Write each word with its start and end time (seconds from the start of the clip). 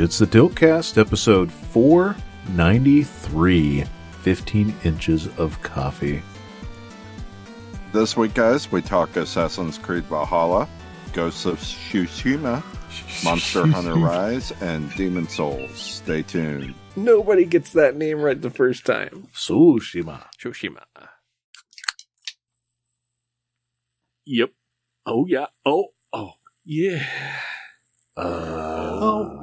It's 0.00 0.18
the 0.18 0.26
Tiltcast, 0.26 0.96
episode 0.96 1.52
493 1.52 3.84
15 4.22 4.74
inches 4.82 5.28
of 5.38 5.62
coffee. 5.62 6.22
This 7.92 8.16
week, 8.16 8.32
guys, 8.32 8.72
we 8.72 8.80
talk 8.80 9.14
Assassin's 9.16 9.76
Creed 9.76 10.04
Valhalla, 10.04 10.66
Ghosts 11.12 11.44
of 11.44 11.58
Tsushima, 11.58 12.62
Monster 13.22 13.66
Hunter 13.66 13.94
Rise, 13.96 14.52
and 14.62 14.90
Demon 14.94 15.28
Souls. 15.28 15.76
Stay 15.76 16.22
tuned. 16.22 16.74
Nobody 16.96 17.44
gets 17.44 17.74
that 17.74 17.94
name 17.94 18.22
right 18.22 18.40
the 18.40 18.48
first 18.48 18.86
time. 18.86 19.28
Tsushima. 19.34 20.22
Tsushima. 20.42 20.84
Yep. 24.24 24.50
Oh 25.04 25.26
yeah. 25.26 25.48
Oh 25.66 25.88
oh 26.10 26.32
yeah. 26.64 27.04
Uh, 28.16 28.70
Oh. 29.02 29.39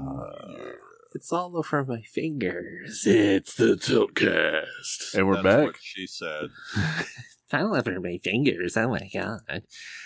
It's 1.14 1.32
all 1.32 1.58
over 1.58 1.84
my 1.86 2.02
fingers. 2.02 3.04
It's 3.06 3.56
the 3.56 3.76
Tiltcast. 3.76 5.14
and 5.16 5.28
we're 5.28 5.42
That's 5.42 5.44
back. 5.44 5.66
what 5.68 5.76
she 5.82 6.06
said. 6.06 6.50
It's 6.76 7.54
all 7.54 7.76
over 7.76 8.00
my 8.00 8.20
fingers. 8.24 8.76
Oh 8.78 8.90
my 8.90 9.10
god. 9.14 9.64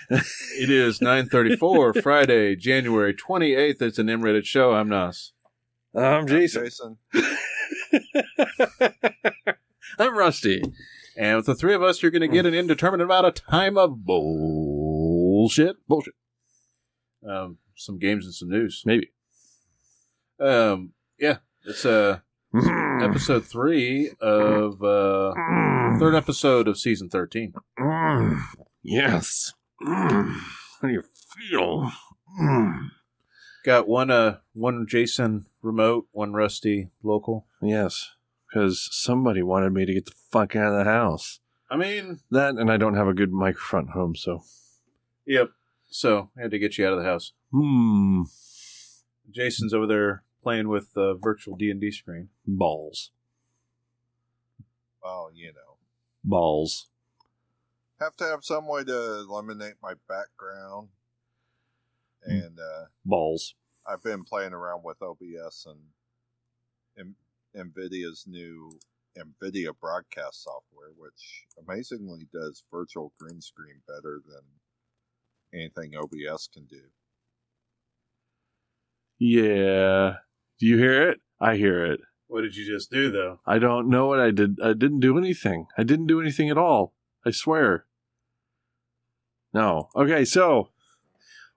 It 0.10 0.70
is 0.70 1.00
9:34 1.00 2.02
Friday, 2.04 2.56
January 2.56 3.14
28th. 3.14 3.82
It's 3.82 4.00
an 4.00 4.10
M-rated 4.10 4.46
show. 4.46 4.74
I'm 4.74 4.90
Nas. 4.90 5.34
I'm 5.96 6.28
Jason. 6.28 6.66
Jason. 6.66 6.98
I'm 10.00 10.18
Rusty. 10.18 10.62
And 11.18 11.38
with 11.38 11.46
the 11.48 11.56
three 11.56 11.74
of 11.74 11.84
us, 11.84 12.02
you're 12.02 12.12
going 12.12 12.22
to 12.22 12.28
get 12.28 12.46
an 12.46 12.54
indeterminate 12.54 13.06
amount 13.06 13.26
of 13.26 13.34
time 13.36 13.78
of 13.78 14.06
bullshit. 14.06 15.76
Bullshit. 15.88 16.14
Um, 17.28 17.58
some 17.76 18.00
games 18.00 18.26
and 18.26 18.34
some 18.34 18.50
news. 18.50 18.84
Maybe. 18.86 19.12
Um, 20.40 20.94
yeah, 21.22 21.38
it's 21.66 21.86
uh, 21.86 22.20
episode 23.02 23.46
three 23.46 24.12
of 24.20 24.82
uh, 24.84 25.34
third 26.00 26.16
episode 26.16 26.68
of 26.68 26.78
season 26.78 27.10
13. 27.10 27.54
Mm, 27.80 28.42
yes. 28.84 29.54
How 29.86 30.36
do 30.82 30.90
you 30.90 31.04
feel? 31.50 31.92
Got 33.64 33.88
one 33.88 34.10
uh 34.10 34.38
one 34.54 34.88
Jason 34.90 35.46
remote, 35.62 36.08
one 36.12 36.34
Rusty 36.34 36.90
local. 37.04 37.46
Yes, 37.62 38.10
because 38.50 38.90
somebody 38.92 39.44
wanted 39.44 39.72
me 39.74 39.86
to 39.86 39.94
get 39.94 40.06
the 40.08 40.14
fuck 40.32 40.56
out 40.56 40.74
of 40.74 40.78
the 40.86 40.92
house. 40.92 41.40
I 41.70 41.78
mean, 41.78 42.20
That, 42.32 42.56
and 42.56 42.70
I 42.72 42.76
don't 42.78 42.96
have 42.96 43.08
a 43.08 43.14
good 43.14 43.32
microphone 43.32 43.88
at 43.90 43.94
home, 43.94 44.16
so. 44.16 44.44
yep. 45.26 45.52
So 45.94 46.30
I 46.38 46.42
had 46.44 46.52
to 46.52 46.60
get 46.60 46.78
you 46.78 46.86
out 46.88 46.94
of 46.94 47.00
the 47.00 47.06
house. 47.06 47.34
Hmm. 47.54 48.24
Jason's 49.30 49.74
over 49.74 49.86
there 49.88 50.24
playing 50.42 50.70
with 50.70 50.94
the 50.94 51.18
virtual 51.22 51.56
D 51.56 51.70
and 51.70 51.80
D 51.80 51.92
screen. 51.92 52.30
Balls. 52.46 53.12
Well, 55.04 55.32
you 55.34 55.48
know. 55.54 55.78
Balls. 56.24 56.90
Have 58.00 58.16
to 58.18 58.26
have 58.26 58.44
some 58.44 58.68
way 58.68 58.84
to 58.84 59.26
eliminate 59.30 59.76
my 59.82 59.94
background. 60.08 60.90
And 62.24 62.60
uh, 62.60 62.86
Balls. 63.06 63.56
I've 63.88 64.04
been 64.04 64.24
playing 64.24 64.54
around 64.54 64.84
with 64.84 65.02
OBS 65.02 65.68
and 65.68 65.80
N- 66.98 67.16
NVIDIA's 67.56 68.26
new 68.28 68.72
NVIDIA 69.18 69.72
broadcast 69.80 70.44
software, 70.44 70.92
which 70.98 71.46
amazingly 71.68 72.28
does 72.32 72.64
virtual 72.72 73.12
green 73.20 73.42
screen 73.42 73.82
better 73.88 74.22
than 74.28 75.60
anything 75.60 75.96
OBS 75.96 76.48
can 76.54 76.66
do. 76.66 76.82
Yeah. 79.20 80.18
Do 80.62 80.68
you 80.68 80.78
hear 80.78 81.10
it? 81.10 81.20
I 81.40 81.56
hear 81.56 81.84
it. 81.84 82.02
What 82.28 82.42
did 82.42 82.56
you 82.56 82.66
just 82.66 82.92
do 82.92 83.10
though? 83.12 83.40
I 83.48 83.58
don't 83.58 83.90
know 83.90 84.06
what 84.06 84.20
I 84.20 84.30
did. 84.30 84.60
I 84.64 84.74
didn't 84.74 85.00
do 85.00 85.18
anything. 85.18 85.66
I 85.76 85.82
didn't 85.82 86.06
do 86.06 86.22
anything 86.22 86.52
at 86.52 86.58
all. 86.58 86.94
I 87.26 87.32
swear. 87.32 87.86
No. 89.56 89.90
Okay, 89.96 90.24
so 90.24 90.70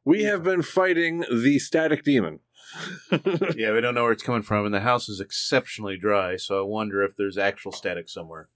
we 0.07 0.23
have 0.25 0.43
been 0.43 0.63
fighting 0.63 1.23
the 1.31 1.59
static 1.59 2.03
demon. 2.03 2.41
yeah, 3.55 3.73
we 3.73 3.83
don't 3.83 3.95
know 3.95 4.05
where 4.05 4.13
it's 4.13 4.23
coming 4.23 4.43
from, 4.43 4.65
and 4.65 4.75
the 4.75 4.81
house 4.81 5.07
is 5.11 5.21
exceptionally 5.21 5.99
dry. 5.99 6.37
So 6.37 6.61
I 6.61 6.67
wonder 6.67 7.03
if 7.03 7.15
there's 7.15 7.37
actual 7.37 7.73
static 7.73 8.09
somewhere. 8.09 8.49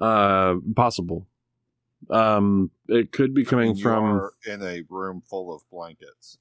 uh 0.00 0.54
possible. 0.74 1.28
Um 2.08 2.70
it 2.88 3.12
could 3.12 3.34
be 3.34 3.44
coming 3.44 3.76
You 3.76 3.82
from 3.82 4.04
are 4.04 4.32
in 4.46 4.62
a 4.62 4.84
room 4.88 5.22
full 5.28 5.54
of 5.54 5.68
blankets. 5.70 6.38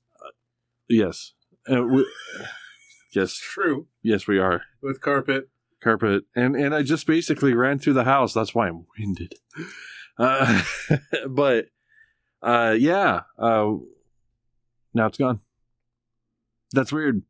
yes. 0.87 1.33
Uh, 1.69 1.83
we, 1.83 2.07
yes, 3.11 3.33
True. 3.37 3.87
yes 4.01 4.27
we 4.27 4.39
are. 4.39 4.63
With 4.81 5.01
carpet. 5.01 5.49
Carpet 5.81 6.23
and 6.35 6.55
and 6.55 6.75
I 6.75 6.83
just 6.83 7.07
basically 7.07 7.53
ran 7.53 7.79
through 7.79 7.93
the 7.93 8.03
house. 8.03 8.33
That's 8.33 8.53
why 8.53 8.67
I'm 8.67 8.85
winded. 8.97 9.33
Uh 10.17 10.61
but 11.29 11.67
uh 12.41 12.75
yeah, 12.77 13.21
uh 13.37 13.73
now 14.93 15.05
it's 15.05 15.17
gone. 15.17 15.39
That's 16.73 16.91
weird. 16.91 17.21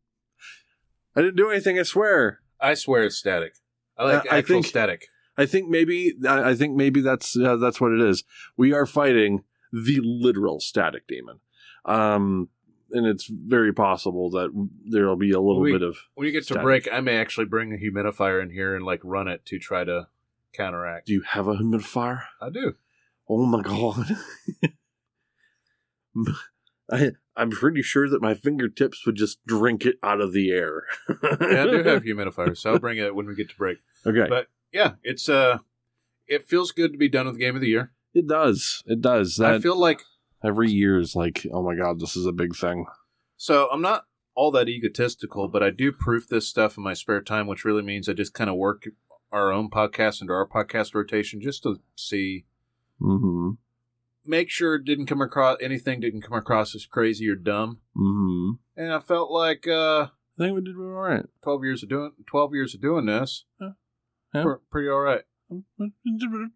I 1.16 1.22
didn't 1.22 1.36
do 1.36 1.50
anything, 1.52 1.78
I 1.80 1.84
swear. 1.84 2.40
I 2.60 2.74
swear 2.74 3.04
it's 3.04 3.18
static. 3.18 3.54
I 3.98 4.04
like 4.06 4.26
Uh, 4.26 4.36
I 4.36 4.42
think- 4.42 4.66
static. 4.66 5.08
I 5.38 5.46
think 5.46 5.70
maybe 5.70 6.16
I 6.28 6.50
I 6.50 6.56
think 6.56 6.76
maybe 6.76 7.00
that's 7.02 7.38
uh, 7.38 7.56
that's 7.56 7.80
what 7.80 7.92
it 7.94 8.02
is. 8.02 8.24
We 8.58 8.74
are 8.74 8.86
fighting 8.86 9.44
the 9.72 10.00
literal 10.04 10.60
static 10.60 11.08
demon, 11.08 11.40
um, 11.86 12.50
and 12.92 13.06
it's 13.06 13.28
very 13.28 13.74
possible 13.74 14.30
that 14.32 14.50
there'll 14.90 15.16
be 15.16 15.32
a 15.32 15.40
little 15.40 15.62
We- 15.62 15.72
bit 15.74 15.82
of 15.84 15.98
When 16.16 16.26
you 16.28 16.32
get 16.34 16.46
to 16.48 16.60
break, 16.60 16.88
I 16.92 17.00
may 17.02 17.18
actually 17.18 17.46
bring 17.46 17.74
a 17.74 17.78
humidifier 17.78 18.42
in 18.42 18.50
here 18.52 18.76
and 18.76 18.86
like 18.86 19.02
run 19.04 19.28
it 19.28 19.46
to 19.48 19.60
try 19.60 19.84
to 19.84 20.08
counteract. 20.54 21.08
Do 21.08 21.14
you 21.14 21.22
have 21.22 21.48
a 21.48 21.56
humidifier? 21.56 22.24
I 22.42 22.50
do. 22.50 22.76
Oh 23.30 23.46
my 23.46 23.62
god! 23.62 24.08
I 26.92 27.12
I'm 27.36 27.52
pretty 27.52 27.82
sure 27.84 28.10
that 28.10 28.22
my 28.22 28.34
fingertips 28.34 29.06
would 29.06 29.16
just 29.16 29.46
drink 29.46 29.86
it 29.86 29.98
out 30.04 30.20
of 30.20 30.34
the 30.34 30.52
air. 30.52 30.84
Yeah, 31.08 31.64
I 31.64 31.64
do 31.66 31.84
have 31.84 32.04
humidifiers, 32.06 32.58
so 32.58 32.74
I'll 32.74 32.80
bring 32.80 32.98
it 32.98 33.14
when 33.16 33.28
we 33.28 33.36
get 33.36 33.50
to 33.50 33.56
break. 33.56 33.78
okay, 34.06 34.26
But 34.28 34.48
yeah, 34.74 34.94
it's 35.04 35.30
uh, 35.30 35.60
it 36.28 36.48
feels 36.48 36.72
good 36.72 36.92
to 36.92 36.98
be 36.98 37.08
done 37.08 37.28
with 37.28 37.36
the 37.36 37.40
game 37.42 37.56
of 37.56 37.62
the 37.62 37.70
year. 37.70 37.92
it 38.14 38.28
does. 38.28 38.84
It 38.88 39.02
does. 39.02 39.36
That 39.38 39.54
I 39.54 39.60
feel 39.60 39.78
like 39.80 40.02
every 40.44 40.70
year 40.72 41.00
is 41.00 41.16
like, 41.16 41.46
oh 41.52 41.64
my 41.64 41.76
god, 41.76 42.00
this 42.00 42.16
is 42.16 42.26
a 42.26 42.32
big 42.32 42.56
thing. 42.56 42.86
so. 43.38 43.68
I'm 43.72 43.82
not 43.82 44.06
all 44.36 44.52
that 44.52 44.70
egotistical, 44.70 45.48
but 45.50 45.62
I 45.64 45.70
do 45.70 45.92
proof 45.92 46.28
this 46.28 46.48
stuff 46.48 46.78
in 46.78 46.84
my 46.84 46.94
spare 46.94 47.22
time, 47.22 47.46
which 47.48 47.66
really 47.66 47.82
means 47.82 48.08
I 48.08 48.14
just 48.14 48.34
kind 48.34 48.50
of 48.50 48.56
work 48.56 48.84
our 49.32 49.52
own 49.52 49.70
podcast 49.70 50.22
into 50.22 50.32
our 50.34 50.48
podcast 50.48 50.94
rotation 50.96 51.42
just 51.42 51.64
to 51.64 51.80
see, 51.96 52.46
Mm-hmm. 53.02 53.52
make 54.26 54.50
sure 54.50 54.76
it 54.76 54.86
didn't 54.86 55.06
come 55.08 55.22
across 55.22 55.58
anything 55.62 56.00
didn't 56.02 56.22
come 56.22 56.38
across 56.38 56.74
as 56.76 56.86
crazy 56.86 57.28
or 57.30 57.36
dumb. 57.36 57.80
Mm-hmm. 57.98 58.52
And 58.82 58.94
I 58.94 59.00
felt 59.00 59.32
like 59.32 59.68
uh, 59.68 60.04
I 60.04 60.10
think 60.38 60.56
we 60.56 60.62
did 60.62 60.76
all 60.76 60.84
right. 60.84 61.26
12 61.44 61.64
years 61.64 61.84
of 61.84 61.90
doing 61.90 62.12
12 62.28 62.54
years 62.54 62.76
of 62.76 62.82
doing 62.82 63.06
this, 63.06 63.46
Yeah. 63.60 63.70
Yeah. 64.34 64.44
pre- 64.44 64.56
pretty 64.70 64.90
all 64.90 65.00
right. 65.02 65.22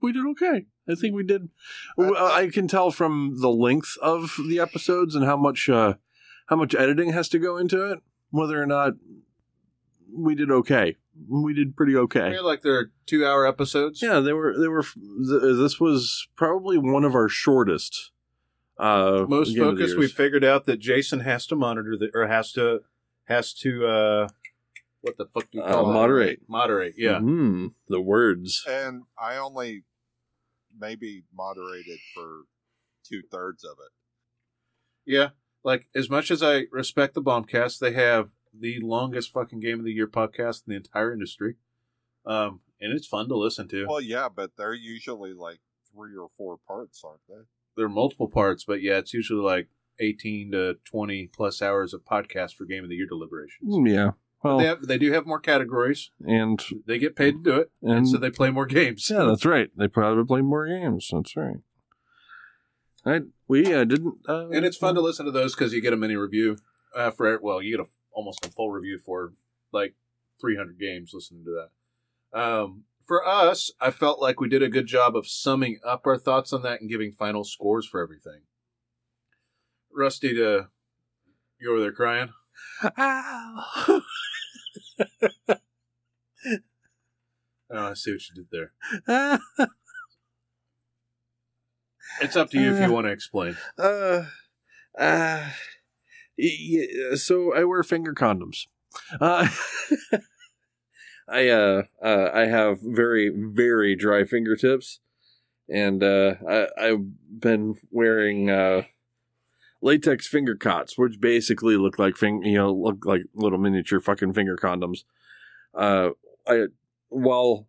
we 0.01 0.11
did 0.11 0.25
okay. 0.31 0.65
I 0.89 0.95
think 0.95 1.16
we 1.16 1.23
did. 1.23 1.49
well, 1.97 2.16
I 2.31 2.47
can 2.49 2.67
tell 2.67 2.91
from 2.91 3.38
the 3.39 3.49
length 3.49 3.95
of 4.01 4.35
the 4.47 4.59
episodes 4.59 5.16
and 5.16 5.25
how 5.25 5.38
much 5.38 5.69
uh, 5.69 5.94
how 6.47 6.56
much 6.57 6.75
editing 6.75 7.13
has 7.13 7.30
to 7.30 7.39
go 7.39 7.57
into 7.57 7.89
it, 7.89 8.00
whether 8.31 8.62
or 8.62 8.65
not 8.65 8.94
we 10.15 10.35
did 10.35 10.51
okay. 10.51 10.97
We 11.30 11.53
did 11.53 11.75
pretty 11.75 11.95
I 11.95 12.00
okay. 12.00 12.31
feel 12.31 12.45
like 12.45 12.62
they're 12.63 12.91
two 13.06 13.25
hour 13.25 13.45
episodes. 13.47 14.01
Yeah, 14.01 14.19
they 14.19 14.33
were. 14.33 14.57
They 14.59 14.68
were. 14.68 14.83
th- 14.83 15.57
This 15.57 15.80
was 15.80 16.27
probably 16.35 16.77
one 16.77 17.03
of 17.06 17.13
our 17.15 17.29
shortest. 17.29 18.12
Uh, 18.79 19.25
most 19.29 19.53
game 19.53 19.63
of 19.63 19.75
the 19.77 19.81
focused 19.83 19.97
we 20.00 20.07
figured 20.07 20.44
out 20.44 20.65
that 20.65 20.79
jason 20.79 21.19
has 21.19 21.45
to 21.45 21.56
monitor 21.56 21.95
the 21.95 22.09
or 22.15 22.25
has 22.27 22.51
to 22.51 22.79
has 23.25 23.53
to 23.53 23.86
uh 23.86 24.27
what 25.01 25.15
the 25.18 25.27
fuck 25.27 25.44
do 25.51 25.59
you 25.59 25.63
Uh, 25.63 25.71
call 25.71 25.89
it 25.91 25.94
moderate. 25.94 26.39
moderate 26.50 26.95
yeah 26.97 27.19
Mm, 27.19 27.74
the 27.88 28.01
words. 28.01 28.65
And 28.68 29.03
I 29.15 29.38
only 29.38 29.83
maybe 30.83 31.24
moderated 31.33 32.00
for 32.13 32.41
two 33.07 33.21
thirds 33.31 33.63
of 33.63 33.77
it. 33.85 33.91
yeah 35.06 35.30
like 35.63 35.88
as 35.95 36.09
much 36.09 36.30
as 36.30 36.44
i 36.44 36.63
respect 36.71 37.13
the 37.13 37.21
bombcast 37.21 37.80
they 37.80 37.94
have 37.94 38.30
the 38.53 38.80
longest 38.81 39.31
fucking 39.31 39.59
game 39.62 39.80
of 39.80 39.85
the 39.85 39.94
year 39.94 40.07
podcast 40.07 40.63
in 40.68 40.71
the 40.71 40.75
entire 40.75 41.12
industry 41.13 41.56
um 42.25 42.59
and 42.81 42.91
it's 42.94 43.07
fun 43.07 43.27
to 43.30 43.38
listen 43.38 43.65
to 43.69 43.85
Well, 43.88 44.01
yeah, 44.01 44.27
but 44.27 44.51
they're 44.57 44.74
usually 44.74 45.33
like 45.33 45.59
three 45.89 46.18
or 46.18 46.27
four 46.38 46.57
parts, 46.68 47.01
aren't 47.06 47.21
they? 47.29 47.45
there 47.77 47.86
are 47.86 47.89
multiple 47.89 48.27
parts 48.29 48.63
but 48.65 48.81
yeah 48.81 48.97
it's 48.97 49.13
usually 49.13 49.41
like 49.44 49.68
18 50.00 50.51
to 50.51 50.75
20 50.86 51.27
plus 51.27 51.62
hours 51.62 51.94
of 51.94 52.03
podcast 52.03 52.56
for 52.56 52.65
game 52.65 52.83
of 52.83 52.89
the 52.89 52.95
year 52.95 53.07
deliberations 53.07 53.69
Mm, 53.75 53.89
Yeah. 53.89 54.12
Well, 54.44 54.57
they, 54.57 54.66
have, 54.66 54.88
they 54.88 54.98
do 54.98 55.12
have 55.13 55.25
more 55.25 55.40
categories 55.40 56.12
and 56.19 56.63
they 56.86 57.00
get 57.00 57.16
paid 57.16 57.44
to 57.44 57.51
do 57.51 57.56
it 57.60 57.72
and, 57.81 57.92
and 57.92 58.10
so 58.10 58.18
they 58.18 58.30
play 58.30 58.50
more 58.51 58.66
games 58.66 59.10
Yeah, 59.10 59.24
that's 59.24 59.45
right. 59.45 59.69
They 59.75 59.88
probably 59.88 60.25
play 60.25 60.42
more 60.42 60.68
games. 60.68 61.10
That's 61.12 61.36
right. 61.38 61.57
I 63.06 63.22
we 63.48 63.74
uh, 63.74 63.84
didn't. 63.84 64.16
Uh, 64.28 64.50
and 64.50 64.66
it's 64.66 64.78
fun 64.78 64.95
to 64.95 65.01
listen 65.01 65.25
to 65.25 65.31
those 65.31 65.56
because 65.56 65.74
you 65.74 65.81
get 65.81 65.94
a 65.94 65.98
mini 65.98 66.16
review 66.16 66.57
uh, 66.95 67.12
for 67.12 67.40
well 67.42 67.62
you 67.62 67.78
get 67.78 67.86
a 67.86 67.90
almost 68.12 68.45
a 68.45 68.51
full 68.51 68.69
review 68.69 68.98
for 68.98 69.34
like 69.72 69.95
300 70.40 70.80
games 70.80 71.12
listening 71.13 71.46
to 71.46 71.51
that. 72.31 72.39
Um, 72.39 72.84
for 73.06 73.25
us, 73.28 73.72
I 73.81 73.92
felt 73.92 74.22
like 74.22 74.39
we 74.39 74.48
did 74.48 74.63
a 74.63 74.69
good 74.69 74.88
job 74.88 75.16
of 75.16 75.28
summing 75.28 75.80
up 75.86 76.06
our 76.06 76.18
thoughts 76.18 76.54
on 76.54 76.62
that 76.63 76.81
and 76.81 76.89
giving 76.89 77.12
final 77.12 77.44
scores 77.44 77.86
for 77.86 78.01
everything. 78.01 78.42
Rusty, 79.96 80.34
to 80.34 80.68
you 81.60 81.72
over 81.72 81.81
there 81.81 81.92
crying? 81.92 82.30
Ow. 82.98 84.01
Oh, 87.75 87.88
I 87.90 87.94
see 87.95 88.12
what 88.12 88.22
you 88.30 88.36
did 88.36 88.48
there. 89.07 89.40
It's 92.22 92.36
up 92.36 92.50
to 92.51 92.60
you 92.60 92.69
if 92.72 92.80
you 92.80 92.92
want 92.92 93.06
to 93.07 93.12
explain. 93.12 93.57
uh, 93.78 94.25
uh, 94.98 95.50
yeah, 96.38 97.16
so 97.16 97.54
I 97.54 97.63
wear 97.63 97.84
finger 97.84 98.13
condoms. 98.13 98.68
Uh, 99.19 99.48
I 101.28 101.48
uh, 101.50 101.84
uh, 102.04 102.30
I 102.34 102.42
have 102.46 102.80
very 102.81 103.30
very 103.30 103.96
dry 103.96 104.25
fingertips, 104.25 105.00
and 105.69 106.04
uh, 106.04 106.36
I, 106.48 106.68
I've 106.78 107.39
been 107.39 107.75
wearing 107.92 108.50
uh, 108.50 108.84
latex 109.83 110.27
finger 110.27 110.56
cots, 110.56 110.97
which 110.97 111.19
basically 111.19 111.75
look 111.75 112.00
like 112.00 112.15
fing- 112.15 112.44
you 112.44 112.57
know 112.57 112.74
look 112.74 113.06
like 113.06 113.24
little 113.35 113.59
miniature 113.59 114.00
fucking 114.00 114.33
finger 114.33 114.56
condoms. 114.56 115.03
Uh, 115.75 116.12
I 116.47 116.68
while 117.09 117.68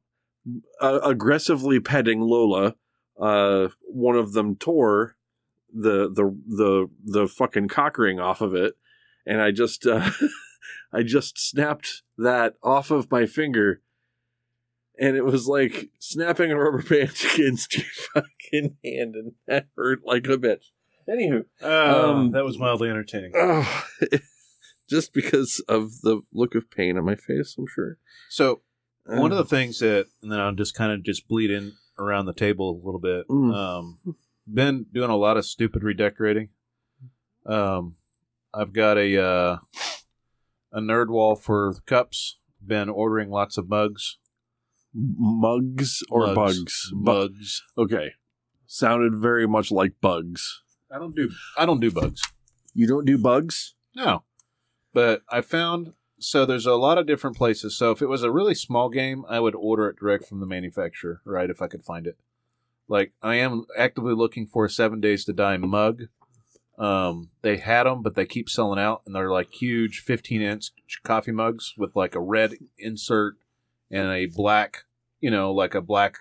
uh, 0.81 1.01
aggressively 1.03 1.81
petting 1.81 2.21
Lola, 2.21 2.77
uh, 3.21 3.69
one 3.83 4.17
of 4.17 4.33
them 4.33 4.57
tore 4.57 5.17
the 5.71 6.09
the 6.09 6.35
the 6.47 6.89
the 7.05 7.29
fucking 7.29 7.69
cock 7.69 7.99
ring 7.99 8.21
off 8.21 8.41
of 8.41 8.55
it, 8.55 8.75
and 9.27 9.43
I 9.43 9.51
just 9.51 9.87
uh, 9.87 10.11
I 10.93 11.03
just 11.03 11.39
snapped 11.39 12.03
that 12.17 12.55
off 12.63 12.93
of 12.93 13.11
my 13.11 13.27
finger, 13.27 13.83
and 14.99 15.17
it 15.17 15.25
was 15.25 15.49
like 15.49 15.91
snapping 15.99 16.53
a 16.53 16.57
rubber 16.57 16.83
band 16.83 17.13
against 17.35 17.77
your 17.77 17.87
fucking 18.15 18.77
hand, 18.85 19.17
and 19.17 19.33
that 19.49 19.67
hurt 19.77 20.01
like 20.05 20.27
a 20.29 20.39
bitch. 20.39 20.67
Anywho, 21.09 21.45
Um, 21.63 22.31
that 22.33 22.45
was 22.45 22.59
mildly 22.59 22.89
entertaining. 22.89 23.33
oh, 23.35 23.85
just 24.91 25.13
because 25.13 25.63
of 25.69 26.01
the 26.03 26.23
look 26.33 26.55
of 26.55 26.71
pain 26.71 26.97
on 26.97 27.05
my 27.05 27.15
face, 27.17 27.55
I'm 27.59 27.67
sure. 27.73 27.99
So 28.31 28.63
one 29.07 29.33
of 29.33 29.39
Uh, 29.39 29.43
the 29.43 29.49
things 29.49 29.79
that, 29.81 30.07
and 30.23 30.33
then 30.33 30.41
I'll 30.41 30.55
just 30.55 30.75
kind 30.75 30.93
of 30.93 31.03
just 31.03 31.29
bleed 31.29 31.51
in 31.51 31.73
around 31.99 32.27
the 32.27 32.33
table 32.35 32.71
a 32.71 32.85
little 32.85 33.01
bit. 33.01 33.29
Mm. 33.29 33.55
Um, 33.55 33.99
been 34.53 34.87
doing 34.93 35.11
a 35.11 35.17
lot 35.17 35.37
of 35.37 35.45
stupid 35.47 35.83
redecorating. 35.83 36.49
Um, 37.47 37.97
I've 38.53 38.73
got 38.73 38.97
a 38.99 39.23
uh, 39.23 39.57
a 40.73 40.81
nerd 40.81 41.09
wall 41.09 41.37
for 41.37 41.75
cups. 41.87 42.39
Been 42.67 42.89
ordering 42.89 43.29
lots 43.31 43.59
of 43.59 43.69
mugs 43.69 44.17
mugs 44.97 46.03
or 46.09 46.33
Mugs. 46.35 46.35
bugs? 46.37 46.93
Bu- 46.95 47.13
mugs. 47.13 47.63
okay, 47.77 48.13
sounded 48.67 49.15
very 49.17 49.47
much 49.47 49.71
like 49.73 50.01
bugs. 50.01 50.63
I 50.91 50.99
don't 50.99 51.15
do 51.15 51.31
I 51.57 51.67
don't 51.67 51.81
do 51.81 51.91
bugs. 51.91 52.23
You 52.75 52.87
don't 52.87 53.05
do 53.05 53.19
bugs? 53.19 53.75
No. 53.95 54.25
But 54.93 55.23
I 55.29 55.41
found 55.41 55.95
so 56.19 56.47
there's 56.47 56.67
a 56.67 56.75
lot 56.75 56.99
of 56.99 57.07
different 57.07 57.37
places. 57.37 57.77
So 57.77 57.91
if 57.91 58.01
it 58.01 58.09
was 58.09 58.23
a 58.23 58.31
really 58.31 58.55
small 58.55 58.89
game, 58.89 59.25
I 59.29 59.41
would 59.41 59.55
order 59.55 59.89
it 59.89 59.99
direct 59.99 60.27
from 60.27 60.41
the 60.41 60.47
manufacturer, 60.47 61.21
right? 61.25 61.51
If 61.51 61.61
I 61.61 61.67
could 61.67 61.85
find 61.85 62.07
it. 62.07 62.17
Like 62.89 63.13
I 63.23 63.37
am 63.37 63.67
actively 63.77 64.15
looking 64.15 64.47
for 64.47 64.65
a 64.65 64.71
Seven 64.71 65.01
Days 65.01 65.25
to 65.25 65.33
Die 65.33 65.57
mug. 65.59 66.05
Um, 66.79 67.31
they 67.43 67.59
had 67.59 67.85
them, 67.85 68.03
but 68.03 68.15
they 68.15 68.27
keep 68.27 68.49
selling 68.49 68.81
out, 68.81 69.03
and 69.07 69.15
they're 69.15 69.31
like 69.31 69.53
huge 69.53 70.01
15 70.01 70.43
inch 70.43 70.73
coffee 71.05 71.31
mugs 71.31 71.75
with 71.77 71.95
like 71.95 72.15
a 72.15 72.21
red 72.21 72.55
insert 72.79 73.37
and 73.91 74.09
a 74.09 74.27
black, 74.27 74.85
you 75.21 75.31
know, 75.31 75.53
like 75.53 75.75
a 75.75 75.81
black, 75.81 76.17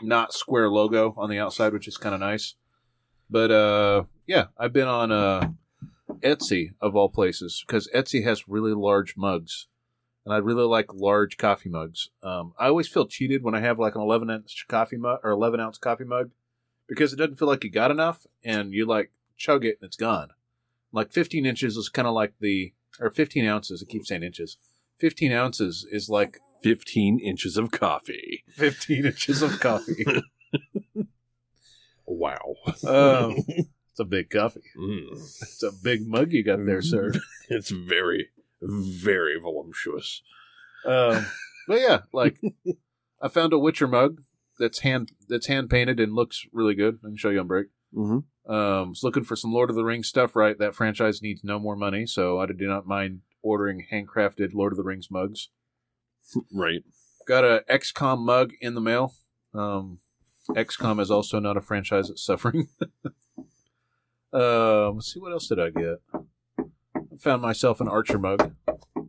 not 0.00 0.32
square 0.32 0.68
logo 0.68 1.14
on 1.16 1.30
the 1.30 1.38
outside, 1.38 1.72
which 1.72 1.86
is 1.86 1.96
kind 1.96 2.14
of 2.14 2.20
nice. 2.20 2.56
But 3.30 3.50
uh, 3.50 4.04
yeah, 4.26 4.46
I've 4.58 4.72
been 4.72 4.88
on 4.88 5.12
uh 5.12 5.50
Etsy 6.20 6.74
of 6.80 6.94
all 6.94 7.08
places 7.08 7.64
because 7.66 7.88
Etsy 7.94 8.24
has 8.24 8.48
really 8.48 8.72
large 8.74 9.16
mugs, 9.16 9.66
and 10.24 10.34
I 10.34 10.38
really 10.38 10.64
like 10.64 10.92
large 10.92 11.36
coffee 11.36 11.68
mugs. 11.68 12.10
Um, 12.22 12.54
I 12.58 12.66
always 12.66 12.88
feel 12.88 13.06
cheated 13.06 13.42
when 13.42 13.54
I 13.54 13.60
have 13.60 13.78
like 13.78 13.94
an 13.94 14.02
11 14.02 14.30
ounce 14.30 14.64
coffee 14.68 14.96
mug 14.96 15.20
or 15.22 15.30
11 15.30 15.60
ounce 15.60 15.78
coffee 15.78 16.04
mug 16.04 16.30
because 16.88 17.12
it 17.12 17.16
doesn't 17.16 17.38
feel 17.38 17.48
like 17.48 17.64
you 17.64 17.70
got 17.70 17.90
enough, 17.90 18.26
and 18.44 18.72
you 18.72 18.86
like 18.86 19.10
chug 19.36 19.64
it 19.64 19.78
and 19.80 19.88
it's 19.88 19.96
gone. 19.96 20.30
Like 20.92 21.12
15 21.12 21.46
inches 21.46 21.76
is 21.76 21.88
kind 21.88 22.06
of 22.06 22.14
like 22.14 22.34
the 22.40 22.72
or 23.00 23.10
15 23.10 23.46
ounces. 23.46 23.82
I 23.82 23.90
keep 23.90 24.06
saying 24.06 24.22
inches. 24.22 24.58
15 24.98 25.32
ounces 25.32 25.86
is 25.90 26.08
like 26.08 26.38
15 26.62 27.18
inches 27.18 27.56
of 27.56 27.70
coffee. 27.70 28.44
15 28.50 29.06
inches 29.06 29.42
of 29.42 29.58
coffee. 29.58 30.04
Wow. 32.06 32.56
um, 32.86 33.36
it's 33.48 34.00
a 34.00 34.04
big 34.04 34.30
coffee. 34.30 34.62
Mm. 34.78 35.12
It's 35.12 35.62
a 35.62 35.72
big 35.72 36.06
mug 36.06 36.32
you 36.32 36.44
got 36.44 36.64
there, 36.64 36.82
sir. 36.82 37.12
It's 37.48 37.70
very, 37.70 38.28
very 38.62 39.38
voluptuous. 39.38 40.22
Um, 40.86 41.26
but 41.68 41.80
yeah, 41.80 42.00
like 42.14 42.40
I 43.20 43.28
found 43.28 43.52
a 43.52 43.58
Witcher 43.58 43.86
mug 43.86 44.22
that's 44.58 44.80
hand 44.80 45.12
that's 45.28 45.48
hand 45.48 45.68
painted 45.68 46.00
and 46.00 46.14
looks 46.14 46.46
really 46.52 46.74
good. 46.74 47.00
I 47.04 47.08
can 47.08 47.16
show 47.16 47.28
you 47.28 47.40
on 47.40 47.46
break. 47.46 47.66
Mm-hmm. 47.94 48.52
Um, 48.52 48.88
was 48.90 49.02
looking 49.02 49.24
for 49.24 49.36
some 49.36 49.52
Lord 49.52 49.68
of 49.68 49.76
the 49.76 49.84
Rings 49.84 50.08
stuff. 50.08 50.34
Right, 50.34 50.58
that 50.58 50.74
franchise 50.74 51.20
needs 51.20 51.44
no 51.44 51.58
more 51.58 51.76
money, 51.76 52.06
so 52.06 52.40
I 52.40 52.46
do 52.46 52.66
not 52.66 52.86
mind 52.86 53.20
ordering 53.42 53.86
handcrafted 53.92 54.54
Lord 54.54 54.72
of 54.72 54.76
the 54.78 54.84
Rings 54.84 55.08
mugs. 55.10 55.48
Right. 56.52 56.82
Got 57.26 57.44
a 57.44 57.64
XCOM 57.68 58.20
mug 58.20 58.52
in 58.60 58.74
the 58.74 58.80
mail. 58.80 59.14
Um, 59.54 59.98
XCOM 60.50 61.00
is 61.00 61.10
also 61.10 61.38
not 61.38 61.56
a 61.56 61.60
franchise 61.60 62.08
that's 62.08 62.24
suffering. 62.24 62.68
um, 64.32 64.96
let's 64.96 65.12
see 65.12 65.20
what 65.20 65.32
else 65.32 65.48
did 65.48 65.60
I 65.60 65.70
get. 65.70 66.00
I 66.58 67.16
found 67.18 67.42
myself 67.42 67.80
an 67.80 67.88
Archer 67.88 68.18
mug. 68.18 68.54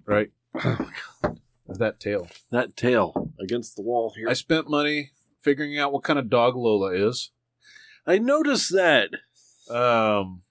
Right, 0.06 0.32
with 0.54 1.80
that 1.80 2.00
tail. 2.00 2.28
That 2.52 2.76
tail 2.76 3.32
against 3.40 3.76
the 3.76 3.82
wall 3.82 4.14
here. 4.16 4.28
I 4.30 4.34
spent 4.34 4.70
money 4.70 5.12
figuring 5.40 5.78
out 5.80 5.94
what 5.94 6.04
kind 6.04 6.20
of 6.20 6.30
dog 6.30 6.56
Lola 6.56 6.92
is. 6.94 7.32
I 8.06 8.18
noticed 8.20 8.72
that. 8.74 9.10
Um, 9.70 10.42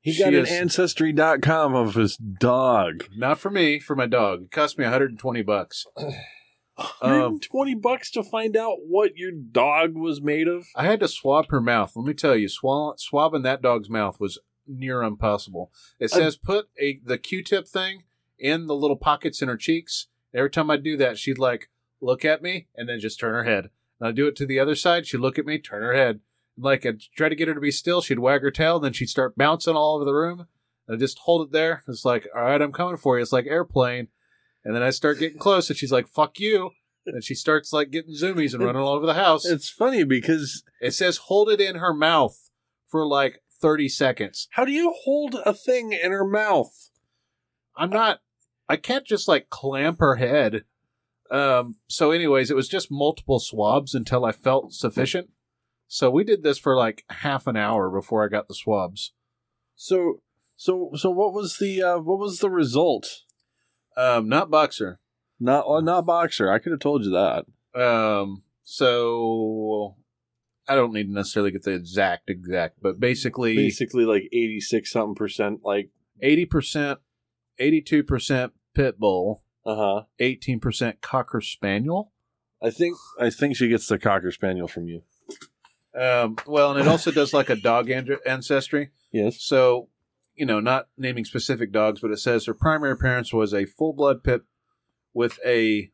He 0.00 0.16
got 0.16 0.28
an 0.34 0.44
is- 0.46 0.50
ancestry.com 0.50 1.74
of 1.74 1.94
his 1.94 2.16
dog. 2.16 3.04
not 3.16 3.38
for 3.40 3.50
me, 3.50 3.80
for 3.80 3.96
my 3.96 4.06
dog. 4.06 4.44
It 4.44 4.50
cost 4.52 4.78
me 4.78 4.84
120 4.84 5.42
bucks. 5.42 5.84
Um, 6.78 6.88
120 7.10 7.74
bucks 7.76 8.10
to 8.12 8.22
find 8.22 8.56
out 8.56 8.78
what 8.86 9.16
your 9.16 9.32
dog 9.32 9.94
was 9.96 10.20
made 10.20 10.46
of. 10.48 10.66
I 10.74 10.84
had 10.84 11.00
to 11.00 11.08
swab 11.08 11.46
her 11.50 11.60
mouth. 11.60 11.92
Let 11.96 12.04
me 12.04 12.12
tell 12.14 12.36
you, 12.36 12.48
swab, 12.48 13.00
swabbing 13.00 13.42
that 13.42 13.62
dog's 13.62 13.88
mouth 13.88 14.20
was 14.20 14.38
near 14.66 15.02
impossible. 15.02 15.72
It 15.98 16.12
I- 16.12 16.18
says 16.18 16.36
put 16.36 16.68
a 16.78 17.00
the 17.04 17.18
Q-tip 17.18 17.66
thing 17.66 18.02
in 18.38 18.66
the 18.66 18.74
little 18.74 18.96
pockets 18.96 19.40
in 19.40 19.48
her 19.48 19.56
cheeks. 19.56 20.08
Every 20.34 20.50
time 20.50 20.70
I 20.70 20.76
do 20.76 20.96
that, 20.98 21.16
she'd 21.18 21.38
like 21.38 21.70
look 22.00 22.24
at 22.24 22.42
me 22.42 22.66
and 22.74 22.88
then 22.88 23.00
just 23.00 23.18
turn 23.18 23.32
her 23.32 23.44
head. 23.44 23.70
And 23.98 24.08
I 24.08 24.12
do 24.12 24.26
it 24.26 24.36
to 24.36 24.46
the 24.46 24.58
other 24.60 24.74
side. 24.74 25.06
She'd 25.06 25.18
look 25.20 25.38
at 25.38 25.46
me, 25.46 25.58
turn 25.58 25.82
her 25.82 25.94
head. 25.94 26.20
Like 26.58 26.84
I'd 26.84 27.00
try 27.16 27.30
to 27.30 27.34
get 27.34 27.48
her 27.48 27.54
to 27.54 27.60
be 27.60 27.70
still. 27.70 28.02
She'd 28.02 28.18
wag 28.18 28.42
her 28.42 28.50
tail, 28.50 28.78
then 28.80 28.92
she'd 28.92 29.08
start 29.08 29.36
bouncing 29.36 29.76
all 29.76 29.96
over 29.96 30.04
the 30.04 30.12
room. 30.14 30.46
I 30.90 30.96
just 30.96 31.20
hold 31.20 31.46
it 31.48 31.52
there. 31.52 31.82
It's 31.88 32.04
like, 32.04 32.28
all 32.36 32.42
right, 32.42 32.60
I'm 32.60 32.72
coming 32.72 32.96
for 32.96 33.16
you. 33.16 33.22
It's 33.22 33.32
like 33.32 33.46
airplane. 33.46 34.08
And 34.66 34.74
then 34.74 34.82
I 34.82 34.90
start 34.90 35.20
getting 35.20 35.38
close, 35.38 35.70
and 35.70 35.76
she's 35.78 35.92
like, 35.92 36.08
"Fuck 36.08 36.40
you." 36.40 36.72
And 37.06 37.22
she 37.22 37.36
starts 37.36 37.72
like 37.72 37.92
getting 37.92 38.14
zoomies 38.14 38.52
and 38.52 38.64
running 38.64 38.82
all 38.82 38.94
over 38.94 39.06
the 39.06 39.14
house. 39.14 39.44
It's 39.46 39.70
funny 39.70 40.02
because 40.02 40.64
It 40.80 40.90
says 40.90 41.18
hold 41.18 41.48
it 41.48 41.60
in 41.60 41.76
her 41.76 41.94
mouth 41.94 42.50
for 42.88 43.06
like 43.06 43.44
30 43.60 43.88
seconds. 43.88 44.48
how 44.50 44.64
do 44.64 44.72
you 44.72 44.92
hold 45.04 45.36
a 45.46 45.54
thing 45.54 45.92
in 45.92 46.10
her 46.10 46.26
mouth? 46.26 46.90
I'm 47.76 47.90
not, 47.90 48.22
I 48.68 48.76
can't 48.76 49.06
just 49.06 49.28
like 49.28 49.50
clamp 49.50 50.00
her 50.00 50.16
head. 50.16 50.64
Um, 51.30 51.76
so, 51.86 52.10
anyways, 52.10 52.50
it 52.50 52.56
was 52.56 52.68
just 52.68 52.90
multiple 52.90 53.38
swabs 53.38 53.94
until 53.94 54.24
I 54.24 54.32
felt 54.32 54.72
sufficient. 54.72 55.30
So, 55.86 56.10
we 56.10 56.24
did 56.24 56.42
this 56.42 56.58
for 56.58 56.76
like 56.76 57.04
half 57.08 57.46
an 57.46 57.56
hour 57.56 57.88
before 57.88 58.24
I 58.24 58.28
got 58.28 58.48
the 58.48 58.54
swabs. 58.54 59.12
So, 59.76 60.22
so, 60.56 60.90
so, 60.96 61.10
what 61.10 61.32
was 61.32 61.58
the 61.58 61.82
uh, 61.82 61.98
what 61.98 62.18
was 62.18 62.40
the 62.40 62.50
result? 62.50 63.22
Um, 63.96 64.28
not 64.28 64.50
boxer. 64.50 65.00
Not 65.38 65.66
uh, 65.66 65.80
not 65.80 66.06
boxer. 66.06 66.50
I 66.50 66.58
could 66.58 66.72
have 66.72 66.80
told 66.80 67.04
you 67.04 67.10
that. 67.12 67.46
Um, 67.80 68.42
so 68.62 69.96
I 70.68 70.74
don't 70.74 70.92
need 70.92 71.04
to 71.04 71.12
necessarily 71.12 71.50
get 71.50 71.62
the 71.62 71.72
exact, 71.72 72.30
exact, 72.30 72.78
but 72.82 72.98
basically 72.98 73.56
Basically, 73.56 74.04
like 74.04 74.24
eighty 74.32 74.60
six 74.60 74.90
something 74.90 75.14
percent. 75.14 75.60
Like, 75.62 75.90
80%, 76.22 76.96
82% 77.60 78.50
pit 78.74 78.98
bull, 78.98 79.44
uh 79.64 79.76
huh. 79.76 80.02
18% 80.20 81.00
cocker 81.02 81.40
spaniel. 81.40 82.12
I 82.62 82.70
think 82.70 82.96
I 83.20 83.28
think 83.28 83.56
she 83.56 83.68
gets 83.68 83.86
the 83.86 83.98
cocker 83.98 84.32
spaniel 84.32 84.66
from 84.66 84.88
you. 84.88 85.02
Um, 85.94 86.36
well, 86.46 86.72
and 86.72 86.80
it 86.80 86.88
also 86.88 87.10
does 87.10 87.34
like 87.34 87.50
a 87.50 87.56
dog 87.56 87.90
an- 87.90 88.16
ancestry. 88.26 88.90
Yes. 89.12 89.42
So 89.42 89.88
you 90.36 90.46
know, 90.46 90.60
not 90.60 90.88
naming 90.96 91.24
specific 91.24 91.72
dogs, 91.72 92.00
but 92.00 92.10
it 92.10 92.18
says 92.18 92.46
her 92.46 92.54
primary 92.54 92.96
parents 92.96 93.32
was 93.32 93.52
a 93.54 93.64
full 93.64 93.92
blood 93.92 94.22
pit 94.22 94.42
with 95.14 95.38
a 95.44 95.90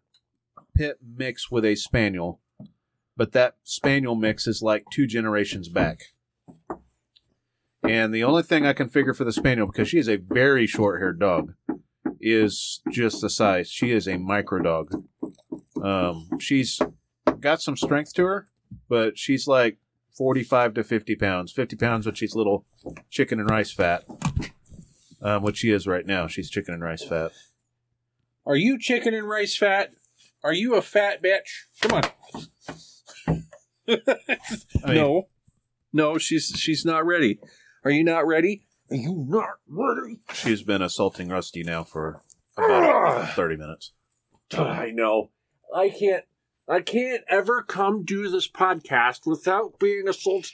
pit 0.75 0.99
mix 1.17 1.51
with 1.51 1.65
a 1.65 1.77
spaniel, 1.77 2.41
but 3.17 3.33
that 3.33 3.57
spaniel 3.63 4.15
mix 4.15 4.47
is 4.47 4.63
like 4.63 4.85
two 4.93 5.07
generations 5.07 5.69
back. 5.69 6.01
And 7.85 8.15
the 8.15 8.25
only 8.25 8.43
thing 8.43 8.65
I 8.65 8.73
can 8.73 8.89
figure 8.89 9.15
for 9.15 9.25
the 9.25 9.33
spaniel, 9.33 9.67
because 9.67 9.89
she 9.89 9.99
is 9.99 10.09
a 10.09 10.17
very 10.17 10.67
short 10.67 11.01
haired 11.01 11.19
dog, 11.19 11.55
is 12.21 12.81
just 12.91 13.21
the 13.21 13.31
size. 13.31 13.69
She 13.69 13.91
is 13.91 14.07
a 14.07 14.19
micro 14.19 14.63
dog. 14.63 15.05
Um, 15.83 16.29
she's 16.39 16.81
got 17.41 17.61
some 17.61 17.77
strength 17.77 18.15
to 18.15 18.25
her, 18.25 18.49
but 18.89 19.19
she's 19.19 19.49
like 19.49 19.79
45 20.17 20.75
to 20.75 20.85
50 20.85 21.17
pounds. 21.17 21.53
50 21.53 21.77
pounds 21.77 22.07
when 22.07 22.15
she's 22.15 22.35
little 22.35 22.65
chicken 23.11 23.41
and 23.41 23.49
rice 23.49 23.73
fat. 23.73 24.05
Um, 25.21 25.43
what 25.43 25.57
she 25.57 25.71
is 25.71 25.87
right 25.87 26.07
now. 26.07 26.27
She's 26.27 26.51
chicken 26.51 26.75
and 26.75 26.83
rice 26.83 27.05
fat. 27.05 27.33
Are 28.45 28.57
you 28.57 28.79
chicken 28.79 29.15
and 29.15 29.29
rice 29.29 29.57
fat? 29.57 29.93
Are 30.43 30.53
you 30.53 30.75
a 30.75 30.83
fat 30.83 31.23
bitch? 31.23 31.67
Come 31.81 31.93
on. 31.93 33.43
I 33.89 34.87
mean, 34.87 34.95
no, 34.95 35.29
no, 35.93 36.19
she's 36.19 36.53
she's 36.57 36.85
not 36.85 37.07
ready. 37.07 37.39
Are 37.85 37.91
you 37.91 38.03
not 38.05 38.27
ready? 38.27 38.67
Are 38.91 38.97
you 38.97 39.25
not 39.29 39.59
ready? 39.69 40.21
She's 40.33 40.63
been 40.63 40.83
assaulting 40.83 41.29
Rusty 41.29 41.63
now 41.63 41.85
for 41.85 42.23
about 42.57 43.31
30 43.35 43.57
minutes. 43.57 43.93
I 44.53 44.91
know. 44.91 45.31
I 45.75 45.89
can't. 45.89 46.25
I 46.69 46.81
can't 46.81 47.23
ever 47.29 47.63
come 47.63 48.05
do 48.05 48.29
this 48.29 48.49
podcast 48.49 49.27
without 49.27 49.79
being 49.79 50.09
assaulted 50.09 50.53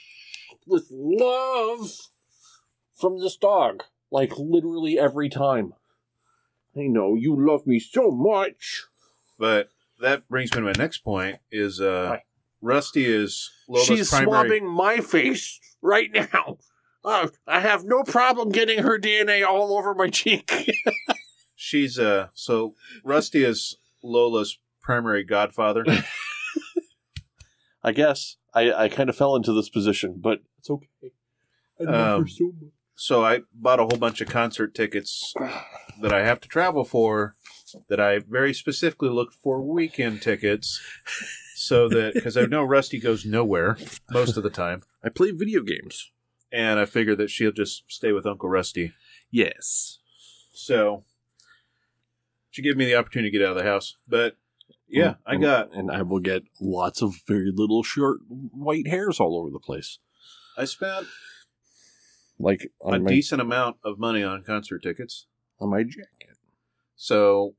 with 0.65 0.87
love 0.91 1.91
from 2.95 3.19
this 3.19 3.37
dog. 3.37 3.83
Like 4.11 4.37
literally 4.37 4.97
every 4.97 5.29
time. 5.29 5.73
I 6.75 6.81
know 6.81 7.15
you 7.15 7.35
love 7.35 7.67
me 7.67 7.79
so 7.79 8.11
much. 8.11 8.85
But 9.37 9.69
that 10.01 10.27
brings 10.29 10.51
me 10.53 10.57
to 10.57 10.65
my 10.65 10.73
next 10.77 10.99
point 10.99 11.39
is 11.51 11.79
uh. 11.79 12.17
Rusty 12.61 13.05
is 13.05 13.49
Lola's 13.67 13.87
She's 13.87 14.09
primary... 14.09 14.27
swabbing 14.27 14.67
my 14.67 14.97
face 14.97 15.59
right 15.81 16.09
now. 16.13 16.57
Uh, 17.05 17.29
I 17.47 17.61
have 17.61 17.85
no 17.85 18.03
problem 18.03 18.49
getting 18.49 18.79
her 18.79 18.99
DNA 18.99 19.47
all 19.47 19.77
over 19.77 19.93
my 19.93 20.09
cheek. 20.09 20.69
She's 21.55 21.97
uh 21.97 22.27
so 22.33 22.75
Rusty 23.03 23.43
is 23.43 23.77
Lola's 24.03 24.59
primary 24.89 25.23
godfather. 25.23 25.85
I 27.83 27.91
guess 27.91 28.37
I, 28.55 28.73
I 28.73 28.89
kind 28.89 29.07
of 29.07 29.15
fell 29.15 29.35
into 29.35 29.53
this 29.53 29.69
position, 29.69 30.15
but 30.17 30.39
it's 30.57 30.69
okay. 30.69 30.87
I 31.79 31.83
Um, 31.83 32.27
so 32.27 32.53
so 32.95 33.23
I 33.23 33.41
bought 33.53 33.79
a 33.79 33.83
whole 33.83 33.99
bunch 33.99 34.19
of 34.19 34.27
concert 34.29 34.73
tickets 34.73 35.31
that 36.01 36.11
I 36.11 36.23
have 36.25 36.39
to 36.41 36.47
travel 36.49 36.83
for 36.83 37.35
that 37.87 37.99
I 37.99 38.17
very 38.19 38.51
specifically 38.53 39.09
looked 39.09 39.35
for 39.35 39.61
weekend 39.61 40.23
tickets 40.23 40.81
so 41.55 41.87
that 41.89 42.15
because 42.15 42.35
I 42.35 42.45
know 42.47 42.63
Rusty 42.63 42.99
goes 42.99 43.25
nowhere 43.25 43.77
most 44.11 44.37
of 44.37 44.43
the 44.43 44.49
time 44.49 44.81
I 45.03 45.09
play 45.09 45.29
video 45.29 45.61
games. 45.61 46.11
and 46.51 46.79
I 46.79 46.85
figured 46.85 47.19
that 47.19 47.29
she'll 47.29 47.51
just 47.51 47.83
stay 47.87 48.11
with 48.11 48.25
Uncle 48.25 48.49
Rusty. 48.49 48.91
Yes. 49.29 49.99
So 50.51 51.03
she 52.49 52.63
gave 52.63 52.75
me 52.75 52.85
the 52.85 52.95
opportunity 52.95 53.29
to 53.31 53.37
get 53.37 53.45
out 53.47 53.55
of 53.55 53.63
the 53.63 53.69
house. 53.69 53.95
But 54.07 54.35
yeah, 54.89 55.15
I 55.25 55.35
got 55.37 55.73
and 55.73 55.91
I 55.91 56.01
will 56.01 56.19
get 56.19 56.43
lots 56.59 57.01
of 57.01 57.15
very 57.27 57.51
little 57.53 57.83
short 57.83 58.19
white 58.27 58.87
hairs 58.87 59.19
all 59.19 59.37
over 59.37 59.49
the 59.49 59.59
place. 59.59 59.99
I 60.57 60.65
spent 60.65 61.07
Like 62.37 62.71
a 62.83 62.97
my 62.99 63.09
decent 63.09 63.41
amount 63.41 63.77
of 63.83 63.99
money 63.99 64.23
on 64.23 64.43
concert 64.43 64.83
tickets. 64.83 65.27
on 65.59 65.69
my 65.69 65.83
jacket. 65.83 66.37
So 66.95 67.55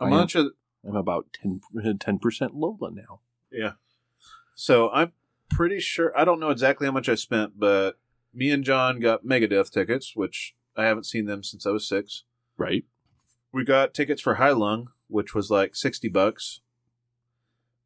a 0.00 0.04
I 0.04 0.06
am- 0.06 0.12
bunch 0.12 0.34
of 0.34 0.52
I'm 0.86 0.96
about 0.96 1.26
10 1.42 2.18
percent 2.20 2.54
Lola 2.54 2.90
now. 2.92 3.20
yeah. 3.50 3.72
So 4.54 4.90
I'm 4.90 5.12
pretty 5.50 5.80
sure 5.80 6.16
I 6.18 6.24
don't 6.24 6.40
know 6.40 6.50
exactly 6.50 6.86
how 6.86 6.92
much 6.92 7.08
I 7.08 7.14
spent, 7.14 7.58
but 7.58 7.98
me 8.32 8.50
and 8.50 8.64
John 8.64 9.00
got 9.00 9.24
Megadeth 9.24 9.70
tickets, 9.70 10.14
which 10.16 10.54
I 10.76 10.84
haven't 10.84 11.04
seen 11.06 11.26
them 11.26 11.42
since 11.42 11.66
I 11.66 11.70
was 11.70 11.86
six. 11.88 12.24
Right? 12.56 12.84
We 13.52 13.64
got 13.64 13.94
tickets 13.94 14.20
for 14.20 14.34
High 14.34 14.50
Lung, 14.50 14.90
which 15.08 15.34
was 15.34 15.50
like 15.50 15.74
sixty 15.74 16.08
bucks. 16.08 16.60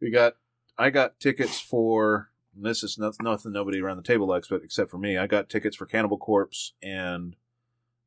We 0.00 0.10
got 0.10 0.34
I 0.76 0.90
got 0.90 1.20
tickets 1.20 1.60
for 1.60 2.30
and 2.54 2.64
this 2.64 2.82
is 2.82 2.98
nothing, 2.98 3.24
nothing 3.24 3.52
nobody 3.52 3.80
around 3.80 3.96
the 3.96 4.02
table 4.02 4.26
likes, 4.26 4.48
but 4.48 4.62
except 4.62 4.90
for 4.90 4.98
me, 4.98 5.16
I 5.16 5.26
got 5.26 5.48
tickets 5.48 5.76
for 5.76 5.86
Cannibal 5.86 6.18
Corpse 6.18 6.74
and 6.82 7.36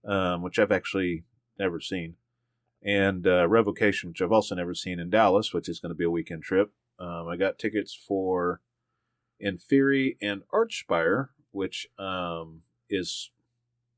um, 0.03 0.41
which 0.43 0.59
I've 0.59 0.71
actually 0.71 1.23
never 1.57 1.79
seen, 1.79 2.15
and 2.83 3.25
uh, 3.25 3.47
Revocation, 3.47 4.09
which 4.09 4.21
I've 4.21 4.31
also 4.31 4.53
never 4.53 4.75
seen 4.75 4.99
in 4.99 5.09
Dallas, 5.09 5.51
which 5.51 5.67
is 5.67 5.79
going 5.79 5.89
to 5.89 5.95
be 5.95 6.03
a 6.03 6.11
weekend 6.11 6.43
trip. 6.43 6.71
Um, 6.99 7.27
I 7.27 7.37
got 7.37 7.57
tickets 7.57 7.95
for 7.95 8.61
Inferi 9.43 10.17
and 10.21 10.43
Archspire, 10.53 11.29
which 11.51 11.87
um, 11.97 12.61
is 12.89 13.31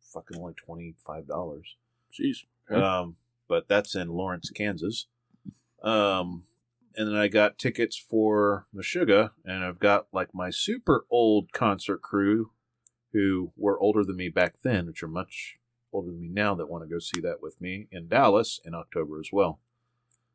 fucking 0.01 0.37
only 0.39 0.53
twenty 0.53 0.95
five 1.05 1.27
dollars. 1.27 1.75
Jeez. 2.17 2.45
Um, 2.69 3.15
but 3.47 3.67
that's 3.67 3.95
in 3.95 4.09
Lawrence, 4.09 4.49
Kansas. 4.49 5.07
Um, 5.83 6.43
and 6.95 7.07
then 7.07 7.15
I 7.15 7.27
got 7.27 7.57
tickets 7.59 7.97
for 7.97 8.67
Meshuggah, 8.75 9.31
and 9.45 9.63
I've 9.63 9.79
got 9.79 10.07
like 10.11 10.33
my 10.33 10.49
super 10.49 11.05
old 11.09 11.51
concert 11.53 12.01
crew 12.01 12.51
who 13.13 13.51
were 13.55 13.79
older 13.79 14.03
than 14.03 14.17
me 14.17 14.29
back 14.29 14.55
then, 14.63 14.87
which 14.87 15.03
are 15.03 15.07
much 15.07 15.57
older 15.93 16.11
than 16.11 16.21
me 16.21 16.29
now, 16.29 16.55
that 16.55 16.69
want 16.69 16.83
to 16.83 16.89
go 16.89 16.99
see 16.99 17.21
that 17.21 17.41
with 17.41 17.59
me 17.61 17.87
in 17.91 18.07
Dallas 18.07 18.59
in 18.65 18.73
October 18.73 19.19
as 19.19 19.29
well. 19.31 19.59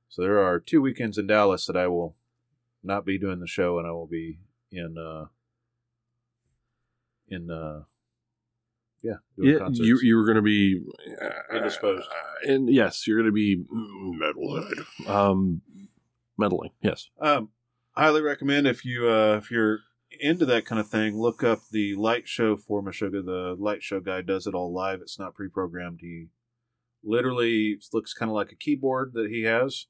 So 0.09 0.23
there 0.23 0.38
are 0.38 0.61
two 0.61 0.81
weekends 0.81 1.19
in 1.19 1.26
Dallas 1.26 1.66
that 1.66 1.76
I 1.76 1.88
will 1.88 2.16
not 2.83 3.04
be 3.04 3.19
doing 3.19 3.40
the 3.40 3.47
show, 3.47 3.78
and 3.78 3.87
I 3.87 3.92
will 3.92 4.07
be 4.07 4.38
in 4.71 4.97
uh 4.99 5.26
in 7.28 7.50
uh 7.50 7.83
yeah 9.03 9.15
doing 9.37 9.59
Yeah, 9.59 9.69
you 9.71 9.99
you 10.03 10.17
were 10.17 10.25
going 10.25 10.37
to 10.37 10.43
be 10.43 10.81
uh, 11.21 11.57
Indisposed. 11.57 12.09
and 12.47 12.69
yes, 12.73 13.07
you're 13.07 13.19
going 13.19 13.27
to 13.27 13.33
be 13.33 13.65
metalhead. 14.21 15.09
Um, 15.09 15.63
meddling. 16.39 16.71
Yes. 16.83 17.09
Um, 17.21 17.51
highly 17.97 18.23
recommend 18.23 18.67
if 18.67 18.85
you 18.85 19.09
uh, 19.09 19.37
if 19.37 19.51
you're 19.51 19.81
into 20.21 20.45
that 20.47 20.67
kind 20.67 20.81
of 20.81 20.89
thing, 20.89 21.19
look 21.19 21.43
up 21.43 21.61
the 21.71 21.95
light 21.95 22.29
show 22.29 22.57
for 22.57 22.83
Meshuggah. 22.83 23.25
The 23.25 23.57
light 23.59 23.83
show 23.83 24.01
guy 24.01 24.21
does 24.21 24.47
it 24.47 24.55
all 24.55 24.73
live. 24.73 25.01
It's 25.01 25.19
not 25.19 25.35
pre-programmed. 25.35 26.01
He 26.03 26.29
literally 27.03 27.79
looks 27.93 28.13
kind 28.15 28.31
of 28.31 28.35
like 28.35 28.53
a 28.53 28.57
keyboard 28.57 29.13
that 29.15 29.31
he 29.31 29.43
has, 29.43 29.87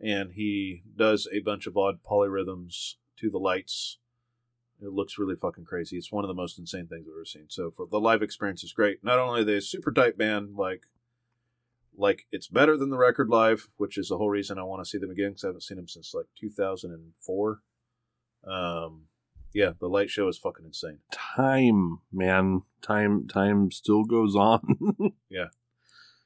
and 0.00 0.32
he 0.34 0.82
does 0.96 1.28
a 1.32 1.40
bunch 1.40 1.66
of 1.66 1.76
odd 1.76 1.98
polyrhythms 2.08 2.94
to 3.20 3.30
the 3.30 3.38
lights. 3.38 3.98
It 4.82 4.92
looks 4.92 5.18
really 5.18 5.36
fucking 5.36 5.64
crazy. 5.64 5.96
It's 5.96 6.12
one 6.12 6.24
of 6.24 6.28
the 6.28 6.34
most 6.34 6.58
insane 6.58 6.86
things 6.86 7.06
I've 7.06 7.14
ever 7.14 7.24
seen. 7.24 7.46
So 7.48 7.70
for 7.70 7.86
the 7.86 8.00
live 8.00 8.22
experience 8.22 8.62
is 8.62 8.72
great. 8.72 9.02
Not 9.02 9.18
only 9.18 9.42
they 9.42 9.54
a 9.54 9.60
super 9.60 9.90
tight 9.90 10.18
band, 10.18 10.56
like 10.56 10.82
like 11.96 12.26
it's 12.30 12.48
better 12.48 12.76
than 12.76 12.90
the 12.90 12.98
record 12.98 13.30
live, 13.30 13.68
which 13.78 13.96
is 13.96 14.08
the 14.08 14.18
whole 14.18 14.28
reason 14.28 14.58
I 14.58 14.64
want 14.64 14.84
to 14.84 14.88
see 14.88 14.98
them 14.98 15.10
again 15.10 15.30
because 15.30 15.44
I 15.44 15.48
haven't 15.48 15.62
seen 15.62 15.76
them 15.76 15.88
since 15.88 16.12
like 16.14 16.26
2004. 16.38 17.62
Um, 18.46 19.04
yeah, 19.54 19.70
the 19.80 19.88
light 19.88 20.10
show 20.10 20.28
is 20.28 20.36
fucking 20.36 20.66
insane. 20.66 20.98
Time, 21.10 22.00
man. 22.12 22.62
Time. 22.82 23.26
Time 23.26 23.70
still 23.70 24.04
goes 24.04 24.36
on. 24.36 24.60
Yeah, 25.30 25.46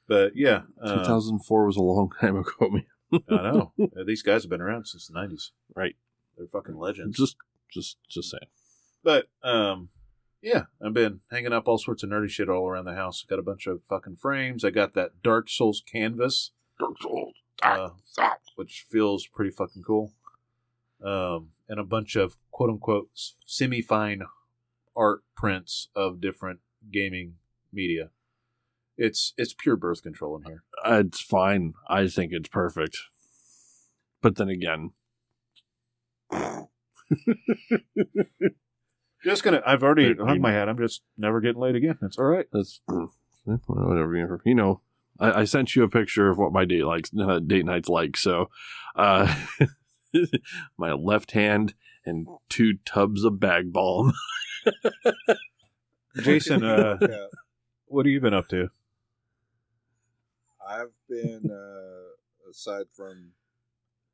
but 0.07 0.33
yeah, 0.35 0.63
uh, 0.81 0.95
2004 0.99 1.65
was 1.65 1.77
a 1.77 1.81
long 1.81 2.11
time 2.19 2.35
ago, 2.35 2.69
man. 2.69 2.85
I 3.29 3.51
know 3.51 3.73
these 4.05 4.21
guys 4.21 4.43
have 4.43 4.49
been 4.49 4.61
around 4.61 4.85
since 4.85 5.07
the 5.07 5.13
90s. 5.13 5.51
Right. 5.75 5.95
They're 6.37 6.47
fucking 6.47 6.77
legends. 6.77 7.17
Just, 7.17 7.35
just, 7.71 7.97
just 8.09 8.31
saying. 8.31 8.49
But 9.03 9.27
um, 9.43 9.89
yeah, 10.41 10.63
I've 10.83 10.93
been 10.93 11.21
hanging 11.31 11.53
up 11.53 11.67
all 11.67 11.77
sorts 11.77 12.03
of 12.03 12.09
nerdy 12.09 12.29
shit 12.29 12.49
all 12.49 12.67
around 12.67 12.85
the 12.85 12.95
house. 12.95 13.23
Got 13.27 13.39
a 13.39 13.43
bunch 13.43 13.67
of 13.67 13.81
fucking 13.89 14.17
frames. 14.17 14.63
I 14.63 14.69
got 14.69 14.93
that 14.93 15.21
Dark 15.23 15.49
Souls 15.49 15.81
canvas, 15.91 16.51
Dark 16.79 17.01
Souls. 17.01 17.33
uh, 17.63 17.89
which 18.55 18.85
feels 18.89 19.27
pretty 19.27 19.51
fucking 19.51 19.83
cool. 19.83 20.13
Um, 21.03 21.49
and 21.67 21.79
a 21.79 21.83
bunch 21.83 22.15
of 22.15 22.37
quote 22.51 22.69
unquote 22.69 23.09
semi 23.45 23.81
fine 23.81 24.23
art 24.95 25.23
prints 25.35 25.87
of 25.95 26.21
different 26.21 26.59
gaming 26.91 27.35
media. 27.73 28.09
It's 28.97 29.33
it's 29.37 29.53
pure 29.57 29.77
birth 29.77 30.03
control 30.03 30.35
in 30.37 30.43
here. 30.43 30.63
Uh, 30.85 31.03
It's 31.07 31.21
fine. 31.21 31.73
I 31.87 32.07
think 32.07 32.33
it's 32.33 32.49
perfect. 32.49 32.97
But 34.21 34.35
then 34.35 34.49
again, 34.49 34.91
Just 39.23 39.43
gonna. 39.43 39.61
I've 39.65 39.83
already 39.83 40.07
Wait, 40.07 40.17
hung 40.17 40.27
wait. 40.29 40.41
my 40.41 40.51
hat. 40.51 40.67
I'm 40.67 40.77
just 40.77 41.03
never 41.15 41.41
getting 41.41 41.61
laid 41.61 41.75
again. 41.75 41.97
That's 42.01 42.17
all 42.17 42.25
right. 42.25 42.47
that's 42.51 42.81
eh, 42.89 43.55
whatever. 43.67 44.15
you- 44.17 44.39
You 44.45 44.55
know, 44.55 44.81
I, 45.19 45.41
I 45.41 45.43
sent 45.43 45.75
you 45.75 45.83
a 45.83 45.89
picture 45.89 46.29
of 46.29 46.39
what 46.39 46.51
my 46.51 46.65
date 46.65 46.85
likes, 46.85 47.11
uh, 47.19 47.37
date 47.39 47.65
night's 47.65 47.87
like. 47.89 48.17
So, 48.17 48.49
uh, 48.95 49.31
my 50.77 50.93
left 50.93 51.33
hand 51.33 51.75
and 52.03 52.27
two 52.49 52.77
tubs 52.83 53.23
of 53.23 53.39
bag 53.39 53.71
balm. 53.71 54.13
Jason, 56.23 56.63
uh, 56.63 56.97
Yeah. 56.99 57.25
what 57.85 58.07
have 58.07 58.11
you 58.11 58.21
been 58.21 58.33
up 58.33 58.47
to? 58.49 58.69
I've 60.67 60.93
been 61.07 61.51
uh, 61.51 62.49
aside 62.49 62.85
from 62.95 63.33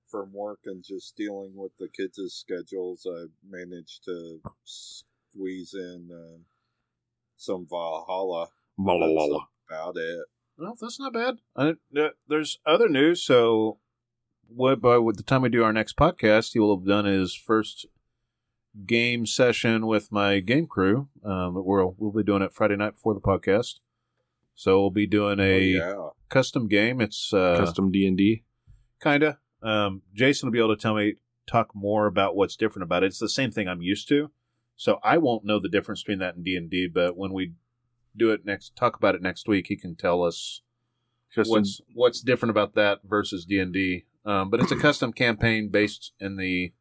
from 0.09 0.33
work 0.33 0.59
and 0.65 0.83
just 0.83 1.15
dealing 1.15 1.53
with 1.55 1.71
the 1.79 1.87
kids' 1.87 2.33
schedules. 2.33 3.05
I've 3.05 3.31
managed 3.47 4.05
to 4.05 4.41
squeeze 4.63 5.73
in 5.73 6.09
uh, 6.11 6.39
some 7.35 7.67
Valhalla. 7.69 8.47
Valhalla. 8.77 9.47
That's 9.69 9.81
about 9.81 9.97
it. 9.97 10.25
Well, 10.57 10.75
that's 10.79 10.99
not 10.99 11.13
bad. 11.13 11.37
I, 11.55 11.75
uh, 11.99 12.09
there's 12.27 12.59
other 12.65 12.89
news. 12.89 13.23
So, 13.23 13.79
what 14.47 14.81
by 14.81 14.97
the 14.97 15.23
time 15.23 15.43
we 15.43 15.49
do 15.49 15.63
our 15.63 15.73
next 15.73 15.97
podcast, 15.97 16.53
he 16.53 16.59
will 16.59 16.77
have 16.77 16.87
done 16.87 17.05
his 17.05 17.35
first 17.35 17.85
game 18.85 19.25
session 19.25 19.87
with 19.87 20.11
my 20.11 20.39
game 20.39 20.67
crew. 20.67 21.09
Um, 21.23 21.53
we'll 21.55 21.95
we'll 21.97 22.11
be 22.11 22.23
doing 22.23 22.41
it 22.41 22.53
Friday 22.53 22.75
night 22.75 22.95
before 22.95 23.13
the 23.13 23.21
podcast. 23.21 23.79
So 24.55 24.79
we'll 24.79 24.89
be 24.89 25.05
doing 25.05 25.39
a 25.39 25.79
oh, 25.81 26.15
custom 26.29 26.67
game. 26.67 26.99
It's 26.99 27.31
uh, 27.31 27.57
Custom 27.59 27.91
D 27.91 28.07
and 28.07 28.17
D. 28.17 28.43
kinda. 29.01 29.37
Um, 29.61 30.01
Jason 30.13 30.47
will 30.47 30.53
be 30.53 30.59
able 30.59 30.75
to 30.75 30.81
tell 30.81 30.95
me 30.95 31.15
talk 31.47 31.73
more 31.73 32.07
about 32.07 32.35
what's 32.35 32.55
different 32.55 32.83
about 32.83 33.03
it. 33.03 33.07
It's 33.07 33.19
the 33.19 33.29
same 33.29 33.51
thing 33.51 33.67
I'm 33.67 33.81
used 33.81 34.07
to, 34.09 34.31
so 34.75 34.99
I 35.03 35.17
won't 35.17 35.45
know 35.45 35.59
the 35.59 35.69
difference 35.69 36.03
between 36.03 36.19
that 36.19 36.35
and 36.35 36.45
D 36.45 36.55
and 36.55 36.69
D. 36.69 36.87
But 36.87 37.17
when 37.17 37.33
we 37.33 37.53
do 38.15 38.31
it 38.31 38.45
next, 38.45 38.75
talk 38.75 38.95
about 38.95 39.15
it 39.15 39.21
next 39.21 39.47
week, 39.47 39.67
he 39.67 39.75
can 39.75 39.95
tell 39.95 40.23
us 40.23 40.61
what's 41.35 41.81
what's 41.93 42.21
different 42.21 42.51
about 42.51 42.75
that 42.75 42.99
versus 43.03 43.45
D 43.45 43.59
and 43.59 43.73
D. 43.73 44.05
Um, 44.25 44.49
but 44.49 44.59
it's 44.59 44.71
a 44.71 44.77
custom 44.77 45.13
campaign 45.13 45.69
based 45.69 46.11
in 46.19 46.35
the 46.35 46.73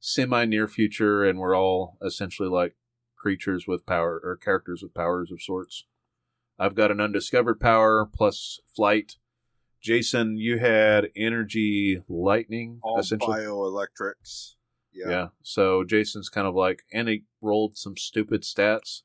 semi 0.00 0.44
near 0.44 0.68
future, 0.68 1.24
and 1.24 1.38
we're 1.38 1.56
all 1.56 1.96
essentially 2.02 2.48
like 2.48 2.74
creatures 3.16 3.66
with 3.66 3.86
power 3.86 4.20
or 4.22 4.36
characters 4.36 4.82
with 4.82 4.94
powers 4.94 5.30
of 5.30 5.42
sorts. 5.42 5.84
I've 6.58 6.74
got 6.74 6.90
an 6.90 7.00
undiscovered 7.00 7.60
power 7.60 8.04
plus 8.04 8.60
flight. 8.74 9.16
Jason, 9.88 10.36
you 10.36 10.58
had 10.58 11.08
energy 11.16 12.02
lightning, 12.10 12.78
All 12.82 12.98
essentially. 13.00 13.38
bioelectrics. 13.38 14.56
Yeah. 14.92 15.08
Yeah. 15.08 15.26
So 15.42 15.82
Jason's 15.82 16.28
kind 16.28 16.46
of 16.46 16.54
like, 16.54 16.82
and 16.92 17.08
he 17.08 17.24
rolled 17.40 17.78
some 17.78 17.96
stupid 17.96 18.42
stats. 18.42 19.00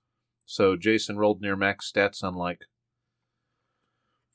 So 0.46 0.76
Jason 0.76 1.16
rolled 1.18 1.40
near 1.42 1.56
max 1.56 1.90
stats 1.90 2.22
on 2.22 2.36
like 2.36 2.64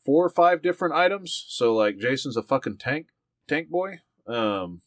four 0.03 0.25
or 0.25 0.31
five 0.31 0.63
different 0.63 0.95
items. 0.95 1.45
So 1.49 1.75
like 1.75 1.99
Jason's 1.99 2.39
a 2.39 2.43
fucking 2.43 2.79
tank, 2.79 3.09
tank 3.47 3.69
boy. 3.69 4.01
Um, 4.27 4.81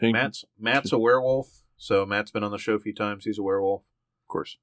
Tank- 0.00 0.12
Matt's 0.12 0.44
Matt's 0.56 0.92
a 0.92 0.98
werewolf. 0.98 1.64
So 1.76 2.06
Matt's 2.06 2.30
been 2.30 2.44
on 2.44 2.52
the 2.52 2.58
show 2.58 2.74
a 2.74 2.78
few 2.78 2.94
times. 2.94 3.24
He's 3.24 3.38
a 3.40 3.42
werewolf. 3.42 3.82
of 3.82 4.28
course. 4.28 4.56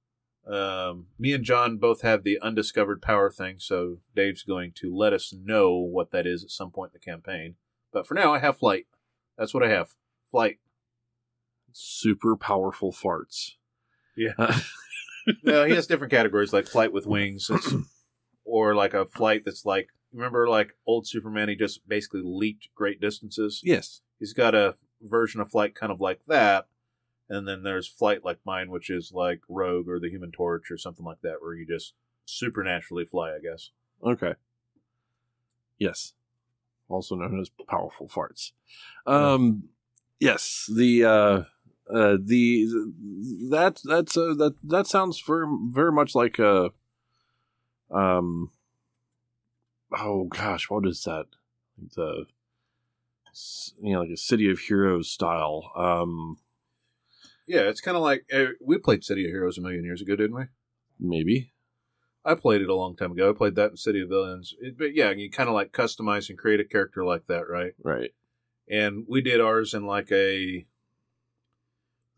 Um, 0.48 1.08
me 1.18 1.34
and 1.34 1.44
John 1.44 1.78
both 1.78 2.02
have 2.02 2.24
the 2.24 2.40
undiscovered 2.42 3.02
power 3.02 3.30
thing, 3.30 3.58
so 3.60 3.98
Dave's 4.16 4.44
going 4.44 4.72
to 4.76 4.96
let 4.96 5.14
us 5.14 5.34
know 5.34 5.76
what 5.76 6.12
that 6.12 6.26
is 6.26 6.44
at 6.44 6.50
some 6.50 6.72
point 6.72 6.92
in 6.94 7.00
the 7.00 7.12
campaign. 7.12 7.56
But 7.92 8.08
for 8.08 8.14
now, 8.14 8.34
I 8.34 8.40
have 8.40 8.58
flight. 8.58 8.88
That's 9.38 9.54
what 9.54 9.64
I 9.64 9.70
have. 9.70 9.90
Flight. 10.30 10.60
Super 11.72 12.36
powerful 12.36 12.92
farts. 12.92 13.52
Yeah. 14.18 14.34
no, 15.44 15.66
he 15.66 15.76
has 15.76 15.88
different 15.88 16.12
categories 16.12 16.54
like 16.54 16.68
flight 16.68 16.92
with 16.92 17.06
wings, 17.06 17.50
or 18.44 18.76
like 18.76 18.94
a 18.94 19.06
flight 19.06 19.44
that's 19.46 19.66
like 19.66 19.90
remember 20.12 20.48
like 20.48 20.74
old 20.86 21.08
Superman. 21.08 21.50
He 21.50 21.56
just 21.56 21.88
basically 21.88 22.22
leaped 22.24 22.70
great 22.76 23.00
distances. 23.00 23.62
Yes. 23.64 24.02
He's 24.20 24.34
got 24.34 24.56
a 24.56 24.76
version 25.02 25.42
of 25.42 25.50
flight 25.50 25.76
kind 25.76 25.92
of 25.92 26.02
like 26.02 26.22
that, 26.28 26.68
and 27.30 27.48
then 27.48 27.64
there's 27.64 27.88
flight 27.88 28.26
like 28.26 28.40
mine, 28.44 28.72
which 28.72 28.90
is 28.90 29.12
like 29.14 29.42
Rogue 29.48 29.88
or 29.88 30.00
the 30.00 30.10
Human 30.10 30.32
Torch 30.32 30.72
or 30.72 30.78
something 30.78 31.06
like 31.06 31.22
that, 31.22 31.42
where 31.42 31.54
you 31.54 31.66
just 31.66 31.94
supernaturally 32.26 33.06
fly. 33.06 33.30
I 33.30 33.40
guess. 33.40 33.70
Okay. 34.04 34.34
Yes. 35.78 36.14
Also 36.88 37.16
known 37.16 37.40
as 37.40 37.50
powerful 37.68 38.08
farts. 38.08 38.52
Um 39.06 39.70
yes, 40.20 40.70
the 40.76 41.06
uh 41.06 41.44
uh 41.94 42.18
the 42.20 42.66
that 43.50 43.80
that's 43.84 44.18
uh, 44.18 44.34
that 44.38 44.56
that 44.64 44.88
sounds 44.88 45.22
very 45.22 45.48
very 45.70 45.92
much 45.92 46.16
like 46.16 46.40
a 46.40 46.72
um 47.92 48.52
oh 49.98 50.26
gosh, 50.26 50.70
what 50.70 50.88
is 50.88 51.04
that? 51.04 51.28
The 51.96 52.26
you 53.82 53.94
know 53.94 54.02
like 54.02 54.10
a 54.10 54.18
City 54.18 54.50
of 54.50 54.60
Heroes 54.60 55.10
style. 55.12 55.72
Um 55.76 56.38
Yeah, 57.50 57.62
it's 57.62 57.82
kind 57.82 57.98
of 57.98 58.04
like 58.04 58.26
uh, 58.32 58.54
we 58.62 58.78
played 58.78 59.04
City 59.04 59.26
of 59.26 59.32
Heroes 59.32 59.58
a 59.58 59.62
million 59.62 59.84
years 59.84 60.02
ago, 60.02 60.16
didn't 60.16 60.36
we? 60.38 60.44
maybe. 61.00 61.52
I 62.24 62.36
played 62.36 62.62
it 62.62 62.70
a 62.70 62.76
long 62.76 62.96
time 62.96 63.14
ago. 63.14 63.30
I 63.30 63.34
played 63.34 63.56
that 63.56 63.72
in 63.72 63.78
City 63.78 64.02
of 64.02 64.10
Villains. 64.10 64.54
It, 64.62 64.78
but 64.78 64.94
yeah, 64.94 65.10
you 65.12 65.32
kind 65.32 65.50
of 65.50 65.56
like 65.56 65.72
customize 65.72 66.30
and 66.30 66.38
create 66.38 66.60
a 66.60 66.66
character 66.66 67.04
like 67.04 67.26
that, 67.28 67.50
right? 67.50 67.74
Right. 67.84 68.12
and 68.70 69.06
we 69.10 69.22
did 69.22 69.42
ours 69.42 69.74
in 69.74 69.86
like 69.86 70.12
a 70.12 70.66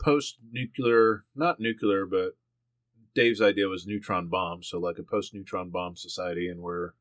post 0.04 0.39
nuclear 0.52 1.26
not 1.36 1.60
nuclear 1.60 2.06
but 2.08 2.32
dave's 3.13 3.39
idea 3.41 3.67
was 3.67 3.86
neutron 3.86 4.28
bomb 4.28 4.63
so 4.63 4.80
like 4.80 4.98
a 4.98 5.04
post 5.04 5.32
neutron 5.34 5.70
bomb 5.70 5.96
society 5.96 6.48
and 6.48 6.60
we're 6.60 6.94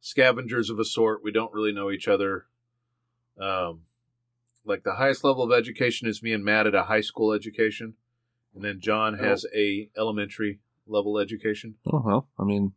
scavengers 0.00 0.70
of 0.70 0.78
a 0.78 0.84
sort 0.84 1.22
we 1.22 1.30
don't 1.30 1.52
really 1.52 1.72
know 1.72 1.90
each 1.90 2.08
other 2.08 2.46
um 3.38 3.82
like 4.68 4.84
the 4.84 4.94
highest 4.94 5.24
level 5.24 5.42
of 5.42 5.52
education 5.52 6.06
is 6.08 6.22
me 6.22 6.32
and 6.32 6.44
matt 6.44 6.66
at 6.66 6.74
a 6.74 6.84
high 6.84 7.00
school 7.00 7.32
education 7.32 7.94
and 8.54 8.62
then 8.64 8.78
john 8.80 9.18
has 9.18 9.44
a 9.54 9.90
elementary 9.96 10.60
level 10.86 11.18
education 11.18 11.74
Oh 11.92 12.02
well, 12.04 12.28
I 12.38 12.44
mean 12.44 12.72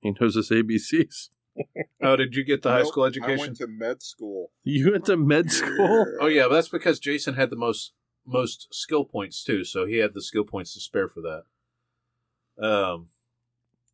he 0.00 0.12
knows 0.18 0.34
his 0.34 0.50
ABCs. 0.50 1.30
oh 2.02 2.16
did 2.16 2.34
you 2.34 2.44
get 2.44 2.62
the 2.62 2.70
high 2.70 2.78
Nope, 2.82 2.88
school 2.88 3.04
I 3.04 3.08
education 3.08 3.38
went 3.38 3.56
to 3.58 3.66
med 3.66 4.02
school. 4.02 4.50
You 4.64 4.92
went 4.92 5.06
to 5.06 5.16
med 5.16 5.50
school? 5.50 6.06
Oh 6.20 6.26
yeah, 6.26 6.44
but 6.48 6.54
that's 6.54 6.68
because 6.68 6.98
Jason 6.98 7.34
had 7.34 7.50
the 7.50 7.56
most 7.56 7.92
most 8.24 8.68
skill 8.72 9.04
points 9.04 9.42
too, 9.42 9.64
so 9.64 9.84
he 9.86 9.96
had 9.96 10.14
the 10.14 10.22
skill 10.22 10.44
points 10.44 10.74
to 10.74 10.80
spare 10.80 11.08
for 11.08 11.20
that. 11.22 12.64
Um, 12.64 13.08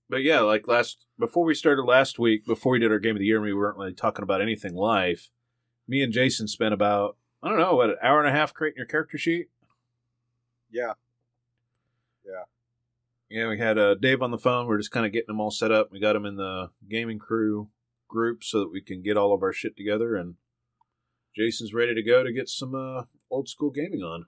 but 0.09 0.23
yeah, 0.23 0.41
like 0.41 0.69
last 0.69 1.07
before 1.19 1.45
we 1.45 1.55
started 1.55 1.83
last 1.83 2.19
week, 2.19 2.45
before 2.47 2.73
we 2.73 2.79
did 2.79 2.93
our 2.93 2.99
game 2.99 3.17
of 3.17 3.21
the 3.21 3.27
year, 3.27 3.37
and 3.37 3.45
we 3.45 3.55
weren't 3.55 3.79
really 3.79 3.95
talking 3.95 4.23
about 4.23 4.43
anything 4.43 4.75
live. 4.75 5.31
Me 5.89 6.03
and 6.03 6.13
Jason 6.13 6.47
spent 6.49 6.75
about 6.75 7.17
I 7.47 7.51
don't 7.51 7.59
know 7.59 7.77
what 7.77 7.91
an 7.91 7.97
hour 8.03 8.19
and 8.19 8.29
a 8.29 8.37
half 8.37 8.53
creating 8.53 8.79
your 8.79 8.87
character 8.87 9.17
sheet. 9.17 9.47
Yeah. 10.69 10.95
Yeah, 12.25 12.43
Yeah, 13.31 13.49
we 13.49 13.59
had 13.59 13.79
uh, 13.79 13.95
Dave 13.95 14.21
on 14.21 14.33
the 14.33 14.39
phone. 14.39 14.67
We 14.67 14.75
are 14.75 14.79
just 14.79 14.91
kind 14.91 15.07
of 15.07 15.13
getting 15.13 15.29
them 15.29 15.41
all 15.41 15.53
set 15.53 15.71
up. 15.71 15.93
We 15.93 16.01
got 16.01 16.15
them 16.15 16.27
in 16.27 16.35
the 16.35 16.71
gaming 16.91 17.21
crew 17.21 17.69
group 18.09 18.43
so 18.43 18.59
that 18.59 18.73
we 18.73 18.81
can 18.81 19.01
get 19.01 19.17
all 19.17 19.33
of 19.33 19.45
our 19.45 19.53
shit 19.53 19.77
together. 19.77 20.17
And 20.17 20.35
Jason's 21.37 21.73
ready 21.73 21.95
to 21.95 22.03
go 22.03 22.25
to 22.25 22.33
get 22.33 22.49
some 22.49 22.75
uh, 22.75 23.03
old 23.31 23.49
school 23.49 23.71
gaming 23.71 24.03
on. 24.03 24.27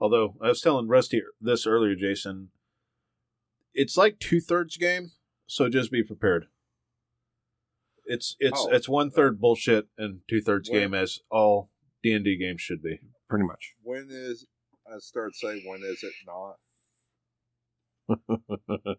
Although 0.00 0.34
I 0.40 0.48
was 0.48 0.62
telling 0.62 0.88
Rusty 0.88 1.20
this 1.42 1.66
earlier, 1.66 1.94
Jason, 1.94 2.48
it's 3.74 3.98
like 3.98 4.18
two 4.18 4.40
thirds 4.40 4.78
game, 4.78 5.10
so 5.46 5.68
just 5.68 5.92
be 5.92 6.02
prepared. 6.02 6.46
It's 8.06 8.34
it's 8.38 8.60
Oh. 8.60 8.70
it's 8.70 8.88
one 8.88 9.10
third 9.10 9.38
bullshit 9.38 9.88
and 9.98 10.20
two 10.26 10.40
thirds 10.40 10.70
game 10.70 10.94
as 10.94 11.20
all 11.30 11.68
D 12.02 12.12
and 12.12 12.24
D 12.24 12.36
games 12.36 12.60
should 12.60 12.82
be. 12.82 12.98
Pretty 13.28 13.44
much. 13.44 13.74
When 13.82 14.08
is 14.10 14.46
I 14.86 14.98
start 14.98 15.34
saying 15.36 15.62
when 15.66 15.82
is 15.82 16.02
it 16.02 16.12
not? 16.26 16.56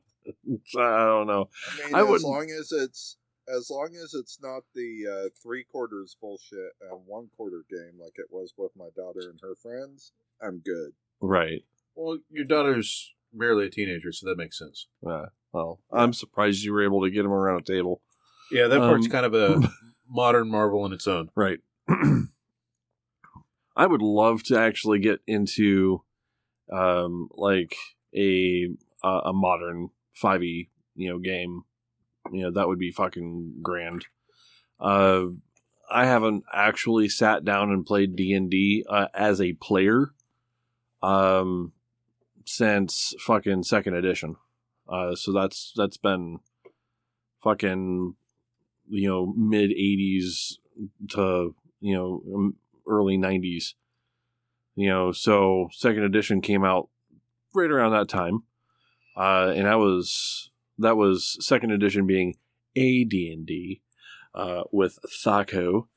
I 0.78 1.06
don't 1.06 1.28
know. 1.28 1.50
I 1.82 1.86
mean, 1.86 1.96
I 1.96 2.02
as 2.02 2.08
wouldn't- 2.08 2.24
long 2.30 2.50
as 2.52 2.72
it's 2.72 3.18
as 3.48 3.70
long 3.72 3.90
as 3.96 4.14
it's 4.14 4.38
not 4.44 4.62
the 4.76 5.06
uh, 5.26 5.30
three 5.42 5.64
quarters 5.64 6.16
bullshit 6.22 6.70
and 6.82 7.02
one 7.08 7.30
quarter 7.36 7.64
game 7.68 8.00
like 8.00 8.14
it 8.18 8.28
was 8.30 8.54
with 8.58 8.72
my 8.78 8.90
daughter 8.96 9.22
and 9.30 9.40
her 9.42 9.56
friends, 9.56 10.12
I'm 10.40 10.60
good. 10.60 10.92
Right. 11.20 11.64
Well, 11.96 12.20
your 12.30 12.46
daughter's 12.46 13.12
barely 13.34 13.66
a 13.66 13.70
teenager, 13.72 14.12
so 14.12 14.28
that 14.28 14.38
makes 14.38 14.60
sense. 14.60 14.88
Uh, 15.06 15.26
well, 15.52 15.80
I'm 15.92 16.14
surprised 16.14 16.62
you 16.64 16.74
were 16.74 16.84
able 16.84 17.02
to 17.04 17.10
get 17.10 17.26
him 17.26 17.32
around 17.32 17.62
a 17.62 17.64
table. 17.64 18.02
Yeah, 18.52 18.68
that 18.68 18.78
part's 18.80 19.06
Um, 19.08 19.12
kind 19.12 19.26
of 19.26 19.34
a 19.34 19.68
modern 20.08 20.50
marvel 20.52 20.86
in 20.86 20.94
its 20.94 21.08
own. 21.08 21.30
Right. 21.36 21.60
I 23.80 23.88
would 23.88 24.02
love 24.02 24.44
to 24.44 24.60
actually 24.60 25.00
get 25.00 25.22
into, 25.26 26.04
um, 26.70 27.30
like 27.32 27.78
a 28.14 28.68
a, 29.02 29.32
modern 29.32 29.92
five 30.14 30.44
e 30.44 30.70
you 30.96 31.10
know 31.10 31.18
game. 31.18 31.64
You 32.30 32.42
know 32.44 32.52
that 32.52 32.68
would 32.68 32.78
be 32.78 32.92
fucking 32.92 33.60
grand. 33.62 34.08
Uh, 34.82 35.28
I 35.90 36.06
haven't 36.06 36.44
actually 36.54 37.08
sat 37.08 37.46
down 37.46 37.72
and 37.72 37.86
played 37.86 38.18
D 38.18 38.34
and 38.34 38.52
D 38.52 38.84
uh, 38.90 39.08
as 39.14 39.40
a 39.40 39.54
player, 39.54 40.12
um, 41.02 41.72
since 42.46 43.14
fucking 43.26 43.64
second 43.64 43.94
edition. 43.94 44.36
Uh, 44.90 45.16
so 45.16 45.32
that's 45.32 45.72
that's 45.74 45.96
been 45.96 46.40
fucking 47.42 48.16
you 48.90 49.08
know 49.08 49.34
mid 49.38 49.70
80s 49.70 50.58
to 51.12 51.56
you 51.80 51.96
know 51.96 52.54
early 52.90 53.18
90s 53.18 53.76
you 54.76 54.90
know 54.90 55.12
so 55.12 55.70
second 55.72 56.04
edition 56.04 56.42
came 56.42 56.64
out 56.66 56.90
right 57.54 57.72
around 57.72 57.92
that 57.92 58.10
time. 58.10 58.44
Uh 59.16 59.54
and 59.56 59.68
i 59.68 59.76
was 59.76 60.52
that 60.78 60.98
was 60.98 61.38
second 61.42 61.72
edition 61.72 62.08
being 62.08 62.36
a 62.76 63.04
D&D 63.04 63.82
uh, 64.34 64.64
with 64.72 65.00
Thaco. 65.26 65.88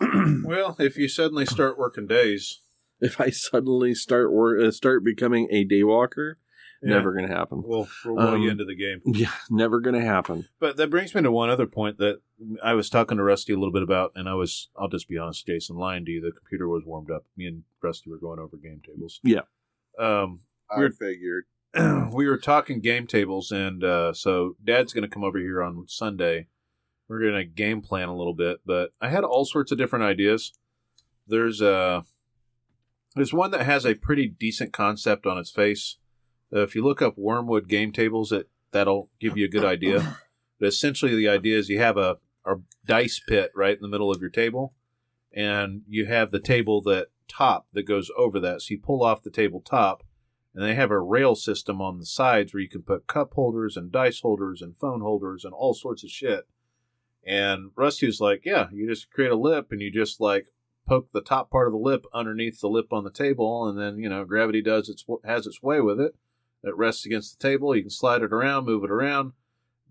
Well, 0.44 0.76
if 0.78 0.96
you 0.96 1.08
suddenly 1.08 1.46
start 1.46 1.78
working 1.78 2.06
days, 2.06 2.60
if 3.00 3.20
I 3.20 3.30
suddenly 3.30 3.94
start 3.94 4.32
work, 4.32 4.60
uh, 4.60 4.70
start 4.70 5.04
becoming 5.04 5.48
a 5.50 5.64
daywalker, 5.64 6.34
yeah, 6.82 6.94
never 6.94 7.12
going 7.12 7.28
to 7.28 7.34
happen. 7.34 7.62
We'll, 7.64 7.88
we'll 8.04 8.16
roll 8.16 8.36
you 8.38 8.44
Um, 8.50 8.60
into 8.60 8.64
the 8.64 8.74
game. 8.76 9.00
Yeah, 9.06 9.32
never 9.50 9.80
going 9.80 9.94
to 9.98 10.04
happen. 10.04 10.46
But 10.60 10.76
that 10.76 10.90
brings 10.90 11.14
me 11.14 11.22
to 11.22 11.30
one 11.32 11.50
other 11.50 11.66
point 11.66 11.98
that 11.98 12.20
I 12.62 12.74
was 12.74 12.90
talking 12.90 13.16
to 13.18 13.24
Rusty 13.24 13.52
a 13.52 13.56
little 13.56 13.72
bit 13.72 13.82
about, 13.82 14.12
and 14.14 14.28
I 14.28 14.34
was, 14.34 14.68
I'll 14.76 14.88
just 14.88 15.08
be 15.08 15.18
honest, 15.18 15.46
Jason, 15.46 15.76
lying 15.76 16.04
to 16.04 16.10
you. 16.10 16.20
The 16.20 16.32
computer 16.32 16.68
was 16.68 16.84
warmed 16.84 17.10
up. 17.10 17.24
Me 17.36 17.46
and 17.46 17.62
Rusty 17.82 18.10
were 18.10 18.18
going 18.18 18.38
over 18.38 18.56
game 18.56 18.82
tables. 18.86 19.20
Yeah. 19.24 19.40
Um, 19.98 20.40
I 20.70 20.78
Weird. 20.78 20.94
figured. 20.96 21.44
we 22.12 22.26
were 22.26 22.38
talking 22.38 22.80
game 22.80 23.06
tables, 23.06 23.50
and 23.50 23.82
uh, 23.84 24.12
so 24.12 24.56
Dad's 24.64 24.92
going 24.92 25.02
to 25.02 25.08
come 25.08 25.24
over 25.24 25.38
here 25.38 25.62
on 25.62 25.84
Sunday. 25.88 26.46
We're 27.08 27.20
going 27.20 27.34
to 27.34 27.44
game 27.44 27.82
plan 27.82 28.08
a 28.08 28.16
little 28.16 28.34
bit, 28.34 28.58
but 28.66 28.90
I 29.00 29.08
had 29.10 29.24
all 29.24 29.44
sorts 29.44 29.70
of 29.72 29.78
different 29.78 30.04
ideas. 30.04 30.52
There's 31.26 31.60
uh, 31.62 32.02
there's 33.14 33.32
one 33.32 33.50
that 33.52 33.62
has 33.64 33.84
a 33.86 33.94
pretty 33.94 34.26
decent 34.28 34.72
concept 34.72 35.26
on 35.26 35.38
its 35.38 35.50
face. 35.50 35.98
Uh, 36.52 36.62
if 36.62 36.74
you 36.74 36.84
look 36.84 37.02
up 37.02 37.16
Wyrmwood 37.16 37.68
game 37.68 37.92
tables, 37.92 38.32
it 38.32 38.48
that'll 38.70 39.10
give 39.20 39.36
you 39.36 39.44
a 39.44 39.50
good 39.50 39.64
idea. 39.64 40.18
But 40.58 40.68
essentially, 40.68 41.14
the 41.14 41.28
idea 41.28 41.58
is 41.58 41.68
you 41.68 41.80
have 41.80 41.98
a, 41.98 42.16
a 42.44 42.54
dice 42.86 43.20
pit 43.20 43.50
right 43.54 43.76
in 43.76 43.82
the 43.82 43.88
middle 43.88 44.10
of 44.10 44.20
your 44.20 44.30
table, 44.30 44.72
and 45.32 45.82
you 45.86 46.06
have 46.06 46.30
the 46.30 46.40
table 46.40 46.80
that 46.82 47.08
top 47.28 47.66
that 47.72 47.82
goes 47.82 48.10
over 48.16 48.40
that. 48.40 48.62
So 48.62 48.72
you 48.72 48.78
pull 48.80 49.02
off 49.02 49.22
the 49.22 49.30
table 49.30 49.60
top, 49.60 50.02
and 50.54 50.64
they 50.64 50.74
have 50.74 50.90
a 50.90 50.98
rail 50.98 51.34
system 51.34 51.82
on 51.82 51.98
the 51.98 52.06
sides 52.06 52.54
where 52.54 52.62
you 52.62 52.68
can 52.68 52.82
put 52.82 53.06
cup 53.06 53.34
holders 53.34 53.76
and 53.76 53.92
dice 53.92 54.20
holders 54.20 54.62
and 54.62 54.76
phone 54.76 55.02
holders 55.02 55.44
and 55.44 55.52
all 55.52 55.74
sorts 55.74 56.02
of 56.02 56.10
shit. 56.10 56.48
And 57.22 57.72
Rusty 57.76 58.06
was 58.06 58.20
like, 58.20 58.46
"Yeah, 58.46 58.68
you 58.72 58.88
just 58.88 59.10
create 59.10 59.32
a 59.32 59.36
lip 59.36 59.72
and 59.72 59.82
you 59.82 59.90
just 59.90 60.20
like 60.20 60.46
poke 60.86 61.10
the 61.12 61.20
top 61.20 61.50
part 61.50 61.66
of 61.66 61.72
the 61.72 61.78
lip 61.78 62.06
underneath 62.14 62.60
the 62.60 62.68
lip 62.68 62.92
on 62.92 63.04
the 63.04 63.10
table, 63.10 63.68
and 63.68 63.78
then 63.78 63.98
you 63.98 64.08
know 64.08 64.24
gravity 64.24 64.62
does 64.62 64.88
its 64.88 65.04
has 65.24 65.46
its 65.46 65.62
way 65.62 65.80
with 65.80 66.00
it. 66.00 66.14
It 66.62 66.76
rests 66.76 67.06
against 67.06 67.38
the 67.38 67.42
table. 67.48 67.74
You 67.76 67.82
can 67.82 67.90
slide 67.90 68.22
it 68.22 68.32
around, 68.32 68.64
move 68.66 68.84
it 68.84 68.90
around. 68.90 69.32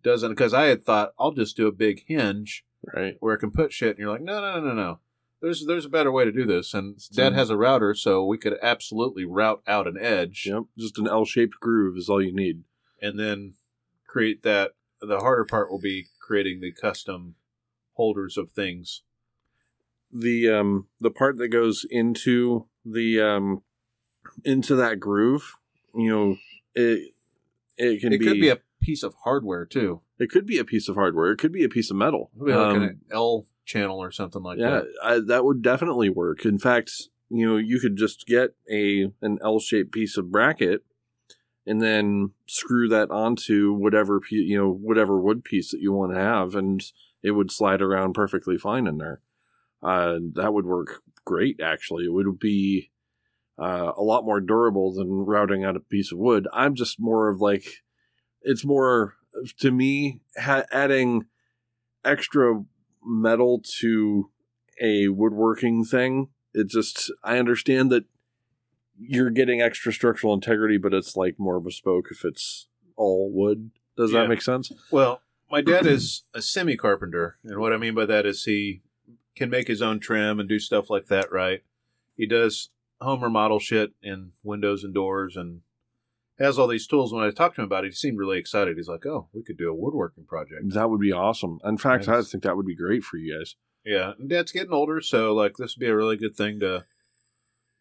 Doesn't 0.04 0.30
because 0.32 0.54
I 0.54 0.66
had 0.66 0.84
thought 0.84 1.14
I'll 1.20 1.32
just 1.32 1.58
do 1.58 1.68
a 1.68 1.72
big 1.72 2.04
hinge 2.08 2.66
Right. 2.94 3.18
where 3.20 3.34
it 3.34 3.40
can 3.40 3.52
put 3.52 3.74
shit, 3.74 3.92
and 3.92 4.00
you're 4.00 4.12
like, 4.12 4.22
no, 4.22 4.40
no, 4.42 4.60
no, 4.60 4.68
no, 4.68 4.74
no. 4.74 5.00
There's 5.42 5.66
there's 5.66 5.86
a 5.86 5.90
better 5.90 6.12
way 6.12 6.26
to 6.26 6.32
do 6.32 6.46
this, 6.46 6.74
and 6.74 6.98
Dad 7.14 7.34
Mm. 7.34 7.36
has 7.36 7.50
a 7.50 7.58
router, 7.58 7.94
so 7.96 8.24
we 8.26 8.38
could 8.38 8.58
absolutely 8.62 9.26
route 9.26 9.62
out 9.68 9.88
an 9.88 9.98
edge 9.98 10.46
Yep. 10.46 10.64
Just 10.78 10.98
an 11.00 11.08
L-shaped 11.08 11.60
groove 11.60 11.98
is 11.98 12.10
all 12.10 12.22
you 12.22 12.34
need. 12.34 12.64
and 13.02 13.20
then 13.20 13.54
create 14.08 14.42
that. 14.44 14.72
The 15.02 15.20
harder 15.20 15.44
part 15.46 15.70
will 15.70 15.80
be 15.80 16.08
creating 16.20 16.62
the 16.62 16.72
custom 16.72 17.36
holders 17.94 18.38
of 18.38 18.52
things. 18.52 19.04
The 20.12 20.50
um 20.50 20.88
the 21.00 21.12
part 21.12 21.38
that 21.38 21.50
goes 21.50 21.86
into 21.90 22.68
the 22.86 23.20
um 23.22 23.64
into 24.44 24.76
that 24.76 25.00
groove, 25.00 25.56
you 25.94 26.10
know, 26.10 26.38
it 26.76 27.12
it 27.78 28.02
can 28.02 28.14
it 28.14 28.20
be, 28.20 28.26
could 28.26 28.40
be 28.40 28.50
a 28.50 28.60
piece 28.82 29.04
of 29.04 29.16
hardware 29.24 29.66
too. 29.66 30.02
it 30.20 30.30
could 30.30 30.46
be 30.46 30.58
a 30.60 30.66
piece 30.66 30.88
of 30.88 30.96
hardware. 30.96 31.32
It 31.32 31.38
could 31.38 31.52
be 31.52 31.64
a 31.64 31.70
piece 31.70 31.90
of 31.90 31.98
metal. 31.98 32.32
Maybe 32.36 32.54
like 32.54 32.76
Um, 32.76 32.84
an 32.84 33.02
L 33.12 33.48
channel 33.66 33.98
or 33.98 34.12
something 34.12 34.44
like 34.44 34.60
yeah, 34.60 34.70
that. 34.82 34.86
I, 35.04 35.20
that 35.28 35.44
would 35.46 35.62
definitely 35.62 36.10
work. 36.10 36.46
In 36.46 36.60
fact, 36.60 36.92
you 37.30 37.48
know, 37.48 37.58
you 37.58 37.80
could 37.80 37.98
just 37.98 38.26
get 38.28 38.56
a 38.72 39.12
an 39.22 39.40
L-shaped 39.42 39.92
piece 39.92 40.18
of 40.18 40.32
bracket 40.32 40.84
and 41.66 41.82
then 41.82 42.32
screw 42.46 42.88
that 42.90 43.10
onto 43.10 43.74
whatever 43.74 44.22
you 44.30 44.58
know 44.58 44.70
whatever 44.72 45.20
wood 45.20 45.44
piece 45.44 45.72
that 45.72 45.82
you 45.82 45.92
want 45.92 46.14
to 46.14 46.20
have, 46.20 46.54
and 46.54 46.84
it 47.24 47.32
would 47.32 47.50
slide 47.52 47.82
around 47.82 48.14
perfectly 48.14 48.58
fine 48.58 48.86
in 48.86 48.98
there. 49.00 49.22
Uh, 49.82 50.20
that 50.34 50.54
would 50.54 50.66
work 50.66 51.02
great. 51.26 51.60
Actually, 51.60 52.06
it 52.06 52.14
would 52.14 52.40
be 52.40 52.92
uh, 53.58 53.92
a 53.96 54.02
lot 54.02 54.26
more 54.26 54.42
durable 54.42 54.94
than 54.94 55.10
routing 55.26 55.64
out 55.64 55.76
a 55.76 55.80
piece 55.80 56.12
of 56.12 56.18
wood. 56.18 56.48
I'm 56.54 56.76
just 56.76 57.00
more 57.00 57.30
of 57.30 57.40
like 57.42 57.84
it's 58.42 58.66
more 58.66 59.16
to 59.60 59.72
me 59.72 60.22
ha- 60.38 60.66
adding 60.72 61.26
extra 62.04 62.64
metal 63.04 63.62
to 63.80 64.30
a 64.82 65.08
woodworking 65.10 65.84
thing. 65.86 66.30
It 66.54 66.68
just 66.68 67.12
I 67.24 67.38
understand 67.38 67.92
that 67.92 68.06
you're 68.98 69.30
getting 69.30 69.62
extra 69.62 69.92
structural 69.92 70.34
integrity, 70.34 70.78
but 70.78 70.94
it's 70.94 71.16
like 71.18 71.36
more 71.38 71.60
bespoke 71.60 72.08
if 72.12 72.24
it's 72.24 72.68
all 72.96 73.30
wood. 73.32 73.72
Does 73.98 74.12
Yeah. 74.12 74.22
that 74.22 74.30
make 74.30 74.42
sense? 74.42 74.72
Well, 74.92 75.22
my 75.50 75.62
dad 75.62 75.86
is 75.86 76.24
a 76.34 76.42
semi 76.42 76.76
carpenter, 76.76 77.38
and 77.44 77.60
what 77.60 77.74
I 77.74 77.78
mean 77.78 77.94
by 77.96 78.06
that 78.06 78.26
is 78.26 78.44
he 78.46 78.82
can 79.36 79.50
make 79.50 79.68
his 79.68 79.82
own 79.82 80.00
trim 80.00 80.40
and 80.40 80.48
do 80.48 80.60
stuff 80.60 80.90
like 80.90 81.08
that. 81.08 81.32
Right? 81.32 81.64
He 82.16 82.26
does 82.26 82.70
home 83.02 83.24
remodel 83.24 83.60
shit 83.60 83.92
and 84.04 84.32
windows 84.44 84.84
and 84.84 84.94
doors, 84.94 85.36
and 85.36 85.62
has 86.40 86.60
all 86.60 86.68
these 86.68 86.88
tools. 86.88 87.14
When 87.14 87.24
I 87.24 87.32
talked 87.32 87.56
to 87.56 87.62
him 87.62 87.66
about 87.66 87.86
it, 87.86 87.90
he 87.90 87.96
seemed 87.96 88.18
really 88.18 88.38
excited. 88.38 88.78
He's 88.78 88.88
like, 88.88 89.06
"Oh, 89.06 89.30
we 89.34 89.44
could 89.44 89.58
do 89.58 89.70
a 89.70 89.76
woodworking 89.76 90.26
project." 90.26 90.74
That 90.74 90.90
would 90.90 91.02
be 91.02 91.12
awesome. 91.12 91.60
In 91.64 91.78
fact, 91.78 92.08
I 92.08 92.22
think 92.22 92.44
that 92.44 92.58
would 92.58 92.66
be 92.66 92.76
great 92.76 93.04
for 93.04 93.18
you 93.18 93.38
guys. 93.38 93.56
Yeah, 93.86 94.14
and 94.18 94.30
Dad's 94.30 94.52
getting 94.52 94.74
older, 94.74 95.00
so 95.02 95.34
like 95.34 95.58
this 95.58 95.76
would 95.76 95.82
be 95.82 95.90
a 95.90 95.96
really 95.96 96.18
good 96.18 96.36
thing 96.36 96.60
to 96.62 96.86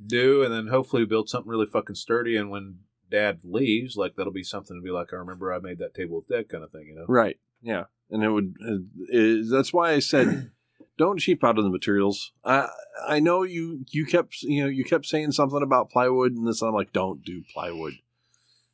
do, 0.05 0.43
and 0.43 0.53
then 0.53 0.69
hopefully 0.69 1.05
build 1.05 1.29
something 1.29 1.51
really 1.51 1.67
fucking 1.67 1.97
sturdy. 1.97 2.37
And 2.37 2.51
when 2.51 2.81
Dad 3.11 3.41
leaves, 3.45 3.97
like 3.97 4.17
that'll 4.17 4.33
be 4.33 4.43
something 4.43 4.77
to 4.77 4.83
be 4.83 4.91
like, 4.91 5.13
I 5.13 5.17
remember 5.17 5.53
I 5.53 5.59
made 5.59 5.79
that 5.79 5.95
table 5.95 6.17
with 6.17 6.29
Dad, 6.29 6.49
kind 6.49 6.65
of 6.65 6.73
thing, 6.73 6.87
you 6.89 6.95
know? 6.95 7.07
Right. 7.09 7.39
Yeah. 7.63 7.85
And 8.11 8.23
it 8.23 8.31
would. 8.31 8.55
Uh, 8.61 8.79
it, 9.09 9.51
that's 9.51 9.73
why 9.73 9.93
I 9.93 9.99
said, 9.99 10.51
don't 10.97 11.19
cheap 11.21 11.43
out 11.43 11.59
on 11.59 11.65
the 11.65 11.71
materials. 11.71 12.33
I 12.45 12.69
I 13.07 13.21
know 13.21 13.43
you 13.43 13.85
you 13.91 14.07
kept 14.07 14.43
you 14.43 14.63
know 14.63 14.69
you 14.69 14.85
kept 14.85 15.07
saying 15.07 15.33
something 15.33 15.63
about 15.63 15.91
plywood 15.91 16.33
and 16.33 16.47
this. 16.47 16.63
And 16.63 16.69
I'm 16.69 16.75
like, 16.75 16.93
don't 16.93 17.25
do 17.25 17.43
plywood. 17.53 17.95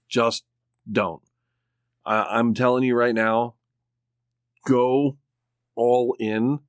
Just 0.08 0.44
don't. 0.90 1.22
I, 2.04 2.38
I'm 2.38 2.54
telling 2.54 2.84
you 2.84 2.96
right 2.96 3.14
now, 3.14 3.54
go 4.66 5.18
all 5.74 6.16
in 6.18 6.60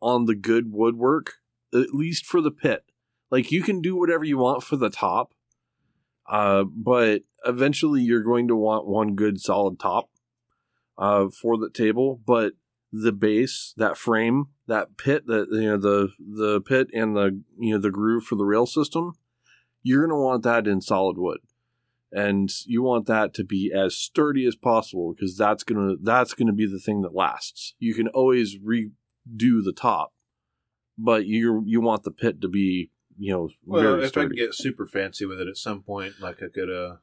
on 0.00 0.26
the 0.26 0.34
good 0.34 0.72
woodwork, 0.72 1.34
at 1.72 1.94
least 1.94 2.26
for 2.26 2.40
the 2.40 2.50
pit. 2.50 2.84
Like 3.30 3.50
you 3.50 3.62
can 3.62 3.80
do 3.80 3.96
whatever 3.96 4.24
you 4.24 4.38
want 4.38 4.62
for 4.62 4.76
the 4.76 4.90
top, 4.90 5.32
uh, 6.28 6.64
but 6.64 7.22
eventually 7.44 8.02
you're 8.02 8.22
going 8.22 8.48
to 8.48 8.56
want 8.56 8.86
one 8.86 9.14
good 9.14 9.40
solid 9.40 9.78
top 9.78 10.10
uh, 10.96 11.28
for 11.28 11.56
the 11.56 11.70
table. 11.70 12.20
But 12.24 12.54
the 12.92 13.12
base, 13.12 13.74
that 13.76 13.96
frame, 13.96 14.48
that 14.66 14.96
pit, 14.96 15.26
that 15.26 15.48
you 15.50 15.70
know 15.70 15.76
the 15.76 16.10
the 16.18 16.60
pit 16.60 16.88
and 16.92 17.16
the 17.16 17.40
you 17.58 17.74
know 17.74 17.80
the 17.80 17.90
groove 17.90 18.24
for 18.24 18.36
the 18.36 18.44
rail 18.44 18.66
system, 18.66 19.12
you're 19.82 20.06
going 20.06 20.18
to 20.18 20.22
want 20.22 20.42
that 20.42 20.66
in 20.66 20.80
solid 20.80 21.16
wood 21.18 21.38
and 22.12 22.50
you 22.66 22.82
want 22.82 23.06
that 23.06 23.34
to 23.34 23.44
be 23.44 23.72
as 23.74 23.96
sturdy 23.96 24.46
as 24.46 24.56
possible 24.56 25.12
because 25.12 25.36
that's 25.36 25.64
gonna 25.64 25.94
that's 26.02 26.34
gonna 26.34 26.52
be 26.52 26.66
the 26.66 26.78
thing 26.78 27.02
that 27.02 27.14
lasts. 27.14 27.74
You 27.78 27.94
can 27.94 28.08
always 28.08 28.58
redo 28.58 29.62
the 29.62 29.74
top, 29.76 30.14
but 30.96 31.26
you 31.26 31.62
you 31.66 31.80
want 31.80 32.04
the 32.04 32.10
pit 32.10 32.40
to 32.40 32.48
be 32.48 32.90
you 33.18 33.32
know 33.32 33.50
Well, 33.64 33.82
very 33.82 34.04
if 34.04 34.16
I 34.16 34.22
could 34.22 34.36
get 34.36 34.54
super 34.54 34.86
fancy 34.86 35.26
with 35.26 35.40
it 35.40 35.48
at 35.48 35.56
some 35.56 35.82
point, 35.82 36.14
like 36.20 36.42
I 36.42 36.48
could 36.48 36.70
uh, 36.70 36.96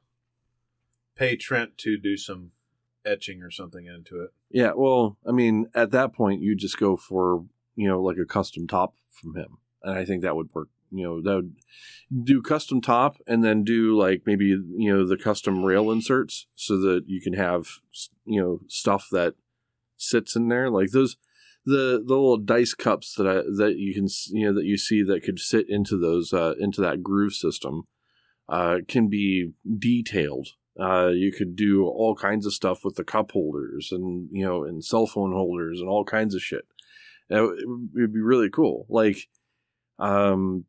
pay 1.15 1.36
Trent 1.36 1.78
to 1.80 1.97
do 1.97 2.15
some 2.17 2.52
etching 3.05 3.41
or 3.41 3.51
something 3.51 3.85
into 3.85 4.21
it. 4.21 4.31
yeah, 4.49 4.71
well, 4.75 5.17
I 5.27 5.31
mean, 5.31 5.67
at 5.73 5.91
that 5.91 6.13
point, 6.13 6.41
you 6.41 6.55
just 6.55 6.77
go 6.77 6.95
for 6.97 7.45
you 7.75 7.87
know 7.87 8.01
like 8.01 8.17
a 8.17 8.25
custom 8.25 8.67
top 8.67 8.95
from 9.11 9.35
him, 9.35 9.57
and 9.81 9.97
I 9.97 10.05
think 10.05 10.21
that 10.21 10.35
would 10.35 10.53
work. 10.53 10.69
You 10.91 11.03
know, 11.03 11.21
that 11.21 11.35
would 11.35 12.25
do 12.25 12.41
custom 12.41 12.79
top, 12.79 13.17
and 13.25 13.43
then 13.43 13.63
do 13.63 13.97
like 13.97 14.23
maybe 14.25 14.45
you 14.45 14.93
know 14.93 15.07
the 15.07 15.17
custom 15.17 15.63
rail 15.63 15.91
inserts, 15.91 16.47
so 16.55 16.77
that 16.77 17.03
you 17.07 17.21
can 17.21 17.33
have 17.33 17.67
you 18.25 18.41
know 18.41 18.59
stuff 18.67 19.07
that 19.11 19.35
sits 19.97 20.35
in 20.35 20.49
there, 20.49 20.69
like 20.69 20.91
those 20.91 21.17
the 21.65 22.03
the 22.05 22.13
little 22.13 22.37
dice 22.37 22.73
cups 22.73 23.15
that 23.15 23.27
I, 23.27 23.35
that 23.57 23.75
you 23.77 23.93
can 23.93 24.07
you 24.29 24.47
know 24.47 24.53
that 24.53 24.65
you 24.65 24.77
see 24.77 25.01
that 25.03 25.23
could 25.23 25.39
sit 25.39 25.69
into 25.69 25.97
those 25.97 26.33
uh, 26.33 26.53
into 26.59 26.81
that 26.81 27.01
groove 27.01 27.33
system 27.33 27.83
uh, 28.49 28.77
can 28.87 29.07
be 29.07 29.53
detailed. 29.79 30.49
Uh, 30.79 31.09
you 31.13 31.31
could 31.31 31.55
do 31.55 31.86
all 31.86 32.15
kinds 32.15 32.45
of 32.47 32.53
stuff 32.53 32.83
with 32.83 32.95
the 32.95 33.03
cup 33.03 33.31
holders 33.31 33.89
and 33.91 34.27
you 34.31 34.43
know 34.43 34.63
and 34.63 34.83
cell 34.83 35.05
phone 35.05 35.31
holders 35.31 35.79
and 35.79 35.88
all 35.88 36.03
kinds 36.03 36.33
of 36.33 36.41
shit. 36.41 36.65
It 37.29 37.41
would 37.93 38.13
be 38.13 38.19
really 38.21 38.49
cool. 38.49 38.86
Like, 38.89 39.27
um, 39.99 40.65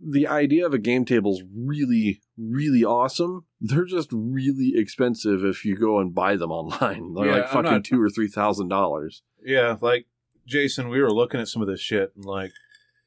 the 0.00 0.26
idea 0.26 0.64
of 0.64 0.72
a 0.72 0.78
game 0.78 1.04
table 1.04 1.34
is 1.34 1.42
really 1.54 2.22
really 2.38 2.84
awesome. 2.84 3.44
They're 3.60 3.84
just 3.84 4.08
really 4.12 4.72
expensive 4.76 5.44
if 5.44 5.64
you 5.64 5.76
go 5.76 5.98
and 5.98 6.14
buy 6.14 6.36
them 6.36 6.50
online. 6.50 7.12
They're 7.14 7.26
Yeah, 7.26 7.32
like 7.34 7.48
fucking 7.50 7.70
not- 7.70 7.84
two 7.84 8.00
or 8.00 8.08
three 8.08 8.28
thousand 8.28 8.68
dollars. 8.68 9.22
Yeah, 9.44 9.76
like 9.80 10.06
Jason, 10.46 10.88
we 10.88 11.00
were 11.02 11.12
looking 11.12 11.40
at 11.40 11.48
some 11.48 11.62
of 11.62 11.68
this 11.68 11.80
shit 11.80 12.12
and 12.16 12.24
like, 12.24 12.52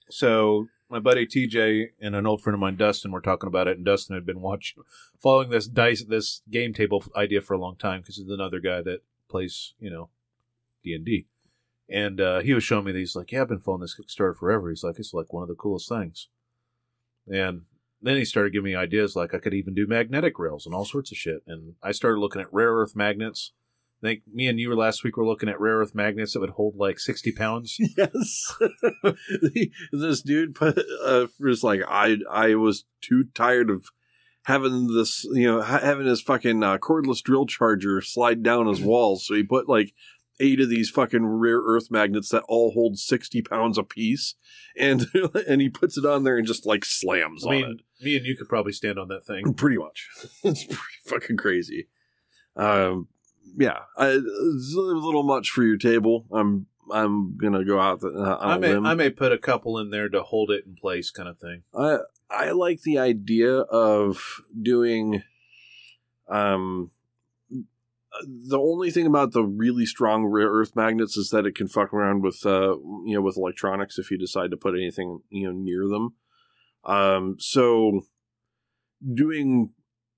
so 0.10 0.68
my 0.94 1.00
buddy 1.00 1.26
TJ 1.26 1.88
and 2.00 2.16
an 2.16 2.28
old 2.28 2.42
friend 2.42 2.54
of 2.54 2.60
mine, 2.60 2.78
Dustin, 2.78 3.12
were 3.12 3.20
talking 3.20 3.48
about 3.48 3.68
it, 3.68 3.78
and 3.78 3.86
Dustin 3.86 4.16
had 4.16 4.26
been 4.26 4.42
watching, 4.42 4.84
following 5.20 5.50
this 5.50 5.68
dice, 5.68 6.04
this 6.04 6.44
game 6.52 6.72
table 6.72 7.04
idea 7.16 7.42
for 7.42 7.56
a 7.56 7.60
long 7.60 7.76
time 7.76 8.02
because 8.02 8.18
he's 8.18 8.30
another 8.30 8.60
guy 8.60 8.82
that 8.84 9.02
plays, 9.28 9.74
you 9.80 9.90
know, 9.90 10.10
D 10.84 10.94
and 10.94 11.04
D, 11.04 11.26
and 11.90 12.22
uh, 12.22 12.40
he 12.42 12.54
was 12.54 12.64
showing 12.64 12.86
me 12.86 12.92
these. 12.92 13.16
Like, 13.16 13.32
yeah, 13.32 13.42
I've 13.42 13.50
been 13.50 13.60
following 13.60 13.82
this 13.82 14.00
Kickstarter 14.00 14.36
forever. 14.36 14.70
He's 14.70 14.84
like, 14.84 15.00
it's 15.00 15.14
like 15.14 15.34
one 15.34 15.42
of 15.42 15.50
the 15.50 15.56
coolest 15.56 15.90
things, 15.90 16.28
and 17.28 17.64
then 18.04 18.18
he 18.18 18.26
started 18.26 18.54
giving 18.54 18.72
me 18.72 18.76
ideas 18.76 19.16
like 19.16 19.34
I 19.34 19.40
could 19.40 19.54
even 19.54 19.74
do 19.74 19.88
magnetic 19.88 20.38
rails 20.38 20.66
and 20.66 20.76
all 20.76 20.86
sorts 20.86 21.12
of 21.12 21.18
shit. 21.18 21.42
And 21.48 21.74
I 21.82 21.92
started 21.92 22.20
looking 22.20 22.42
at 22.42 22.54
rare 22.54 22.74
earth 22.74 22.96
magnets. 22.96 23.52
I 24.04 24.08
think 24.08 24.24
me 24.28 24.48
and 24.48 24.60
you 24.60 24.70
were 24.70 24.76
last 24.76 25.04
week 25.04 25.16
were 25.16 25.26
looking 25.26 25.48
at 25.48 25.60
rare 25.60 25.78
earth 25.78 25.96
magnets 25.96 26.34
that 26.34 26.42
would 26.42 26.52
hold 26.52 26.76
like 26.76 27.00
sixty 27.00 27.32
pounds. 27.32 27.78
Yes, 27.98 28.56
this 29.92 30.22
dude 30.22 30.56
put 30.56 30.78
uh, 31.06 31.28
was 31.40 31.64
like 31.64 31.82
I 31.88 32.18
I 32.30 32.56
was 32.56 32.86
too 33.02 33.26
tired 33.34 33.70
of 33.70 33.86
having 34.46 34.94
this 34.94 35.24
you 35.32 35.50
know 35.50 35.62
having 35.62 36.08
his 36.08 36.22
fucking 36.22 36.64
uh, 36.64 36.78
cordless 36.80 37.22
drill 37.22 37.46
charger 37.46 38.02
slide 38.02 38.44
down 38.44 38.68
his 38.68 38.82
walls, 38.84 39.26
so 39.26 39.36
he 39.36 39.44
put 39.44 39.70
like 39.70 39.94
eight 40.40 40.60
of 40.60 40.70
these 40.70 40.90
fucking 40.90 41.26
rare 41.26 41.60
earth 41.60 41.90
magnets 41.90 42.30
that 42.30 42.44
all 42.50 42.72
hold 42.72 42.98
sixty 42.98 43.42
pounds 43.42 43.78
apiece, 43.78 44.36
and 44.78 45.08
and 45.48 45.62
he 45.62 45.70
puts 45.70 45.98
it 45.98 46.06
on 46.06 46.24
there 46.24 46.38
and 46.38 46.48
just 46.48 46.66
like 46.66 46.84
slams 46.84 47.46
I 47.46 47.50
on 47.50 47.56
mean, 47.56 47.80
me 48.02 48.18
and 48.18 48.26
you 48.26 48.36
could 48.36 48.50
probably 48.50 48.74
stand 48.74 49.00
on 49.00 49.08
that 49.10 49.26
thing. 49.26 49.54
Pretty 49.54 49.78
much, 49.78 50.10
it's 50.44 50.66
pretty 50.66 50.82
fucking 51.06 51.38
crazy. 51.38 51.88
Um, 52.56 53.08
yeah, 53.58 53.80
I, 53.98 54.10
it's 54.10 54.76
a 54.76 54.80
little 54.80 55.24
much 55.24 55.50
for 55.50 55.64
your 55.64 55.78
table. 55.78 56.26
I'm 56.32 56.68
I'm 56.92 57.38
gonna 57.38 57.64
go 57.64 57.80
out 57.80 58.02
the, 58.02 58.10
uh, 58.10 58.38
I 58.40 58.58
may 58.58 58.74
limb. 58.74 58.86
I 58.86 58.96
may 58.96 59.10
put 59.10 59.32
a 59.32 59.38
couple 59.38 59.78
in 59.78 59.90
there 59.90 60.10
to 60.10 60.22
hold 60.22 60.52
it 60.52 60.66
in 60.66 60.76
place, 60.76 61.12
kind 61.12 61.30
of 61.30 61.38
thing. 61.38 61.64
I 61.78 62.00
I 62.30 62.52
like 62.52 62.82
the 62.82 62.98
idea 62.98 63.60
of 63.60 64.42
doing 64.60 65.24
um 66.28 66.92
the 68.26 68.60
only 68.60 68.92
thing 68.92 69.08
about 69.08 69.32
the 69.32 69.44
really 69.44 69.86
strong 69.86 70.26
rare 70.26 70.50
earth 70.50 70.76
magnets 70.76 71.18
is 71.18 71.30
that 71.30 71.46
it 71.46 71.56
can 71.56 71.68
fuck 71.68 71.94
around 71.94 72.24
with 72.24 72.46
uh 72.46 72.76
you 73.06 73.16
know 73.16 73.22
with 73.22 73.38
electronics 73.38 73.98
if 73.98 74.12
you 74.12 74.18
decide 74.18 74.52
to 74.52 74.58
put 74.58 74.76
anything 74.76 75.22
you 75.30 75.48
know 75.48 75.54
near 75.54 75.88
them. 75.88 76.16
Um 76.86 77.38
so 77.40 78.02
doing 79.14 79.72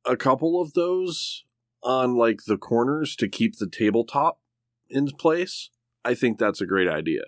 a 0.06 0.16
couple 0.16 0.62
of 0.62 0.74
those 0.74 1.44
on 1.86 2.15
like 2.15 2.45
the 2.45 2.58
corners 2.58 3.15
to 3.17 3.30
keep 3.30 3.58
the 3.58 3.69
tabletop 3.69 4.39
in 4.89 5.08
place, 5.12 5.69
I 6.04 6.15
think 6.15 6.38
that's 6.38 6.60
a 6.60 6.65
great 6.65 6.89
idea. 6.89 7.24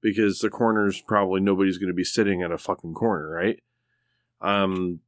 Because 0.00 0.38
the 0.38 0.50
corners 0.50 1.02
probably 1.02 1.40
nobody's 1.40 1.78
going 1.78 1.88
to 1.88 1.94
be 1.94 2.04
sitting 2.04 2.42
at 2.42 2.52
a 2.52 2.58
fucking 2.58 2.94
corner, 2.94 3.28
right? 3.28 3.58
Um, 4.40 5.00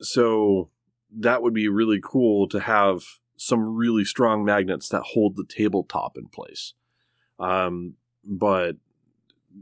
so 0.00 0.70
that 1.14 1.42
would 1.42 1.54
be 1.54 1.68
really 1.68 2.00
cool 2.02 2.48
to 2.48 2.60
have 2.60 3.02
some 3.36 3.76
really 3.76 4.04
strong 4.04 4.44
magnets 4.44 4.88
that 4.88 5.02
hold 5.02 5.36
the 5.36 5.44
tabletop 5.44 6.16
in 6.16 6.28
place. 6.28 6.74
Um, 7.38 7.94
but 8.24 8.76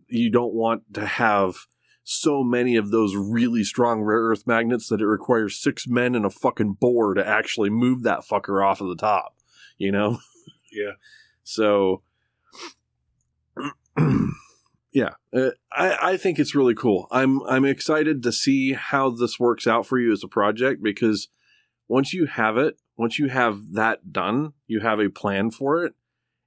you 0.06 0.30
don't 0.30 0.54
want 0.54 0.94
to 0.94 1.06
have 1.06 1.66
so 2.12 2.42
many 2.42 2.74
of 2.74 2.90
those 2.90 3.14
really 3.14 3.62
strong 3.62 4.02
rare 4.02 4.22
earth 4.22 4.44
magnets 4.44 4.88
that 4.88 5.00
it 5.00 5.06
requires 5.06 5.62
six 5.62 5.86
men 5.86 6.16
and 6.16 6.26
a 6.26 6.30
fucking 6.30 6.72
boar 6.72 7.14
to 7.14 7.24
actually 7.24 7.70
move 7.70 8.02
that 8.02 8.24
fucker 8.28 8.66
off 8.66 8.80
of 8.80 8.88
the 8.88 8.96
top, 8.96 9.36
you 9.78 9.92
know? 9.92 10.18
Yeah. 10.72 10.92
So, 11.42 12.02
yeah, 14.92 15.14
uh, 15.34 15.50
I 15.72 16.12
I 16.12 16.16
think 16.16 16.38
it's 16.38 16.54
really 16.54 16.76
cool. 16.76 17.08
I'm 17.10 17.42
I'm 17.42 17.64
excited 17.64 18.22
to 18.22 18.30
see 18.30 18.74
how 18.74 19.10
this 19.10 19.40
works 19.40 19.66
out 19.66 19.84
for 19.84 19.98
you 19.98 20.12
as 20.12 20.22
a 20.22 20.28
project 20.28 20.80
because 20.80 21.26
once 21.88 22.12
you 22.12 22.26
have 22.26 22.56
it, 22.56 22.76
once 22.96 23.18
you 23.18 23.30
have 23.30 23.72
that 23.72 24.12
done, 24.12 24.52
you 24.68 24.78
have 24.78 25.00
a 25.00 25.10
plan 25.10 25.50
for 25.50 25.84
it, 25.84 25.94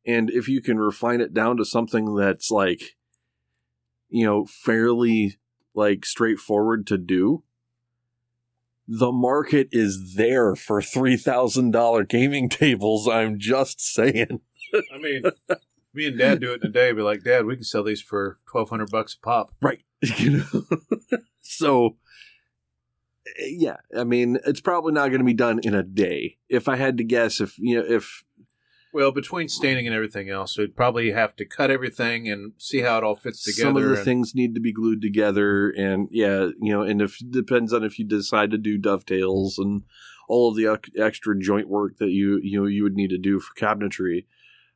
and 0.06 0.30
if 0.30 0.48
you 0.48 0.62
can 0.62 0.80
refine 0.80 1.20
it 1.20 1.34
down 1.34 1.58
to 1.58 1.66
something 1.66 2.16
that's 2.16 2.50
like, 2.50 2.96
you 4.08 4.26
know, 4.26 4.46
fairly 4.46 5.38
like 5.74 6.06
straightforward 6.06 6.88
to 6.88 6.98
do. 6.98 7.44
The 8.88 9.12
market 9.12 9.70
is 9.72 10.16
there 10.16 10.56
for 10.56 10.82
three 10.82 11.18
thousand 11.18 11.72
dollar 11.72 12.04
gaming 12.04 12.50
tables. 12.50 13.08
I'm 13.08 13.40
just 13.40 13.82
saying. 13.82 14.42
I 14.94 14.98
mean, 14.98 15.24
me 15.94 16.08
and 16.08 16.18
Dad 16.18 16.42
do 16.42 16.54
it 16.54 16.62
in 16.64 16.70
a 16.70 16.72
day. 16.72 16.92
Be 16.92 17.02
like, 17.02 17.24
Dad, 17.24 17.46
we 17.46 17.56
can 17.56 17.64
sell 17.64 17.84
these 17.84 18.02
for 18.02 18.40
twelve 18.46 18.70
hundred 18.70 18.92
bucks 18.92 19.16
a 19.16 19.20
pop. 19.26 19.54
Right. 19.62 19.84
You 20.18 20.44
know. 20.52 20.64
so 21.40 21.96
yeah, 23.40 23.78
I 23.98 24.04
mean, 24.04 24.38
it's 24.46 24.62
probably 24.62 24.94
not 24.94 25.08
going 25.08 25.20
to 25.20 25.26
be 25.26 25.34
done 25.34 25.60
in 25.64 25.74
a 25.74 25.84
day. 25.84 26.38
If 26.50 26.68
I 26.68 26.76
had 26.76 26.98
to 26.98 27.04
guess, 27.04 27.40
if 27.40 27.58
you 27.58 27.78
know, 27.78 27.86
if 27.88 28.24
Well, 28.94 29.12
between 29.12 29.50
staining 29.50 29.88
and 29.88 29.96
everything 29.96 30.30
else, 30.30 30.56
we'd 30.56 30.76
probably 30.76 31.12
have 31.12 31.36
to 31.38 31.46
cut 31.46 31.72
everything 31.72 32.30
and 32.30 32.54
see 32.60 32.82
how 32.82 33.00
it 33.00 33.04
all 33.04 33.16
fits 33.16 33.44
together. 33.44 33.70
some 33.70 33.78
of 33.78 33.84
the 33.84 33.96
and- 33.96 34.06
things 34.06 34.36
need 34.36 34.54
to 34.54 34.62
be 34.62 34.72
glued 34.72 35.02
together, 35.02 35.72
and 35.72 36.08
yeah, 36.12 36.50
you 36.62 36.72
know, 36.72 36.84
and 36.84 37.02
if 37.02 37.20
depends 37.28 37.74
on 37.74 37.84
if 37.84 37.98
you 37.98 38.06
decide 38.06 38.52
to 38.52 38.58
do 38.60 38.78
dovetails 38.78 39.58
and 39.58 39.82
all 40.30 40.50
of 40.50 40.56
the 40.56 40.80
extra 41.02 41.38
joint 41.38 41.68
work 41.68 41.98
that 41.98 42.12
you 42.12 42.40
you 42.44 42.62
know 42.62 42.68
you 42.68 42.84
would 42.84 42.96
need 42.96 43.10
to 43.10 43.18
do 43.18 43.40
for 43.40 43.54
cabinetry. 43.56 44.26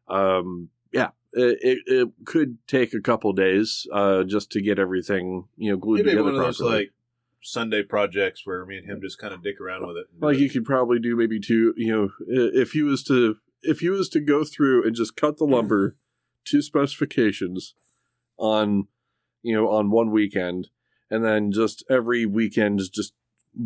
Um, 0.08 0.70
yeah, 0.92 1.10
it, 1.34 1.80
it, 1.86 2.10
could 2.26 2.58
take 2.68 2.94
a 2.94 3.02
couple 3.02 3.34
days 3.34 3.86
uh, 3.94 4.24
just 4.24 4.52
to 4.54 4.62
get 4.62 4.80
everything 4.80 5.46
you 5.58 5.72
know 5.72 5.78
glued 5.78 5.98
together. 5.98 6.24
maybe 6.24 6.24
together 6.24 6.40
one 6.40 6.50
of 6.50 6.58
those 6.58 6.60
like 6.60 6.92
Sunday 7.44 7.84
projects 7.84 8.46
where 8.46 8.66
me 8.66 8.78
and 8.78 8.90
him 8.90 9.00
just 9.00 9.20
kind 9.20 9.34
of 9.34 9.44
dick 9.44 9.62
around 9.62 9.86
with 9.86 9.98
it. 9.98 10.08
like 10.20 10.40
you 10.40 10.50
could 10.50 10.66
probably 10.66 10.98
do 10.98 11.16
maybe 11.16 11.40
two 11.40 11.74
you 11.78 11.96
know 11.96 12.10
if 12.28 12.72
he 12.72 12.82
was 12.82 13.04
to 13.04 13.38
if 13.62 13.80
he 13.80 13.90
was 13.90 14.10
to 14.10 14.20
go 14.20 14.44
through 14.44 14.86
and 14.86 14.96
just 14.96 15.16
cut 15.16 15.38
the 15.38 15.46
lumber 15.46 15.96
to 16.46 16.62
specifications 16.62 17.74
on 18.38 18.88
you 19.42 19.56
know 19.56 19.70
on 19.70 19.92
one 19.92 20.12
weekend 20.12 20.70
and 21.10 21.24
then 21.24 21.52
just 21.52 21.84
every 21.90 22.26
weekend 22.26 22.82
just 22.94 23.14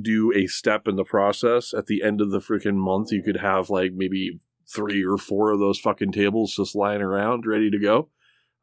do 0.02 0.32
a 0.34 0.48
step 0.48 0.88
in 0.88 0.96
the 0.96 1.04
process 1.04 1.74
at 1.74 1.88
the 1.88 2.02
end 2.02 2.22
of 2.22 2.32
the 2.32 2.40
freaking 2.40 2.76
month 2.76 3.12
you 3.12 3.22
could 3.22 3.38
have 3.38 3.70
like 3.70 3.92
maybe 3.94 4.40
three 4.72 5.04
or 5.04 5.18
four 5.18 5.52
of 5.52 5.60
those 5.60 5.80
fucking 5.80 6.12
tables 6.12 6.56
just 6.56 6.76
lying 6.76 7.02
around 7.02 7.46
ready 7.46 7.70
to 7.70 7.80
go. 7.80 8.10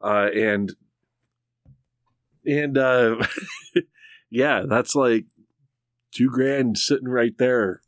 Uh 0.01 0.29
and 0.33 0.73
and 2.45 2.77
uh 2.77 3.15
yeah 4.29 4.63
that's 4.67 4.95
like 4.95 5.25
two 6.11 6.29
grand 6.29 6.77
sitting 6.77 7.07
right 7.07 7.37
there. 7.37 7.81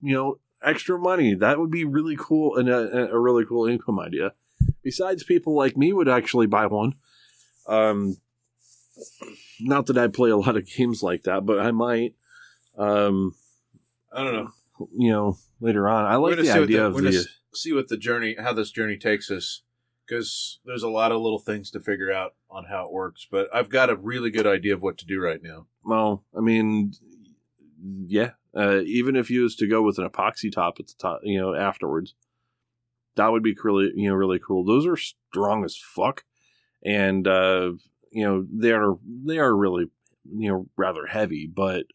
You 0.00 0.14
know 0.14 0.38
extra 0.62 0.98
money 0.98 1.34
that 1.34 1.58
would 1.58 1.70
be 1.70 1.84
really 1.84 2.16
cool 2.18 2.56
and 2.56 2.68
a, 2.68 3.10
a 3.12 3.18
really 3.18 3.44
cool 3.44 3.66
income 3.66 3.98
idea 3.98 4.32
besides 4.82 5.22
people 5.24 5.54
like 5.54 5.76
me 5.76 5.92
would 5.92 6.08
actually 6.08 6.46
buy 6.46 6.66
one 6.66 6.94
um 7.66 8.16
not 9.60 9.86
that 9.86 9.96
i 9.98 10.06
play 10.08 10.30
a 10.30 10.36
lot 10.36 10.56
of 10.56 10.66
games 10.66 11.02
like 11.02 11.22
that 11.22 11.46
but 11.46 11.58
i 11.58 11.70
might 11.70 12.14
um 12.76 13.34
I 14.12 14.24
don't 14.24 14.34
know. 14.34 14.88
you 14.96 15.10
know 15.10 15.38
later 15.60 15.88
on 15.88 16.04
i 16.06 16.16
like 16.16 16.36
the 16.36 16.50
idea 16.50 16.78
the- 16.80 16.86
of 16.86 16.96
the 16.96 17.26
see 17.52 17.72
what 17.72 17.88
the 17.88 17.96
journey, 17.96 18.36
how 18.38 18.52
this 18.52 18.70
journey 18.70 18.96
takes 18.96 19.28
us, 19.28 19.62
because 20.06 20.60
there's 20.64 20.84
a 20.84 20.88
lot 20.88 21.10
of 21.10 21.20
little 21.20 21.40
things 21.40 21.68
to 21.72 21.80
figure 21.80 22.12
out 22.12 22.34
on 22.48 22.66
how 22.66 22.84
it 22.86 22.92
works. 22.92 23.26
But 23.28 23.48
I've 23.52 23.68
got 23.68 23.90
a 23.90 23.96
really 23.96 24.30
good 24.30 24.46
idea 24.46 24.72
of 24.72 24.82
what 24.82 24.98
to 24.98 25.04
do 25.04 25.20
right 25.20 25.42
now. 25.42 25.66
well 25.84 26.22
i 26.36 26.40
mean 26.40 26.92
yeah 28.06 28.30
uh, 28.56 28.80
even 28.84 29.16
if 29.16 29.30
you 29.30 29.42
was 29.42 29.54
to 29.56 29.66
go 29.68 29.82
with 29.82 29.98
an 29.98 30.08
epoxy 30.08 30.50
top 30.52 30.76
at 30.80 30.86
the 30.88 30.94
top 30.98 31.20
you 31.22 31.38
know 31.40 31.54
afterwards 31.54 32.14
that 33.16 33.28
would 33.32 33.42
be 33.42 33.56
really 33.64 33.90
you 33.96 34.08
know 34.08 34.14
really 34.14 34.38
cool. 34.38 34.64
Those 34.64 34.86
are 34.86 34.96
strong 34.96 35.64
as 35.64 35.76
fuck. 35.76 36.24
And 36.84 37.26
uh 37.26 37.72
you 38.12 38.24
know 38.24 38.46
they 38.52 38.72
are 38.72 38.94
they 39.26 39.38
are 39.38 39.54
really 39.54 39.86
you 40.24 40.48
know 40.48 40.66
rather 40.76 41.06
heavy. 41.06 41.50
But 41.52 41.86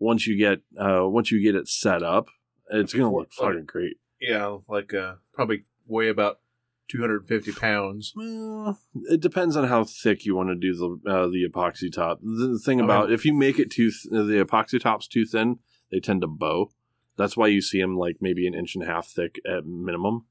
once 0.00 0.26
you 0.26 0.36
get 0.36 0.60
uh 0.78 1.08
once 1.08 1.30
you 1.30 1.40
get 1.42 1.54
it 1.54 1.68
set 1.68 2.02
up 2.02 2.28
it's 2.70 2.92
gonna 2.92 3.12
look 3.14 3.30
Like- 3.40 3.48
fucking 3.52 3.64
great. 3.66 3.96
Yeah, 4.20 4.58
like 4.68 4.92
uh, 4.92 5.14
probably 5.32 5.62
weigh 5.86 6.08
about 6.08 6.40
250 6.88 7.52
pounds. 7.52 8.12
well 8.16 8.78
it 9.04 9.20
depends 9.20 9.56
on 9.56 9.68
how 9.68 9.84
thick 9.84 10.24
you 10.26 10.34
want 10.34 10.48
to 10.48 10.54
do 10.56 10.74
the 10.74 11.10
uh, 11.10 11.26
the 11.28 11.46
epoxy 11.48 11.90
top. 11.92 12.18
The, 12.20 12.58
thing 12.62 12.80
I 12.80 12.84
about 12.84 13.06
mean- 13.06 13.14
if 13.14 13.24
you 13.24 13.32
make 13.32 13.58
it 13.60 13.70
too 13.70 13.90
th- 13.90 14.10
the 14.10 14.44
epoxy 14.44 14.80
top's 14.80 15.06
too 15.06 15.24
thin 15.24 15.60
they 15.90 16.00
tend 16.00 16.20
to 16.20 16.26
bow 16.26 16.70
that's 17.16 17.36
why 17.36 17.48
you 17.48 17.60
see 17.60 17.80
them 17.80 17.96
like 17.96 18.16
maybe 18.20 18.46
an 18.46 18.54
inch 18.54 18.74
and 18.74 18.84
a 18.84 18.86
half 18.86 19.08
thick 19.08 19.40
at 19.46 19.66
minimum 19.66 20.26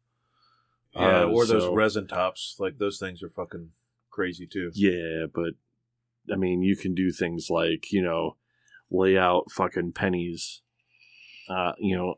Yeah, 0.96 1.24
Uh, 1.24 1.28
or 1.28 1.46
those 1.46 1.76
resin 1.76 2.08
tops. 2.08 2.56
Like 2.60 2.78
those 2.78 2.98
things 2.98 3.22
are 3.22 3.30
fucking 3.30 3.72
crazy 4.10 4.48
too. 4.48 4.72
Yeah, 4.74 5.26
but 5.32 5.54
I 6.32 6.38
mean, 6.38 6.64
you 6.64 6.76
can 6.76 6.96
do 6.96 7.12
things 7.12 7.50
like 7.50 7.92
you 7.92 8.02
know, 8.02 8.38
lay 8.90 9.18
out 9.18 9.52
fucking 9.52 9.92
pennies, 9.94 10.62
uh, 11.50 11.74
you 11.78 11.96
know, 11.96 12.16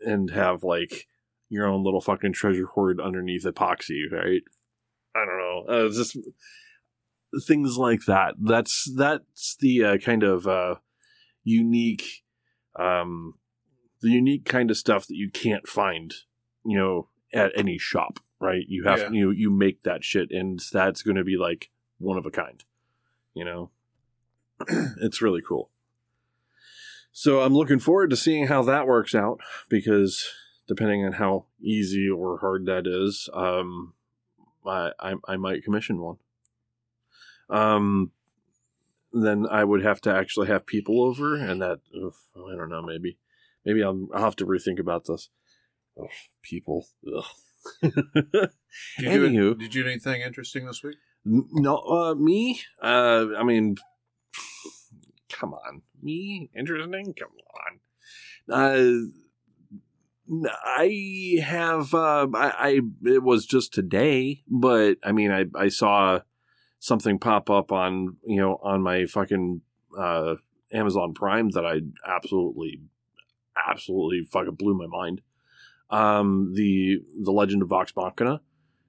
and 0.00 0.30
have 0.30 0.62
like 0.62 1.08
your 1.50 1.66
own 1.66 1.84
little 1.84 2.00
fucking 2.00 2.32
treasure 2.32 2.66
hoard 2.66 3.00
underneath 3.00 3.44
epoxy, 3.44 4.10
right? 4.10 4.42
I 5.14 5.24
don't 5.26 5.38
know. 5.38 5.64
Uh, 5.68 5.88
just 5.90 6.16
things 7.46 7.76
like 7.76 8.04
that. 8.06 8.34
That's 8.38 8.90
that's 8.96 9.56
the 9.60 9.84
uh, 9.84 9.98
kind 9.98 10.22
of 10.22 10.46
uh, 10.46 10.76
unique, 11.44 12.22
um, 12.76 13.34
the 14.00 14.10
unique 14.10 14.44
kind 14.44 14.70
of 14.70 14.76
stuff 14.76 15.06
that 15.06 15.16
you 15.16 15.30
can't 15.30 15.68
find, 15.68 16.14
you 16.64 16.76
know, 16.76 17.08
at 17.32 17.52
any 17.56 17.78
shop. 17.78 18.18
Right? 18.40 18.64
You 18.66 18.84
have 18.84 18.98
Yeah. 18.98 19.10
you 19.10 19.30
you 19.30 19.50
make 19.50 19.82
that 19.84 20.02
shit, 20.02 20.30
and 20.32 20.60
that's 20.72 21.02
going 21.02 21.16
to 21.16 21.22
be 21.24 21.36
like 21.36 21.70
one 21.98 22.18
of 22.18 22.26
a 22.26 22.30
kind. 22.30 22.62
You 23.34 23.44
know, 23.44 23.70
it's 25.00 25.22
really 25.22 25.42
cool. 25.46 25.70
So 27.12 27.40
I'm 27.42 27.54
looking 27.54 27.78
forward 27.78 28.10
to 28.10 28.16
seeing 28.16 28.46
how 28.48 28.62
that 28.62 28.86
works 28.86 29.14
out 29.14 29.40
because 29.68 30.28
depending 30.66 31.04
on 31.04 31.12
how 31.12 31.44
easy 31.60 32.08
or 32.08 32.38
hard 32.38 32.66
that 32.66 32.86
is, 32.86 33.28
um, 33.34 33.92
I, 34.66 34.92
I 34.98 35.14
I 35.28 35.36
might 35.36 35.62
commission 35.62 36.00
one. 36.00 36.16
Um, 37.50 38.12
then 39.12 39.46
I 39.50 39.64
would 39.64 39.82
have 39.82 40.00
to 40.02 40.14
actually 40.14 40.48
have 40.48 40.66
people 40.66 41.02
over, 41.02 41.34
and 41.36 41.60
that 41.62 41.80
ugh, 41.94 42.14
I 42.36 42.56
don't 42.56 42.70
know. 42.70 42.82
Maybe 42.82 43.18
maybe 43.64 43.82
I'll, 43.82 44.08
I'll 44.14 44.22
have 44.24 44.36
to 44.36 44.46
rethink 44.46 44.78
about 44.78 45.04
this. 45.06 45.28
Ugh, 46.00 46.08
people. 46.42 46.86
Ugh. 47.16 47.24
Did 47.82 47.92
you, 48.98 49.10
do, 49.10 49.28
Anywho. 49.28 49.58
did 49.58 49.74
you 49.74 49.84
do 49.84 49.88
anything 49.88 50.20
interesting 50.22 50.66
this 50.66 50.82
week? 50.82 50.96
No, 51.24 51.76
uh, 51.76 52.14
me. 52.14 52.60
Uh, 52.82 53.26
I 53.38 53.44
mean, 53.44 53.76
come 55.28 55.54
on, 55.54 55.82
me 56.02 56.50
interesting. 56.56 57.14
Come 57.14 57.28
on. 57.54 57.80
Uh, 58.50 60.46
I 60.64 61.38
have. 61.44 61.94
Uh, 61.94 62.26
I, 62.34 62.50
I. 62.58 62.80
It 63.04 63.22
was 63.22 63.46
just 63.46 63.72
today, 63.72 64.42
but 64.48 64.96
I 65.04 65.12
mean, 65.12 65.30
I 65.30 65.44
I 65.54 65.68
saw 65.68 66.20
something 66.84 67.16
pop 67.16 67.48
up 67.48 67.70
on 67.70 68.16
you 68.26 68.36
know 68.40 68.58
on 68.62 68.82
my 68.82 69.06
fucking 69.06 69.60
uh 69.96 70.34
Amazon 70.72 71.14
Prime 71.14 71.50
that 71.50 71.64
I 71.64 71.80
absolutely, 72.10 72.80
absolutely 73.68 74.24
fucking 74.30 74.54
blew 74.54 74.74
my 74.74 74.86
mind. 74.86 75.20
Um, 75.90 76.52
the 76.54 76.98
the 77.22 77.30
Legend 77.32 77.62
of 77.62 77.68
Vox 77.68 77.92
Machina 77.94 78.40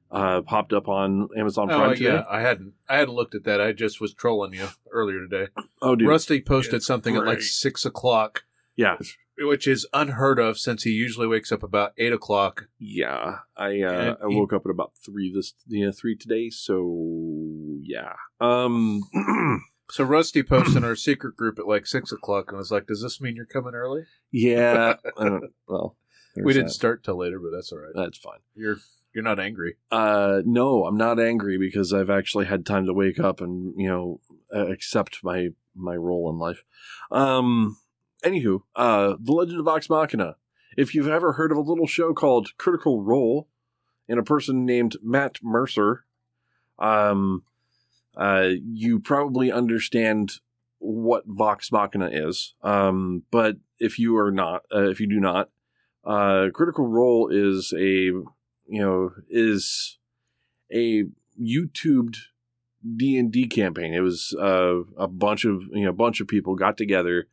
uh 0.10 0.42
popped 0.42 0.74
up 0.74 0.88
on 0.88 1.28
Amazon 1.38 1.68
Prime 1.68 1.90
Oh 1.92 1.94
today. 1.94 2.06
yeah, 2.14 2.24
I 2.30 2.42
hadn't. 2.42 2.74
I 2.88 2.98
hadn't 2.98 3.16
looked 3.16 3.36
at 3.36 3.44
that. 3.44 3.60
I 3.62 3.74
just 3.74 4.00
was 4.02 4.14
trolling 4.14 4.54
you 4.54 4.68
earlier 4.92 5.20
today. 5.28 5.52
Oh, 5.82 5.96
dude. 5.96 6.08
Rusty 6.08 6.42
posted 6.42 6.76
it's 6.76 6.86
something 6.88 7.16
at 7.18 7.26
like 7.26 7.42
six 7.42 7.84
o'clock, 7.86 8.44
yeah, 8.78 8.96
which 9.40 9.68
is 9.68 9.86
unheard 9.92 10.40
of 10.40 10.58
since 10.58 10.84
he 10.84 10.92
usually 10.92 11.28
wakes 11.28 11.52
up 11.52 11.64
about 11.64 11.92
eight 11.98 12.14
o'clock. 12.14 12.68
yeah. 12.80 13.40
I 13.58 13.82
uh, 13.82 13.92
And 13.92 14.18
I 14.24 14.28
he- 14.30 14.36
woke 14.36 14.54
up 14.54 14.66
at 14.66 14.72
about 14.72 14.94
three 15.04 15.34
this 15.34 15.54
you 15.68 15.86
know, 15.88 15.92
three 15.92 16.16
today. 16.16 16.50
So 16.50 16.78
yeah. 17.86 18.14
Um. 18.40 19.02
So 19.92 20.04
Rusty 20.04 20.42
posted 20.42 20.78
in 20.78 20.84
our 20.84 20.96
secret 20.96 21.36
group 21.36 21.60
at 21.60 21.68
like 21.68 21.86
six 21.86 22.12
o'clock 22.12 22.50
and 22.50 22.58
was 22.58 22.72
like, 22.72 22.88
"Does 22.88 23.04
this 23.04 23.22
mean 23.22 23.36
you're 23.36 23.46
coming 23.46 23.76
early?" 23.76 24.06
yeah. 24.32 24.96
Don't, 25.20 25.54
well, 25.68 25.98
we 26.36 26.54
didn't 26.54 26.70
that. 26.70 26.74
start 26.74 27.04
till 27.04 27.18
later, 27.20 27.38
but 27.38 27.56
that's 27.56 27.72
all 27.72 27.78
right. 27.78 27.92
That's 27.94 28.18
fine. 28.18 28.40
You're 28.56 28.78
you're 29.14 29.24
not 29.24 29.40
angry. 29.40 29.76
Uh, 29.92 30.42
no, 30.46 30.86
I'm 30.86 30.98
not 30.98 31.20
angry 31.20 31.60
because 31.60 31.94
I've 31.94 32.10
actually 32.10 32.46
had 32.46 32.66
time 32.66 32.88
to 32.88 32.94
wake 32.94 33.20
up 33.20 33.40
and 33.40 33.80
you 33.80 33.88
know 33.88 34.20
uh, 34.52 34.66
accept 34.68 35.20
my 35.24 35.50
my 35.76 35.96
role 35.96 36.30
in 36.30 36.40
life. 36.40 36.64
Um. 37.12 37.78
Anywho, 38.26 38.62
uh, 38.76 39.16
The 39.20 39.34
Legend 39.34 39.60
of 39.60 39.66
Vox 39.66 39.90
Machina. 39.90 40.38
If 40.78 40.96
you've 40.96 41.10
ever 41.10 41.34
heard 41.34 41.52
of 41.52 41.58
a 41.58 41.62
little 41.62 41.86
show 41.86 42.14
called 42.14 42.58
Critical 42.58 43.04
Role, 43.04 43.50
and 44.08 44.18
a 44.18 44.24
person 44.24 44.66
named 44.66 44.96
Matt 45.04 45.40
Mercer, 45.44 46.06
um, 46.80 47.44
uh, 48.16 48.50
you 48.72 49.00
probably 49.00 49.52
understand 49.52 50.34
what 50.80 51.24
Vox 51.26 51.72
Machina 51.72 52.10
is. 52.12 52.56
Um, 52.62 53.24
but 53.32 53.58
if 53.80 53.98
you 53.98 54.18
are 54.18 54.32
not, 54.32 54.64
uh, 54.74 54.90
if 54.90 55.00
you 55.00 55.08
do 55.08 55.20
not, 55.20 55.50
uh, 56.04 56.50
Critical 56.54 56.88
Role 56.88 57.30
is 57.32 57.74
a 57.78 57.86
you 57.86 58.28
know 58.68 59.12
is 59.30 59.98
a 60.72 61.06
YouTubed 61.42 62.18
D 62.98 63.18
and 63.18 63.32
D 63.32 63.48
campaign. 63.48 63.94
It 63.94 64.02
was 64.02 64.36
uh, 64.40 64.84
a 64.98 65.08
bunch 65.08 65.46
of 65.46 65.64
you 65.72 65.86
know 65.86 65.90
a 65.90 65.94
bunch 65.94 66.20
of 66.20 66.28
people 66.28 66.56
got 66.56 66.78
together, 66.78 67.28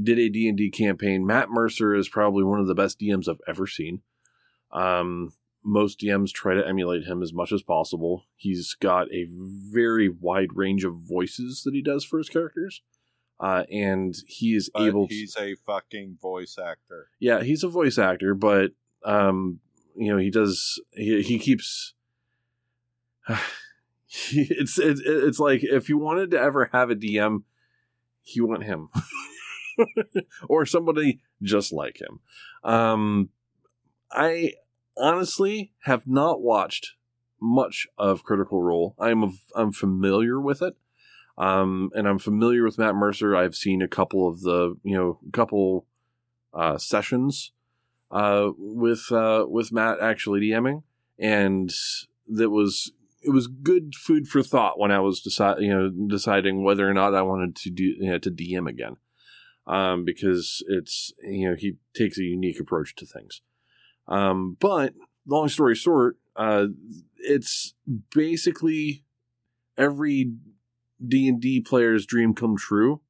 did 0.00 0.18
a 0.18 0.28
D 0.28 0.48
and 0.48 0.56
D 0.56 0.70
campaign. 0.70 1.26
Matt 1.26 1.50
Mercer 1.50 1.94
is 1.94 2.08
probably 2.08 2.44
one 2.44 2.60
of 2.60 2.68
the 2.68 2.74
best 2.74 3.00
DMs 3.00 3.28
I've 3.28 3.40
ever 3.48 3.66
seen. 3.66 4.02
Um, 4.70 5.32
most 5.64 6.00
DMs 6.00 6.32
try 6.32 6.54
to 6.54 6.66
emulate 6.66 7.04
him 7.04 7.22
as 7.22 7.32
much 7.32 7.52
as 7.52 7.62
possible. 7.62 8.24
He's 8.36 8.74
got 8.74 9.12
a 9.12 9.26
very 9.30 10.08
wide 10.08 10.56
range 10.56 10.84
of 10.84 10.94
voices 10.96 11.62
that 11.64 11.74
he 11.74 11.82
does 11.82 12.04
for 12.04 12.18
his 12.18 12.28
characters. 12.28 12.82
Uh, 13.40 13.64
and 13.72 14.14
he 14.26 14.54
is 14.54 14.70
But 14.72 14.82
able 14.82 15.08
to 15.08 15.14
he's 15.14 15.36
a 15.36 15.56
fucking 15.66 16.18
voice 16.20 16.58
actor. 16.58 17.08
yeah, 17.18 17.42
he's 17.42 17.64
a 17.64 17.68
voice 17.68 17.98
actor, 17.98 18.34
but 18.34 18.72
um, 19.04 19.58
you 19.96 20.12
know, 20.12 20.18
he 20.18 20.30
does 20.30 20.80
he 20.92 21.22
he 21.22 21.38
keeps. 21.38 21.94
it's 24.30 24.78
it's 24.78 25.00
it's 25.04 25.38
like 25.38 25.64
if 25.64 25.88
you 25.88 25.98
wanted 25.98 26.30
to 26.32 26.40
ever 26.40 26.70
have 26.72 26.90
a 26.90 26.94
DM, 26.94 27.42
you 28.24 28.46
want 28.46 28.62
him, 28.64 28.90
or 30.48 30.64
somebody 30.66 31.20
just 31.42 31.72
like 31.72 32.00
him. 32.00 32.20
Um, 32.62 33.30
I 34.10 34.52
honestly 34.96 35.72
have 35.80 36.06
not 36.06 36.42
watched 36.42 36.92
much 37.40 37.86
of 37.98 38.22
Critical 38.22 38.62
Role. 38.62 38.94
I'm 38.98 39.22
a, 39.24 39.30
I'm 39.54 39.72
familiar 39.72 40.40
with 40.40 40.62
it. 40.62 40.76
Um, 41.38 41.90
and 41.94 42.06
I'm 42.06 42.18
familiar 42.18 42.62
with 42.62 42.78
Matt 42.78 42.94
Mercer. 42.94 43.34
I've 43.34 43.56
seen 43.56 43.80
a 43.80 43.88
couple 43.88 44.28
of 44.28 44.42
the, 44.42 44.76
you 44.82 44.96
know, 44.96 45.18
couple 45.32 45.86
uh, 46.52 46.76
sessions 46.76 47.52
uh, 48.12 48.50
with 48.58 49.10
uh, 49.10 49.46
with 49.48 49.72
Matt 49.72 49.98
actually 50.00 50.40
DMing, 50.40 50.82
and 51.18 51.72
that 52.28 52.50
was 52.50 52.92
it 53.22 53.30
was 53.30 53.46
good 53.46 53.94
food 53.94 54.28
for 54.28 54.42
thought 54.42 54.78
when 54.78 54.92
I 54.92 55.00
was 55.00 55.20
decide, 55.22 55.60
you 55.60 55.70
know, 55.70 55.90
deciding 56.08 56.62
whether 56.62 56.88
or 56.88 56.92
not 56.92 57.14
I 57.14 57.22
wanted 57.22 57.56
to 57.56 57.70
do 57.70 57.84
you 57.84 58.10
know, 58.10 58.18
to 58.18 58.30
DM 58.30 58.68
again, 58.68 58.96
um, 59.66 60.04
because 60.04 60.62
it's 60.68 61.12
you 61.22 61.48
know 61.48 61.56
he 61.56 61.76
takes 61.94 62.18
a 62.18 62.24
unique 62.24 62.60
approach 62.60 62.94
to 62.96 63.06
things. 63.06 63.40
Um, 64.12 64.56
but 64.60 64.92
long 65.26 65.48
story 65.48 65.74
short, 65.74 66.18
uh, 66.36 66.66
it's 67.16 67.74
basically 68.14 69.04
every 69.78 70.32
D 71.04 71.28
and 71.28 71.40
D 71.40 71.60
player's 71.60 72.04
dream 72.04 72.34
come 72.34 72.56
true 72.56 73.00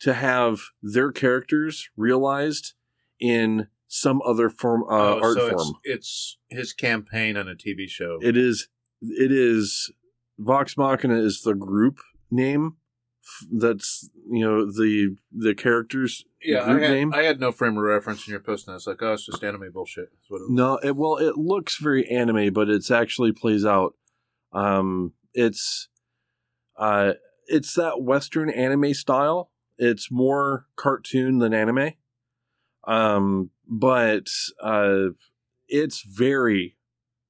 to 0.00 0.14
have 0.14 0.60
their 0.82 1.12
characters 1.12 1.90
realized 1.96 2.72
in 3.20 3.68
some 3.88 4.22
other 4.24 4.48
form 4.48 4.84
uh, 4.84 4.86
Oh, 5.16 5.20
art 5.22 5.36
so 5.36 5.50
form. 5.50 5.74
It's, 5.84 6.38
it's 6.50 6.58
his 6.58 6.72
campaign 6.72 7.36
on 7.36 7.48
a 7.48 7.54
TV 7.54 7.88
show. 7.88 8.18
It 8.22 8.36
is 8.36 8.68
it 9.02 9.30
is 9.30 9.92
Vox 10.38 10.76
Machina 10.76 11.18
is 11.18 11.42
the 11.42 11.54
group 11.54 11.98
name 12.30 12.76
that's 13.50 14.08
you 14.28 14.44
know 14.44 14.64
the 14.66 15.16
the 15.32 15.54
characters 15.54 16.24
yeah, 16.42 16.64
I 16.64 16.78
had, 16.78 16.80
name. 16.80 17.14
I 17.14 17.22
had 17.22 17.40
no 17.40 17.50
frame 17.50 17.76
of 17.76 17.82
reference 17.82 18.26
in 18.26 18.30
your 18.30 18.40
posting. 18.40 18.72
I 18.72 18.74
was 18.76 18.86
like, 18.86 19.02
oh, 19.02 19.14
it's 19.14 19.26
just 19.26 19.42
anime 19.42 19.72
bullshit. 19.72 20.10
It. 20.30 20.42
No, 20.48 20.78
it, 20.82 20.96
well, 20.96 21.16
it 21.16 21.36
looks 21.36 21.76
very 21.76 22.08
anime, 22.08 22.52
but 22.52 22.68
it's 22.68 22.90
actually 22.90 23.32
plays 23.32 23.64
out. 23.64 23.94
Um, 24.52 25.14
it's, 25.34 25.88
uh, 26.76 27.14
it's 27.46 27.74
that 27.74 28.02
Western 28.02 28.50
anime 28.50 28.94
style. 28.94 29.50
It's 29.78 30.10
more 30.10 30.66
cartoon 30.76 31.38
than 31.38 31.52
anime. 31.52 31.92
Um, 32.84 33.50
but 33.66 34.28
uh, 34.62 35.08
it's 35.68 36.02
very, 36.02 36.76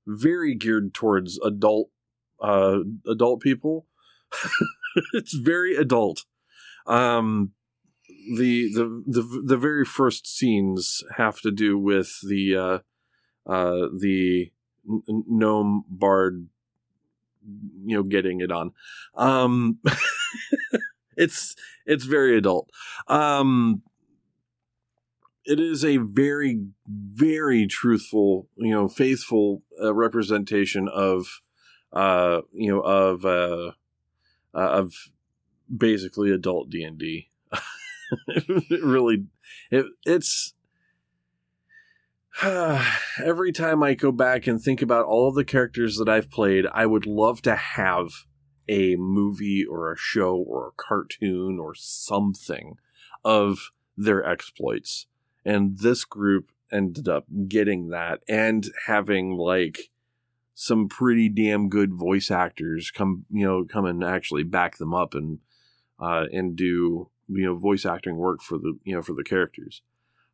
very 0.07 0.55
geared 0.55 0.93
towards 0.93 1.39
adult, 1.39 1.91
uh, 2.41 2.81
adult 3.07 3.41
people. 3.41 3.87
it's 5.13 5.35
very 5.35 5.77
adult. 5.77 6.25
Um, 6.87 7.53
the 8.37 8.73
the 8.73 9.03
the 9.07 9.43
the 9.45 9.57
very 9.57 9.85
first 9.85 10.27
scenes 10.27 11.03
have 11.17 11.41
to 11.41 11.51
do 11.51 11.79
with 11.79 12.19
the 12.27 12.57
uh 12.57 12.79
uh 13.51 13.89
the 13.99 14.51
gnome 15.09 15.85
bard 15.89 16.49
you 17.85 17.97
know 17.97 18.03
getting 18.03 18.41
it 18.41 18.53
on 18.53 18.73
um 19.15 19.79
it's 21.17 21.55
it's 21.87 22.05
very 22.05 22.37
adult 22.37 22.69
um 23.07 23.83
it 25.45 25.59
is 25.59 25.85
a 25.85 25.97
very 25.97 26.67
very 26.87 27.67
truthful 27.67 28.49
you 28.57 28.71
know 28.71 28.89
faithful 28.89 29.63
uh, 29.83 29.95
representation 29.95 30.89
of 30.89 31.41
uh 31.93 32.43
you 32.53 32.71
know 32.71 32.81
of 32.81 33.25
uh, 33.25 33.73
uh 34.55 34.71
of 34.71 34.93
basically 35.75 36.31
adult 36.31 36.71
d&d 36.71 37.31
it 38.29 38.83
really 38.83 39.27
it, 39.71 39.87
it's 40.07 40.55
every 42.43 43.53
time 43.53 43.83
i 43.83 43.95
go 43.95 44.13
back 44.13 44.47
and 44.47 44.61
think 44.61 44.81
about 44.81 45.05
all 45.05 45.29
of 45.29 45.35
the 45.35 45.45
characters 45.45 45.97
that 45.97 46.09
i've 46.09 46.31
played 46.31 46.67
i 46.73 46.87
would 46.87 47.07
love 47.07 47.43
to 47.43 47.55
have 47.55 48.09
a 48.69 48.97
movie 48.97 49.65
or 49.65 49.93
a 49.93 49.97
show 49.97 50.37
or 50.37 50.69
a 50.69 50.83
cartoon 50.83 51.59
or 51.59 51.75
something 51.75 52.77
of 53.25 53.71
their 53.97 54.25
exploits. 54.25 55.07
And 55.45 55.79
this 55.79 56.05
group 56.05 56.53
ended 56.71 57.09
up 57.09 57.25
getting 57.49 57.89
that 57.89 58.21
and 58.29 58.67
having 58.87 59.37
like 59.37 59.91
some 60.61 60.89
pretty 60.89 61.29
damn 61.29 61.69
good 61.69 61.95
voice 61.95 62.33
actors 62.33 62.91
come, 62.91 63.25
you 63.31 63.47
know, 63.47 63.65
come 63.65 63.85
and 63.85 64.03
actually 64.03 64.43
back 64.43 64.77
them 64.77 64.93
up 64.93 65.15
and 65.15 65.39
uh, 66.01 66.25
and 66.33 66.57
do 66.57 67.09
you 67.29 67.47
know 67.47 67.55
voice 67.55 67.87
acting 67.87 68.17
work 68.17 68.43
for 68.43 68.59
the 68.59 68.77
you 68.83 68.93
know 68.93 69.01
for 69.01 69.13
the 69.13 69.23
characters. 69.23 69.83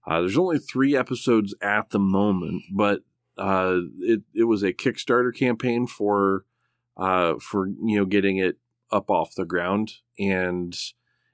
Uh, 0.07 0.21
there's 0.21 0.39
only 0.39 0.59
three 0.59 0.97
episodes 0.97 1.55
at 1.61 1.91
the 1.91 1.99
moment, 1.99 2.63
but 2.73 3.03
uh, 3.37 3.81
it 4.01 4.23
it 4.35 4.45
was 4.45 4.63
a 4.63 4.73
Kickstarter 4.73 5.37
campaign 5.37 5.87
for 5.87 6.47
uh, 6.97 7.35
for 7.39 7.67
you 7.67 7.99
know 7.99 8.07
getting 8.07 8.39
it 8.39 8.57
up 8.91 9.11
off 9.11 9.35
the 9.35 9.45
ground, 9.45 9.97
and 10.19 10.75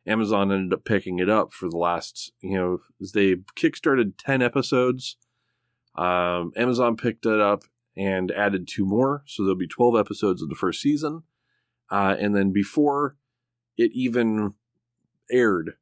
Amazon 0.05 0.51
ended 0.51 0.73
up 0.73 0.85
picking 0.85 1.21
it 1.21 1.29
up 1.29 1.53
for 1.53 1.69
the 1.69 1.79
last 1.79 2.33
you 2.41 2.59
know 2.59 2.79
they 3.15 3.37
kickstarted 3.55 4.15
ten 4.19 4.43
episodes. 4.43 5.17
Um, 5.95 6.53
Amazon 6.57 6.97
picked 6.97 7.25
it 7.25 7.41
up 7.41 7.63
and 7.97 8.31
added 8.31 8.69
two 8.69 8.85
more, 8.85 9.23
so 9.27 9.43
there'll 9.43 9.57
be 9.57 9.67
twelve 9.67 9.97
episodes 9.97 10.43
of 10.43 10.49
the 10.49 10.55
first 10.55 10.81
season, 10.81 11.23
uh, 11.91 12.17
and 12.19 12.35
then 12.35 12.53
before 12.53 13.17
it 13.77 13.91
even 13.93 14.55
aired, 15.31 15.73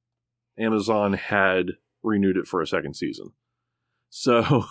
Amazon 0.59 1.15
had 1.15 1.73
renewed 2.03 2.37
it 2.37 2.47
for 2.47 2.61
a 2.61 2.67
second 2.67 2.95
season. 2.95 3.33
So, 4.11 4.65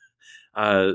uh, 0.54 0.92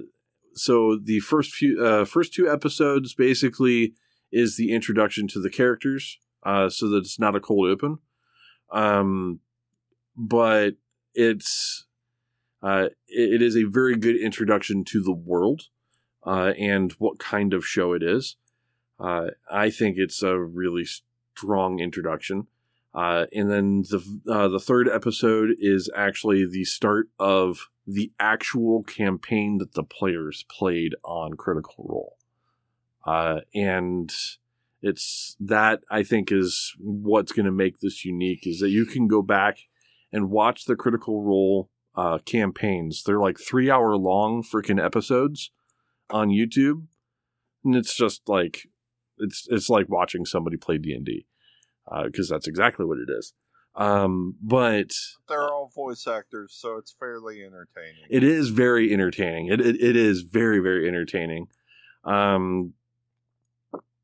so 0.53 0.97
the 1.01 1.19
first 1.19 1.51
few, 1.51 1.83
uh, 1.83 2.05
first 2.05 2.33
two 2.33 2.49
episodes 2.49 3.13
basically 3.13 3.93
is 4.31 4.57
the 4.57 4.71
introduction 4.71 5.27
to 5.29 5.39
the 5.39 5.49
characters, 5.49 6.17
uh, 6.43 6.69
so 6.69 6.89
that 6.89 6.97
it's 6.97 7.19
not 7.19 7.35
a 7.35 7.39
cold 7.39 7.69
open. 7.69 7.99
Um, 8.71 9.39
but 10.15 10.75
it's, 11.13 11.85
uh, 12.61 12.89
it, 13.07 13.35
it 13.35 13.41
is 13.41 13.55
a 13.55 13.63
very 13.63 13.95
good 13.95 14.15
introduction 14.15 14.83
to 14.85 15.03
the 15.03 15.13
world, 15.13 15.63
uh, 16.25 16.53
and 16.57 16.91
what 16.93 17.19
kind 17.19 17.53
of 17.53 17.65
show 17.65 17.93
it 17.93 18.03
is. 18.03 18.35
Uh, 18.99 19.31
I 19.51 19.69
think 19.69 19.97
it's 19.97 20.21
a 20.23 20.39
really 20.39 20.85
strong 20.85 21.79
introduction. 21.79 22.47
Uh, 22.93 23.25
and 23.33 23.49
then 23.49 23.81
the 23.89 24.21
uh, 24.31 24.47
the 24.47 24.59
third 24.59 24.87
episode 24.87 25.49
is 25.57 25.89
actually 25.95 26.45
the 26.45 26.63
start 26.63 27.09
of 27.17 27.67
the 27.87 28.11
actual 28.19 28.83
campaign 28.83 29.57
that 29.57 29.73
the 29.73 29.83
players 29.83 30.45
played 30.49 30.93
on 31.03 31.33
Critical 31.33 31.85
Role, 31.89 32.17
uh, 33.03 33.41
and 33.55 34.13
it's 34.83 35.35
that 35.39 35.79
I 35.89 36.03
think 36.03 36.31
is 36.31 36.75
what's 36.79 37.31
going 37.31 37.47
to 37.47 37.51
make 37.51 37.79
this 37.79 38.05
unique 38.05 38.45
is 38.45 38.59
that 38.59 38.69
you 38.69 38.85
can 38.85 39.07
go 39.07 39.23
back 39.23 39.57
and 40.11 40.29
watch 40.29 40.65
the 40.65 40.75
Critical 40.75 41.23
Role 41.23 41.71
uh, 41.95 42.19
campaigns. 42.19 43.01
They're 43.01 43.19
like 43.19 43.39
three 43.39 43.71
hour 43.71 43.97
long 43.97 44.43
freaking 44.43 44.83
episodes 44.83 45.49
on 46.13 46.29
YouTube, 46.29 46.85
and 47.65 47.75
it's 47.75 47.95
just 47.95 48.21
like 48.27 48.67
it's 49.17 49.47
it's 49.49 49.69
like 49.69 49.89
watching 49.89 50.25
somebody 50.25 50.57
play 50.57 50.77
D 50.77 50.93
and 50.93 51.05
D 51.05 51.25
because 52.05 52.31
uh, 52.31 52.35
that's 52.35 52.47
exactly 52.47 52.85
what 52.85 52.97
it 52.97 53.09
is. 53.09 53.33
Um, 53.75 54.35
but 54.41 54.91
they're 55.27 55.51
all 55.51 55.71
voice 55.75 56.05
actors, 56.07 56.55
so 56.55 56.77
it's 56.77 56.95
fairly 56.97 57.43
entertaining. 57.43 58.05
It 58.09 58.23
is 58.23 58.49
very 58.49 58.93
entertaining. 58.93 59.47
It 59.47 59.59
it, 59.59 59.81
it 59.81 59.95
is 59.95 60.21
very 60.21 60.59
very 60.59 60.87
entertaining. 60.87 61.47
Um, 62.03 62.73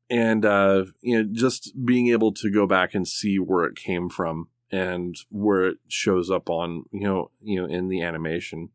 and 0.08 0.44
uh, 0.44 0.86
you 1.00 1.18
know, 1.18 1.28
just 1.32 1.72
being 1.84 2.08
able 2.08 2.32
to 2.32 2.50
go 2.50 2.66
back 2.66 2.94
and 2.94 3.06
see 3.06 3.38
where 3.38 3.64
it 3.64 3.76
came 3.76 4.08
from 4.08 4.48
and 4.72 5.16
where 5.30 5.66
it 5.66 5.78
shows 5.88 6.30
up 6.30 6.50
on 6.50 6.84
you 6.90 7.04
know 7.06 7.30
you 7.40 7.60
know 7.60 7.68
in 7.68 7.88
the 7.88 8.02
animation. 8.02 8.70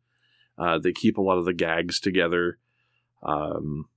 Uh, 0.57 0.79
they 0.79 0.93
keep 0.93 1.17
a 1.17 1.21
lot 1.21 1.37
of 1.37 1.43
the 1.43 1.53
gags 1.53 1.99
together. 1.99 2.59
Um, 3.23 3.87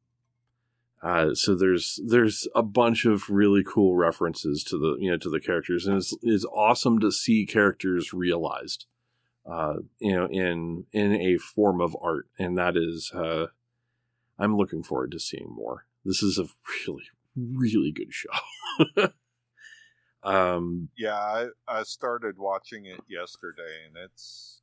uh, 1.02 1.32
so 1.34 1.54
there's 1.54 2.00
there's 2.04 2.48
a 2.54 2.62
bunch 2.62 3.04
of 3.04 3.30
really 3.30 3.62
cool 3.62 3.94
references 3.94 4.64
to 4.64 4.76
the 4.76 4.96
you 4.98 5.10
know 5.10 5.16
to 5.16 5.30
the 5.30 5.40
characters, 5.40 5.86
and 5.86 5.96
it's, 5.96 6.16
it's 6.22 6.44
awesome 6.46 6.98
to 6.98 7.12
see 7.12 7.46
characters 7.46 8.12
realized, 8.12 8.86
uh, 9.46 9.74
you 10.00 10.14
know, 10.14 10.26
in 10.26 10.86
in 10.92 11.14
a 11.14 11.36
form 11.38 11.80
of 11.80 11.96
art, 12.02 12.26
and 12.38 12.58
that 12.58 12.76
is 12.76 13.12
uh, 13.14 13.46
I'm 14.38 14.56
looking 14.56 14.82
forward 14.82 15.12
to 15.12 15.20
seeing 15.20 15.50
more. 15.50 15.86
This 16.04 16.22
is 16.22 16.36
a 16.36 16.46
really 16.86 17.04
really 17.36 17.92
good 17.92 18.12
show. 18.12 19.08
um, 20.24 20.88
yeah, 20.96 21.14
I 21.14 21.46
I 21.68 21.84
started 21.84 22.38
watching 22.38 22.86
it 22.86 23.00
yesterday, 23.08 23.86
and 23.86 23.96
it's 23.96 24.62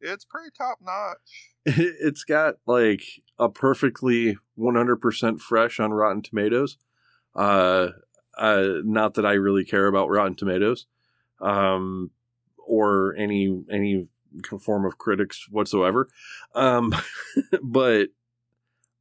it's 0.00 0.24
pretty 0.24 0.50
top 0.56 0.78
notch. 0.82 1.50
It's 1.76 2.24
got 2.24 2.56
like 2.66 3.02
a 3.38 3.48
perfectly 3.48 4.36
100% 4.58 5.40
fresh 5.40 5.80
on 5.80 5.92
Rotten 5.92 6.22
Tomatoes. 6.22 6.76
Uh, 7.34 7.88
uh, 8.36 8.66
not 8.84 9.14
that 9.14 9.24
I 9.26 9.32
really 9.32 9.64
care 9.64 9.86
about 9.86 10.10
Rotten 10.10 10.34
Tomatoes, 10.34 10.86
um, 11.40 12.10
or 12.58 13.14
any 13.16 13.64
any 13.70 14.08
form 14.60 14.84
of 14.84 14.98
critics 14.98 15.46
whatsoever. 15.50 16.08
Um, 16.54 16.94
but 17.62 18.08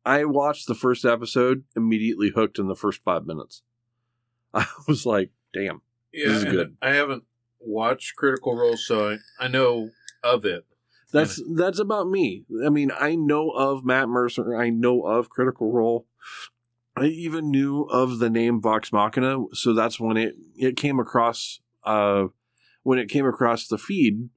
I 0.05 0.25
watched 0.25 0.67
the 0.67 0.75
first 0.75 1.05
episode, 1.05 1.63
immediately 1.75 2.31
hooked 2.33 2.59
in 2.59 2.67
the 2.67 2.75
first 2.75 3.01
five 3.03 3.25
minutes. 3.25 3.61
I 4.53 4.67
was 4.87 5.05
like, 5.05 5.31
"Damn, 5.53 5.81
yeah, 6.13 6.29
this 6.29 6.37
is 6.37 6.45
good." 6.45 6.77
I 6.81 6.93
haven't 6.93 7.23
watched 7.59 8.15
Critical 8.15 8.55
Role, 8.55 8.77
so 8.77 9.11
I, 9.11 9.17
I 9.45 9.47
know 9.47 9.89
of 10.23 10.45
it. 10.45 10.65
That's 11.13 11.41
that's 11.55 11.79
about 11.79 12.09
me. 12.09 12.43
I 12.65 12.69
mean, 12.69 12.91
I 12.99 13.15
know 13.15 13.51
of 13.51 13.85
Matt 13.85 14.09
Mercer. 14.09 14.57
I 14.57 14.71
know 14.71 15.03
of 15.03 15.29
Critical 15.29 15.71
Role. 15.71 16.07
I 16.95 17.05
even 17.05 17.51
knew 17.51 17.83
of 17.83 18.19
the 18.19 18.29
name 18.29 18.61
Vox 18.61 18.91
Machina, 18.91 19.43
so 19.53 19.73
that's 19.73 19.99
when 19.99 20.17
it 20.17 20.35
it 20.55 20.75
came 20.75 20.99
across 20.99 21.59
uh 21.83 22.25
when 22.81 22.97
it 22.97 23.09
came 23.09 23.27
across 23.27 23.67
the 23.67 23.77
feed 23.77 24.29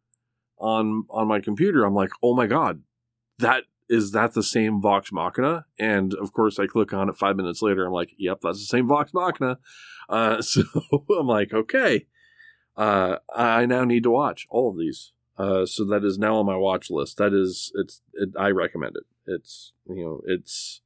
on 0.58 1.04
on 1.08 1.26
my 1.26 1.40
computer. 1.40 1.84
I'm 1.84 1.94
like, 1.94 2.10
oh 2.22 2.34
my 2.36 2.46
god, 2.46 2.82
that 3.38 3.64
is 3.88 4.12
that 4.12 4.34
the 4.34 4.42
same 4.42 4.80
Vox 4.80 5.10
Machina? 5.10 5.64
And 5.78 6.12
of 6.14 6.32
course, 6.32 6.58
I 6.58 6.66
click 6.66 6.92
on 6.92 7.08
it 7.08 7.16
five 7.16 7.36
minutes 7.36 7.62
later. 7.62 7.86
I'm 7.86 7.92
like, 7.92 8.10
yep, 8.18 8.40
that's 8.42 8.58
the 8.58 8.66
same 8.66 8.86
Vox 8.86 9.14
Machina. 9.14 9.58
Uh, 10.08 10.42
so 10.42 10.62
I'm 11.18 11.26
like, 11.26 11.54
okay, 11.54 12.06
uh, 12.76 13.16
I 13.34 13.64
now 13.64 13.84
need 13.84 14.02
to 14.02 14.10
watch 14.10 14.46
all 14.50 14.70
of 14.70 14.78
these. 14.78 15.12
Uh, 15.38 15.66
so 15.66 15.84
that 15.84 16.04
is 16.04 16.18
now 16.18 16.36
on 16.36 16.46
my 16.46 16.56
watch 16.56 16.90
list. 16.90 17.18
That 17.18 17.34
is, 17.34 17.70
it's, 17.74 18.00
it, 18.14 18.30
I 18.38 18.50
recommend 18.50 18.96
it. 18.96 19.04
It's, 19.26 19.72
you 19.88 20.02
know, 20.02 20.20
it's 20.26 20.80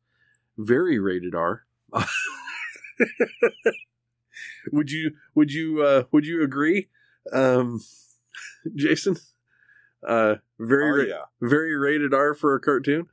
very 0.59 0.99
rated 0.99 1.35
R. 1.35 1.67
would 4.73 4.91
you, 4.91 5.13
would 5.35 5.53
you, 5.53 5.83
uh, 5.83 6.05
would 6.11 6.27
you 6.27 6.43
agree, 6.43 6.89
um, 7.33 7.81
Jason? 8.75 9.17
Uh, 10.07 10.37
very, 10.59 11.13
oh, 11.13 11.17
yeah. 11.17 11.49
very 11.49 11.77
rated 11.77 12.13
R 12.15 12.35
for 12.35 12.55
a 12.55 12.61
cartoon. 12.61 13.07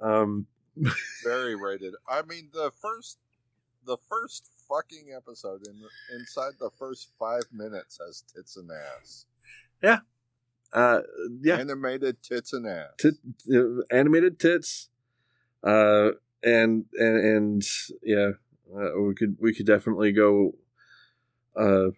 Um, 0.00 0.46
very 1.24 1.54
rated. 1.54 1.94
I 2.08 2.22
mean, 2.22 2.48
the 2.52 2.70
first, 2.80 3.18
the 3.84 3.96
first 4.08 4.48
fucking 4.68 5.12
episode 5.14 5.66
in 5.66 5.80
inside 6.18 6.52
the 6.58 6.70
first 6.78 7.10
five 7.18 7.44
minutes 7.52 7.98
has 8.04 8.22
tits 8.34 8.56
and 8.56 8.70
ass. 8.70 9.26
Yeah, 9.82 10.00
uh, 10.72 11.00
yeah, 11.40 11.56
animated 11.58 12.22
tits 12.22 12.52
and 12.52 12.66
ass, 12.66 12.88
Tit, 12.98 13.14
uh, 13.54 13.82
animated 13.90 14.38
tits, 14.38 14.88
uh, 15.64 16.10
and 16.42 16.86
and 16.94 17.24
and 17.24 17.62
yeah, 18.02 18.30
uh, 18.76 19.00
we 19.00 19.14
could 19.14 19.36
we 19.40 19.54
could 19.54 19.66
definitely 19.66 20.12
go 20.12 20.52
uh, 21.56 21.90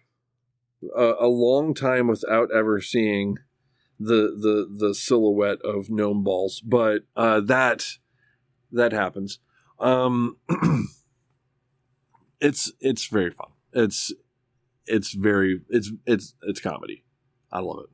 a, 0.95 1.13
a 1.19 1.27
long 1.27 1.73
time 1.73 2.07
without 2.07 2.51
ever 2.51 2.81
seeing 2.81 3.37
the 3.99 4.35
the 4.39 4.85
the 4.87 4.95
silhouette 4.95 5.61
of 5.63 5.89
gnome 5.89 6.23
balls, 6.23 6.61
but 6.61 7.03
uh, 7.15 7.41
that 7.41 7.85
that 8.71 8.91
happens. 8.93 9.39
Um, 9.79 10.37
it's 12.39 12.71
it's 12.79 13.07
very 13.07 13.31
fun. 13.31 13.49
It's 13.73 14.13
it's 14.85 15.13
very 15.13 15.61
it's 15.69 15.91
it's 16.05 16.33
it's 16.43 16.59
comedy. 16.59 17.03
I 17.51 17.59
love 17.59 17.79
it. 17.83 17.89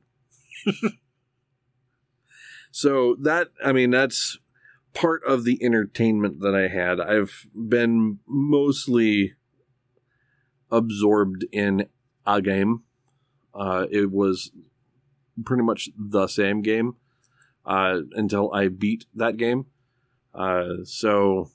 So 2.70 3.16
that 3.20 3.48
I 3.64 3.72
mean 3.72 3.90
that's 3.90 4.38
part 4.94 5.22
of 5.24 5.44
the 5.44 5.62
entertainment 5.62 6.40
that 6.40 6.54
I 6.54 6.68
had. 6.68 7.00
I've 7.00 7.46
been 7.54 8.18
mostly 8.26 9.34
absorbed 10.70 11.44
in 11.52 11.86
a 12.26 12.40
game. 12.40 12.82
Uh, 13.54 13.86
it 13.90 14.10
was 14.10 14.50
pretty 15.44 15.62
much 15.62 15.90
the 15.96 16.26
same 16.26 16.62
game 16.62 16.96
uh, 17.64 18.00
until 18.12 18.52
I 18.52 18.68
beat 18.68 19.04
that 19.14 19.36
game. 19.36 19.66
Uh, 20.34 20.84
so, 20.84 21.50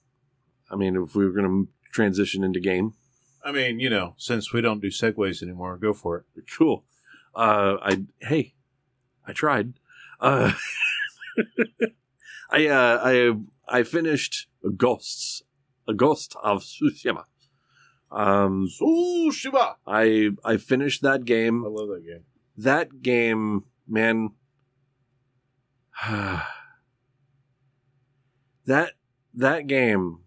I 0.71 0.75
mean, 0.75 0.95
if 0.95 1.15
we 1.15 1.25
were 1.25 1.31
going 1.31 1.65
to 1.65 1.91
transition 1.91 2.43
into 2.43 2.59
game. 2.59 2.93
I 3.43 3.51
mean, 3.51 3.79
you 3.79 3.89
know, 3.89 4.13
since 4.17 4.53
we 4.53 4.61
don't 4.61 4.81
do 4.81 4.89
segues 4.89 5.41
anymore, 5.41 5.77
go 5.77 5.93
for 5.93 6.17
it. 6.17 6.45
Cool. 6.57 6.85
Uh, 7.33 7.77
I 7.81 8.03
hey, 8.19 8.53
I 9.25 9.33
tried. 9.33 9.73
Uh, 10.19 10.53
I 12.51 12.67
uh, 12.67 12.99
I 13.03 13.33
I 13.67 13.83
finished 13.83 14.47
Ghosts, 14.75 15.43
a 15.87 15.93
Ghost 15.93 16.35
of 16.43 16.63
Tsushima. 16.63 17.25
Um, 18.11 18.67
Tsushima. 18.67 19.75
I 19.87 20.31
I 20.43 20.57
finished 20.57 21.01
that 21.01 21.25
game. 21.25 21.63
I 21.65 21.69
love 21.69 21.89
that 21.89 22.05
game. 22.05 22.25
That 22.57 23.01
game, 23.01 23.65
man. 23.87 24.31
that 28.65 28.93
that 29.33 29.67
game 29.67 30.19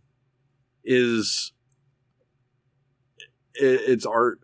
is 0.83 1.53
it, 3.55 3.81
it's 3.87 4.07
art. 4.07 4.41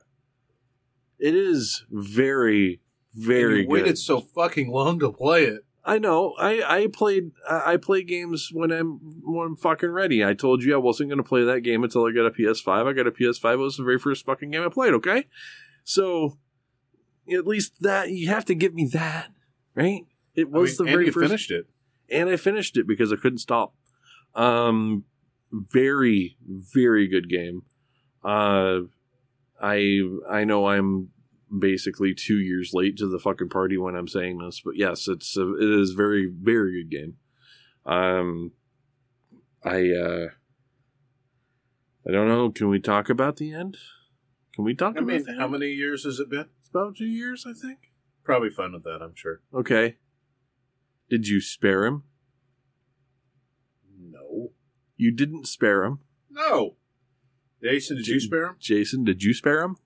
It 1.19 1.35
is 1.35 1.85
very 1.91 2.81
very 3.15 3.61
And 3.61 3.63
you 3.65 3.69
waited 3.69 3.87
good. 3.91 3.99
so 3.99 4.21
fucking 4.21 4.71
long 4.71 4.99
to 5.01 5.11
play 5.13 5.45
it. 5.45 5.65
I 5.85 5.99
know. 5.99 6.35
I 6.39 6.63
I 6.83 6.87
played 6.89 7.31
I 7.49 7.73
I 7.73 7.77
play 7.79 8.03
games 8.05 8.51
when 8.53 8.71
I'm 8.71 8.99
when 9.25 9.47
I'm 9.49 9.57
fucking 9.57 9.91
ready. 9.91 10.25
I 10.25 10.35
told 10.35 10.63
you 10.63 10.75
I 10.75 10.79
wasn't 10.79 11.09
going 11.09 11.17
to 11.23 11.25
play 11.29 11.43
that 11.45 11.63
game 11.63 11.83
until 11.85 12.05
I 12.07 12.13
got 12.13 12.27
a 12.27 12.31
PS5. 12.31 12.87
I 12.87 12.93
got 12.93 13.07
a 13.07 13.11
PS5. 13.11 13.55
It 13.55 13.57
was 13.57 13.77
the 13.79 13.85
very 13.85 13.99
first 13.99 14.25
fucking 14.27 14.51
game 14.51 14.63
I 14.63 14.69
played. 14.69 14.93
Okay, 14.95 15.27
so 15.85 16.37
at 17.33 17.47
least 17.47 17.81
that 17.81 18.11
you 18.11 18.29
have 18.29 18.45
to 18.47 18.55
give 18.55 18.75
me 18.75 18.87
that, 18.93 19.29
right? 19.75 20.03
It 20.35 20.49
I 20.55 20.59
was 20.59 20.73
mean, 20.73 20.77
the 20.77 20.83
and 20.85 20.91
very 20.93 21.07
you 21.07 21.13
first, 21.13 21.27
finished 21.29 21.51
it. 21.51 21.67
and 22.11 22.29
I 22.29 22.37
finished 22.37 22.77
it 22.77 22.87
because 22.87 23.11
I 23.13 23.17
couldn't 23.17 23.39
stop. 23.39 23.75
Um, 24.35 25.05
very 25.51 26.37
very 26.45 27.09
good 27.09 27.29
game. 27.29 27.63
Uh, 28.23 28.81
I 29.61 30.01
I 30.29 30.45
know 30.45 30.67
I'm 30.69 31.09
basically 31.57 32.15
two 32.15 32.39
years 32.39 32.71
late 32.73 32.97
to 32.99 33.09
the 33.09 33.19
fucking 33.19 33.49
party 33.49 33.77
when 33.77 33.97
I'm 33.97 34.09
saying 34.09 34.39
this, 34.39 34.61
but 34.65 34.77
yes, 34.77 35.09
it's 35.09 35.37
a, 35.37 35.55
it 35.57 35.81
is 35.81 35.93
very 35.93 36.27
very 36.27 36.83
good 36.83 36.91
game. 36.91 37.17
Um, 37.87 38.53
I 39.65 39.91
uh, 39.91 40.29
I 42.07 42.13
don't 42.13 42.29
know. 42.29 42.51
Can 42.51 42.69
we 42.69 42.81
talk 42.81 43.11
about 43.11 43.37
the 43.37 43.53
end? 43.53 43.77
Can 44.55 44.65
we 44.65 44.75
talk 44.75 44.97
I 44.97 45.01
about 45.01 45.07
mean, 45.07 45.39
how 45.39 45.49
many 45.49 45.69
years 45.69 46.05
has 46.05 46.19
it 46.19 46.29
been? 46.31 46.47
It's 46.61 46.69
about 46.69 46.97
two 46.97 47.07
years, 47.07 47.47
I 47.49 47.53
think. 47.53 47.93
Probably 48.25 48.51
fun 48.51 48.73
with 48.73 48.85
that, 48.85 49.01
I'm 49.03 49.15
sure. 49.15 49.41
Okay. 49.55 49.97
Did 51.09 51.27
you 51.27 51.41
spare 51.41 51.85
him? 51.85 52.05
No. 53.99 54.53
You 54.97 55.11
didn't 55.11 55.49
spare 55.49 55.85
him. 55.85 56.01
No. 56.31 56.77
Jason, 57.63 57.97
did 57.97 58.07
you 58.07 58.21
spare 58.21 58.47
him? 58.47 58.57
Jason, 58.59 59.05
did 59.05 59.23
you 59.23 59.35
spare 59.35 59.63
him? 59.63 59.77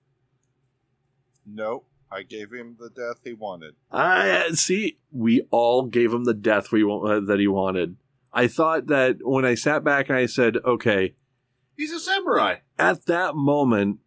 Nope. 1.45 1.87
I 2.11 2.21
gave 2.23 2.51
him 2.51 2.77
the 2.79 2.89
death 2.89 3.21
he 3.23 3.33
wanted. 3.33 3.75
I 3.91 4.49
see. 4.53 4.99
We 5.11 5.41
all 5.51 5.83
gave 5.83 6.13
him 6.13 6.23
the 6.25 6.33
death 6.35 6.71
we 6.71 6.83
uh, 6.83 7.19
that 7.21 7.39
he 7.39 7.47
wanted. 7.47 7.97
I 8.31 8.47
thought 8.47 8.87
that 8.87 9.17
when 9.21 9.43
I 9.45 9.55
sat 9.55 9.83
back 9.83 10.09
and 10.09 10.17
I 10.17 10.25
said, 10.27 10.57
"Okay," 10.63 11.15
He's 11.75 11.91
a 11.91 11.99
samurai. 11.99 12.57
at 12.77 13.05
that 13.07 13.35
moment, 13.35 13.99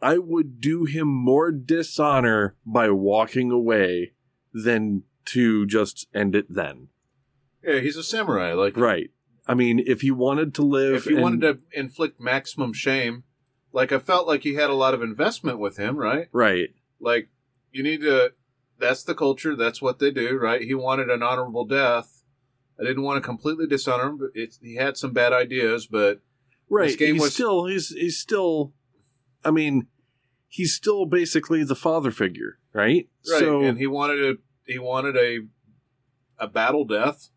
I 0.00 0.18
would 0.18 0.60
do 0.60 0.84
him 0.84 1.08
more 1.08 1.50
dishonor 1.50 2.56
by 2.64 2.90
walking 2.90 3.50
away 3.50 4.12
than 4.52 5.02
to 5.26 5.66
just 5.66 6.06
end 6.14 6.34
it 6.36 6.46
then. 6.48 6.88
Yeah, 7.64 7.80
he's 7.80 7.96
a 7.96 8.02
samurai. 8.04 8.52
Like, 8.52 8.76
Right. 8.76 9.10
I 9.46 9.54
mean, 9.54 9.82
if 9.86 10.02
he 10.02 10.10
wanted 10.10 10.54
to 10.54 10.62
live, 10.62 10.94
if 10.94 11.04
he 11.04 11.14
and- 11.14 11.22
wanted 11.22 11.40
to 11.40 11.58
inflict 11.78 12.20
maximum 12.20 12.72
shame, 12.72 13.24
like 13.78 13.92
I 13.92 14.00
felt 14.00 14.26
like 14.26 14.44
you 14.44 14.58
had 14.58 14.70
a 14.70 14.74
lot 14.74 14.92
of 14.92 15.02
investment 15.02 15.60
with 15.60 15.76
him, 15.76 15.96
right? 15.96 16.28
right, 16.32 16.70
Like, 17.00 17.28
you 17.70 17.84
need 17.84 18.00
to. 18.00 18.32
That's 18.80 19.04
the 19.04 19.14
culture. 19.14 19.54
That's 19.54 19.80
what 19.80 20.00
they 20.00 20.10
do, 20.10 20.36
right? 20.36 20.60
He 20.62 20.74
wanted 20.74 21.10
an 21.10 21.22
honorable 21.22 21.64
death. 21.64 22.22
I 22.78 22.82
didn't 22.84 23.02
want 23.04 23.16
to 23.22 23.26
completely 23.26 23.66
dishonor 23.68 24.08
him, 24.08 24.18
but 24.18 24.30
it's, 24.34 24.58
he 24.60 24.74
had 24.74 24.96
some 24.96 25.12
bad 25.12 25.32
ideas. 25.32 25.86
But 25.86 26.20
right. 26.68 26.96
Game 26.98 27.14
he's 27.14 27.22
was- 27.22 27.34
still 27.34 27.66
he's 27.66 27.90
he's 27.90 28.18
still. 28.18 28.72
I 29.44 29.52
mean, 29.52 29.86
he's 30.48 30.74
still 30.74 31.06
basically 31.06 31.62
the 31.62 31.76
father 31.76 32.10
figure, 32.10 32.58
right? 32.72 33.08
right, 33.30 33.38
So 33.40 33.62
and 33.62 33.78
he 33.78 33.86
wanted 33.86 34.20
a 34.24 34.38
he 34.72 34.78
wanted 34.78 35.16
a 35.16 35.46
a 36.38 36.48
battle 36.48 36.84
death. 36.84 37.30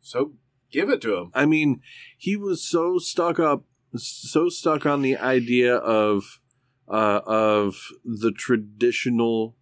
So 0.00 0.34
give 0.70 0.88
it 0.90 1.00
to 1.02 1.16
him. 1.16 1.30
I 1.34 1.46
mean, 1.46 1.80
he 2.16 2.36
was 2.36 2.62
so 2.66 2.98
stuck 2.98 3.38
up, 3.38 3.64
so 3.96 4.48
stuck 4.48 4.86
on 4.86 5.02
the 5.02 5.16
idea 5.16 5.76
of, 5.76 6.40
uh, 6.88 7.20
of 7.26 7.76
the 8.04 8.32
traditional 8.32 9.56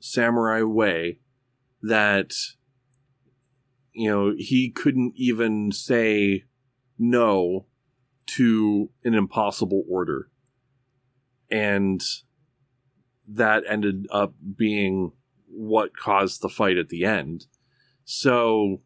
samurai 0.00 0.62
way 0.62 1.20
that, 1.82 2.32
you 3.92 4.08
know, 4.08 4.34
he 4.36 4.70
couldn't 4.70 5.12
even 5.16 5.72
say 5.72 6.44
no 6.98 7.66
to 8.26 8.90
an 9.04 9.14
impossible 9.14 9.84
order. 9.88 10.30
And 11.50 12.00
that 13.26 13.64
ended 13.68 14.06
up 14.10 14.34
being 14.56 15.12
what 15.46 15.96
caused 15.96 16.42
the 16.42 16.48
fight 16.48 16.78
at 16.78 16.88
the 16.88 17.04
end. 17.04 17.46
So, 18.04 18.82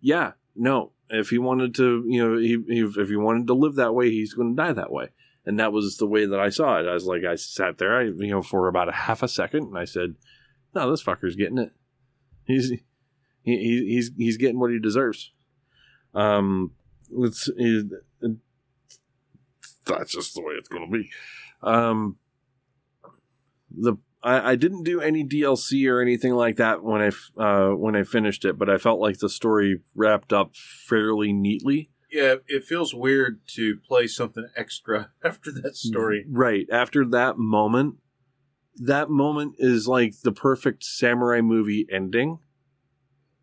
yeah, 0.00 0.32
no. 0.54 0.92
If 1.14 1.28
he 1.28 1.38
wanted 1.38 1.74
to, 1.76 2.04
you 2.08 2.26
know, 2.26 2.36
he, 2.38 2.56
he, 2.66 2.80
if 2.80 3.08
he 3.08 3.16
wanted 3.16 3.46
to 3.48 3.54
live 3.54 3.74
that 3.76 3.94
way, 3.94 4.10
he's 4.10 4.32
going 4.34 4.56
to 4.56 4.62
die 4.62 4.72
that 4.72 4.90
way. 4.90 5.10
And 5.44 5.58
that 5.60 5.72
was 5.72 5.98
the 5.98 6.06
way 6.06 6.24
that 6.24 6.40
I 6.40 6.48
saw 6.48 6.78
it. 6.80 6.88
I 6.88 6.94
was 6.94 7.04
like, 7.04 7.24
I 7.24 7.34
sat 7.34 7.76
there, 7.78 7.96
I, 7.98 8.02
you 8.04 8.28
know, 8.30 8.42
for 8.42 8.66
about 8.68 8.88
a 8.88 8.92
half 8.92 9.22
a 9.22 9.28
second, 9.28 9.64
and 9.66 9.78
I 9.78 9.84
said, 9.84 10.14
"No, 10.74 10.90
this 10.90 11.02
fucker's 11.02 11.36
getting 11.36 11.58
it. 11.58 11.72
He's 12.46 12.70
he, 12.70 12.82
he, 13.42 13.86
he's 13.88 14.10
he's 14.16 14.36
getting 14.36 14.58
what 14.60 14.70
he 14.70 14.78
deserves." 14.78 15.32
Um, 16.14 16.72
it's 17.10 17.48
it, 17.56 17.86
it- 18.20 18.36
that's 19.84 20.12
just 20.12 20.34
the 20.34 20.40
way 20.42 20.54
it's 20.54 20.68
going 20.68 20.90
to 20.90 20.96
be. 20.98 21.10
Um, 21.60 22.16
the 23.70 23.96
I, 24.22 24.52
I 24.52 24.56
didn't 24.56 24.84
do 24.84 25.00
any 25.00 25.24
DLC 25.24 25.88
or 25.90 26.00
anything 26.00 26.34
like 26.34 26.56
that 26.56 26.82
when 26.82 27.00
I 27.00 27.06
f- 27.08 27.32
uh, 27.36 27.70
when 27.70 27.96
I 27.96 28.04
finished 28.04 28.44
it, 28.44 28.58
but 28.58 28.70
I 28.70 28.78
felt 28.78 29.00
like 29.00 29.18
the 29.18 29.28
story 29.28 29.80
wrapped 29.94 30.32
up 30.32 30.54
fairly 30.54 31.32
neatly. 31.32 31.90
Yeah, 32.10 32.36
it 32.46 32.64
feels 32.64 32.94
weird 32.94 33.40
to 33.54 33.76
play 33.76 34.06
something 34.06 34.46
extra 34.54 35.10
after 35.24 35.50
that 35.50 35.76
story. 35.76 36.26
Right 36.28 36.66
after 36.70 37.04
that 37.06 37.38
moment, 37.38 37.96
that 38.76 39.10
moment 39.10 39.56
is 39.58 39.88
like 39.88 40.20
the 40.20 40.32
perfect 40.32 40.84
samurai 40.84 41.40
movie 41.40 41.86
ending. 41.90 42.38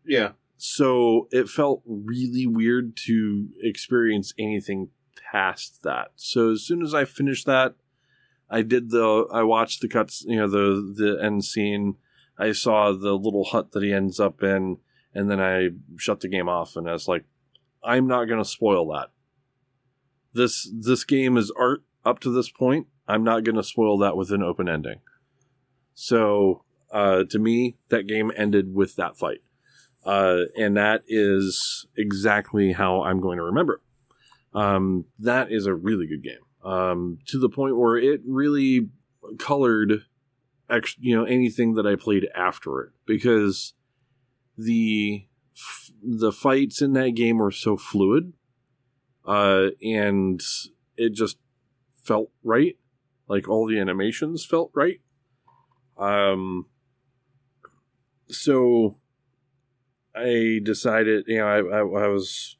Yeah, 0.04 0.32
So 0.56 1.28
it 1.30 1.48
felt 1.48 1.82
really 1.86 2.46
weird 2.46 2.96
to 3.06 3.48
experience 3.60 4.32
anything 4.38 4.88
past 5.30 5.82
that. 5.82 6.08
So 6.16 6.52
as 6.52 6.62
soon 6.62 6.82
as 6.82 6.94
I 6.94 7.04
finished 7.04 7.46
that, 7.46 7.74
I 8.50 8.62
did 8.62 8.90
the 8.90 9.26
I 9.32 9.42
watched 9.42 9.80
the 9.80 9.88
cuts, 9.88 10.24
you 10.26 10.36
know, 10.36 10.48
the 10.48 10.94
the 10.96 11.24
end 11.24 11.44
scene. 11.44 11.96
I 12.38 12.52
saw 12.52 12.92
the 12.92 13.12
little 13.12 13.44
hut 13.44 13.72
that 13.72 13.82
he 13.82 13.92
ends 13.92 14.18
up 14.18 14.42
in, 14.42 14.78
and 15.14 15.30
then 15.30 15.40
I 15.40 15.70
shut 15.96 16.20
the 16.20 16.28
game 16.28 16.48
off 16.48 16.76
and 16.76 16.88
I 16.88 16.92
was 16.92 17.06
like, 17.06 17.24
I'm 17.84 18.06
not 18.06 18.24
gonna 18.24 18.44
spoil 18.44 18.88
that. 18.92 19.10
This 20.32 20.70
this 20.76 21.04
game 21.04 21.36
is 21.36 21.52
art 21.58 21.82
up 22.04 22.18
to 22.20 22.30
this 22.30 22.50
point. 22.50 22.86
I'm 23.06 23.24
not 23.24 23.44
gonna 23.44 23.62
spoil 23.62 23.98
that 23.98 24.16
with 24.16 24.30
an 24.30 24.42
open 24.42 24.68
ending. 24.68 25.00
So 25.94 26.64
uh, 26.90 27.24
to 27.30 27.38
me, 27.38 27.76
that 27.88 28.06
game 28.06 28.32
ended 28.36 28.74
with 28.74 28.96
that 28.96 29.16
fight. 29.16 29.42
Uh, 30.04 30.44
and 30.56 30.76
that 30.76 31.02
is 31.06 31.86
exactly 31.96 32.72
how 32.72 33.02
I'm 33.02 33.20
going 33.20 33.36
to 33.36 33.44
remember 33.44 33.74
it. 33.74 34.58
Um, 34.58 35.04
that 35.18 35.52
is 35.52 35.66
a 35.66 35.74
really 35.74 36.06
good 36.06 36.22
game. 36.22 36.40
Um, 36.62 37.18
to 37.28 37.38
the 37.38 37.48
point 37.48 37.78
where 37.78 37.96
it 37.96 38.20
really 38.26 38.90
colored, 39.38 40.04
ex- 40.68 40.96
you 40.98 41.16
know, 41.16 41.24
anything 41.24 41.74
that 41.74 41.86
I 41.86 41.96
played 41.96 42.28
after 42.34 42.80
it 42.82 42.90
because 43.06 43.72
the 44.58 45.26
f- 45.56 45.90
the 46.02 46.32
fights 46.32 46.82
in 46.82 46.92
that 46.94 47.10
game 47.12 47.38
were 47.38 47.50
so 47.50 47.76
fluid, 47.76 48.34
uh, 49.24 49.68
and 49.82 50.42
it 50.96 51.14
just 51.14 51.38
felt 52.02 52.30
right. 52.42 52.76
Like 53.26 53.48
all 53.48 53.66
the 53.66 53.78
animations 53.78 54.44
felt 54.44 54.70
right. 54.74 55.00
Um, 55.96 56.66
so 58.28 58.96
I 60.14 60.60
decided, 60.62 61.24
you 61.26 61.38
know, 61.38 61.46
I, 61.46 61.58
I, 61.58 62.04
I 62.04 62.08
was 62.08 62.56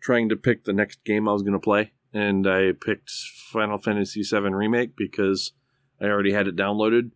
trying 0.00 0.28
to 0.30 0.36
pick 0.36 0.64
the 0.64 0.72
next 0.72 1.04
game 1.04 1.28
I 1.28 1.32
was 1.32 1.42
going 1.42 1.52
to 1.52 1.58
play, 1.58 1.92
and 2.12 2.46
I 2.46 2.72
picked 2.72 3.10
Final 3.10 3.78
Fantasy 3.78 4.22
VII 4.22 4.52
Remake 4.52 4.96
because 4.96 5.52
I 6.00 6.06
already 6.06 6.32
had 6.32 6.48
it 6.48 6.56
downloaded, 6.56 7.10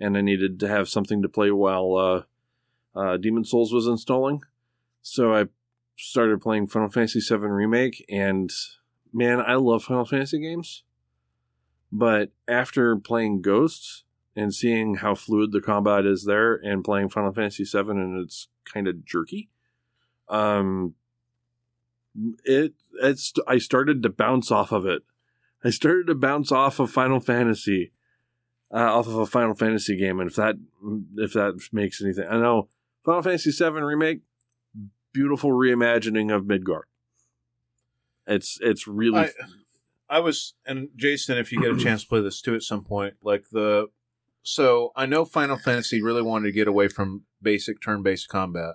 and 0.00 0.16
I 0.16 0.20
needed 0.20 0.58
to 0.60 0.68
have 0.68 0.88
something 0.88 1.22
to 1.22 1.28
play 1.28 1.50
while 1.50 1.94
uh, 1.96 2.98
uh, 2.98 3.16
Demon's 3.16 3.50
Souls 3.50 3.72
was 3.72 3.86
installing. 3.86 4.42
So 5.02 5.34
I 5.34 5.46
started 5.96 6.40
playing 6.40 6.66
Final 6.66 6.88
Fantasy 6.88 7.20
VII 7.20 7.46
Remake, 7.46 8.04
and 8.08 8.50
man, 9.12 9.40
I 9.40 9.54
love 9.54 9.84
Final 9.84 10.04
Fantasy 10.04 10.40
games, 10.40 10.82
but 11.90 12.30
after 12.48 12.96
playing 12.96 13.42
Ghosts 13.42 14.04
and 14.34 14.54
seeing 14.54 14.96
how 14.96 15.14
fluid 15.14 15.52
the 15.52 15.60
combat 15.60 16.06
is 16.06 16.24
there, 16.24 16.54
and 16.54 16.84
playing 16.84 17.10
Final 17.10 17.32
Fantasy 17.32 17.64
VII 17.64 17.90
and 17.90 18.24
it's 18.24 18.48
kind 18.64 18.88
of 18.88 19.04
jerky, 19.04 19.50
um, 20.28 20.94
it 22.44 22.74
it's 23.00 23.32
I 23.46 23.58
started 23.58 24.02
to 24.02 24.08
bounce 24.08 24.50
off 24.50 24.72
of 24.72 24.86
it. 24.86 25.02
I 25.64 25.70
started 25.70 26.06
to 26.08 26.14
bounce 26.14 26.50
off 26.50 26.80
of 26.80 26.90
Final 26.90 27.20
Fantasy, 27.20 27.92
uh, 28.72 28.98
off 28.98 29.06
of 29.06 29.16
a 29.16 29.26
Final 29.26 29.54
Fantasy 29.54 29.96
game, 29.96 30.20
and 30.20 30.28
if 30.28 30.36
that 30.36 30.56
if 31.16 31.32
that 31.34 31.60
makes 31.72 32.02
anything, 32.02 32.26
I 32.28 32.38
know 32.38 32.68
Final 33.04 33.22
Fantasy 33.22 33.50
VII 33.50 33.80
remake, 33.80 34.20
beautiful 35.12 35.50
reimagining 35.50 36.34
of 36.34 36.44
Midgar. 36.44 36.82
It's 38.26 38.58
it's 38.60 38.86
really 38.86 39.20
I, 39.20 39.30
I 40.08 40.20
was 40.20 40.54
and 40.66 40.88
Jason, 40.96 41.38
if 41.38 41.52
you 41.52 41.60
get 41.60 41.72
a 41.72 41.76
chance 41.82 42.02
to 42.02 42.08
play 42.08 42.20
this 42.20 42.40
too 42.40 42.54
at 42.54 42.62
some 42.62 42.84
point, 42.84 43.14
like 43.22 43.50
the 43.50 43.88
so 44.42 44.92
I 44.96 45.06
know 45.06 45.24
Final 45.24 45.56
Fantasy 45.56 46.02
really 46.02 46.22
wanted 46.22 46.46
to 46.46 46.52
get 46.52 46.66
away 46.66 46.88
from 46.88 47.22
basic 47.40 47.80
turn-based 47.80 48.28
combat. 48.28 48.74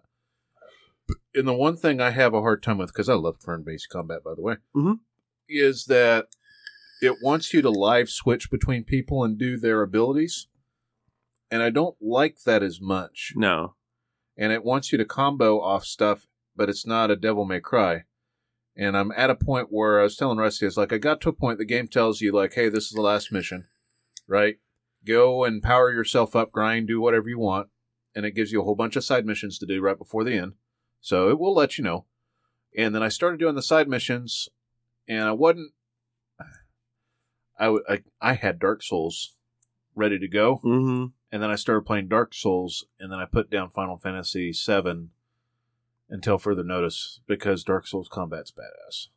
And 1.34 1.48
the 1.48 1.54
one 1.54 1.78
thing 1.78 2.02
I 2.02 2.10
have 2.12 2.34
a 2.34 2.42
hard 2.42 2.64
time 2.64 2.78
with, 2.80 2.90
because 2.90 3.10
I 3.10 3.14
love 3.14 3.38
turn-based 3.44 3.90
combat, 3.90 4.24
by 4.24 4.34
the 4.36 4.42
way, 4.42 4.56
Mhm. 4.76 5.00
is 5.48 5.86
that 5.86 6.28
it 7.02 7.18
wants 7.22 7.54
you 7.54 7.62
to 7.62 7.70
live 7.70 8.10
switch 8.10 8.50
between 8.50 8.84
people 8.84 9.24
and 9.24 9.38
do 9.38 9.58
their 9.58 9.82
abilities, 9.84 10.48
and 11.52 11.62
I 11.62 11.70
don't 11.70 11.96
like 12.02 12.42
that 12.44 12.64
as 12.64 12.82
much. 12.82 13.34
no. 13.36 13.76
And 14.40 14.52
it 14.54 14.64
wants 14.64 14.92
you 14.92 15.00
to 15.00 15.06
combo 15.06 15.60
off 15.60 15.84
stuff, 15.84 16.28
but 16.56 16.70
it's 16.70 16.86
not 16.86 17.10
a 17.10 17.16
Devil 17.16 17.44
May 17.46 17.60
Cry. 17.60 18.04
And 18.76 18.96
I'm 18.96 19.12
at 19.14 19.32
a 19.32 19.36
point 19.36 19.70
where 19.72 20.00
I 20.00 20.04
was 20.04 20.16
telling 20.16 20.38
Rusty, 20.38 20.68
it's 20.68 20.78
like 20.78 20.94
I 20.94 21.00
got 21.00 21.22
to 21.22 21.30
a 21.30 21.34
point 21.34 21.58
the 21.58 21.66
game 21.66 21.88
tells 21.88 22.22
you 22.22 22.32
like, 22.32 22.54
hey, 22.54 22.70
this 22.70 22.86
is 22.86 22.92
the 22.92 23.02
last 23.02 23.32
mission, 23.32 23.66
right? 24.28 24.60
Go 25.04 25.44
and 25.44 25.64
power 25.64 25.92
yourself 25.92 26.36
up, 26.36 26.52
grind, 26.52 26.88
do 26.88 27.02
whatever 27.02 27.28
you 27.30 27.40
want, 27.40 27.70
and 28.14 28.26
it 28.28 28.36
gives 28.36 28.52
you 28.52 28.62
a 28.62 28.64
whole 28.64 28.76
bunch 28.76 28.96
of 28.96 29.04
side 29.04 29.26
missions 29.26 29.58
to 29.58 29.66
do 29.66 29.82
right 29.82 29.98
before 29.98 30.24
the 30.24 30.34
end. 30.38 30.54
So 31.02 31.30
it 31.30 31.40
will 31.40 31.54
let 31.54 31.78
you 31.78 31.84
know. 31.84 32.06
And 32.78 32.94
then 32.94 33.02
I 33.04 33.08
started 33.10 33.40
doing 33.40 33.56
the 33.56 33.62
side 33.62 33.88
missions, 33.88 34.50
and 35.08 35.24
I 35.24 35.32
wasn't. 35.32 35.72
I 37.60 37.66
w- 37.66 37.84
I, 37.90 38.04
I 38.22 38.34
had 38.34 38.60
Dark 38.60 38.84
Souls 38.84 39.34
ready 39.96 40.20
to 40.20 40.28
go, 40.28 40.58
Mm-hmm. 40.64 41.06
and 41.32 41.44
then 41.44 41.50
I 41.50 41.56
started 41.56 41.86
playing 41.86 42.08
Dark 42.08 42.34
Souls, 42.34 42.86
and 43.00 43.12
then 43.12 43.20
I 43.20 43.26
put 43.26 43.50
down 43.50 43.70
Final 43.72 43.98
Fantasy 43.98 44.52
VII 44.52 45.08
until 46.10 46.38
further 46.38 46.64
notice 46.64 47.20
because 47.28 47.64
Dark 47.64 47.88
Souls 47.88 48.08
combat's 48.10 48.52
badass. 48.52 49.08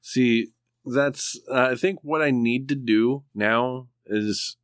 See, 0.00 0.52
that's 0.86 1.40
uh, 1.50 1.68
I 1.72 1.74
think 1.74 1.98
what 2.02 2.22
I 2.22 2.30
need 2.30 2.68
to 2.68 2.74
do 2.76 3.24
now 3.34 3.88
is 4.06 4.56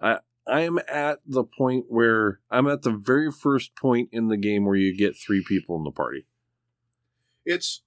I 0.00 0.20
I'm 0.50 0.80
at 0.88 1.20
the 1.24 1.44
point 1.44 1.86
where 1.88 2.40
I'm 2.50 2.66
at 2.66 2.82
the 2.82 2.90
very 2.90 3.30
first 3.30 3.76
point 3.76 4.08
in 4.10 4.28
the 4.28 4.36
game 4.36 4.64
where 4.64 4.76
you 4.76 4.96
get 4.96 5.16
three 5.16 5.44
people 5.46 5.76
in 5.76 5.84
the 5.84 5.90
party. 5.90 6.26
It's 7.44 7.82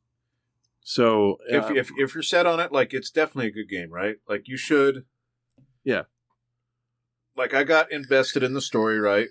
So 0.82 1.38
if, 1.49 1.66
uh, 1.66 1.74
if 1.74 1.91
if 1.97 2.14
you're 2.14 2.24
set 2.24 2.45
on 2.45 2.59
it, 2.59 2.72
like 2.72 2.93
it's 2.93 3.09
definitely 3.09 3.47
a 3.47 3.51
good 3.51 3.70
game, 3.70 3.91
right? 3.91 4.18
Like 4.28 4.47
you 4.47 4.57
should. 4.57 5.05
Yeah. 5.84 6.03
Like 7.36 7.53
I 7.53 7.64
got 7.64 7.91
invested 7.91 8.43
in 8.43 8.53
the 8.53 8.61
story, 8.61 8.99
right? 8.99 9.28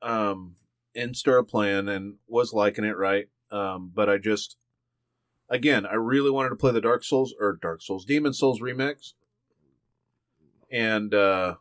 Um, 0.00 0.56
and 0.94 1.16
started 1.16 1.44
playing 1.44 1.88
and 1.88 2.16
was 2.26 2.52
liking 2.52 2.84
it, 2.84 2.96
right? 2.96 3.26
Um, 3.50 3.90
but 3.94 4.08
I 4.08 4.18
just, 4.18 4.56
again, 5.48 5.86
I 5.86 5.94
really 5.94 6.30
wanted 6.30 6.50
to 6.50 6.56
play 6.56 6.72
the 6.72 6.80
Dark 6.80 7.04
Souls 7.04 7.34
or 7.38 7.58
Dark 7.60 7.82
Souls 7.82 8.04
Demon's 8.04 8.38
Souls 8.38 8.60
remix, 8.60 9.12
and 10.70 11.14
uh, 11.14 11.56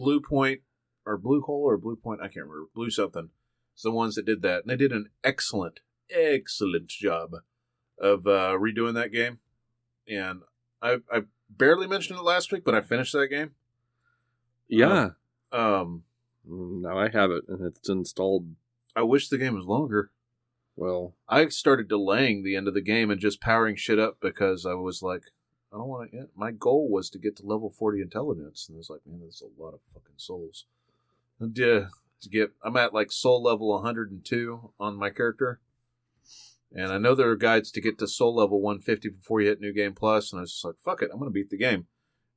Bluepoint 0.00 0.60
or 1.06 1.16
Blue 1.18 1.40
Hole 1.42 1.62
or 1.64 1.78
Bluepoint, 1.78 2.20
I 2.20 2.28
can't 2.28 2.46
remember. 2.46 2.66
Blue 2.74 2.90
something. 2.90 3.30
It's 3.74 3.82
the 3.82 3.90
ones 3.90 4.14
that 4.16 4.26
did 4.26 4.42
that, 4.42 4.62
and 4.62 4.70
they 4.70 4.76
did 4.76 4.92
an 4.92 5.10
excellent, 5.24 5.80
excellent 6.10 6.88
job 6.88 7.30
of 7.98 8.26
uh, 8.26 8.56
redoing 8.58 8.94
that 8.94 9.12
game. 9.12 9.38
And 10.08 10.40
I, 10.82 10.98
I 11.10 11.22
barely 11.48 11.86
mentioned 11.86 12.18
it 12.18 12.22
last 12.22 12.52
week, 12.52 12.64
but 12.64 12.74
I 12.74 12.80
finished 12.80 13.12
that 13.12 13.28
game. 13.28 13.52
yeah, 14.68 15.10
Um, 15.52 16.04
now 16.44 16.98
I 16.98 17.08
have 17.10 17.30
it 17.30 17.44
and 17.48 17.64
it's 17.64 17.88
installed. 17.88 18.54
I 18.96 19.02
wish 19.02 19.28
the 19.28 19.38
game 19.38 19.54
was 19.54 19.66
longer. 19.66 20.10
Well, 20.76 21.14
I 21.28 21.48
started 21.48 21.88
delaying 21.88 22.42
the 22.42 22.56
end 22.56 22.66
of 22.66 22.74
the 22.74 22.80
game 22.80 23.10
and 23.10 23.20
just 23.20 23.40
powering 23.40 23.76
shit 23.76 23.98
up 23.98 24.18
because 24.20 24.64
I 24.64 24.74
was 24.74 25.02
like, 25.02 25.24
I 25.72 25.76
don't 25.76 25.88
want 25.88 26.10
to. 26.10 26.28
My 26.34 26.50
goal 26.50 26.88
was 26.90 27.10
to 27.10 27.18
get 27.18 27.36
to 27.36 27.46
level 27.46 27.70
forty 27.70 28.00
intelligence, 28.00 28.66
and 28.68 28.76
I 28.76 28.78
was 28.78 28.90
like, 28.90 29.00
man, 29.06 29.20
there's 29.20 29.42
a 29.42 29.62
lot 29.62 29.74
of 29.74 29.80
fucking 29.92 30.16
souls. 30.16 30.66
And 31.38 31.56
yeah, 31.56 31.86
to 32.20 32.28
get, 32.28 32.50
I'm 32.62 32.76
at 32.76 32.92
like 32.92 33.10
soul 33.12 33.42
level 33.42 33.68
102 33.70 34.72
on 34.78 34.96
my 34.96 35.10
character, 35.10 35.60
and 36.74 36.92
I 36.92 36.98
know 36.98 37.14
there 37.14 37.30
are 37.30 37.36
guides 37.36 37.70
to 37.72 37.80
get 37.80 37.98
to 37.98 38.06
soul 38.06 38.34
level 38.34 38.60
150 38.60 39.08
before 39.10 39.40
you 39.40 39.48
hit 39.48 39.60
New 39.60 39.72
Game 39.72 39.94
Plus, 39.94 40.32
and 40.32 40.40
I 40.40 40.42
was 40.42 40.52
just 40.52 40.64
like, 40.64 40.78
fuck 40.78 41.02
it, 41.02 41.10
I'm 41.12 41.18
gonna 41.18 41.30
beat 41.30 41.50
the 41.50 41.56
game. 41.56 41.86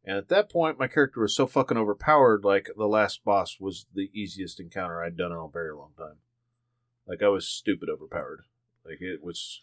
And 0.06 0.18
at 0.18 0.30
that 0.30 0.52
point, 0.52 0.80
my 0.80 0.88
character 0.88 1.22
was 1.22 1.36
so 1.36 1.48
fucking 1.48 1.78
overpowered. 1.78 2.44
Like 2.44 2.70
the 2.76 2.88
last 2.88 3.24
boss 3.24 3.58
was 3.60 3.86
the 3.94 4.10
easiest 4.14 4.60
encounter 4.60 5.02
I'd 5.02 5.18
done 5.18 5.32
in 5.32 5.38
a 5.38 5.48
very 5.48 5.74
long 5.74 5.92
time. 5.98 6.18
Like 7.08 7.24
I 7.24 7.30
was 7.30 7.48
stupid 7.48 7.90
overpowered. 7.90 8.42
Like 8.86 9.02
it 9.02 9.24
was 9.24 9.62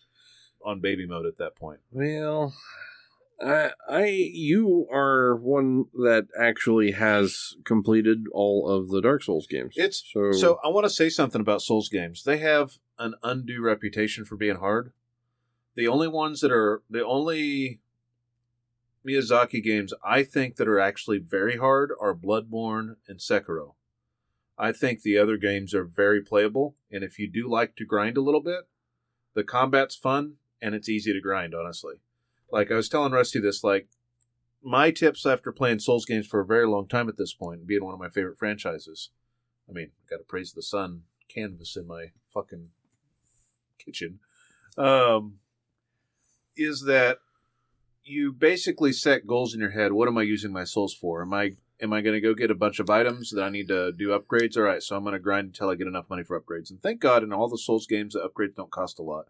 on 0.65 0.81
baby 0.81 1.07
mode 1.07 1.27
at 1.27 1.39
that 1.39 1.57
point. 1.57 1.81
well, 1.91 2.55
I 3.41 3.71
I 3.89 4.07
you 4.07 4.87
are 4.93 5.37
one 5.37 5.87
that 5.95 6.29
actually 6.39 6.93
has 6.93 7.57
completed 7.65 8.25
all 8.33 8.69
of 8.69 8.89
the 8.91 9.01
Dark 9.01 9.23
Souls 9.23 9.47
games. 9.47 9.75
It's 9.77 10.03
so 10.13 10.33
So 10.33 10.59
I 10.65 10.69
want 10.69 10.85
to 10.85 10.91
say 10.91 11.09
something 11.09 11.41
about 11.41 11.63
Souls 11.63 11.89
games. 11.89 12.25
They 12.25 12.39
have 12.39 12.79
an 12.99 13.15
undue 13.23 13.63
reputation 13.63 14.25
for 14.25 14.37
being 14.37 14.57
hard. 14.57 14.93
The 15.75 15.89
only 15.89 16.09
ones 16.09 16.41
that 16.41 16.53
are 16.53 16.83
the 16.91 17.05
only 17.05 17.81
Miyazaki 19.07 19.63
games 19.63 19.95
I 20.05 20.23
think 20.23 20.57
that 20.57 20.69
are 20.69 20.81
actually 20.81 21.19
very 21.19 21.57
hard 21.57 21.91
are 22.01 22.15
Bloodborne 22.15 22.97
and 23.09 23.19
Sekiro. 23.19 23.75
I 24.59 24.73
think 24.73 25.01
the 25.01 25.17
other 25.17 25.39
games 25.39 25.73
are 25.73 25.85
very 25.85 26.21
playable, 26.21 26.75
and 26.91 27.03
if 27.03 27.19
you 27.19 27.27
do 27.27 27.49
like 27.49 27.77
to 27.77 27.87
grind 27.87 28.19
a 28.19 28.21
little 28.21 28.43
bit, 28.43 28.69
the 29.33 29.45
combat's 29.45 29.97
fun 29.97 30.35
and 30.61 30.75
it's 30.75 30.89
easy 30.89 31.15
to 31.15 31.21
grind, 31.21 31.55
honestly. 31.55 31.95
Like 32.53 32.71
I 32.71 32.75
was 32.75 32.89
telling 32.89 33.13
Rusty 33.13 33.41
this, 33.41 33.63
like 33.63 33.89
my 34.63 34.91
tips 34.91 35.25
after 35.25 35.53
playing 35.53 35.79
Souls 35.79 36.05
games 36.05 36.27
for 36.27 36.41
a 36.41 36.47
very 36.47 36.67
long 36.67 36.89
time 36.89 37.09
at 37.09 37.17
this 37.17 37.33
point, 37.33 37.67
being 37.67 37.85
one 37.85 37.95
of 37.95 38.01
my 38.01 38.09
favorite 38.09 38.39
franchises. 38.39 39.11
I 39.69 39.73
mean, 39.73 39.91
got 40.09 40.19
to 40.19 40.25
praise 40.25 40.53
the 40.53 40.63
sun 40.63 41.03
canvas 41.29 41.77
in 41.77 41.87
my 41.87 42.07
fucking 42.33 42.69
kitchen. 43.79 44.19
Um, 44.77 45.39
is 46.57 46.83
that 46.83 47.19
you 48.03 48.33
basically 48.33 48.93
set 48.93 49.27
goals 49.27 49.55
in 49.55 49.61
your 49.61 49.71
head? 49.71 49.93
What 49.93 50.09
am 50.09 50.19
I 50.19 50.23
using 50.23 50.53
my 50.53 50.65
souls 50.65 50.95
for? 50.95 51.23
Am 51.23 51.33
I 51.33 51.53
am 51.81 51.93
I 51.93 52.01
going 52.01 52.15
to 52.15 52.21
go 52.21 52.35
get 52.35 52.51
a 52.51 52.55
bunch 52.55 52.79
of 52.79 52.91
items 52.91 53.31
that 53.31 53.43
I 53.43 53.51
need 53.51 53.69
to 53.69 53.93
do 53.93 54.09
upgrades? 54.09 54.57
All 54.57 54.65
right, 54.65 54.83
so 54.83 54.97
I'm 54.97 55.05
going 55.05 55.15
to 55.15 55.19
grind 55.19 55.49
until 55.49 55.71
I 55.71 55.75
get 55.77 55.87
enough 55.87 56.11
money 56.11 56.25
for 56.25 56.39
upgrades. 56.39 56.71
And 56.71 56.83
thank 56.83 57.01
God, 57.01 57.23
in 57.23 57.33
all 57.33 57.49
the 57.49 57.59
Souls 57.59 57.87
games, 57.87 58.15
the 58.15 58.21
upgrades 58.21 58.57
don't 58.57 58.71
cost 58.71 58.99
a 58.99 59.03
lot. 59.03 59.29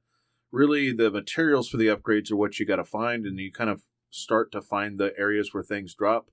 Really, 0.52 0.92
the 0.92 1.10
materials 1.10 1.68
for 1.68 1.76
the 1.76 1.86
upgrades 1.86 2.30
are 2.30 2.36
what 2.36 2.58
you 2.58 2.66
got 2.66 2.76
to 2.76 2.84
find, 2.84 3.24
and 3.24 3.38
you 3.38 3.52
kind 3.52 3.70
of 3.70 3.82
start 4.10 4.50
to 4.52 4.60
find 4.60 4.98
the 4.98 5.12
areas 5.16 5.54
where 5.54 5.62
things 5.62 5.94
drop. 5.94 6.30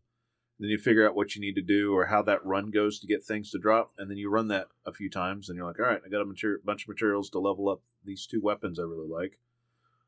Then 0.60 0.70
you 0.70 0.80
figure 0.80 1.08
out 1.08 1.16
what 1.16 1.36
you 1.36 1.42
need 1.42 1.54
to 1.56 1.62
do 1.62 1.94
or 1.94 2.08
how 2.08 2.24
that 2.24 2.44
run 2.44 2.72
goes 2.72 3.00
to 3.00 3.08
get 3.08 3.24
things 3.24 3.52
to 3.52 3.60
drop, 3.60 3.92
and 3.98 4.10
then 4.10 4.18
you 4.18 4.30
run 4.30 4.48
that 4.48 4.68
a 4.86 4.92
few 4.92 5.10
times, 5.10 5.50
and 5.50 5.58
you're 5.58 5.68
like, 5.68 5.80
all 5.80 5.86
right, 5.86 6.02
I 6.04 6.10
got 6.10 6.22
a 6.22 6.26
mater- 6.26 6.62
bunch 6.66 6.84
of 6.84 6.90
materials 6.90 7.30
to 7.32 7.40
level 7.40 7.70
up 7.70 7.82
these 8.04 8.26
two 8.26 8.42
weapons 8.42 8.80
I 8.80 8.84
really 8.84 9.08
like. 9.08 9.40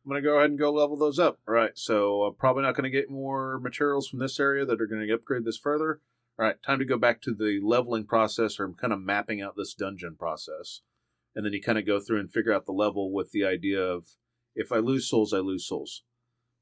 I'm 0.03 0.09
gonna 0.09 0.21
go 0.21 0.37
ahead 0.37 0.49
and 0.49 0.57
go 0.57 0.71
level 0.71 0.97
those 0.97 1.19
up. 1.19 1.37
All 1.47 1.53
right, 1.53 1.77
so 1.77 2.23
I'm 2.23 2.33
probably 2.33 2.63
not 2.63 2.75
gonna 2.75 2.89
get 2.89 3.11
more 3.11 3.59
materials 3.59 4.07
from 4.07 4.19
this 4.19 4.39
area 4.39 4.65
that 4.65 4.81
are 4.81 4.87
gonna 4.87 5.13
upgrade 5.13 5.45
this 5.45 5.57
further. 5.57 6.01
All 6.39 6.45
right, 6.45 6.55
time 6.63 6.79
to 6.79 6.85
go 6.85 6.97
back 6.97 7.21
to 7.23 7.33
the 7.33 7.59
leveling 7.61 8.05
process 8.05 8.59
or 8.59 8.69
kind 8.69 8.93
of 8.93 9.01
mapping 9.01 9.41
out 9.41 9.55
this 9.55 9.73
dungeon 9.75 10.15
process, 10.17 10.81
and 11.39 11.45
then 11.45 11.53
you 11.53 11.61
kind 11.61 11.77
of 11.77 11.85
go 11.85 12.01
through 12.01 12.19
and 12.19 12.29
figure 12.29 12.53
out 12.53 12.65
the 12.65 12.73
level 12.73 13.13
with 13.13 13.31
the 13.31 13.45
idea 13.45 13.81
of 13.81 14.07
if 14.55 14.73
I 14.73 14.77
lose 14.77 15.09
souls, 15.09 15.33
I 15.33 15.37
lose 15.37 15.65
souls 15.65 16.03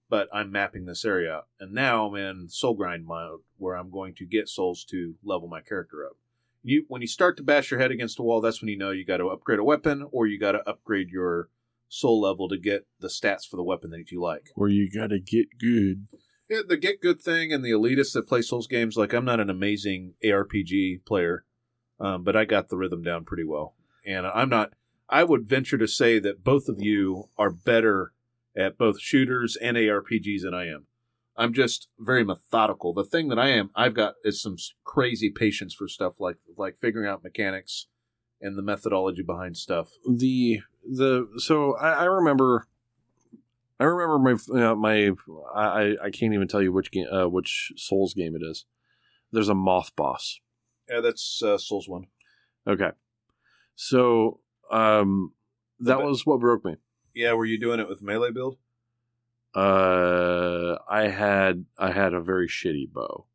but 0.10 0.30
I'm 0.34 0.52
mapping 0.52 0.86
this 0.86 1.06
area 1.06 1.34
out. 1.34 1.48
And 1.60 1.74
now 1.74 2.08
I'm 2.08 2.16
in 2.16 2.50
soul 2.50 2.76
grind 2.76 3.06
mode 3.06 3.42
where 3.58 3.76
I'm 3.76 3.92
going 3.92 4.14
to 4.16 4.26
get 4.26 4.48
souls 4.48 4.86
to 4.86 5.16
level 5.24 5.48
my 5.48 5.62
character 5.62 6.06
up. 6.06 6.18
You 6.64 6.86
when 6.88 7.02
you 7.02 7.08
start 7.08 7.38
to 7.38 7.44
bash 7.44 7.72
your 7.72 7.80
head 7.80 7.92
against 7.92 8.20
a 8.20 8.24
wall, 8.24 8.42
that's 8.42 8.62
when 8.62 8.70
you 8.70 8.78
know 8.78 8.92
you 8.92 9.06
got 9.06 9.18
to 9.18 9.28
upgrade 9.28 9.60
a 9.60 9.64
weapon 9.64 10.08
or 10.12 10.28
you 10.28 10.40
got 10.40 10.54
to 10.54 10.68
upgrade 10.68 11.10
your 11.10 11.50
soul 11.88 12.20
level 12.20 12.50
to 12.50 12.58
get 12.58 12.88
the 13.00 13.08
stats 13.08 13.48
for 13.50 13.58
the 13.58 13.64
weapon 13.64 13.92
that 13.92 14.12
you 14.12 14.22
like. 14.22 14.50
where 14.56 14.70
you 14.70 14.90
gotta 14.90 15.20
get 15.20 15.58
good. 15.58 16.08
Yeah, 16.50 16.60
the 16.68 16.76
get 16.76 17.02
good 17.02 17.22
thing 17.22 17.54
and 17.54 17.64
the 17.64 17.72
elitists 17.72 18.14
that 18.14 18.28
play 18.28 18.42
Souls 18.42 18.68
games, 18.68 18.98
like 18.98 19.14
I'm 19.14 19.24
not 19.24 19.40
an 19.40 19.50
amazing 19.50 20.14
ARPG 20.24 21.06
player, 21.06 21.46
um, 22.00 22.24
but 22.24 22.36
I 22.36 22.44
got 22.44 22.68
the 22.68 22.78
rhythm 22.78 23.04
down 23.04 23.24
pretty 23.24 23.46
well. 23.46 23.77
And 24.08 24.26
I'm 24.26 24.50
not. 24.50 24.72
I 25.10 25.24
would 25.24 25.48
venture 25.48 25.78
to 25.78 25.88
say 25.88 26.20
that 26.20 26.44
both 26.44 26.68
of 26.68 26.82
you 26.82 27.30
are 27.38 27.52
better 27.52 28.14
at 28.56 28.78
both 28.78 29.00
shooters 29.00 29.56
and 29.56 29.78
ARPGs 29.78 30.42
than 30.42 30.54
I 30.54 30.68
am. 30.68 30.88
I'm 31.38 31.54
just 31.54 31.88
very 32.00 32.24
methodical. 32.24 32.94
The 32.94 33.04
thing 33.04 33.28
that 33.30 33.38
I 33.38 33.50
am, 33.50 33.70
I've 33.76 33.94
got 33.94 34.16
is 34.24 34.42
some 34.42 34.56
crazy 34.84 35.30
patience 35.30 35.74
for 35.76 35.88
stuff 35.88 36.20
like 36.20 36.38
like 36.58 36.78
figuring 36.78 37.08
out 37.08 37.24
mechanics 37.24 37.88
and 38.42 38.58
the 38.58 38.64
methodology 38.64 39.22
behind 39.22 39.58
stuff. 39.58 39.90
the 40.06 40.62
the 40.84 41.28
so 41.38 41.76
I, 41.76 41.92
I 41.92 42.04
remember 42.06 42.68
I 43.80 43.84
remember 43.84 44.18
my 44.18 44.62
uh, 44.64 44.76
my 44.76 45.12
I 45.54 45.96
I 46.02 46.10
can't 46.10 46.34
even 46.34 46.48
tell 46.48 46.62
you 46.62 46.72
which 46.72 46.92
game 46.92 47.08
uh, 47.12 47.28
which 47.28 47.72
Souls 47.76 48.16
game 48.16 48.36
it 48.36 48.42
is. 48.44 48.66
There's 49.32 49.50
a 49.50 49.56
moth 49.56 49.96
boss. 49.96 50.40
Yeah, 50.90 51.02
that's 51.02 51.44
uh, 51.44 51.58
Souls 51.58 51.88
one. 51.88 52.08
Okay, 52.66 52.92
so 53.78 54.42
um 54.72 55.32
that 55.80 56.02
was 56.02 56.26
what 56.26 56.40
broke 56.40 56.66
me. 56.66 56.76
Yeah, 57.14 57.34
were 57.34 57.46
you 57.46 57.60
doing 57.60 57.80
it 57.80 57.88
with 57.88 58.02
melee 58.02 58.32
build? 58.32 58.58
Uh, 59.56 60.78
I 60.90 61.08
had 61.08 61.66
I 61.78 61.92
had 61.92 62.14
a 62.14 62.22
very 62.22 62.48
shitty 62.48 62.92
bow. 62.92 63.26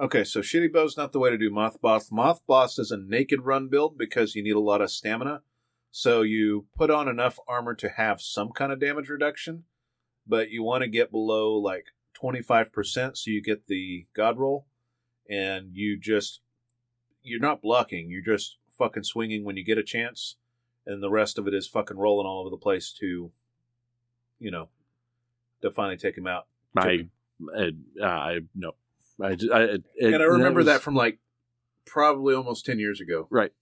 Okay, 0.00 0.24
so 0.24 0.40
shitty 0.40 0.72
bow's 0.72 0.96
not 0.96 1.12
the 1.12 1.20
way 1.20 1.30
to 1.30 1.38
do 1.38 1.50
moth 1.50 1.80
boss. 1.80 2.10
Moth 2.10 2.40
boss 2.46 2.78
is 2.78 2.90
a 2.90 2.96
naked 2.96 3.42
run 3.42 3.68
build 3.68 3.96
because 3.96 4.34
you 4.34 4.42
need 4.42 4.56
a 4.56 4.60
lot 4.60 4.80
of 4.80 4.90
stamina. 4.90 5.42
So 5.90 6.22
you 6.22 6.66
put 6.76 6.90
on 6.90 7.06
enough 7.06 7.38
armor 7.46 7.74
to 7.76 7.88
have 7.88 8.20
some 8.20 8.50
kind 8.50 8.72
of 8.72 8.80
damage 8.80 9.08
reduction, 9.08 9.64
but 10.26 10.50
you 10.50 10.64
want 10.64 10.82
to 10.82 10.88
get 10.88 11.12
below 11.12 11.52
like 11.52 11.86
25% 12.20 13.16
so 13.16 13.30
you 13.30 13.40
get 13.40 13.66
the 13.66 14.06
god 14.14 14.38
roll 14.38 14.66
and 15.28 15.70
you 15.74 15.96
just 15.96 16.40
you're 17.22 17.40
not 17.40 17.62
blocking, 17.62 18.10
you're 18.10 18.22
just 18.22 18.58
fucking 18.78 19.04
swinging 19.04 19.44
when 19.44 19.56
you 19.56 19.64
get 19.64 19.78
a 19.78 19.82
chance 19.82 20.36
and 20.86 21.02
the 21.02 21.10
rest 21.10 21.38
of 21.38 21.46
it 21.46 21.54
is 21.54 21.66
fucking 21.66 21.96
rolling 21.96 22.26
all 22.26 22.40
over 22.40 22.50
the 22.50 22.56
place 22.56 22.92
to 23.00 23.30
you 24.38 24.50
know 24.50 24.68
to 25.62 25.70
finally 25.70 25.96
take 25.96 26.16
him 26.18 26.26
out. 26.26 26.46
I 26.76 27.08
I, 27.56 27.70
I 28.02 28.38
no. 28.54 28.72
I, 29.22 29.36
I 29.52 29.60
it, 29.62 29.84
and 30.00 30.16
I 30.16 30.26
remember 30.26 30.58
was- 30.58 30.66
that 30.66 30.82
from 30.82 30.94
like 30.94 31.18
probably 31.86 32.34
almost 32.34 32.66
10 32.66 32.78
years 32.78 33.00
ago. 33.00 33.26
Right. 33.30 33.52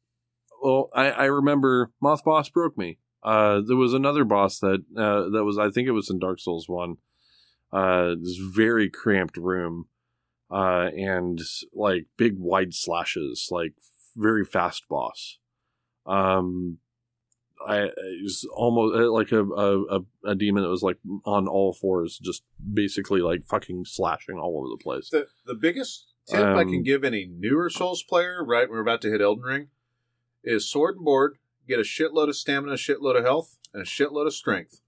Well, 0.62 0.90
I, 0.94 1.10
I 1.10 1.24
remember 1.24 1.90
Moth 2.00 2.24
Boss 2.24 2.48
broke 2.48 2.78
me. 2.78 2.98
Uh, 3.22 3.60
there 3.66 3.76
was 3.76 3.94
another 3.94 4.24
boss 4.24 4.58
that 4.60 4.84
uh, 4.96 5.28
that 5.30 5.44
was 5.44 5.58
I 5.58 5.70
think 5.70 5.88
it 5.88 5.92
was 5.92 6.10
in 6.10 6.18
Dark 6.18 6.40
Souls 6.40 6.68
one. 6.68 6.96
Uh, 7.72 8.14
this 8.20 8.36
very 8.36 8.90
cramped 8.90 9.36
room, 9.36 9.86
uh, 10.50 10.90
and 10.96 11.40
like 11.72 12.06
big 12.16 12.34
wide 12.38 12.74
slashes, 12.74 13.48
like 13.50 13.74
very 14.16 14.44
fast 14.44 14.88
boss. 14.88 15.38
Um, 16.06 16.78
I 17.66 17.82
it 17.84 18.22
was 18.22 18.48
almost 18.54 18.96
uh, 18.96 19.10
like 19.12 19.30
a, 19.32 19.44
a 19.44 20.00
a- 20.24 20.34
demon 20.34 20.64
that 20.64 20.68
was 20.68 20.82
like 20.82 20.98
on 21.24 21.46
all 21.46 21.72
fours, 21.72 22.18
just 22.18 22.42
basically 22.72 23.20
like 23.20 23.44
fucking 23.44 23.84
slashing 23.84 24.36
all 24.38 24.58
over 24.58 24.68
the 24.68 24.82
place. 24.82 25.10
The 25.10 25.28
the 25.46 25.54
biggest 25.54 26.12
tip 26.28 26.40
I 26.44 26.64
can 26.64 26.76
Um, 26.76 26.82
give 26.82 27.04
any 27.04 27.26
newer 27.26 27.70
Souls 27.70 28.02
player, 28.02 28.44
right 28.44 28.68
we're 28.68 28.80
about 28.80 29.00
to 29.02 29.10
hit 29.10 29.20
Elden 29.20 29.44
Ring, 29.44 29.68
is 30.42 30.68
sword 30.68 30.96
and 30.96 31.04
board, 31.04 31.38
get 31.68 31.78
a 31.78 31.82
shitload 31.82 32.28
of 32.28 32.36
stamina, 32.36 32.72
a 32.72 32.76
shitload 32.76 33.16
of 33.16 33.24
health, 33.24 33.58
and 33.72 33.82
a 33.82 33.86
shitload 33.86 34.26
of 34.26 34.34
strength. 34.34 34.80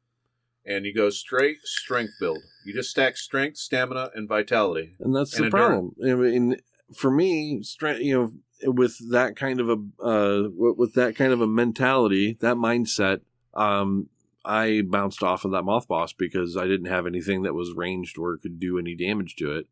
And 0.67 0.87
you 0.87 0.95
go 0.95 1.11
straight 1.11 1.59
strength 1.63 2.15
build. 2.19 2.39
You 2.65 2.73
just 2.73 2.91
stack 2.91 3.17
strength, 3.19 3.59
stamina, 3.59 4.11
and 4.15 4.27
vitality. 4.29 4.97
and 4.99 5.15
that's 5.15 5.37
and 5.37 5.47
the 5.47 5.51
problem. 5.51 5.95
I 6.03 6.15
mean, 6.15 6.57
for 6.95 7.11
me, 7.11 7.63
strength, 7.63 8.01
you 8.01 8.15
know, 8.19 8.33
with 8.65 8.97
that 9.11 9.37
kind 9.37 9.61
of 9.61 9.69
a 9.69 10.05
uh, 10.05 10.49
with 10.57 10.95
that 10.95 11.17
kind 11.17 11.33
of 11.33 11.41
a 11.41 11.47
mentality, 11.47 12.37
that 12.41 12.57
mindset, 12.57 13.21
um, 13.55 14.09
I 14.45 14.83
bounced 14.87 15.23
off 15.23 15.45
of 15.45 15.53
that 15.53 15.63
moth 15.65 15.89
boss 15.89 16.13
because 16.13 16.57
I 16.57 16.67
didn't 16.67 16.87
have 16.87 17.07
anything 17.07 17.43
that 17.43 17.55
was 17.55 17.73
ranged 17.73 18.19
or 18.19 18.37
could 18.39 18.59
do 18.61 18.79
any 18.79 18.95
damage 18.95 19.37
to 19.37 19.53
it, 19.57 19.67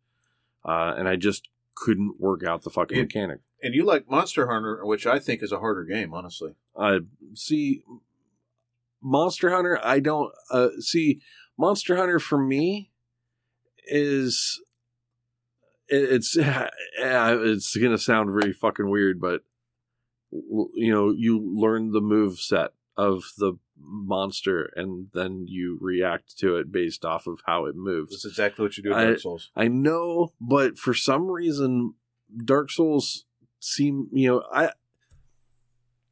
uh, 0.65 0.95
and 0.97 1.09
I 1.09 1.17
just 1.17 1.49
couldn't 1.75 2.21
work 2.21 2.45
out 2.45 2.63
the 2.63 2.71
fucking 2.71 2.99
It- 2.99 3.03
mechanic. 3.03 3.41
And 3.65 3.75
you 3.77 3.85
like 3.85 4.11
Monster 4.11 4.51
Hunter, 4.51 4.85
which 4.85 5.07
I 5.07 5.21
think 5.21 5.41
is 5.41 5.53
a 5.53 5.61
harder 5.61 5.85
game, 5.85 6.13
honestly. 6.13 6.55
Uh, 6.75 7.01
see, 7.35 7.85
Monster 9.01 9.51
Hunter, 9.51 9.79
I 9.85 10.01
don't 10.01 10.33
uh, 10.51 10.71
see 10.81 11.21
Monster 11.57 11.97
Hunter 11.97 12.19
for 12.19 12.39
me 12.43 12.91
is 13.87 14.61
it's 15.93 16.37
it's 16.99 17.77
gonna 17.77 17.99
sound 17.99 18.31
very 18.33 18.53
fucking 18.53 18.89
weird, 18.89 19.21
but 19.21 19.43
you 20.31 20.93
know 20.93 21.11
you 21.11 21.39
learn 21.39 21.93
the 21.93 22.01
move 22.01 22.39
set 22.41 22.71
of 22.97 23.25
the 23.39 23.55
monster 23.77 24.71
and 24.77 25.09
then 25.13 25.47
you 25.49 25.79
react 25.81 26.39
to 26.39 26.57
it 26.57 26.71
based 26.71 27.05
off 27.05 27.27
of 27.27 27.41
how 27.47 27.67
it 27.67 27.75
moves. 27.75 28.13
That's 28.13 28.25
exactly 28.25 28.65
what 28.65 28.77
you 28.77 28.83
do 28.83 28.93
in 28.93 28.99
I- 28.99 29.05
Dark 29.07 29.21
Souls. 29.21 29.51
I 29.57 29.69
know, 29.69 30.33
but 30.41 30.79
for 30.79 30.95
some 30.95 31.31
reason, 31.31 31.95
Dark 32.45 32.71
Souls 32.71 33.27
seem 33.61 34.09
you 34.13 34.29
know 34.29 34.43
I. 34.53 34.71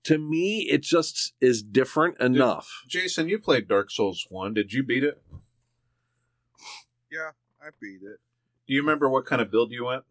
To 0.04 0.16
me, 0.16 0.66
it 0.70 0.82
just 0.82 1.34
is 1.42 1.62
different 1.62 2.18
enough. 2.20 2.84
Jason, 2.88 3.28
you 3.28 3.38
played 3.38 3.68
Dark 3.68 3.90
Souls 3.90 4.26
1. 4.30 4.54
Did 4.54 4.72
you 4.72 4.82
beat 4.82 5.04
it? 5.04 5.22
Yeah, 7.12 7.32
I 7.62 7.68
beat 7.78 8.00
it. 8.02 8.18
Do 8.70 8.76
you 8.76 8.82
remember 8.82 9.10
what 9.10 9.26
kind 9.26 9.42
of 9.42 9.50
build 9.50 9.72
you 9.72 9.86
went? 9.86 10.04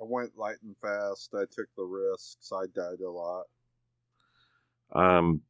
I 0.00 0.04
went 0.04 0.38
light 0.38 0.58
and 0.62 0.76
fast. 0.80 1.34
I 1.34 1.42
took 1.50 1.66
the 1.76 1.82
risks. 1.82 2.52
I 2.52 2.66
died 2.72 3.00
a 3.04 3.10
lot. 3.10 3.46
Um, 4.92 5.40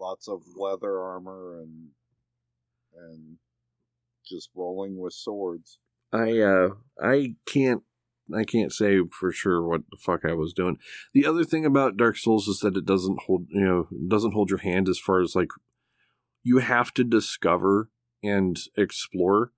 Lots 0.00 0.26
of 0.26 0.42
leather 0.56 1.00
armor 1.00 1.60
and 1.60 1.90
and 2.96 3.36
just 4.28 4.50
rolling 4.56 4.98
with 4.98 5.12
swords. 5.12 5.78
I 6.12 6.40
uh, 6.40 6.70
I 7.00 7.36
can't 7.46 7.84
I 8.36 8.42
can't 8.42 8.72
say 8.72 8.98
for 9.12 9.30
sure 9.30 9.62
what 9.62 9.82
the 9.88 9.96
fuck 9.96 10.24
I 10.24 10.34
was 10.34 10.52
doing. 10.52 10.78
The 11.14 11.26
other 11.26 11.44
thing 11.44 11.64
about 11.64 11.96
Dark 11.96 12.16
Souls 12.16 12.48
is 12.48 12.58
that 12.58 12.76
it 12.76 12.86
doesn't 12.86 13.20
hold 13.26 13.46
you 13.50 13.60
know 13.60 13.88
doesn't 14.08 14.34
hold 14.34 14.50
your 14.50 14.58
hand 14.58 14.88
as 14.88 14.98
far 14.98 15.22
as 15.22 15.36
like 15.36 15.50
you 16.42 16.58
have 16.58 16.92
to 16.94 17.04
discover 17.04 17.90
and 18.22 18.58
explore 18.76 19.52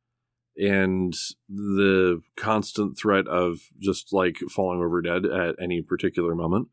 and 0.56 1.14
the 1.48 2.20
constant 2.36 2.98
threat 2.98 3.26
of 3.28 3.60
just 3.78 4.12
like 4.12 4.38
falling 4.50 4.80
over 4.80 5.00
dead 5.00 5.24
at 5.24 5.54
any 5.60 5.80
particular 5.80 6.34
moment 6.34 6.68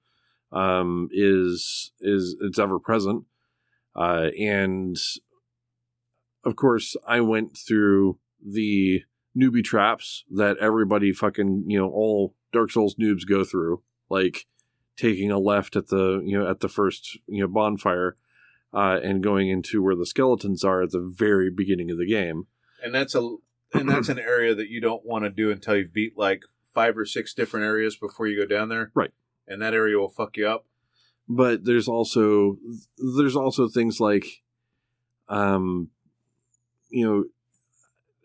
um 0.51 1.09
is 1.11 1.91
is 1.99 2.35
it's 2.41 2.59
ever 2.59 2.79
present. 2.79 3.25
Uh 3.95 4.29
and 4.39 4.97
of 6.43 6.55
course 6.55 6.95
i 7.07 7.19
went 7.19 7.57
through 7.57 8.17
the 8.45 9.03
newbie 9.37 9.63
traps 9.63 10.23
that 10.31 10.57
everybody 10.59 11.11
fucking 11.11 11.65
you 11.67 11.77
know 11.77 11.89
all 11.89 12.35
dark 12.53 12.71
souls 12.71 12.95
noobs 12.95 13.27
go 13.27 13.43
through 13.43 13.81
like 14.09 14.45
taking 14.95 15.31
a 15.31 15.39
left 15.39 15.75
at 15.75 15.87
the 15.87 16.21
you 16.25 16.37
know 16.37 16.49
at 16.49 16.59
the 16.61 16.69
first 16.69 17.17
you 17.27 17.41
know 17.41 17.47
bonfire 17.47 18.15
uh, 18.73 18.99
and 19.03 19.23
going 19.23 19.49
into 19.49 19.81
where 19.81 19.95
the 19.95 20.05
skeletons 20.05 20.63
are 20.63 20.81
at 20.81 20.91
the 20.91 20.99
very 21.01 21.49
beginning 21.49 21.89
of 21.91 21.97
the 21.97 22.07
game 22.07 22.47
and 22.83 22.93
that's 22.93 23.15
a 23.15 23.35
and 23.73 23.89
that's 23.89 24.09
an 24.09 24.19
area 24.19 24.55
that 24.55 24.69
you 24.69 24.79
don't 24.79 25.05
want 25.05 25.23
to 25.25 25.29
do 25.29 25.51
until 25.51 25.75
you've 25.75 25.93
beat 25.93 26.17
like 26.17 26.43
five 26.73 26.97
or 26.97 27.05
six 27.05 27.33
different 27.33 27.65
areas 27.65 27.95
before 27.97 28.27
you 28.27 28.37
go 28.39 28.45
down 28.45 28.69
there. 28.69 28.91
Right. 28.93 29.11
And 29.47 29.61
that 29.61 29.73
area 29.73 29.97
will 29.97 30.09
fuck 30.09 30.37
you 30.37 30.47
up. 30.47 30.65
but 31.27 31.65
there's 31.65 31.87
also 31.87 32.57
there's 33.17 33.35
also 33.35 33.67
things 33.67 33.99
like 33.99 34.25
um 35.27 35.89
you 36.89 37.05
know 37.05 37.25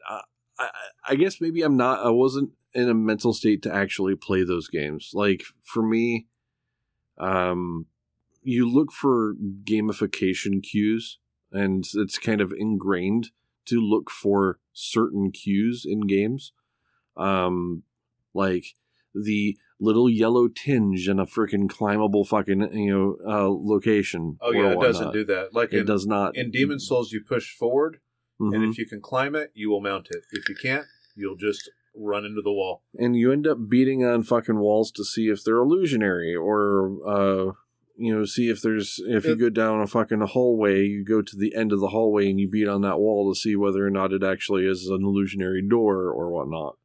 I, 0.09 0.21
I 0.59 0.69
i 1.09 1.15
guess 1.17 1.41
maybe 1.41 1.63
i'm 1.63 1.77
not 1.77 2.05
i 2.07 2.11
wasn't 2.11 2.51
in 2.75 2.89
a 2.89 2.95
mental 2.95 3.33
state 3.33 3.63
to 3.63 3.75
actually 3.75 4.15
play 4.15 4.45
those 4.45 4.69
games 4.69 5.11
like 5.15 5.43
for 5.65 5.83
me 5.83 6.27
um 7.19 7.87
you 8.43 8.69
look 8.73 8.93
for 8.93 9.35
gamification 9.65 10.63
cues 10.63 11.19
and 11.53 11.85
it's 11.95 12.19
kind 12.19 12.41
of 12.41 12.53
ingrained 12.57 13.31
to 13.67 13.81
look 13.81 14.11
for 14.11 14.59
certain 14.73 15.31
cues 15.31 15.85
in 15.89 16.07
games 16.07 16.53
um 17.17 17.83
like 18.35 18.65
the 19.15 19.57
little 19.79 20.09
yellow 20.09 20.49
tinge 20.49 21.09
in 21.09 21.19
a 21.19 21.27
freaking 21.27 21.69
climbable 21.69 22.25
fucking 22.25 22.73
you 22.73 22.91
know 22.91 23.17
uh, 23.29 23.49
location. 23.51 24.39
Oh 24.41 24.51
yeah, 24.53 24.71
it 24.71 24.77
whatnot. 24.77 24.83
doesn't 24.83 25.13
do 25.13 25.25
that. 25.27 25.53
Like 25.53 25.73
It 25.73 25.81
in, 25.81 25.87
does 25.87 26.07
not. 26.07 26.35
in 26.37 26.51
Demon's 26.51 26.87
Souls, 26.87 27.13
you 27.13 27.21
push 27.21 27.55
forward, 27.55 27.99
and 28.41 28.55
Mhm. 28.55 28.71
if 28.71 28.79
you 28.79 28.87
can 28.87 29.01
climb 29.03 29.35
it, 29.35 29.51
you 29.55 29.69
will 29.69 29.81
mount 29.83 30.07
it. 30.11 30.23
If 30.31 30.49
you 30.49 30.55
can't, 30.55 30.87
you'll 31.15 31.37
just 31.37 31.69
run 31.95 32.25
into 32.25 32.41
the 32.41 32.53
wall. 32.53 32.85
and 32.97 33.15
you 33.17 33.31
end 33.33 33.47
up 33.47 33.69
beating 33.69 34.03
on 34.05 34.23
fucking 34.23 34.59
walls 34.59 34.91
to 34.93 35.05
see 35.05 35.29
if 35.29 35.45
they're 35.45 35.59
illusionary 35.59 36.35
or 36.35 36.97
uh 37.07 37.53
you 38.03 38.15
know 38.15 38.25
see 38.25 38.49
if 38.49 38.61
there's 38.63 39.01
if 39.07 39.25
you 39.25 39.37
go 39.37 39.49
down 39.49 39.81
a 39.81 39.87
fucking 39.87 40.21
hallway 40.21 40.85
you 40.85 41.05
go 41.05 41.23
to 41.23 41.37
the 41.37 41.55
end 41.55 41.73
of 41.73 41.81
the 41.81 41.89
hallway 41.89 42.29
and 42.29 42.41
you 42.41 42.49
beat 42.49 42.69
on 42.69 42.83
that 42.83 42.99
wall 42.99 43.33
to 43.33 43.39
see 43.39 43.55
whether 43.55 43.87
or 43.87 43.91
not 43.91 44.13
it 44.13 44.23
actually 44.23 44.67
is 44.67 44.89
an 44.89 45.03
illusionary 45.03 45.63
door 45.63 46.11
or 46.11 46.31
whatnot 46.31 46.77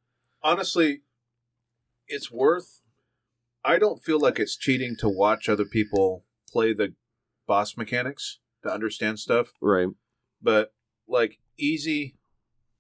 Honestly, 0.44 1.02
it's 2.08 2.32
worth. 2.32 2.82
I 3.66 3.78
don't 3.78 4.02
feel 4.02 4.20
like 4.20 4.40
it's 4.40 4.56
cheating 4.56 4.96
to 5.00 5.10
watch 5.10 5.50
other 5.50 5.66
people 5.66 6.24
play 6.50 6.74
the 6.74 6.94
boss 7.46 7.76
mechanics 7.76 8.40
to 8.64 8.72
understand 8.72 9.20
stuff. 9.20 9.52
Right. 9.62 9.90
But 10.42 10.74
like 11.08 11.40
easy, 11.58 12.16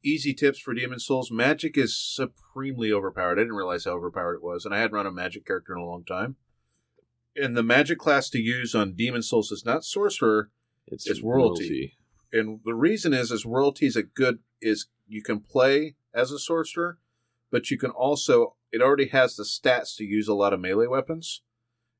easy 0.03 0.33
tips 0.33 0.59
for 0.59 0.73
Demon's 0.73 1.05
Souls. 1.05 1.31
Magic 1.31 1.77
is 1.77 1.97
supremely 1.97 2.91
overpowered. 2.91 3.38
I 3.38 3.41
didn't 3.41 3.57
realize 3.57 3.85
how 3.85 3.91
overpowered 3.91 4.35
it 4.35 4.43
was, 4.43 4.63
and 4.63 4.73
I 4.73 4.77
hadn't 4.77 4.95
run 4.95 5.05
a 5.05 5.11
magic 5.11 5.45
character 5.45 5.73
in 5.73 5.81
a 5.81 5.85
long 5.85 6.05
time. 6.05 6.38
And 7.39 7.55
the 7.55 7.63
magic 7.63 7.99
class 7.99 8.29
to 8.31 8.39
use 8.39 8.73
on 8.73 8.95
Demon's 8.95 9.29
Souls 9.29 9.51
is 9.51 9.63
not 9.63 9.83
sorcerer, 9.83 10.49
It's, 10.88 11.07
It's 11.07 11.21
royalty. 11.21 11.97
and 12.33 12.59
the 12.65 12.73
reason 12.73 13.13
is 13.13 13.31
is 13.31 13.45
royalty 13.45 13.85
is 13.85 13.95
a 13.95 14.03
good 14.03 14.39
is 14.61 14.88
you 15.07 15.21
can 15.21 15.39
play 15.41 15.95
as 16.13 16.31
a 16.31 16.39
sorcerer, 16.39 16.97
but 17.51 17.69
you 17.69 17.77
can 17.77 17.91
also 17.91 18.55
it 18.71 18.81
already 18.81 19.07
has 19.09 19.35
the 19.35 19.43
stats 19.43 19.95
to 19.97 20.03
use 20.03 20.27
a 20.27 20.33
lot 20.33 20.51
of 20.53 20.59
melee 20.59 20.88
weapons, 20.88 21.41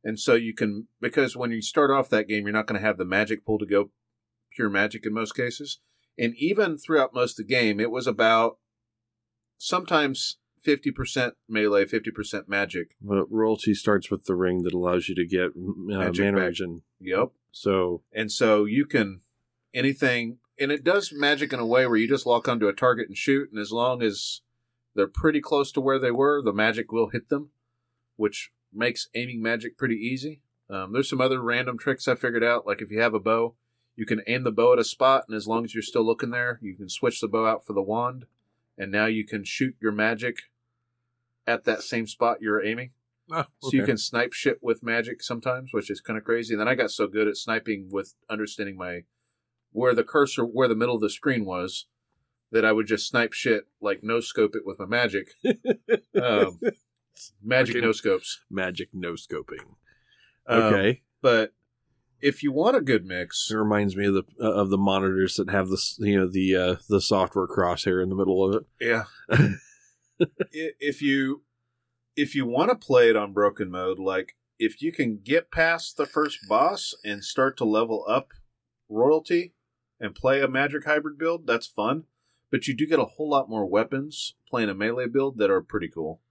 and 0.04 0.20
so 0.20 0.34
you 0.34 0.54
can 0.54 0.88
because 1.00 1.38
when 1.38 1.52
you 1.52 1.62
start 1.62 1.92
off 1.92 2.10
that 2.10 2.28
game, 2.28 2.44
you're 2.46 2.54
not 2.54 2.66
going 2.68 2.80
to 2.82 2.86
have 2.86 2.98
the 2.98 3.06
magic 3.06 3.46
pool 3.46 3.60
to 3.60 3.66
go 3.66 3.92
pure 4.52 4.70
magic 4.70 5.06
in 5.06 5.14
most 5.14 5.36
cases, 5.36 5.80
and 6.18 6.34
even 6.38 6.78
throughout 6.78 7.14
most 7.14 7.40
of 7.40 7.48
the 7.48 7.54
game, 7.54 7.80
it 7.80 7.92
was 7.92 8.08
about 8.08 8.58
sometimes 9.58 10.38
fifty 10.68 10.92
percent 10.92 11.36
melee, 11.48 11.86
fifty 11.86 12.12
percent 12.12 12.50
magic. 12.50 12.98
But 13.02 13.32
royalty 13.32 13.74
starts 13.74 14.12
with 14.12 14.26
the 14.26 14.36
ring 14.36 14.64
that 14.64 14.74
allows 14.74 15.08
you 15.08 15.16
to 15.16 15.26
get 15.26 15.52
uh, 15.52 15.54
Magic 15.56 16.26
mana 16.26 16.46
regen. 16.46 16.82
Yep. 17.00 17.30
So 17.54 18.04
And 18.12 18.30
so 18.30 18.66
you 18.66 18.86
can 18.86 19.22
anything, 19.74 20.40
and 20.60 20.70
it 20.70 20.84
does 20.84 21.14
magic 21.14 21.54
in 21.54 21.60
a 21.62 21.66
way 21.66 21.88
where 21.88 21.96
you 21.96 22.06
just 22.06 22.26
lock 22.26 22.50
onto 22.50 22.68
a 22.68 22.74
target 22.74 23.08
and 23.08 23.16
shoot, 23.16 23.50
and 23.50 23.62
as 23.62 23.72
long 23.72 24.04
as 24.04 24.42
they're 24.94 25.08
pretty 25.08 25.40
close 25.40 25.72
to 25.72 25.80
where 25.80 26.00
they 26.00 26.12
were, 26.12 26.42
the 26.42 26.52
magic 26.52 26.92
will 26.92 27.12
hit 27.12 27.30
them, 27.30 27.52
which 28.18 28.52
makes 28.74 29.08
aiming 29.16 29.42
magic 29.42 29.78
pretty 29.78 29.96
easy. 29.96 30.42
Um, 30.70 30.92
there's 30.92 31.10
some 31.10 31.22
other 31.22 31.40
random 31.42 31.78
tricks 31.78 32.10
I 32.10 32.16
figured 32.16 32.44
out, 32.44 32.68
like 32.68 32.82
if 32.82 32.92
you 32.92 33.00
have 33.00 33.14
a 33.14 33.22
bow, 33.22 33.56
you 33.96 34.06
can 34.06 34.22
aim 34.28 34.44
the 34.44 34.52
bow 34.52 34.74
at 34.74 34.80
a 34.80 34.84
spot, 34.84 35.24
and 35.30 35.38
as 35.38 35.48
long 35.48 35.64
as 35.64 35.74
you're 35.74 35.82
still 35.82 36.06
looking 36.06 36.32
there, 36.32 36.60
you 36.62 36.76
can 36.76 36.90
switch 36.90 37.22
the 37.22 37.30
bow 37.30 37.46
out 37.46 37.66
for 37.66 37.72
the 37.72 37.82
wand, 37.82 38.26
and 38.78 38.92
now 38.92 39.06
you 39.06 39.26
can 39.26 39.46
shoot 39.46 39.76
your 39.80 39.94
magic 39.94 40.36
at 41.48 41.64
that 41.64 41.82
same 41.82 42.06
spot 42.06 42.38
you're 42.42 42.64
aiming. 42.64 42.92
So 43.60 43.72
you 43.74 43.84
can 43.84 43.98
snipe 43.98 44.32
shit 44.34 44.60
with 44.62 44.84
magic 44.84 45.22
sometimes, 45.24 45.74
which 45.74 45.90
is 45.90 46.00
kind 46.00 46.18
of 46.18 46.24
crazy. 46.24 46.54
And 46.54 46.62
then 46.62 46.68
I 46.68 46.76
got 46.76 46.92
so 46.92 47.08
good 47.08 47.28
at 47.28 47.36
sniping 47.38 47.90
with 47.92 48.14
understanding 48.30 48.78
my 48.78 49.02
where 49.72 49.94
the 49.94 50.04
cursor, 50.04 50.44
where 50.44 50.68
the 50.70 50.76
middle 50.76 50.96
of 50.96 51.02
the 51.02 51.10
screen 51.10 51.44
was, 51.46 51.88
that 52.52 52.64
I 52.64 52.72
would 52.72 52.88
just 52.88 53.08
snipe 53.08 53.34
shit 53.34 53.68
like 53.82 54.02
no 54.04 54.22
scope 54.22 54.56
it 54.56 54.66
with 54.66 54.80
my 54.80 54.86
magic. 54.86 55.28
um, 56.22 56.60
magic 57.44 57.76
Okay. 57.76 57.86
no 57.86 57.92
scopes. 57.92 58.40
magic 58.50 58.90
no 58.94 59.14
scoping. 59.14 59.76
Um, 60.48 60.62
Okay. 60.74 61.02
but 61.22 61.54
if 62.22 62.42
you 62.44 62.52
want 62.54 62.78
a 62.78 62.82
good 62.82 63.06
mix, 63.06 63.50
It 63.52 63.56
reminds 63.56 63.96
me 63.98 64.06
of 64.06 64.14
the 64.14 64.24
uh, 64.42 64.54
of 64.54 64.70
the 64.70 64.78
monitors 64.78 65.36
that 65.36 65.50
have 65.50 65.68
this, 65.68 65.98
you 66.00 66.18
know, 66.18 66.28
the 66.28 66.56
uh, 66.56 66.76
the 66.90 67.02
software 67.02 67.46
crosshair 67.48 68.02
in 68.02 68.08
the 68.10 68.16
middle 68.16 68.44
of 68.48 68.62
it. 68.62 68.68
Yeah. 68.80 69.04
If 70.52 71.02
you 71.02 71.44
if 72.16 72.34
you 72.34 72.46
want 72.46 72.70
to 72.70 72.76
play 72.76 73.10
it 73.10 73.16
on 73.16 73.34
broken 73.34 73.70
mode, 73.70 74.00
like 74.00 74.36
if 74.60 74.82
you 74.82 74.92
can 74.92 75.20
get 75.24 75.52
past 75.52 75.98
the 75.98 76.06
first 76.06 76.40
boss 76.50 76.96
and 77.06 77.24
start 77.24 77.58
to 77.58 77.66
level 77.66 78.04
up 78.08 78.30
royalty 78.90 79.54
and 80.00 80.16
play 80.16 80.42
a 80.42 80.48
magic 80.48 80.86
hybrid 80.86 81.18
build, 81.18 81.46
that's 81.46 81.68
fun. 81.68 82.04
But 82.50 82.68
you 82.68 82.76
do 82.76 82.88
get 82.88 83.00
a 83.00 83.06
whole 83.06 83.30
lot 83.30 83.50
more 83.50 83.66
weapons 83.66 84.36
playing 84.50 84.70
a 84.70 84.74
melee 84.74 85.08
build 85.08 85.38
that 85.38 85.52
are 85.52 85.62
pretty 85.62 85.90
cool. 85.90 86.22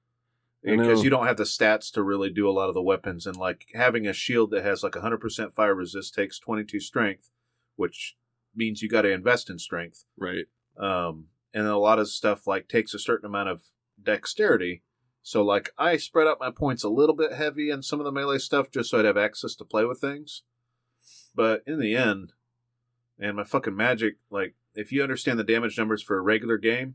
Because 0.63 1.05
you 1.05 1.11
don't 1.11 1.27
have 1.27 1.37
the 1.37 1.45
stats 1.45 1.93
to 1.93 2.03
really 2.03 2.31
do 2.31 2.49
a 2.49 2.51
lot 2.51 2.69
of 2.69 2.75
the 2.75 2.83
weapons, 2.83 3.25
and 3.25 3.37
like 3.37 3.69
having 3.75 4.05
a 4.09 4.13
shield 4.13 4.51
that 4.51 4.65
has 4.65 4.83
like 4.83 4.95
100% 4.95 5.53
fire 5.53 5.75
resist 5.75 6.13
takes 6.15 6.41
22 6.41 6.81
strength, 6.81 7.31
which 7.77 8.17
means 8.53 8.83
you 8.83 8.89
got 8.89 9.03
to 9.03 9.13
invest 9.13 9.49
in 9.49 9.61
strength 9.61 10.05
Right. 10.19 10.47
um, 10.77 11.27
and 11.55 11.67
a 11.69 11.79
lot 11.79 12.01
of 12.01 12.09
stuff 12.09 12.49
like 12.49 12.67
takes 12.67 12.95
a 12.95 12.99
certain 12.99 13.27
amount 13.27 13.51
of 13.51 13.63
dexterity. 14.03 14.83
So 15.23 15.43
like 15.43 15.71
I 15.77 15.97
spread 15.97 16.27
out 16.27 16.41
my 16.41 16.51
points 16.51 16.85
a 16.85 16.89
little 16.89 17.15
bit 17.15 17.33
heavy 17.33 17.71
in 17.71 17.83
some 17.83 18.01
of 18.01 18.05
the 18.05 18.13
melee 18.13 18.39
stuff 18.39 18.71
just 18.71 18.91
so 18.91 18.99
I'd 18.99 19.05
have 19.05 19.17
access 19.17 19.55
to 19.57 19.65
play 19.65 19.85
with 19.85 20.01
things. 20.01 20.43
But 21.35 21.63
in 21.67 21.81
the 21.81 21.97
end, 21.97 22.33
and 23.19 23.37
my 23.37 23.45
fucking 23.45 23.77
magic, 23.77 24.17
like 24.31 24.55
if 24.75 24.93
you 24.93 25.03
understand 25.03 25.39
the 25.39 25.45
damage 25.45 25.77
numbers 25.79 26.03
for 26.03 26.17
a 26.17 26.23
regular 26.23 26.59
game, 26.59 26.95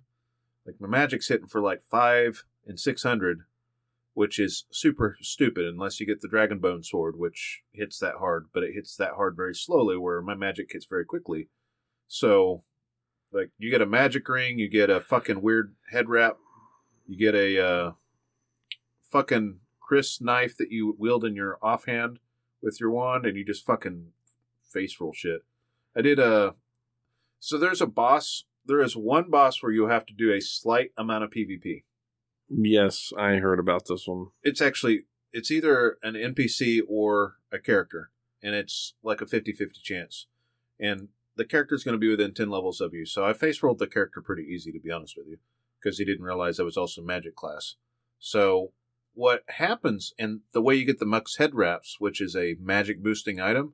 like 0.65 0.75
my 0.79 0.87
magic's 0.87 1.27
hitting 1.27 1.47
for 1.47 1.61
like 1.61 1.83
five 1.83 2.43
and 2.65 2.79
six 2.79 3.03
hundred, 3.03 3.41
which 4.13 4.39
is 4.39 4.65
super 4.71 5.17
stupid 5.21 5.65
unless 5.65 5.99
you 5.99 6.05
get 6.05 6.21
the 6.21 6.27
dragon 6.27 6.59
bone 6.59 6.83
sword, 6.83 7.15
which 7.17 7.61
hits 7.71 7.99
that 7.99 8.15
hard, 8.19 8.47
but 8.53 8.63
it 8.63 8.73
hits 8.73 8.95
that 8.95 9.13
hard 9.13 9.35
very 9.35 9.55
slowly, 9.55 9.97
where 9.97 10.21
my 10.21 10.35
magic 10.35 10.71
hits 10.71 10.85
very 10.85 11.05
quickly. 11.05 11.49
So 12.07 12.63
like 13.31 13.49
you 13.57 13.71
get 13.71 13.81
a 13.81 13.85
magic 13.85 14.27
ring, 14.29 14.59
you 14.59 14.69
get 14.69 14.89
a 14.89 15.01
fucking 15.01 15.41
weird 15.41 15.75
head 15.91 16.09
wrap, 16.09 16.37
you 17.11 17.17
get 17.17 17.35
a 17.35 17.61
uh, 17.61 17.91
fucking 19.11 19.59
kris 19.81 20.21
knife 20.21 20.55
that 20.55 20.71
you 20.71 20.95
wield 20.97 21.25
in 21.25 21.35
your 21.35 21.57
offhand 21.61 22.19
with 22.61 22.79
your 22.79 22.89
wand, 22.89 23.25
and 23.25 23.35
you 23.35 23.43
just 23.43 23.65
fucking 23.65 24.07
face 24.63 24.95
roll 25.01 25.11
shit. 25.11 25.43
I 25.93 26.01
did 26.01 26.19
a 26.19 26.55
so 27.39 27.57
there's 27.57 27.81
a 27.81 27.87
boss. 27.87 28.45
There 28.65 28.81
is 28.81 28.95
one 28.95 29.29
boss 29.29 29.61
where 29.61 29.73
you 29.73 29.87
have 29.87 30.05
to 30.05 30.13
do 30.13 30.31
a 30.31 30.39
slight 30.39 30.91
amount 30.97 31.25
of 31.25 31.31
PvP. 31.31 31.83
Yes, 32.47 33.11
I 33.17 33.35
heard 33.35 33.59
about 33.59 33.87
this 33.87 34.07
one. 34.07 34.27
It's 34.41 34.61
actually 34.61 35.03
it's 35.33 35.51
either 35.51 35.97
an 36.03 36.13
NPC 36.13 36.79
or 36.87 37.35
a 37.51 37.59
character, 37.59 38.11
and 38.41 38.55
it's 38.55 38.93
like 39.03 39.19
a 39.19 39.25
50-50 39.25 39.81
chance. 39.83 40.27
And 40.79 41.09
the 41.35 41.45
character's 41.45 41.83
going 41.83 41.93
to 41.93 41.99
be 41.99 42.09
within 42.09 42.33
10 42.33 42.49
levels 42.49 42.79
of 42.79 42.93
you. 42.93 43.05
So 43.05 43.25
I 43.25 43.33
face 43.33 43.61
rolled 43.61 43.79
the 43.79 43.87
character 43.87 44.21
pretty 44.21 44.43
easy, 44.43 44.71
to 44.71 44.79
be 44.79 44.91
honest 44.91 45.17
with 45.17 45.27
you, 45.27 45.37
because 45.81 45.97
he 45.97 46.05
didn't 46.05 46.25
realize 46.25 46.59
I 46.59 46.63
was 46.63 46.77
also 46.77 47.01
magic 47.01 47.35
class. 47.35 47.75
So 48.19 48.71
what 49.13 49.43
happens, 49.49 50.13
and 50.19 50.41
the 50.53 50.61
way 50.61 50.75
you 50.75 50.85
get 50.85 50.99
the 50.99 51.05
Monk's 51.05 51.37
head 51.37 51.53
wraps, 51.55 51.97
which 51.99 52.21
is 52.21 52.35
a 52.35 52.55
magic 52.61 53.01
boosting 53.03 53.39
item, 53.41 53.73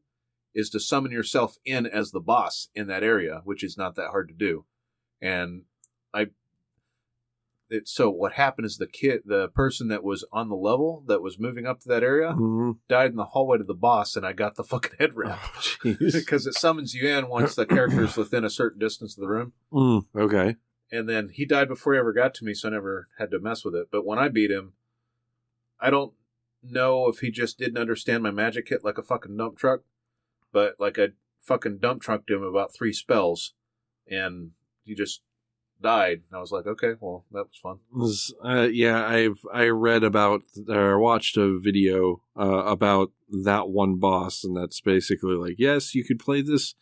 is 0.56 0.70
to 0.72 0.80
summon 0.80 1.12
yourself 1.12 1.58
in 1.66 1.86
as 1.86 2.12
the 2.12 2.20
boss 2.20 2.70
in 2.74 2.88
that 2.88 3.04
area, 3.04 3.42
which 3.44 3.64
is 3.64 3.78
not 3.78 3.96
that 3.96 4.10
hard 4.10 4.28
to 4.30 4.34
do. 4.34 4.66
And 5.22 5.64
I, 6.14 6.28
it, 7.70 7.88
so 7.88 8.10
what 8.10 8.34
happened 8.34 8.66
is 8.66 8.78
the 8.78 8.88
kid, 8.88 9.22
the 9.26 9.50
person 9.50 9.90
that 9.90 10.04
was 10.04 10.26
on 10.32 10.48
the 10.50 10.56
level 10.56 11.04
that 11.08 11.22
was 11.22 11.38
moving 11.38 11.66
up 11.68 11.82
to 11.82 11.90
that 11.90 12.02
area, 12.04 12.30
Mm-hmm. 12.32 12.72
died 12.88 13.12
in 13.12 13.18
the 13.18 13.26
hallway 13.26 13.58
to 13.58 13.64
the 13.64 13.74
boss, 13.74 14.16
and 14.16 14.26
I 14.26 14.32
got 14.34 14.56
the 14.56 14.64
fucking 14.72 14.94
head 14.98 15.12
wrap 15.16 15.38
Oh, 15.86 15.96
because 16.00 16.48
it 16.48 16.56
summons 16.56 16.94
you 16.94 17.08
in 17.10 17.28
once 17.28 17.56
the 17.56 17.66
character 17.66 18.04
is 18.06 18.16
within 18.18 18.46
a 18.46 18.50
certain 18.50 18.80
distance 18.80 19.18
of 19.18 19.22
the 19.22 19.28
room. 19.28 19.54
Mm, 19.74 20.06
okay. 20.18 20.56
And 20.92 21.10
then 21.10 21.30
he 21.30 21.46
died 21.46 21.68
before 21.68 21.94
he 21.94 22.00
ever 22.00 22.14
got 22.14 22.34
to 22.36 22.46
me, 22.46 22.54
so 22.54 22.70
I 22.70 22.72
never 22.72 23.10
had 23.18 23.32
to 23.32 23.40
mess 23.40 23.66
with 23.66 23.76
it. 23.76 23.90
But 23.92 24.06
when 24.06 24.20
I 24.20 24.30
beat 24.30 24.52
him, 24.52 24.74
I 25.80 25.90
don't 25.90 26.14
know 26.64 27.08
if 27.08 27.20
he 27.20 27.30
just 27.30 27.58
didn't 27.58 27.78
understand 27.78 28.24
my 28.24 28.32
magic 28.32 28.70
hit 28.70 28.84
like 28.84 28.98
a 28.98 29.04
fucking 29.04 29.36
dump 29.38 29.58
truck, 29.58 29.82
but 30.52 30.76
like 30.80 30.98
I 30.98 31.10
fucking 31.40 31.80
dump 31.80 32.02
trucked 32.02 32.32
him 32.32 32.42
about 32.42 32.74
three 32.74 32.94
spells, 32.94 33.54
and 34.10 34.52
he 34.84 34.96
just 34.96 35.22
died. 35.82 36.24
And 36.30 36.38
I 36.38 36.40
was 36.40 36.52
like, 36.52 36.66
okay, 36.66 36.94
well, 37.00 37.26
that 37.32 37.46
was 37.48 37.58
fun. 37.62 37.80
Uh, 38.44 38.68
yeah, 38.72 39.06
I've 39.06 39.40
I 39.54 39.68
read 39.68 40.04
about 40.04 40.42
or 40.68 41.00
watched 41.00 41.38
a 41.38 41.60
video 41.60 42.22
uh, 42.38 42.64
about 42.66 43.12
that 43.44 43.70
one 43.70 43.98
boss, 43.98 44.44
and 44.44 44.56
that's 44.56 44.82
basically 44.82 45.36
like, 45.36 45.56
yes, 45.58 45.94
you 45.94 46.04
could 46.04 46.20
play 46.20 46.42
this, 46.42 46.76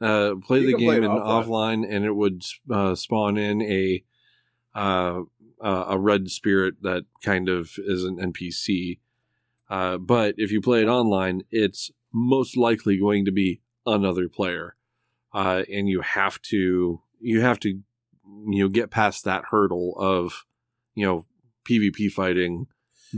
uh, 0.00 0.34
play 0.42 0.60
You 0.60 0.66
the 0.66 0.72
can 0.74 0.84
play 0.86 0.94
game 0.96 1.04
in 1.04 1.10
offline. 1.10 1.46
offline, 1.84 1.94
and 1.94 2.04
it 2.04 2.12
would 2.14 2.42
uh, 2.70 2.94
spawn 2.94 3.36
in 3.36 3.62
a 3.62 4.02
uh, 4.74 5.22
a 5.60 5.98
red 5.98 6.30
spirit 6.30 6.74
that 6.82 7.04
kind 7.24 7.48
of 7.48 7.72
is 7.78 8.04
an 8.04 8.16
NPC. 8.32 8.98
Uh, 9.68 9.98
but 9.98 10.34
if 10.38 10.50
you 10.52 10.60
play 10.60 10.82
it 10.82 10.88
online, 10.88 11.42
it's 11.50 11.90
most 12.12 12.56
likely 12.56 12.96
going 12.98 13.24
to 13.24 13.32
be 13.32 13.60
another 13.84 14.28
player, 14.28 14.76
uh, 15.34 15.62
and 15.72 15.88
you 15.88 16.00
have 16.02 16.40
to 16.42 17.02
you 17.20 17.40
have 17.40 17.58
to 17.60 17.68
you 17.70 18.62
know 18.62 18.68
get 18.68 18.90
past 18.90 19.24
that 19.24 19.44
hurdle 19.50 19.94
of 19.98 20.44
you 20.94 21.04
know 21.04 21.26
PvP 21.68 22.10
fighting 22.10 22.66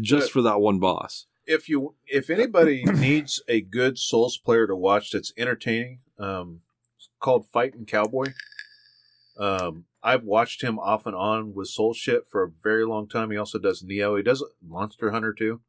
just 0.01 0.27
But- 0.29 0.33
for 0.33 0.43
that 0.43 0.61
one 0.61 0.79
boss. 0.79 1.27
if 1.47 1.69
you 1.69 1.95
if 2.07 2.31
anybody 2.31 2.85
needs 2.85 3.43
a 3.49 3.61
good 3.61 3.99
Souls 3.99 4.39
player 4.39 4.67
to 4.67 4.75
watch 4.77 5.11
that's 5.11 5.33
entertaining, 5.37 6.01
um, 6.19 6.61
called 7.21 7.47
Fighting 7.47 7.87
Cowboy. 7.87 8.33
Um, 9.39 9.85
I've 10.03 10.25
watched 10.25 10.63
him 10.63 10.79
off 10.79 11.07
and 11.07 11.15
on 11.15 11.55
with 11.55 11.69
Soul 11.69 11.95
shit 11.95 12.27
for 12.27 12.43
a 12.43 12.51
very 12.51 12.85
long 12.85 13.09
time. 13.09 13.31
He 13.31 13.37
also 13.37 13.59
does 13.59 13.83
Nioh. 13.83 14.17
He 14.17 14.23
does 14.23 14.45
Monster 14.67 15.11
Hunter 15.11 15.33
too. 15.33 15.61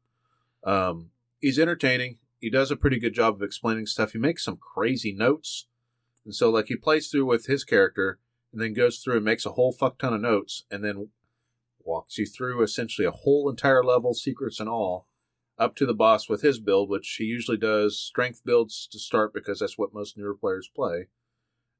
Um, 0.64 1.10
he's 1.40 1.58
entertaining. 1.58 2.18
He 2.40 2.50
does 2.50 2.70
a 2.70 2.76
pretty 2.76 2.98
good 2.98 3.14
job 3.14 3.34
of 3.34 3.42
explaining 3.42 3.86
stuff. 3.86 4.12
He 4.12 4.18
makes 4.18 4.44
some 4.44 4.56
crazy 4.56 5.12
notes, 5.12 5.66
and 6.24 6.34
so 6.34 6.50
like 6.50 6.66
he 6.66 6.76
plays 6.76 7.08
through 7.08 7.26
with 7.26 7.46
his 7.46 7.64
character, 7.64 8.18
and 8.52 8.60
then 8.60 8.72
goes 8.72 8.98
through 8.98 9.16
and 9.16 9.24
makes 9.24 9.46
a 9.46 9.52
whole 9.52 9.72
fuck 9.72 9.98
ton 9.98 10.12
of 10.12 10.20
notes, 10.20 10.64
and 10.70 10.84
then 10.84 11.08
walks 11.84 12.18
you 12.18 12.26
through 12.26 12.62
essentially 12.62 13.06
a 13.06 13.12
whole 13.12 13.48
entire 13.48 13.84
level, 13.84 14.14
secrets 14.14 14.60
and 14.60 14.68
all, 14.68 15.06
up 15.58 15.76
to 15.76 15.86
the 15.86 15.94
boss 15.94 16.28
with 16.28 16.42
his 16.42 16.58
build, 16.58 16.88
which 16.88 17.16
he 17.18 17.24
usually 17.24 17.56
does 17.56 17.98
strength 17.98 18.42
builds 18.44 18.88
to 18.90 18.98
start 18.98 19.32
because 19.32 19.60
that's 19.60 19.78
what 19.78 19.94
most 19.94 20.16
newer 20.16 20.34
players 20.34 20.68
play. 20.74 21.08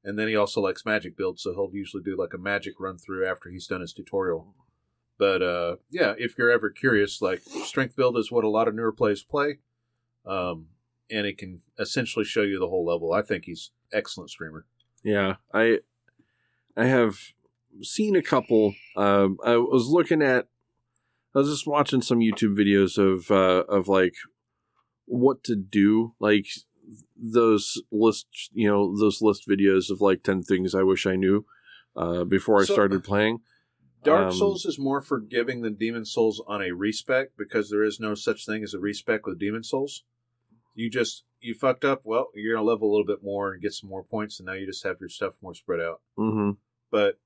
And 0.03 0.19
then 0.19 0.27
he 0.27 0.35
also 0.35 0.59
likes 0.59 0.85
magic 0.85 1.15
builds, 1.15 1.43
so 1.43 1.53
he'll 1.53 1.69
usually 1.73 2.03
do 2.03 2.17
like 2.17 2.33
a 2.33 2.37
magic 2.37 2.73
run 2.79 2.97
through 2.97 3.25
after 3.25 3.49
he's 3.49 3.67
done 3.67 3.81
his 3.81 3.93
tutorial. 3.93 4.53
But 5.17 5.41
uh, 5.41 5.75
yeah, 5.89 6.13
if 6.17 6.37
you're 6.37 6.51
ever 6.51 6.69
curious, 6.69 7.21
like 7.21 7.41
strength 7.65 7.95
build 7.95 8.17
is 8.17 8.31
what 8.31 8.43
a 8.43 8.49
lot 8.49 8.67
of 8.67 8.75
newer 8.75 8.91
players 8.91 9.23
play, 9.23 9.59
um, 10.25 10.67
and 11.09 11.25
it 11.25 11.37
can 11.37 11.61
essentially 11.79 12.25
show 12.25 12.41
you 12.41 12.59
the 12.59 12.67
whole 12.67 12.85
level. 12.85 13.13
I 13.13 13.21
think 13.21 13.45
he's 13.45 13.71
excellent 13.93 14.31
streamer. 14.31 14.65
Yeah, 15.03 15.35
I 15.53 15.79
I 16.75 16.85
have 16.85 17.19
seen 17.81 18.15
a 18.15 18.21
couple. 18.21 18.73
Um, 18.95 19.37
I 19.45 19.57
was 19.57 19.87
looking 19.87 20.21
at. 20.21 20.47
I 21.35 21.39
was 21.39 21.49
just 21.49 21.67
watching 21.67 22.01
some 22.01 22.19
YouTube 22.19 22.57
videos 22.57 22.97
of 22.97 23.31
uh, 23.31 23.63
of 23.71 23.87
like 23.87 24.15
what 25.05 25.43
to 25.45 25.55
do, 25.55 26.13
like 26.19 26.47
those 27.15 27.81
list, 27.91 28.27
you 28.53 28.67
know, 28.69 28.97
those 28.97 29.21
list 29.21 29.47
videos 29.47 29.89
of 29.89 30.01
like 30.01 30.23
ten 30.23 30.43
things 30.43 30.73
I 30.75 30.83
wish 30.83 31.05
I 31.05 31.15
knew 31.15 31.45
uh, 31.95 32.23
before 32.23 32.61
I 32.61 32.65
So- 32.65 32.73
started 32.73 33.03
playing. 33.03 33.39
Dark 34.03 34.31
Um, 34.31 34.33
Souls 34.33 34.65
is 34.65 34.77
more 34.77 34.99
forgiving 35.01 35.61
than 35.61 35.75
Demon 35.75 36.03
Souls 36.03 36.41
on 36.45 36.61
a 36.61 36.71
respec 36.73 37.37
because 37.37 37.69
there 37.69 37.83
is 37.83 38.01
no 38.01 38.15
such 38.15 38.45
thing 38.45 38.61
as 38.61 38.73
a 38.73 38.79
respec 38.79 39.25
with 39.25 39.39
Demon 39.39 39.63
Souls. 39.63 40.03
You 40.75 40.89
just 40.89 41.23
you 41.39 41.53
fucked 41.53 41.85
up. 41.85 42.01
Well, 42.03 42.29
you're 42.33 42.53
gonna 42.55 42.65
level 42.65 42.89
a 42.89 42.91
little 42.91 43.05
bit 43.05 43.23
more 43.23 43.53
and 43.53 43.61
get 43.61 43.71
some 43.73 43.89
more 43.89 44.03
points, 44.03 44.39
and 44.39 44.45
now 44.47 44.53
you 44.53 44.65
just 44.65 44.83
have 44.83 44.97
your 44.99 45.07
stuff 45.09 45.35
more 45.41 45.53
spread 45.53 45.79
out. 45.79 46.01
hmm 46.17 46.51
But 46.91 47.17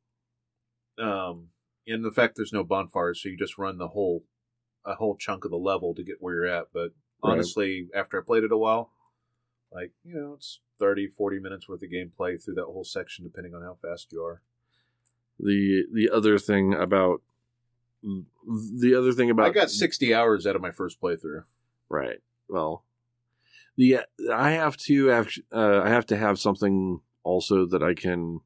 um, 1.00 1.50
in 1.86 2.02
the 2.02 2.12
fact 2.12 2.36
there's 2.36 2.54
no 2.54 2.64
bonfires, 2.64 3.22
so 3.22 3.30
you 3.30 3.38
just 3.38 3.58
run 3.58 3.78
the 3.78 3.90
whole 3.90 4.24
a 4.86 4.96
whole 4.96 5.16
chunk 5.18 5.46
of 5.46 5.52
the 5.52 5.58
level 5.58 5.94
to 5.96 6.04
get 6.04 6.18
where 6.22 6.36
you're 6.36 6.46
at. 6.46 6.68
But 6.74 6.92
Right. 7.24 7.32
honestly, 7.34 7.90
after 7.96 8.20
I 8.22 8.24
played 8.26 8.44
it 8.44 8.52
a 8.52 8.58
while, 8.58 8.92
like 9.72 9.92
you 10.04 10.16
know, 10.16 10.34
it's 10.34 10.60
30, 10.80 11.08
40 11.08 11.40
minutes 11.40 11.68
worth 11.68 11.82
of 11.84 11.90
gameplay 11.90 12.44
through 12.44 12.56
that 12.56 12.66
whole 12.66 12.84
section, 12.84 13.24
depending 13.24 13.54
on 13.54 13.62
how 13.62 13.76
fast 13.82 14.12
you 14.12 14.24
are. 14.24 14.42
The 15.40 15.86
the 15.92 16.10
other 16.10 16.40
thing 16.40 16.74
about 16.74 17.22
the 18.04 18.96
other 18.98 19.12
thing 19.14 19.30
about 19.30 19.48
I 19.48 19.52
got 19.52 19.70
sixty 19.70 20.14
hours 20.14 20.48
out 20.48 20.56
of 20.56 20.62
my 20.62 20.72
first 20.72 21.00
playthrough. 21.02 21.44
Right. 21.90 22.20
Well, 22.48 22.84
the 23.76 24.00
I 24.34 24.52
have 24.52 24.78
to 24.78 25.08
have 25.08 25.30
uh, 25.52 25.82
I 25.84 25.90
have 25.90 26.06
to 26.08 26.18
have 26.18 26.40
something 26.40 27.02
also 27.24 27.66
that 27.66 27.84
I 27.84 27.94
can, 27.94 28.40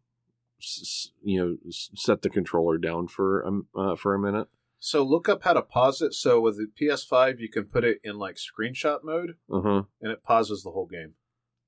s- 0.59 0.79
s- 0.81 1.11
you 1.23 1.39
know, 1.39 1.57
s- 1.67 1.91
set 1.95 2.23
the 2.23 2.29
controller 2.29 2.77
down 2.77 3.07
for 3.07 3.45
um 3.45 3.67
uh, 3.75 3.95
for 3.95 4.13
a 4.13 4.19
minute. 4.19 4.47
So 4.83 5.03
look 5.03 5.29
up 5.29 5.43
how 5.43 5.53
to 5.53 5.61
pause 5.61 6.01
it. 6.01 6.15
So 6.15 6.41
with 6.41 6.57
the 6.57 6.65
PS5, 6.65 7.39
you 7.39 7.49
can 7.49 7.65
put 7.65 7.83
it 7.83 7.99
in 8.03 8.17
like 8.17 8.35
screenshot 8.37 9.03
mode, 9.03 9.35
Uh 9.49 9.61
huh. 9.61 9.83
and 10.01 10.11
it 10.11 10.23
pauses 10.23 10.63
the 10.63 10.71
whole 10.71 10.87
game. 10.87 11.13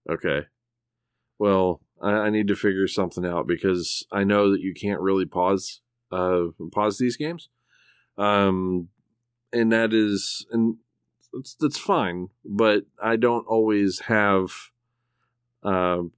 Okay. 0.09 0.47
Well, 1.37 1.81
I, 2.01 2.11
I 2.11 2.29
need 2.31 2.47
to 2.47 2.55
figure 2.55 2.87
something 2.87 3.23
out 3.23 3.45
because 3.45 4.03
I 4.11 4.23
know 4.23 4.51
that 4.51 4.61
you 4.61 4.73
can't 4.73 4.99
really 4.99 5.25
pause 5.25 5.81
uh 6.11 6.47
pause 6.71 6.97
these 6.97 7.15
games, 7.15 7.49
um, 8.17 8.89
and 9.51 9.71
that 9.71 9.93
is 9.93 10.45
and 10.51 10.77
that's 11.31 11.53
that's 11.59 11.77
fine, 11.77 12.29
but 12.43 12.85
I 13.01 13.15
don't 13.15 13.45
always 13.47 14.01
have 14.01 14.51
um 15.61 16.11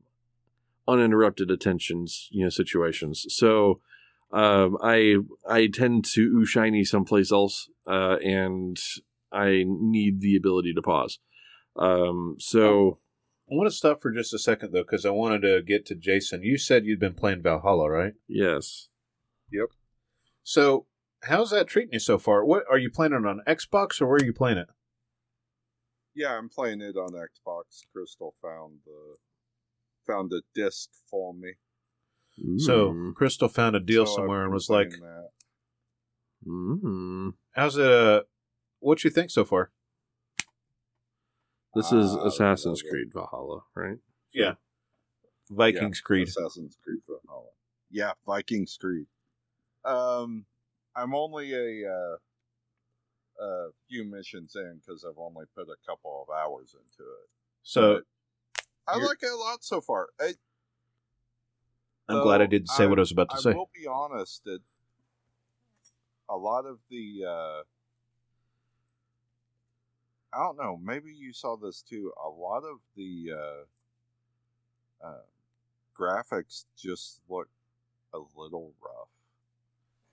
uninterrupted 0.87 1.51
attentions, 1.51 2.29
you 2.31 2.43
know, 2.43 2.49
situations. 2.49 3.25
So 3.29 3.81
um, 4.31 4.77
I 4.81 5.17
I 5.47 5.67
tend 5.67 6.05
to 6.13 6.21
ooh 6.21 6.45
shiny 6.45 6.83
someplace 6.83 7.31
else, 7.31 7.69
uh, 7.87 8.17
and 8.23 8.77
I 9.31 9.63
need 9.65 10.21
the 10.21 10.35
ability 10.35 10.73
to 10.73 10.81
pause. 10.81 11.19
Um, 11.75 12.35
so. 12.39 12.99
I 13.47 13.53
want 13.53 13.69
to 13.69 13.77
stop 13.77 14.01
for 14.01 14.11
just 14.11 14.33
a 14.33 14.39
second 14.39 14.71
though, 14.71 14.81
because 14.81 15.05
I 15.05 15.11
wanted 15.11 15.43
to 15.43 15.61
get 15.61 15.85
to 15.85 15.95
Jason. 15.95 16.41
You 16.41 16.57
said 16.57 16.83
you'd 16.83 16.99
been 16.99 17.13
playing 17.13 17.43
Valhalla, 17.43 17.87
right? 17.91 18.13
Yes. 18.27 18.87
Yep. 19.51 19.67
So 20.41 20.87
how's 21.23 21.51
that 21.51 21.67
treating 21.67 21.93
you 21.93 21.99
so 21.99 22.17
far? 22.17 22.43
What 22.43 22.63
are 22.69 22.77
you 22.77 22.89
playing 22.89 23.13
it 23.13 23.25
on 23.25 23.41
Xbox 23.47 24.01
or 24.01 24.07
where 24.07 24.15
are 24.15 24.25
you 24.25 24.33
playing 24.33 24.57
it? 24.57 24.67
Yeah, 26.15 26.37
I'm 26.37 26.49
playing 26.49 26.81
it 26.81 26.95
on 26.95 27.11
Xbox. 27.11 27.83
Crystal 27.93 28.33
found 28.41 28.79
the 28.85 29.15
found 30.07 30.31
a 30.33 30.41
disc 30.53 30.89
for 31.09 31.33
me. 31.33 31.53
So 32.57 32.91
Mm. 32.91 33.15
Crystal 33.15 33.47
found 33.47 33.75
a 33.75 33.79
deal 33.79 34.05
So 34.05 34.15
somewhere 34.17 34.43
and 34.43 34.53
was 34.53 34.69
like, 34.69 34.89
that. 34.89 35.29
Mm. 36.45 37.33
"How's 37.53 37.77
it? 37.77 37.85
Uh, 37.85 38.23
what 38.79 39.03
you 39.03 39.09
think 39.09 39.31
so 39.31 39.45
far?" 39.45 39.71
This 41.73 41.91
is 41.91 42.15
I 42.15 42.27
Assassin's. 42.27 42.81
Creed 42.81 43.11
Valhalla, 43.13 43.61
right? 43.75 43.97
Yeah, 44.33 44.55
Vikings 45.49 45.99
Yeah, 45.99 46.05
Creed. 46.07 46.27
Assassin's 46.27 46.77
Creed 46.83 47.01
Valhalla. 47.07 47.51
Yeah, 47.89 48.13
Vikings 48.25 48.77
Creed. 48.79 49.07
Um, 49.83 50.45
I'm 50.95 51.13
only 51.13 51.53
a 51.53 51.89
uh, 51.91 52.17
a 53.43 53.69
few 53.89 54.03
missions 54.05 54.55
in 54.55 54.79
because 54.79 55.03
I've 55.03 55.17
only 55.17 55.45
put 55.55 55.67
a 55.69 55.75
couple 55.85 56.25
of 56.27 56.33
hours 56.33 56.73
into 56.75 57.03
it. 57.09 57.29
So 57.63 58.01
I 58.87 58.97
like 58.97 59.21
it 59.23 59.31
a 59.31 59.35
lot 59.35 59.63
so 59.63 59.81
far. 59.81 60.09
I, 60.19 60.33
I'm 62.07 62.21
glad 62.21 62.41
I 62.41 62.45
didn't 62.45 62.69
say 62.69 62.85
what 62.87 62.99
I 62.99 63.01
was 63.01 63.11
about 63.11 63.29
to 63.31 63.37
I 63.37 63.39
say. 63.39 63.51
I 63.51 63.55
will 63.55 63.69
be 63.73 63.87
honest 63.87 64.43
that 64.43 64.61
a 66.29 66.37
lot 66.37 66.65
of 66.65 66.79
the 66.89 67.23
uh, 67.27 67.61
I 70.33 70.43
don't 70.43 70.57
know. 70.57 70.79
Maybe 70.83 71.11
you 71.13 71.33
saw 71.33 71.55
this 71.55 71.81
too. 71.81 72.11
A 72.23 72.29
lot 72.29 72.63
of 72.63 72.79
the 72.95 73.31
uh, 73.33 75.07
uh, 75.07 75.21
graphics 75.97 76.65
just 76.77 77.21
look 77.29 77.47
a 78.13 78.19
little 78.35 78.73
rough. 78.83 79.09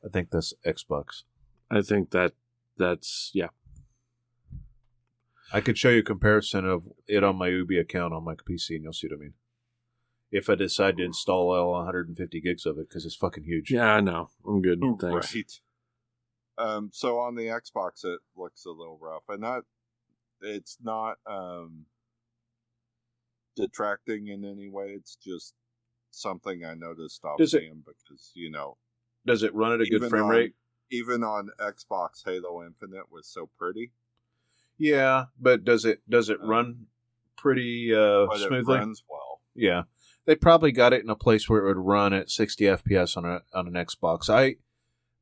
I 0.04 0.08
think 0.08 0.30
that's 0.30 0.54
Xbox. 0.64 1.24
I 1.70 1.82
think 1.82 2.10
that 2.10 2.32
that's 2.78 3.30
yeah. 3.34 3.48
I 5.52 5.60
could 5.60 5.76
show 5.76 5.90
you 5.90 6.00
a 6.00 6.04
comparison 6.04 6.64
of 6.64 6.88
it 7.06 7.22
on 7.22 7.36
my 7.36 7.48
Ubi 7.48 7.78
account 7.78 8.14
on 8.14 8.24
my 8.24 8.34
PC, 8.34 8.70
and 8.76 8.84
you'll 8.84 8.92
see 8.92 9.08
what 9.08 9.16
I 9.16 9.20
mean. 9.20 9.34
If 10.32 10.48
I 10.48 10.54
decide 10.54 10.96
to 10.96 11.04
install 11.04 11.54
all 11.54 11.72
150 11.74 12.40
gigs 12.40 12.64
of 12.66 12.78
it, 12.78 12.88
because 12.88 13.04
it's 13.04 13.14
fucking 13.14 13.44
huge. 13.44 13.70
Yeah, 13.70 13.92
I 13.94 14.00
know. 14.00 14.30
I'm 14.48 14.62
good. 14.62 14.80
Thanks. 14.98 15.34
Right. 15.34 15.60
Um, 16.58 16.90
so 16.92 17.18
on 17.18 17.34
the 17.34 17.46
Xbox, 17.46 18.04
it 18.04 18.18
looks 18.34 18.64
a 18.64 18.70
little 18.70 18.98
rough, 19.00 19.22
and 19.28 19.40
not. 19.42 19.62
It's 20.40 20.78
not 20.82 21.18
um, 21.26 21.84
detracting 23.56 24.28
in 24.28 24.44
any 24.44 24.68
way. 24.68 24.88
It's 24.96 25.16
just 25.16 25.54
something 26.10 26.64
I 26.64 26.74
noticed 26.74 27.24
off 27.24 27.38
Does 27.38 27.54
it- 27.54 27.60
seeing 27.60 27.82
because 27.86 28.30
you 28.34 28.50
know 28.50 28.76
Does 29.26 29.42
it 29.42 29.54
run 29.54 29.72
at 29.72 29.80
a 29.80 29.86
good 29.86 30.08
frame 30.08 30.24
on- 30.24 30.30
rate? 30.30 30.54
Even 30.90 31.22
on 31.24 31.48
Xbox, 31.58 32.22
Halo 32.24 32.62
Infinite 32.64 33.10
was 33.10 33.26
so 33.26 33.48
pretty, 33.58 33.92
Yeah, 34.76 35.26
but 35.40 35.64
does 35.64 35.84
it 35.86 36.02
does 36.08 36.28
it 36.28 36.38
Uh, 36.42 36.46
run 36.46 36.86
pretty 37.36 37.94
uh, 37.94 38.26
but 38.26 38.38
smoothly? 38.38 38.74
it 38.74 38.78
runs 38.78 39.02
well. 39.08 39.40
Yeah, 39.54 39.82
they 40.26 40.34
probably 40.34 40.72
got 40.72 40.92
it 40.92 41.02
in 41.02 41.10
a 41.10 41.16
place 41.16 41.48
where 41.48 41.62
it 41.62 41.66
would 41.66 41.84
run 41.84 42.12
at 42.12 42.30
60 42.30 42.64
FPS 42.64 43.16
on 43.16 43.24
a 43.24 43.42
on 43.52 43.66
an 43.66 43.74
Xbox. 43.74 44.28
I 44.28 44.56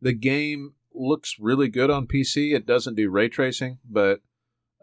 the 0.00 0.12
game 0.12 0.74
looks 0.94 1.36
really 1.38 1.68
good 1.68 1.90
on 1.90 2.06
PC. 2.06 2.54
It 2.54 2.66
doesn't 2.66 2.96
do 2.96 3.10
ray 3.10 3.28
tracing, 3.28 3.78
but 3.88 4.20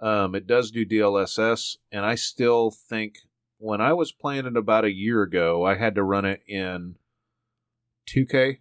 um, 0.02 0.36
it 0.36 0.48
does 0.48 0.72
do 0.72 0.86
DLSS, 0.86 1.78
and 1.92 2.06
I 2.06 2.16
still 2.16 2.72
think 2.72 3.16
when 3.58 3.82
I 3.82 3.94
was 3.94 4.12
playing 4.12 4.46
it 4.46 4.56
about 4.56 4.86
a 4.86 4.94
year 4.94 5.24
ago, 5.24 5.66
I 5.66 5.76
had 5.76 5.96
to 5.96 6.04
run 6.04 6.26
it 6.26 6.42
in 6.48 6.96
2K 8.08 8.60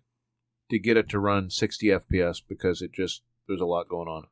to 0.70 0.78
get 0.78 0.96
it 0.96 1.08
to 1.10 1.18
run 1.18 1.50
60 1.50 1.86
FPS 1.86 2.42
because 2.46 2.82
it 2.82 2.92
just 2.92 3.22
there's 3.46 3.60
a 3.60 3.66
lot 3.66 3.88
going 3.88 4.08
on. 4.08 4.26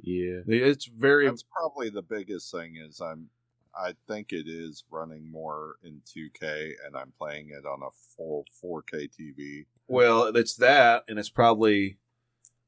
Yeah. 0.00 0.40
It's 0.46 0.86
very 0.86 1.26
That's 1.26 1.44
probably 1.44 1.90
the 1.90 2.02
biggest 2.02 2.50
thing. 2.50 2.76
Is 2.76 3.00
I'm. 3.00 3.30
I 3.74 3.94
think 4.06 4.32
it 4.32 4.46
is 4.48 4.84
running 4.90 5.30
more 5.30 5.76
in 5.82 6.00
2K, 6.06 6.72
and 6.86 6.96
I'm 6.96 7.12
playing 7.18 7.50
it 7.50 7.66
on 7.66 7.80
a 7.82 7.90
full 8.16 8.44
4K 8.62 9.08
TV. 9.08 9.66
Well, 9.86 10.24
it's 10.36 10.56
that, 10.56 11.04
and 11.08 11.18
it's 11.18 11.30
probably 11.30 11.98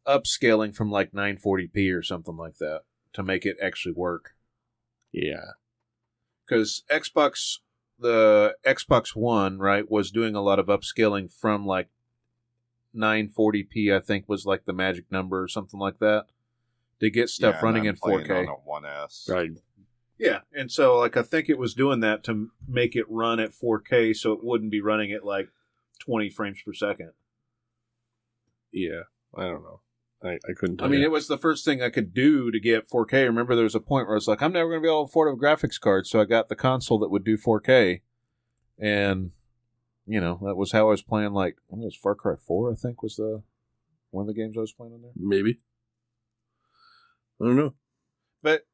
upscaling 0.06 0.74
from 0.74 0.90
like 0.90 1.12
940p 1.12 1.94
or 1.96 2.02
something 2.02 2.36
like 2.36 2.56
that 2.58 2.82
to 3.12 3.22
make 3.22 3.44
it 3.44 3.56
actually 3.62 3.92
work. 3.92 4.30
Yeah. 5.12 5.52
Because 6.46 6.82
Xbox, 6.90 7.58
the 7.98 8.54
Xbox 8.66 9.14
One, 9.14 9.58
right, 9.58 9.88
was 9.90 10.10
doing 10.10 10.34
a 10.34 10.42
lot 10.42 10.58
of 10.58 10.66
upscaling 10.66 11.32
from 11.32 11.66
like 11.66 11.88
940p. 12.96 13.94
I 13.94 14.00
think 14.00 14.28
was 14.28 14.46
like 14.46 14.64
the 14.64 14.72
magic 14.72 15.10
number 15.10 15.42
or 15.42 15.48
something 15.48 15.78
like 15.78 15.98
that 15.98 16.26
to 17.00 17.10
get 17.10 17.28
stuff 17.28 17.56
Yeah, 17.58 17.64
running 17.64 17.82
I'm 17.82 17.90
in 17.90 17.96
4K. 17.96 18.48
on 18.48 18.48
a 18.48 18.86
1S. 19.06 19.28
Right. 19.28 19.50
Yeah, 20.20 20.40
and 20.52 20.70
so 20.70 20.98
like 20.98 21.16
I 21.16 21.22
think 21.22 21.48
it 21.48 21.58
was 21.58 21.74
doing 21.74 22.00
that 22.00 22.22
to 22.24 22.50
make 22.68 22.94
it 22.94 23.06
run 23.08 23.40
at 23.40 23.52
4K, 23.52 24.14
so 24.14 24.32
it 24.32 24.44
wouldn't 24.44 24.70
be 24.70 24.80
running 24.80 25.12
at 25.12 25.24
like 25.24 25.48
20 26.00 26.30
frames 26.30 26.58
per 26.64 26.74
second. 26.74 27.12
Yeah. 28.72 29.02
I 29.34 29.42
don't 29.44 29.62
know. 29.62 29.80
I, 30.22 30.32
I 30.32 30.52
couldn't. 30.56 30.78
Tell 30.78 30.86
I 30.86 30.90
mean, 30.90 31.00
you. 31.00 31.06
it 31.06 31.10
was 31.10 31.28
the 31.28 31.38
first 31.38 31.64
thing 31.64 31.82
I 31.82 31.88
could 31.88 32.12
do 32.12 32.50
to 32.50 32.60
get 32.60 32.90
4K. 32.90 33.24
Remember, 33.24 33.54
there 33.54 33.64
was 33.64 33.74
a 33.74 33.80
point 33.80 34.06
where 34.06 34.16
I 34.16 34.18
was 34.18 34.28
like, 34.28 34.42
I'm 34.42 34.52
never 34.52 34.68
going 34.68 34.82
to 34.82 34.86
be 34.86 34.88
able 34.88 35.06
to 35.06 35.10
afford 35.10 35.32
a 35.32 35.36
graphics 35.36 35.80
card, 35.80 36.06
so 36.06 36.20
I 36.20 36.24
got 36.24 36.48
the 36.48 36.56
console 36.56 36.98
that 36.98 37.10
would 37.10 37.24
do 37.24 37.38
4K, 37.38 38.00
and 38.78 39.30
you 40.06 40.20
know 40.20 40.38
that 40.42 40.56
was 40.56 40.72
how 40.72 40.88
I 40.88 40.90
was 40.90 41.02
playing. 41.02 41.32
Like, 41.32 41.56
I 41.68 41.76
think 41.76 41.82
it 41.82 41.86
was 41.86 41.96
Far 41.96 42.14
Cry 42.14 42.34
4, 42.36 42.72
I 42.72 42.74
think 42.74 43.02
was 43.02 43.16
the 43.16 43.42
one 44.10 44.22
of 44.22 44.26
the 44.26 44.34
games 44.34 44.56
I 44.58 44.60
was 44.60 44.72
playing 44.72 44.92
on 44.92 45.02
there. 45.02 45.12
maybe. 45.16 45.60
I 47.40 47.46
don't 47.46 47.56
know. 47.56 47.74
But 48.42 48.66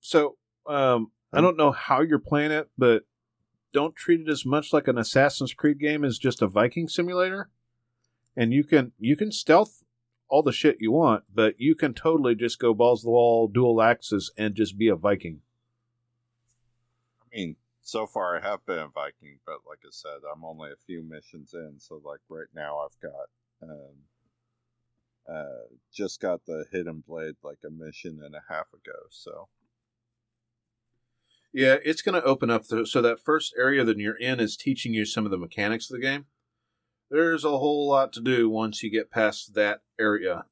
so, 0.00 0.36
um, 0.66 1.10
I 1.32 1.40
don't 1.40 1.56
know 1.56 1.72
how 1.72 2.00
you're 2.00 2.18
playing 2.18 2.50
it, 2.50 2.70
but 2.76 3.04
don't 3.72 3.94
treat 3.94 4.20
it 4.20 4.28
as 4.28 4.44
much 4.44 4.72
like 4.72 4.88
an 4.88 4.98
Assassin's 4.98 5.54
Creed 5.54 5.78
game 5.78 6.04
as 6.04 6.18
just 6.18 6.42
a 6.42 6.48
Viking 6.48 6.88
simulator. 6.88 7.50
And 8.36 8.52
you 8.52 8.64
can 8.64 8.92
you 8.98 9.16
can 9.16 9.32
stealth 9.32 9.82
all 10.28 10.42
the 10.42 10.52
shit 10.52 10.78
you 10.80 10.92
want, 10.92 11.24
but 11.32 11.54
you 11.58 11.74
can 11.74 11.92
totally 11.92 12.34
just 12.34 12.58
go 12.58 12.72
balls 12.72 13.00
to 13.00 13.06
the 13.06 13.10
wall, 13.10 13.48
dual 13.48 13.82
axes, 13.82 14.32
and 14.36 14.54
just 14.54 14.78
be 14.78 14.88
a 14.88 14.96
Viking. 14.96 15.40
I 17.22 17.36
mean, 17.36 17.56
so 17.82 18.06
far 18.06 18.36
I 18.36 18.40
have 18.40 18.64
been 18.66 18.78
a 18.78 18.88
Viking, 18.88 19.38
but 19.44 19.58
like 19.68 19.80
I 19.84 19.90
said, 19.90 20.20
I'm 20.32 20.44
only 20.44 20.70
a 20.70 20.84
few 20.86 21.02
missions 21.02 21.54
in. 21.54 21.74
So 21.78 22.00
like 22.04 22.20
right 22.28 22.46
now, 22.54 22.78
I've 22.78 23.00
got 23.00 23.68
um, 23.68 23.96
uh, 25.28 25.66
just 25.92 26.20
got 26.20 26.44
the 26.46 26.64
Hidden 26.72 27.04
Blade 27.06 27.34
like 27.42 27.58
a 27.66 27.70
mission 27.70 28.20
and 28.24 28.34
a 28.34 28.42
half 28.48 28.72
ago. 28.72 28.98
So 29.10 29.48
Yeah, 31.52 31.76
it's 31.84 32.02
going 32.02 32.20
to 32.20 32.26
open 32.26 32.50
up. 32.50 32.66
The, 32.66 32.86
so 32.86 33.02
that 33.02 33.20
first 33.20 33.54
area 33.58 33.84
that 33.84 33.98
you're 33.98 34.16
in 34.16 34.38
is 34.40 34.56
teaching 34.56 34.94
you 34.94 35.04
some 35.04 35.24
of 35.24 35.30
the 35.30 35.38
mechanics 35.38 35.90
of 35.90 35.96
the 35.96 36.02
game. 36.02 36.26
There's 37.10 37.44
a 37.44 37.58
whole 37.58 37.88
lot 37.88 38.12
to 38.14 38.20
do 38.20 38.48
once 38.48 38.82
you 38.82 38.90
get 38.90 39.10
past 39.10 39.54
that 39.54 39.80
area. 39.98 40.44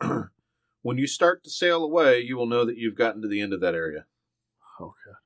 when 0.82 0.98
you 0.98 1.06
start 1.08 1.42
to 1.44 1.50
sail 1.50 1.82
away, 1.82 2.20
you 2.20 2.36
will 2.36 2.46
know 2.46 2.64
that 2.64 2.78
you've 2.78 2.94
gotten 2.94 3.22
to 3.22 3.28
the 3.28 3.40
end 3.40 3.52
of 3.52 3.60
that 3.60 3.74
area. 3.74 4.04
Oh 4.80 4.94
god. 5.04 5.16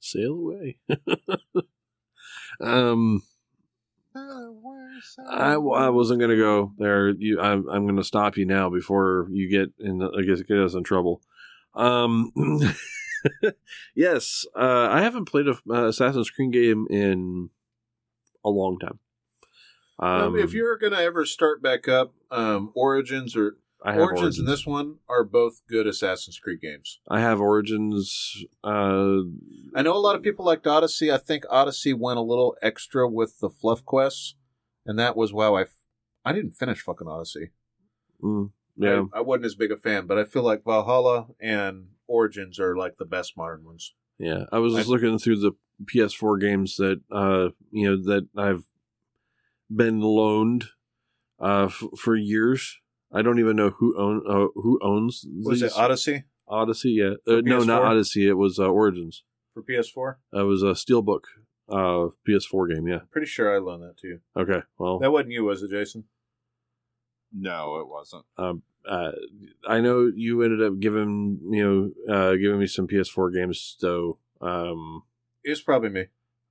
Sail 0.00 0.32
away. 0.32 0.76
um, 2.60 3.22
I, 4.14 5.54
I 5.54 5.88
wasn't 5.88 6.20
gonna 6.20 6.36
go 6.36 6.72
there. 6.76 7.08
You, 7.08 7.40
I'm, 7.40 7.66
I'm 7.70 7.86
gonna 7.86 8.04
stop 8.04 8.36
you 8.36 8.44
now 8.44 8.68
before 8.68 9.28
you 9.30 9.48
get 9.48 9.72
in. 9.78 10.02
I 10.02 10.22
guess 10.22 10.42
get 10.42 10.58
us 10.58 10.74
in 10.74 10.84
trouble. 10.84 11.22
Um, 11.74 12.32
yes, 13.94 14.44
uh, 14.56 14.88
I 14.90 15.02
haven't 15.02 15.26
played 15.26 15.48
a 15.48 15.56
uh, 15.70 15.88
Assassin's 15.88 16.30
Creed 16.30 16.52
game 16.52 16.86
in 16.90 17.50
a 18.44 18.50
long 18.50 18.78
time. 18.78 18.98
Um, 19.98 20.36
if 20.36 20.52
you're 20.52 20.76
going 20.76 20.92
to 20.92 20.98
ever 20.98 21.24
start 21.24 21.62
back 21.62 21.88
up, 21.88 22.14
um, 22.30 22.72
Origins 22.74 23.36
or 23.36 23.58
I 23.84 23.92
have 23.92 24.00
Origins, 24.00 24.20
Origins, 24.22 24.38
and 24.38 24.48
this 24.48 24.66
one 24.66 24.96
are 25.08 25.24
both 25.24 25.60
good 25.68 25.86
Assassin's 25.86 26.38
Creed 26.38 26.60
games. 26.60 27.00
I 27.08 27.20
have 27.20 27.40
Origins. 27.40 28.44
Uh, 28.64 29.20
I 29.74 29.82
know 29.82 29.94
a 29.94 29.98
lot 29.98 30.16
of 30.16 30.22
people 30.22 30.44
liked 30.44 30.66
Odyssey. 30.66 31.12
I 31.12 31.18
think 31.18 31.44
Odyssey 31.50 31.92
went 31.92 32.18
a 32.18 32.22
little 32.22 32.56
extra 32.62 33.08
with 33.08 33.38
the 33.40 33.50
fluff 33.50 33.84
quests, 33.84 34.34
and 34.86 34.98
that 34.98 35.16
was 35.16 35.32
wow. 35.32 35.54
I 35.54 35.62
f- 35.62 35.86
I 36.24 36.32
didn't 36.32 36.52
finish 36.52 36.80
fucking 36.80 37.06
Odyssey. 37.06 37.50
mm, 38.22 38.50
yeah, 38.76 39.04
I, 39.12 39.18
I 39.18 39.20
wasn't 39.20 39.46
as 39.46 39.54
big 39.54 39.70
a 39.70 39.76
fan, 39.76 40.06
but 40.06 40.18
I 40.18 40.24
feel 40.24 40.42
like 40.42 40.64
Valhalla 40.64 41.26
and 41.38 41.88
Origins 42.06 42.58
are 42.60 42.76
like 42.76 42.96
the 42.98 43.04
best 43.04 43.36
modern 43.36 43.64
ones. 43.64 43.94
Yeah, 44.18 44.44
I 44.52 44.58
was 44.58 44.74
just 44.74 44.88
I- 44.88 44.90
looking 44.92 45.18
through 45.18 45.40
the 45.40 45.52
PS4 45.92 46.40
games 46.40 46.76
that 46.76 47.00
uh 47.10 47.48
you 47.70 47.88
know 47.90 47.96
that 48.04 48.28
I've 48.36 48.64
been 49.74 50.00
loaned 50.00 50.66
uh 51.40 51.64
f- 51.66 51.82
for 51.98 52.16
years. 52.16 52.78
I 53.12 53.22
don't 53.22 53.38
even 53.38 53.56
know 53.56 53.70
who 53.70 53.96
own 53.98 54.22
uh, 54.28 54.48
who 54.54 54.78
owns 54.82 55.24
Was 55.42 55.62
it. 55.62 55.72
Odyssey 55.76 56.24
Odyssey? 56.46 56.90
Yeah, 56.90 57.14
uh, 57.26 57.40
no, 57.44 57.60
not 57.64 57.82
Odyssey. 57.82 58.28
It 58.28 58.34
was 58.34 58.58
uh, 58.58 58.66
Origins. 58.68 59.22
for 59.54 59.62
PS4? 59.62 60.16
It 60.32 60.42
was 60.46 60.62
a 60.62 60.74
Steelbook 60.74 61.22
uh 61.68 62.10
PS4 62.28 62.74
game. 62.74 62.86
Yeah. 62.86 62.98
Pretty 63.10 63.26
sure 63.26 63.54
I 63.54 63.58
loaned 63.58 63.82
that 63.82 63.96
to 63.98 64.06
you. 64.08 64.20
Okay. 64.36 64.60
Well, 64.78 64.98
That 64.98 65.10
wasn't 65.12 65.32
you, 65.32 65.44
was 65.44 65.62
it, 65.62 65.70
Jason? 65.70 66.04
No, 67.34 67.78
it 67.80 67.88
wasn't. 67.88 68.24
uh, 68.38 69.12
I 69.66 69.80
know 69.80 70.10
you 70.14 70.42
ended 70.42 70.62
up 70.62 70.78
giving 70.78 71.40
you 71.50 71.92
know 72.08 72.14
uh 72.14 72.32
giving 72.36 72.58
me 72.60 72.66
some 72.66 72.86
PS4 72.86 73.34
games. 73.34 73.76
So 73.78 74.18
um 74.40 75.02
It 75.44 75.50
was 75.50 75.62
probably 75.62 75.88
me. 75.90 76.04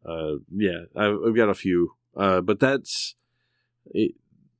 uh 0.05 0.35
yeah 0.51 0.85
I've, 0.95 1.17
I've 1.27 1.35
got 1.35 1.49
a 1.49 1.53
few 1.53 1.91
uh 2.17 2.41
but 2.41 2.59
that's 2.59 3.15
it, 3.87 4.15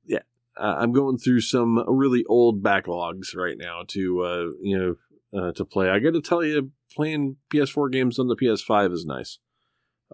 yeah 0.06 0.20
uh, 0.56 0.76
i'm 0.78 0.92
going 0.92 1.18
through 1.18 1.40
some 1.40 1.82
really 1.88 2.24
old 2.28 2.62
backlogs 2.62 3.34
right 3.36 3.56
now 3.58 3.82
to 3.88 4.20
uh 4.22 4.50
you 4.62 4.78
know 4.78 4.96
uh, 5.40 5.52
to 5.52 5.64
play 5.64 5.88
i 5.90 5.98
gotta 5.98 6.20
tell 6.20 6.44
you 6.44 6.70
playing 6.94 7.36
ps4 7.52 7.90
games 7.90 8.18
on 8.18 8.28
the 8.28 8.36
ps5 8.36 8.92
is 8.92 9.04
nice 9.04 9.38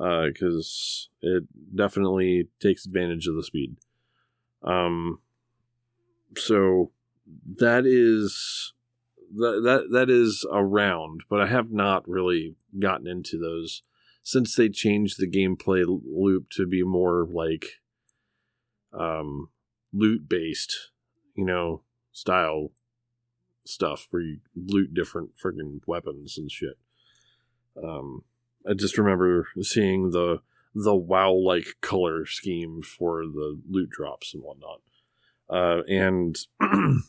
uh 0.01 0.27
because 0.27 1.09
it 1.23 1.45
definitely 1.75 2.49
takes 2.61 2.87
advantage 2.87 3.27
of 3.27 3.35
the 3.37 3.43
speed 3.43 3.77
um 4.63 5.19
so 6.37 6.91
that 7.59 7.85
is 7.87 8.73
that 9.35 9.63
that 9.65 9.89
that 9.93 10.11
is 10.11 10.45
around 10.53 11.23
but 11.29 11.41
i 11.41 11.47
have 11.47 11.71
not 11.71 12.07
really 12.09 12.57
gotten 12.79 13.07
into 13.07 13.39
those 13.39 13.83
since 14.23 14.55
they 14.55 14.69
changed 14.69 15.19
the 15.19 15.31
gameplay 15.31 15.85
loop 15.87 16.51
to 16.51 16.67
be 16.67 16.83
more 16.83 17.27
like 17.31 17.81
um 18.93 19.49
loot 19.93 20.29
based 20.29 20.91
you 21.35 21.45
know 21.45 21.83
style 22.13 22.71
stuff 23.65 24.09
where 24.11 24.23
you 24.23 24.39
loot 24.57 24.93
different 24.93 25.31
friggin' 25.43 25.81
weapons 25.87 26.37
and 26.37 26.51
shit. 26.51 26.77
Um 27.83 28.25
i 28.69 28.75
just 28.75 28.99
remember 28.99 29.47
seeing 29.63 30.11
the 30.11 30.43
the 30.75 30.95
wow 30.95 31.33
like 31.33 31.77
color 31.81 32.27
scheme 32.27 32.83
for 32.83 33.23
the 33.23 33.61
loot 33.69 33.91
drops 33.91 34.35
and 34.35 34.43
whatnot 34.43 34.81
uh 35.51 35.83
and 35.89 36.37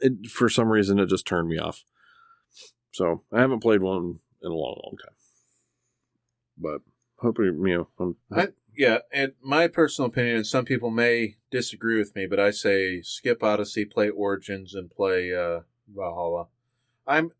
it 0.00 0.28
for 0.30 0.48
some 0.48 0.68
reason 0.68 0.98
it 0.98 1.06
just 1.06 1.26
turned 1.26 1.48
me 1.48 1.58
off. 1.58 1.84
So 2.92 3.22
i 3.32 3.40
haven't 3.40 3.60
played 3.60 3.82
one 3.82 4.20
in 4.42 4.50
a 4.50 4.54
long 4.54 4.80
long 4.84 4.96
time. 5.02 5.14
But 6.56 6.80
hopefully 7.18 7.48
you 7.48 7.88
know 7.98 8.16
I, 8.32 8.48
yeah, 8.76 8.98
and 9.12 9.32
my 9.42 9.66
personal 9.66 10.08
opinion, 10.08 10.36
and 10.36 10.46
some 10.46 10.64
people 10.64 10.90
may 10.90 11.36
disagree 11.50 11.98
with 11.98 12.14
me, 12.14 12.26
but 12.26 12.38
I 12.38 12.52
say 12.52 13.02
skip 13.02 13.42
Odyssey, 13.42 13.84
play 13.84 14.08
Origins, 14.08 14.72
and 14.72 14.88
play 14.88 15.34
uh, 15.34 15.60
Valhalla. 15.92 16.46
I'm 17.04 17.32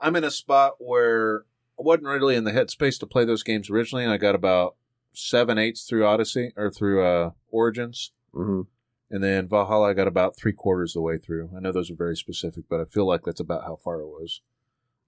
I'm 0.00 0.16
in 0.16 0.24
a 0.24 0.32
spot 0.32 0.74
where 0.78 1.44
I 1.78 1.82
wasn't 1.82 2.08
really 2.08 2.34
in 2.34 2.44
the 2.44 2.52
headspace 2.52 2.98
to 3.00 3.06
play 3.06 3.24
those 3.24 3.44
games 3.44 3.70
originally, 3.70 4.02
and 4.02 4.12
I 4.12 4.16
got 4.16 4.34
about 4.34 4.74
seven 5.12 5.58
eighths 5.58 5.84
through 5.84 6.04
Odyssey 6.04 6.52
or 6.56 6.70
through 6.70 7.06
uh, 7.06 7.30
Origins, 7.50 8.10
mhm. 8.34 8.66
and 9.10 9.22
then 9.22 9.48
Valhalla 9.48 9.90
I 9.90 9.94
got 9.94 10.08
about 10.08 10.36
three 10.36 10.52
quarters 10.52 10.92
of 10.92 11.00
the 11.00 11.02
way 11.02 11.18
through. 11.18 11.50
I 11.56 11.60
know 11.60 11.72
those 11.72 11.90
are 11.90 11.96
very 11.96 12.16
specific, 12.16 12.64
but 12.68 12.80
I 12.80 12.84
feel 12.84 13.06
like 13.06 13.22
that's 13.24 13.40
about 13.40 13.64
how 13.64 13.76
far 13.76 14.00
it 14.00 14.06
was. 14.06 14.40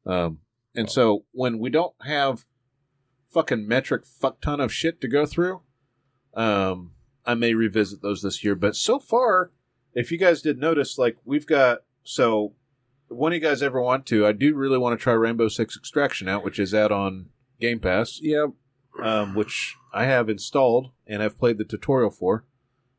Um, 0.05 0.39
and 0.75 0.91
so 0.91 1.25
when 1.33 1.59
we 1.59 1.71
don't 1.71 1.95
have 2.03 2.45
fucking 3.31 3.67
metric 3.67 4.05
fuck 4.07 4.41
ton 4.41 4.61
of 4.61 4.73
shit 4.73 5.01
to 5.01 5.09
go 5.09 5.27
through, 5.27 5.63
um, 6.35 6.93
I 7.25 7.35
may 7.35 7.55
revisit 7.55 8.03
those 8.03 8.23
this 8.23 8.45
year. 8.45 8.55
But 8.55 8.77
so 8.77 8.99
far, 8.99 9.51
if 9.95 10.13
you 10.13 10.19
guys 10.19 10.43
did 10.43 10.59
notice, 10.59 10.99
like 10.99 11.17
we've 11.25 11.47
got 11.47 11.81
so 12.05 12.55
one 13.09 13.33
of 13.33 13.35
you 13.35 13.41
guys 13.41 13.63
ever 13.63 13.81
want 13.81 14.07
to, 14.07 14.27
I 14.27 14.33
do 14.33 14.55
really 14.55 14.79
want 14.79 14.99
to 14.99 15.03
try 15.03 15.15
Rainbow 15.15 15.49
Six 15.49 15.77
Extraction 15.77 16.29
out, 16.29 16.45
which 16.45 16.59
is 16.59 16.75
out 16.75 16.93
on 16.93 17.31
Game 17.61 17.81
Pass 17.81 18.21
yeah 18.23 18.47
um, 19.03 19.35
which 19.35 19.77
I 19.93 20.05
have 20.05 20.29
installed 20.29 20.91
and 21.07 21.23
I've 21.23 21.39
played 21.39 21.59
the 21.59 21.65
tutorial 21.65 22.11
for. 22.11 22.45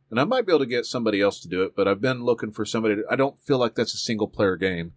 And 0.09 0.19
I 0.19 0.23
might 0.23 0.45
be 0.45 0.51
able 0.51 0.59
to 0.59 0.65
get 0.65 0.85
somebody 0.85 1.21
else 1.21 1.39
to 1.41 1.49
do 1.49 1.63
it, 1.63 1.75
but 1.75 1.87
I've 1.87 2.01
been 2.01 2.23
looking 2.23 2.51
for 2.51 2.65
somebody. 2.65 2.95
To, 2.95 3.03
I 3.09 3.15
don't 3.15 3.39
feel 3.39 3.57
like 3.57 3.75
that's 3.75 3.93
a 3.93 3.97
single 3.97 4.27
player 4.27 4.55
game, 4.55 4.93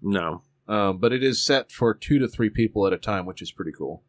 no 0.00 0.42
um, 0.68 0.98
but 0.98 1.12
it 1.12 1.24
is 1.24 1.44
set 1.44 1.72
for 1.72 1.94
two 1.94 2.18
to 2.18 2.28
three 2.28 2.50
people 2.50 2.86
at 2.86 2.92
a 2.92 2.98
time, 2.98 3.24
which 3.24 3.40
is 3.40 3.50
pretty 3.50 3.72
cool. 3.72 4.02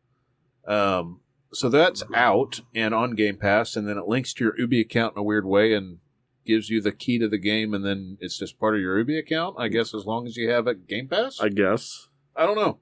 Um, 0.67 1.21
so 1.53 1.69
that's 1.69 2.03
out 2.13 2.59
and 2.75 2.93
on 2.93 3.15
Game 3.15 3.37
Pass, 3.37 3.75
and 3.75 3.87
then 3.87 3.97
it 3.97 4.07
links 4.07 4.33
to 4.33 4.43
your 4.43 4.59
Ubi 4.59 4.81
account 4.81 5.15
in 5.15 5.21
a 5.21 5.23
weird 5.23 5.45
way 5.45 5.73
and 5.73 5.99
gives 6.45 6.69
you 6.69 6.81
the 6.81 6.91
key 6.91 7.17
to 7.17 7.29
the 7.29 7.37
game, 7.37 7.73
and 7.73 7.85
then 7.85 8.17
it's 8.19 8.37
just 8.37 8.59
part 8.59 8.75
of 8.75 8.81
your 8.81 8.97
Ubi 8.97 9.17
account, 9.17 9.55
I 9.57 9.69
guess, 9.69 9.95
as 9.95 10.05
long 10.05 10.27
as 10.27 10.35
you 10.35 10.49
have 10.49 10.67
a 10.67 10.75
Game 10.75 11.07
Pass. 11.07 11.39
i 11.39 11.49
guess 11.49 12.09
I 12.35 12.45
don't 12.45 12.57
know. 12.57 12.79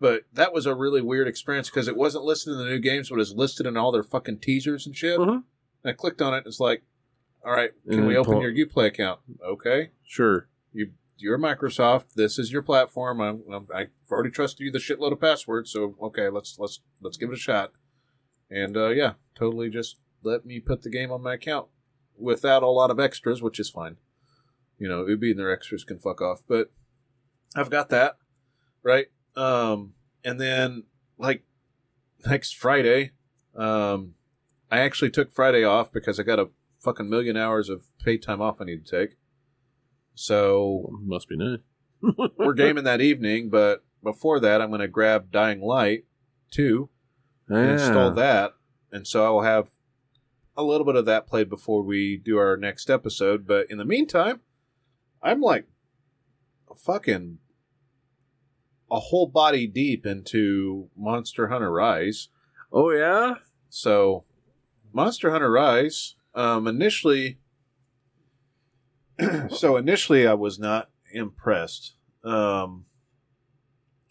But 0.00 0.22
that 0.32 0.52
was 0.52 0.64
a 0.64 0.74
really 0.74 1.02
weird 1.02 1.28
experience 1.28 1.68
because 1.68 1.88
it 1.88 1.96
wasn't 1.96 2.24
listed 2.24 2.52
in 2.52 2.58
the 2.58 2.64
new 2.64 2.78
games, 2.78 3.10
but 3.10 3.16
it 3.16 3.18
was 3.18 3.34
listed 3.34 3.66
in 3.66 3.76
all 3.76 3.92
their 3.92 4.04
fucking 4.04 4.38
teasers 4.38 4.86
and 4.86 4.96
shit. 4.96 5.18
uh-huh. 5.18 5.40
And 5.82 5.90
I 5.90 5.92
clicked 5.92 6.22
on 6.22 6.34
it. 6.34 6.38
And 6.38 6.46
it's 6.46 6.60
like, 6.60 6.82
all 7.44 7.52
right, 7.52 7.70
can 7.88 8.06
we 8.06 8.16
open 8.16 8.34
pull- 8.34 8.42
your 8.42 8.66
UPlay 8.66 8.86
account? 8.86 9.20
Okay, 9.44 9.90
sure 10.04 10.48
you 10.72 10.92
you're 11.18 11.38
Microsoft. 11.38 12.14
This 12.14 12.38
is 12.38 12.52
your 12.52 12.62
platform. 12.62 13.20
I'm, 13.20 13.42
I'm, 13.52 13.66
I've 13.74 13.90
already 14.10 14.30
trusted 14.30 14.60
you 14.60 14.70
the 14.70 14.78
shitload 14.78 15.12
of 15.12 15.20
passwords. 15.20 15.70
So 15.70 15.96
okay, 16.02 16.28
let's 16.28 16.58
let's 16.58 16.80
let's 17.00 17.16
give 17.16 17.30
it 17.30 17.36
a 17.36 17.38
shot. 17.38 17.72
And 18.50 18.76
uh, 18.76 18.88
yeah, 18.88 19.14
totally 19.34 19.68
just 19.68 19.96
let 20.22 20.46
me 20.46 20.60
put 20.60 20.82
the 20.82 20.90
game 20.90 21.10
on 21.10 21.22
my 21.22 21.34
account 21.34 21.68
without 22.16 22.62
a 22.62 22.68
lot 22.68 22.90
of 22.90 22.98
extras, 23.00 23.42
which 23.42 23.60
is 23.60 23.70
fine. 23.70 23.96
You 24.78 24.88
know, 24.88 25.06
Ubi 25.06 25.30
and 25.30 25.40
their 25.40 25.50
extras 25.50 25.84
can 25.84 25.98
fuck 25.98 26.20
off. 26.20 26.42
But 26.48 26.70
I've 27.56 27.70
got 27.70 27.88
that 27.90 28.16
right. 28.82 29.06
Um, 29.36 29.94
and 30.24 30.40
then 30.40 30.84
like 31.18 31.44
next 32.26 32.56
Friday, 32.56 33.12
um, 33.56 34.14
I 34.70 34.80
actually 34.80 35.10
took 35.10 35.32
Friday 35.32 35.64
off 35.64 35.92
because 35.92 36.20
I 36.20 36.22
got 36.22 36.38
a 36.38 36.48
fucking 36.80 37.08
million 37.08 37.36
hours 37.36 37.68
of 37.68 37.82
paid 38.02 38.22
time 38.22 38.40
off 38.40 38.60
I 38.60 38.64
need 38.64 38.84
to 38.86 39.00
take. 39.00 39.16
So 40.14 40.90
Must 41.02 41.28
be 41.28 41.36
nice. 41.36 41.60
we're 42.38 42.54
gaming 42.54 42.84
that 42.84 43.00
evening, 43.00 43.50
but 43.50 43.84
before 44.02 44.40
that, 44.40 44.60
I'm 44.60 44.68
going 44.68 44.80
to 44.80 44.88
grab 44.88 45.30
Dying 45.32 45.60
Light 45.60 46.04
2 46.52 46.88
and 47.48 47.70
install 47.72 48.12
that. 48.12 48.52
And 48.92 49.06
so 49.06 49.26
I 49.26 49.30
will 49.30 49.42
have 49.42 49.68
a 50.56 50.62
little 50.62 50.84
bit 50.84 50.96
of 50.96 51.06
that 51.06 51.26
played 51.26 51.48
before 51.48 51.82
we 51.82 52.16
do 52.16 52.38
our 52.38 52.56
next 52.56 52.90
episode. 52.90 53.46
But 53.46 53.70
in 53.70 53.78
the 53.78 53.84
meantime, 53.84 54.40
I'm 55.22 55.40
like 55.40 55.66
fucking 56.76 57.38
a 58.90 58.98
whole 58.98 59.26
body 59.26 59.66
deep 59.66 60.06
into 60.06 60.88
Monster 60.96 61.48
Hunter 61.48 61.70
Rise. 61.70 62.28
Oh 62.72 62.90
yeah. 62.90 63.34
So, 63.68 64.24
Monster 64.92 65.30
Hunter 65.30 65.50
Rise, 65.50 66.14
um, 66.34 66.66
initially, 66.66 67.38
so 69.50 69.76
initially 69.76 70.26
I 70.26 70.34
was 70.34 70.58
not 70.58 70.90
impressed. 71.12 71.94
Um, 72.24 72.86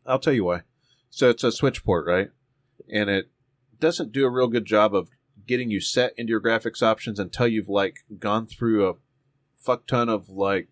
I'll 0.06 0.20
tell 0.20 0.34
you 0.34 0.46
why. 0.46 0.62
So 1.10 1.30
it's 1.30 1.44
a 1.44 1.52
Switch 1.52 1.84
port, 1.84 2.06
right? 2.06 2.30
And 2.92 3.10
it 3.10 3.30
doesn't 3.80 4.12
do 4.12 4.26
a 4.26 4.30
real 4.30 4.48
good 4.48 4.66
job 4.66 4.96
of 4.96 5.10
getting 5.46 5.72
you 5.72 5.80
set 5.80 6.14
into 6.18 6.32
your 6.32 6.42
graphics 6.42 6.82
options 6.82 7.20
until 7.20 7.48
you've 7.48 7.70
like 7.70 8.00
gone 8.20 8.46
through 8.46 8.90
a 8.90 8.94
fuck 9.58 9.88
ton 9.88 10.10
of 10.10 10.30
like 10.30 10.68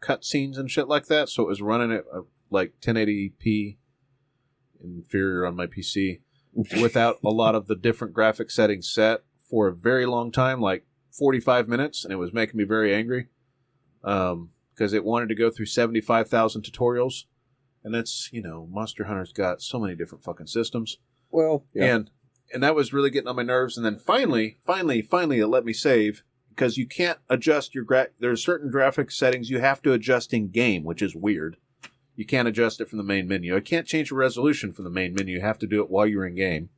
cutscenes 0.00 0.58
and 0.58 0.70
shit 0.70 0.88
like 0.88 1.06
that. 1.06 1.28
So 1.28 1.44
it 1.44 1.48
was 1.48 1.62
running 1.62 1.92
at 1.92 2.04
uh, 2.12 2.22
like 2.50 2.74
1080p 2.80 3.76
inferior 4.82 5.46
on 5.46 5.56
my 5.56 5.66
PC 5.66 6.20
without 6.80 7.18
a 7.24 7.30
lot 7.30 7.54
of 7.54 7.66
the 7.66 7.76
different 7.76 8.14
graphic 8.14 8.50
settings 8.50 8.92
set 8.92 9.20
for 9.54 9.68
a 9.68 9.72
very 9.72 10.04
long 10.04 10.32
time, 10.32 10.60
like 10.60 10.84
45 11.12 11.68
minutes, 11.68 12.02
and 12.02 12.12
it 12.12 12.16
was 12.16 12.32
making 12.32 12.58
me 12.58 12.64
very 12.64 12.92
angry 12.92 13.28
um, 14.02 14.50
because 14.74 14.92
it 14.92 15.04
wanted 15.04 15.28
to 15.28 15.36
go 15.36 15.48
through 15.48 15.66
75,000 15.66 16.62
tutorials. 16.62 17.26
And 17.84 17.94
that's, 17.94 18.30
you 18.32 18.42
know, 18.42 18.66
Monster 18.68 19.04
Hunter's 19.04 19.32
got 19.32 19.62
so 19.62 19.78
many 19.78 19.94
different 19.94 20.24
fucking 20.24 20.48
systems. 20.48 20.98
Well, 21.30 21.66
And 21.84 22.10
and 22.52 22.64
that 22.64 22.74
was 22.74 22.92
really 22.92 23.10
getting 23.10 23.28
on 23.28 23.36
my 23.36 23.44
nerves. 23.44 23.76
And 23.76 23.86
then 23.86 23.96
finally, 23.96 24.58
finally, 24.66 25.02
finally, 25.02 25.38
it 25.38 25.46
let 25.46 25.64
me 25.64 25.72
save 25.72 26.24
because 26.48 26.76
you 26.76 26.88
can't 26.88 27.20
adjust 27.30 27.76
your 27.76 27.84
gra- 27.84 28.08
there's 28.18 28.44
certain 28.44 28.72
graphic 28.72 29.12
settings 29.12 29.50
you 29.50 29.60
have 29.60 29.80
to 29.82 29.92
adjust 29.92 30.34
in 30.34 30.50
game, 30.50 30.82
which 30.82 31.00
is 31.00 31.14
weird. 31.14 31.58
You 32.16 32.26
can't 32.26 32.48
adjust 32.48 32.80
it 32.80 32.88
from 32.88 32.98
the 32.98 33.04
main 33.04 33.28
menu. 33.28 33.54
I 33.54 33.60
can't 33.60 33.86
change 33.86 34.08
the 34.08 34.16
resolution 34.16 34.72
from 34.72 34.82
the 34.84 34.90
main 34.90 35.14
menu. 35.14 35.36
You 35.36 35.42
have 35.42 35.60
to 35.60 35.68
do 35.68 35.80
it 35.80 35.90
while 35.90 36.08
you're 36.08 36.26
in 36.26 36.34
game. 36.34 36.70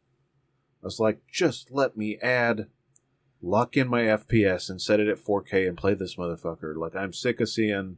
I 0.86 0.94
was 0.94 1.00
like, 1.00 1.18
just 1.28 1.72
let 1.72 1.96
me 1.96 2.16
add, 2.22 2.68
lock 3.42 3.76
in 3.76 3.88
my 3.88 4.02
FPS 4.02 4.70
and 4.70 4.80
set 4.80 5.00
it 5.00 5.08
at 5.08 5.18
4K 5.18 5.66
and 5.66 5.76
play 5.76 5.94
this 5.94 6.14
motherfucker. 6.14 6.76
Like 6.76 6.94
I'm 6.94 7.12
sick 7.12 7.40
of 7.40 7.48
seeing 7.48 7.96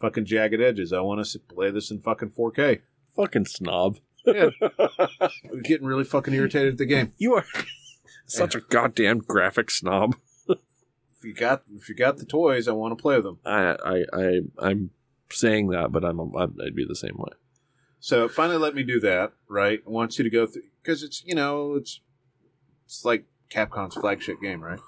fucking 0.00 0.24
jagged 0.24 0.60
edges. 0.60 0.92
I 0.92 1.00
want 1.00 1.26
to 1.26 1.38
play 1.40 1.72
this 1.72 1.90
in 1.90 1.98
fucking 1.98 2.30
4K. 2.30 2.82
fucking 3.16 3.46
snob. 3.46 3.98
Yeah. 4.24 4.50
I'm 4.78 5.62
getting 5.64 5.88
really 5.88 6.04
fucking 6.04 6.32
irritated 6.32 6.74
at 6.74 6.78
the 6.78 6.86
game. 6.86 7.12
You 7.18 7.34
are 7.34 7.44
such 8.26 8.54
a 8.54 8.60
goddamn 8.60 9.18
graphic 9.18 9.72
snob. 9.72 10.14
If 11.20 11.24
you 11.24 11.34
got 11.34 11.64
if 11.74 11.88
you 11.88 11.96
got 11.96 12.18
the 12.18 12.24
toys, 12.24 12.68
I 12.68 12.70
want 12.70 12.96
to 12.96 13.02
play 13.02 13.20
them. 13.20 13.40
I 13.44 13.74
I 13.84 14.04
I 14.12 14.40
I'm 14.60 14.90
saying 15.32 15.66
that, 15.70 15.90
but 15.90 16.04
I'm, 16.04 16.20
I'm 16.20 16.56
I'd 16.64 16.76
be 16.76 16.84
the 16.84 16.94
same 16.94 17.16
way. 17.16 17.32
So 17.98 18.28
finally 18.28 18.58
let 18.58 18.76
me 18.76 18.84
do 18.84 19.00
that. 19.00 19.32
Right, 19.48 19.80
it 19.80 19.88
wants 19.88 20.16
you 20.18 20.22
to 20.22 20.30
go 20.30 20.46
through 20.46 20.62
because 20.80 21.02
it's 21.02 21.24
you 21.26 21.34
know 21.34 21.74
it's 21.74 22.00
it's 22.88 23.04
like 23.04 23.26
Capcom's 23.50 23.94
flagship 23.94 24.40
game, 24.40 24.62
right? 24.62 24.80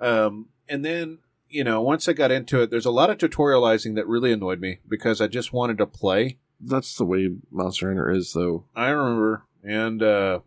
Um, 0.00 0.50
and 0.68 0.84
then 0.84 1.18
you 1.48 1.64
know 1.64 1.82
once 1.82 2.08
I 2.08 2.12
got 2.12 2.30
into 2.30 2.62
it, 2.62 2.70
there's 2.70 2.86
a 2.86 2.90
lot 2.92 3.10
of 3.10 3.18
tutorializing 3.18 3.96
that 3.96 4.06
really 4.06 4.32
annoyed 4.32 4.60
me 4.60 4.78
because 4.88 5.20
I 5.20 5.26
just 5.26 5.52
wanted 5.52 5.78
to 5.78 5.86
play. 5.86 6.38
That's 6.60 6.96
the 6.96 7.04
way 7.04 7.30
Monster 7.50 7.88
Hunter 7.88 8.10
is, 8.10 8.32
though. 8.32 8.64
I 8.76 8.88
remember, 8.90 9.44
and 9.64 10.02
uh, 10.02 10.40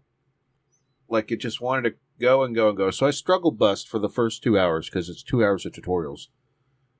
like 1.09 1.31
it 1.33 1.41
just 1.41 1.59
wanted 1.59 1.89
to 1.89 1.95
go 2.19 2.43
and 2.43 2.55
go 2.55 2.69
and 2.69 2.77
go. 2.77 2.91
So 2.91 3.05
I 3.05 3.11
struggle 3.11 3.51
bust 3.51 3.89
for 3.89 3.99
the 3.99 4.09
first 4.09 4.41
two 4.41 4.57
hours 4.57 4.89
because 4.89 5.09
it's 5.09 5.21
two 5.21 5.43
hours 5.43 5.65
of 5.65 5.73
tutorials. 5.73 6.27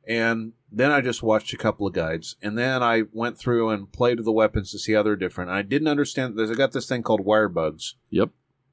And 0.08 0.54
then 0.72 0.92
I 0.92 1.00
just 1.02 1.24
watched 1.24 1.54
a 1.54 1.58
couple 1.58 1.88
of 1.88 1.94
guides, 1.94 2.36
and 2.42 2.58
then 2.58 2.84
I 2.84 3.04
went 3.14 3.38
through 3.38 3.70
and 3.70 3.92
played 3.92 4.18
with 4.18 4.26
the 4.26 4.32
weapons 4.32 4.72
to 4.72 4.80
see 4.80 4.94
how 4.94 5.04
they're 5.04 5.16
different. 5.16 5.52
I 5.52 5.62
didn't 5.62 5.88
understand. 5.88 6.38
There's 6.38 6.52
I 6.52 6.56
got 6.56 6.74
this 6.74 6.88
thing 6.88 7.04
called 7.04 7.22
wire 7.24 7.48
bugs, 7.48 7.96
Yep. 8.10 8.32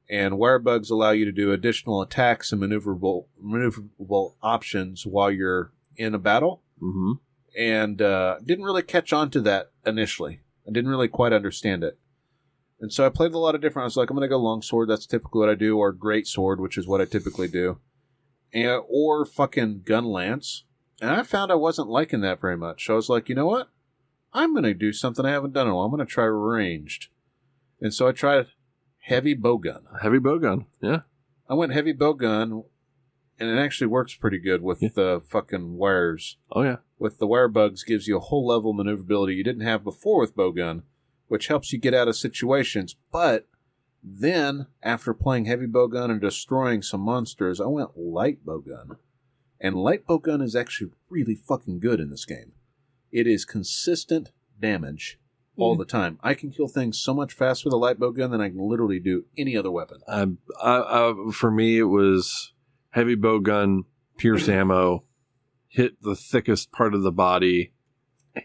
And 0.08 0.38
wire 0.38 0.58
bugs 0.58 0.90
allow 0.90 1.10
you 1.10 1.24
to 1.24 1.32
do 1.32 1.52
additional 1.52 2.00
attacks 2.00 2.52
and 2.52 2.62
maneuverable 2.62 3.26
maneuverable 3.42 4.34
options 4.42 5.06
while 5.06 5.30
you're 5.30 5.72
in 5.96 6.14
a 6.14 6.18
battle. 6.18 6.62
Mm-hmm. 6.80 7.12
And 7.58 8.02
uh, 8.02 8.36
didn't 8.44 8.64
really 8.64 8.82
catch 8.82 9.12
on 9.12 9.30
to 9.30 9.40
that 9.42 9.70
initially. 9.86 10.40
I 10.68 10.72
didn't 10.72 10.90
really 10.90 11.08
quite 11.08 11.32
understand 11.32 11.82
it. 11.82 11.98
And 12.80 12.92
so 12.92 13.06
I 13.06 13.08
played 13.08 13.32
a 13.32 13.38
lot 13.38 13.54
of 13.54 13.62
different. 13.62 13.84
I 13.84 13.86
was 13.86 13.96
like, 13.96 14.10
I'm 14.10 14.16
going 14.16 14.28
to 14.28 14.34
go 14.34 14.38
longsword. 14.38 14.90
That's 14.90 15.06
typically 15.06 15.38
what 15.38 15.48
I 15.48 15.54
do, 15.54 15.78
or 15.78 15.92
great 15.92 16.26
sword, 16.26 16.60
which 16.60 16.76
is 16.76 16.86
what 16.86 17.00
I 17.00 17.06
typically 17.06 17.48
do, 17.48 17.78
and 18.52 18.82
or 18.88 19.24
fucking 19.24 19.82
gun 19.86 20.04
lance. 20.04 20.64
And 21.00 21.10
I 21.10 21.22
found 21.22 21.50
I 21.50 21.56
wasn't 21.56 21.88
liking 21.88 22.20
that 22.20 22.40
very 22.40 22.56
much. 22.56 22.84
So 22.84 22.92
I 22.92 22.96
was 22.96 23.08
like, 23.08 23.28
you 23.28 23.34
know 23.34 23.46
what? 23.46 23.70
I'm 24.32 24.52
going 24.52 24.64
to 24.64 24.74
do 24.74 24.92
something 24.92 25.24
I 25.24 25.30
haven't 25.30 25.54
done 25.54 25.66
in 25.66 25.72
a 25.72 25.76
while. 25.76 25.86
I'm 25.86 25.90
going 25.90 26.06
to 26.06 26.10
try 26.10 26.24
ranged. 26.24 27.08
And 27.80 27.92
so 27.92 28.06
I 28.06 28.12
tried 28.12 28.46
heavy 29.06 29.34
bowgun. 29.36 29.82
Heavy 30.02 30.18
bowgun. 30.18 30.66
Yeah. 30.80 31.00
I 31.48 31.54
went 31.54 31.72
heavy 31.72 31.92
bowgun, 31.94 32.64
and 33.38 33.48
it 33.50 33.58
actually 33.58 33.86
works 33.86 34.14
pretty 34.14 34.38
good 34.38 34.62
with 34.62 34.82
Yeah. 34.82 34.88
the 34.94 35.20
fucking 35.24 35.76
wires 35.76 36.38
Oh 36.50 36.62
yeah. 36.62 36.78
with 36.98 37.18
the 37.18 37.26
wire 37.26 37.48
bugs 37.48 37.84
gives 37.84 38.08
you 38.08 38.16
a 38.16 38.20
whole 38.20 38.46
level 38.46 38.70
of 38.72 38.76
maneuverability 38.78 39.34
you 39.34 39.44
didn't 39.44 39.62
have 39.62 39.84
before 39.84 40.20
with 40.20 40.34
bowgun, 40.36 40.82
which 41.28 41.46
helps 41.48 41.72
you 41.72 41.78
get 41.78 41.94
out 41.94 42.08
of 42.08 42.16
situations. 42.16 42.96
But 43.12 43.46
then, 44.02 44.66
after 44.82 45.14
playing 45.14 45.44
heavy 45.46 45.66
bowgun 45.66 46.10
and 46.10 46.20
destroying 46.20 46.82
some 46.82 47.00
monsters, 47.00 47.60
I 47.60 47.66
went 47.66 47.96
light 47.98 48.44
bowgun. 48.44 48.96
And 49.60 49.74
light 49.76 50.06
bowgun 50.06 50.42
is 50.42 50.54
actually 50.54 50.90
really 51.08 51.34
fucking 51.34 51.78
good 51.80 51.98
in 52.00 52.10
this 52.10 52.24
game. 52.24 52.52
It 53.10 53.26
is 53.26 53.44
consistent 53.44 54.30
damage 54.60 55.18
all 55.56 55.74
Mm. 55.74 55.78
the 55.78 55.84
time. 55.84 56.18
I 56.22 56.34
can 56.34 56.50
kill 56.50 56.68
things 56.68 56.98
so 56.98 57.14
much 57.14 57.32
faster 57.32 57.66
with 57.68 57.72
a 57.74 57.76
light 57.78 57.98
bow 57.98 58.10
gun 58.12 58.30
than 58.30 58.40
I 58.40 58.48
can 58.50 58.58
literally 58.58 59.00
do 59.00 59.24
any 59.36 59.56
other 59.56 59.70
weapon. 59.70 60.00
Um, 60.06 60.38
I, 60.62 60.76
uh, 60.76 61.30
for 61.32 61.50
me, 61.50 61.78
it 61.78 61.84
was 61.84 62.52
heavy 62.90 63.14
bow 63.14 63.38
gun, 63.40 63.84
pierce 64.18 64.48
ammo, 64.48 65.04
hit 65.68 66.00
the 66.02 66.14
thickest 66.16 66.72
part 66.72 66.94
of 66.94 67.02
the 67.02 67.12
body, 67.12 67.72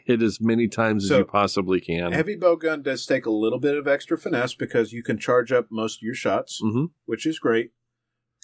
hit 0.05 0.21
as 0.21 0.39
many 0.41 0.67
times 0.67 1.07
So, 1.07 1.15
as 1.15 1.19
you 1.19 1.25
possibly 1.25 1.79
can. 1.81 2.11
Heavy 2.13 2.35
bow 2.35 2.55
gun 2.55 2.81
does 2.81 3.05
take 3.05 3.25
a 3.25 3.31
little 3.31 3.59
bit 3.59 3.75
of 3.75 3.87
extra 3.87 4.17
finesse 4.17 4.53
because 4.55 4.93
you 4.93 5.03
can 5.03 5.17
charge 5.17 5.51
up 5.51 5.67
most 5.69 5.99
of 5.99 6.03
your 6.03 6.15
shots. 6.15 6.59
hmm 6.61 6.85
which 7.05 7.25
is 7.25 7.39
great. 7.39 7.71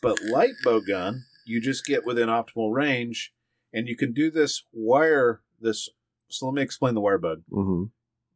But 0.02 0.20
light 0.22 0.54
bow 0.64 0.80
gun, 0.82 1.24
you 1.46 1.60
just 1.62 1.86
get 1.86 2.06
within 2.06 2.28
optimal 2.28 2.74
range, 2.74 3.34
and 3.74 3.88
you 3.88 3.96
can 3.96 4.12
do 4.14 4.30
this 4.30 4.64
wire. 4.74 5.42
This 5.60 5.90
so 6.30 6.46
let 6.48 6.56
me 6.56 6.62
explain 6.62 6.94
the 6.94 7.02
wire 7.02 7.18
bug. 7.18 7.44
hmm 7.50 7.86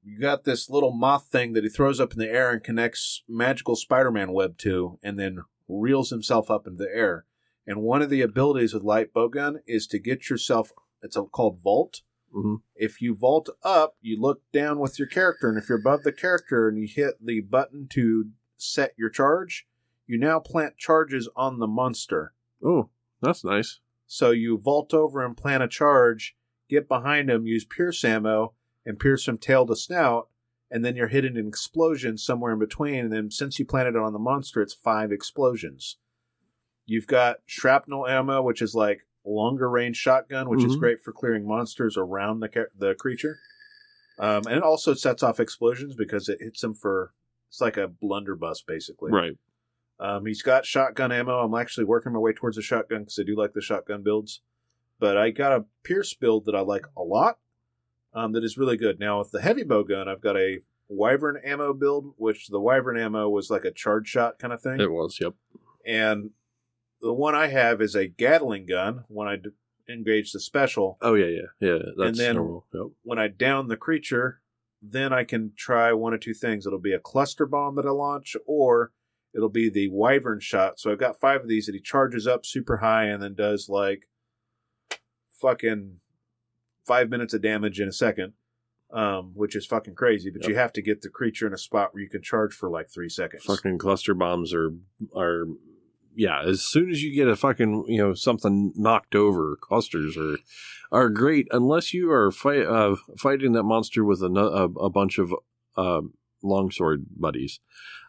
You 0.03 0.19
got 0.19 0.43
this 0.43 0.69
little 0.69 0.91
moth 0.91 1.27
thing 1.31 1.53
that 1.53 1.63
he 1.63 1.69
throws 1.69 1.99
up 1.99 2.13
in 2.13 2.19
the 2.19 2.29
air 2.29 2.51
and 2.51 2.63
connects 2.63 3.23
magical 3.27 3.75
Spider-Man 3.75 4.31
web 4.31 4.57
to, 4.59 4.97
and 5.03 5.19
then 5.19 5.39
reels 5.67 6.09
himself 6.09 6.49
up 6.49 6.65
into 6.65 6.83
the 6.83 6.89
air. 6.91 7.25
And 7.67 7.81
one 7.81 8.01
of 8.01 8.09
the 8.09 8.21
abilities 8.21 8.73
with 8.73 8.83
light 8.83 9.13
bow 9.13 9.27
gun 9.27 9.59
is 9.67 9.85
to 9.87 9.99
get 9.99 10.29
yourself. 10.29 10.71
It's 11.03 11.17
called 11.31 11.61
vault. 11.61 12.01
hmm 12.33 12.55
If 12.75 13.01
you 13.01 13.15
vault 13.15 13.49
up, 13.63 13.95
you 14.01 14.19
look 14.19 14.41
down 14.51 14.79
with 14.79 14.97
your 14.97 15.07
character, 15.07 15.49
and 15.49 15.57
if 15.57 15.69
you're 15.69 15.79
above 15.79 16.03
the 16.03 16.11
character 16.11 16.67
and 16.67 16.77
you 16.79 16.87
hit 16.87 17.23
the 17.23 17.41
button 17.41 17.87
to 17.91 18.29
set 18.57 18.93
your 18.97 19.09
charge, 19.09 19.67
you 20.07 20.17
now 20.17 20.39
plant 20.39 20.77
charges 20.77 21.29
on 21.35 21.59
the 21.59 21.67
monster. 21.67 22.33
Oh, 22.63 22.89
that's 23.21 23.43
nice. 23.43 23.79
So 24.07 24.31
you 24.31 24.57
vault 24.57 24.93
over 24.93 25.23
and 25.23 25.37
plant 25.37 25.63
a 25.63 25.67
charge, 25.67 26.35
get 26.69 26.87
behind 26.87 27.29
him, 27.29 27.45
use 27.45 27.65
pierce 27.65 28.03
ammo, 28.03 28.53
and 28.85 28.99
pierce 28.99 29.23
from 29.23 29.37
tail 29.37 29.65
to 29.67 29.75
snout, 29.75 30.29
and 30.69 30.83
then 30.85 30.95
you're 30.95 31.07
hitting 31.09 31.37
an 31.37 31.47
explosion 31.47 32.17
somewhere 32.17 32.53
in 32.53 32.59
between. 32.59 32.95
And 33.05 33.11
then 33.13 33.29
since 33.31 33.59
you 33.59 33.65
planted 33.65 33.95
it 33.95 34.01
on 34.01 34.13
the 34.13 34.19
monster, 34.19 34.61
it's 34.61 34.73
five 34.73 35.11
explosions. 35.11 35.97
You've 36.85 37.07
got 37.07 37.37
shrapnel 37.45 38.07
ammo, 38.07 38.41
which 38.41 38.61
is 38.61 38.73
like 38.75 39.05
longer 39.25 39.69
range 39.69 39.97
shotgun, 39.97 40.49
which 40.49 40.63
is 40.63 40.75
Mhm. 40.75 40.79
great 40.79 40.99
for 41.01 41.11
clearing 41.11 41.47
monsters 41.47 41.95
around 41.97 42.39
the 42.39 42.49
ca- 42.49 42.65
the 42.75 42.95
creature. 42.95 43.37
Um, 44.19 44.43
and 44.47 44.55
it 44.57 44.63
also 44.63 44.93
sets 44.93 45.23
off 45.23 45.39
explosions 45.39 45.95
because 45.95 46.27
it 46.29 46.39
hits 46.41 46.61
them 46.61 46.73
for 46.73 47.13
it's 47.49 47.61
like 47.61 47.77
a 47.77 47.87
blunderbuss 47.87 48.61
basically. 48.63 49.11
Right. 49.11 49.37
Um, 49.99 50.25
he's 50.25 50.41
got 50.41 50.65
shotgun 50.65 51.11
ammo. 51.11 51.39
I'm 51.43 51.53
actually 51.53 51.83
working 51.85 52.13
my 52.13 52.19
way 52.19 52.33
towards 52.33 52.57
a 52.57 52.61
shotgun 52.61 53.01
because 53.01 53.19
I 53.19 53.23
do 53.23 53.35
like 53.35 53.53
the 53.53 53.61
shotgun 53.61 54.01
builds. 54.03 54.41
but 54.99 55.17
I 55.17 55.31
got 55.31 55.51
a 55.51 55.65
Pierce 55.83 56.13
build 56.13 56.45
that 56.45 56.53
I 56.55 56.59
like 56.61 56.85
a 56.95 57.01
lot. 57.01 57.39
Um, 58.13 58.33
that 58.33 58.43
is 58.43 58.57
really 58.57 58.77
good. 58.77 58.99
Now 58.99 59.19
with 59.19 59.31
the 59.31 59.41
heavy 59.41 59.63
bow 59.63 59.83
gun, 59.83 60.07
I've 60.07 60.21
got 60.21 60.35
a 60.37 60.59
Wyvern 60.89 61.37
ammo 61.45 61.73
build, 61.73 62.13
which 62.17 62.47
the 62.49 62.59
Wyvern 62.59 62.97
ammo 62.97 63.29
was 63.29 63.49
like 63.49 63.63
a 63.63 63.71
charge 63.71 64.07
shot 64.09 64.37
kind 64.39 64.51
of 64.53 64.61
thing, 64.61 64.79
It 64.81 64.91
was, 64.91 65.19
yep. 65.21 65.33
and 65.85 66.31
the 67.01 67.13
one 67.13 67.33
I 67.33 67.47
have 67.47 67.81
is 67.81 67.95
a 67.95 68.07
Gatling 68.07 68.65
gun. 68.65 69.05
When 69.07 69.27
I 69.27 69.37
d- 69.37 69.49
engage 69.89 70.33
the 70.33 70.39
special, 70.41 70.97
Oh 71.01 71.13
yeah, 71.15 71.27
yeah, 71.27 71.47
yeah. 71.59 71.77
That's 71.97 72.17
then- 72.17 72.35
normal. 72.35 72.65
Yep. 72.73 72.87
when 73.03 73.17
I 73.19 73.29
down 73.29 73.69
the 73.69 73.77
creature, 73.77 74.41
then 74.81 75.13
I 75.13 75.23
can 75.23 75.53
try 75.55 75.93
one 75.93 76.13
or 76.13 76.17
two 76.17 76.33
things. 76.33 76.65
It'll 76.67 76.77
be 76.79 76.91
a 76.93 76.99
cluster 76.99 77.45
bomb 77.45 77.75
that 77.75 77.85
I 77.85 77.91
launch, 77.91 78.35
or 78.45 78.91
it'll 79.33 79.47
be 79.49 79.69
the 79.69 79.87
wyvern 79.89 80.41
shot. 80.41 80.77
So 80.79 80.91
I've 80.91 80.99
got 80.99 81.19
five 81.21 81.39
of 81.41 81.47
these 81.47 81.67
that 81.67 81.75
he 81.75 81.79
charges 81.81 82.27
up 82.27 82.45
super 82.45 82.77
high 82.77 83.05
and 83.05 83.23
then 83.23 83.33
does 83.33 83.69
like 83.69 84.09
fucking 85.39 86.00
five 86.85 87.09
minutes 87.09 87.33
of 87.33 87.41
damage 87.41 87.79
in 87.79 87.87
a 87.87 87.93
second, 87.93 88.33
um, 88.91 89.31
which 89.33 89.55
is 89.55 89.65
fucking 89.65 89.95
crazy. 89.95 90.29
But 90.29 90.47
you 90.47 90.55
have 90.55 90.73
to 90.73 90.81
get 90.81 91.01
the 91.01 91.09
creature 91.09 91.47
in 91.47 91.53
a 91.53 91.57
spot 91.57 91.93
where 91.93 92.03
you 92.03 92.09
can 92.09 92.21
charge 92.21 92.53
for 92.53 92.69
like 92.69 92.89
three 92.89 93.09
seconds. 93.09 93.43
Fucking 93.43 93.77
cluster 93.77 94.13
bombs 94.13 94.53
are 94.53 94.71
are 95.15 95.45
yeah. 96.15 96.41
As 96.43 96.65
soon 96.65 96.89
as 96.91 97.01
you 97.01 97.13
get 97.15 97.27
a 97.27 97.35
fucking 97.35 97.85
you 97.87 97.97
know 97.97 98.13
something 98.13 98.73
knocked 98.75 99.15
over, 99.15 99.57
clusters 99.59 100.17
are 100.17 100.37
are 100.91 101.09
great 101.09 101.47
unless 101.51 101.93
you 101.93 102.11
are 102.11 102.31
fight, 102.31 102.65
uh, 102.65 102.95
fighting 103.17 103.53
that 103.53 103.63
monster 103.63 104.03
with 104.03 104.21
a, 104.21 104.27
a, 104.27 104.63
a 104.65 104.89
bunch 104.89 105.17
of 105.17 105.33
uh, 105.77 106.01
longsword 106.43 107.05
buddies. 107.17 107.59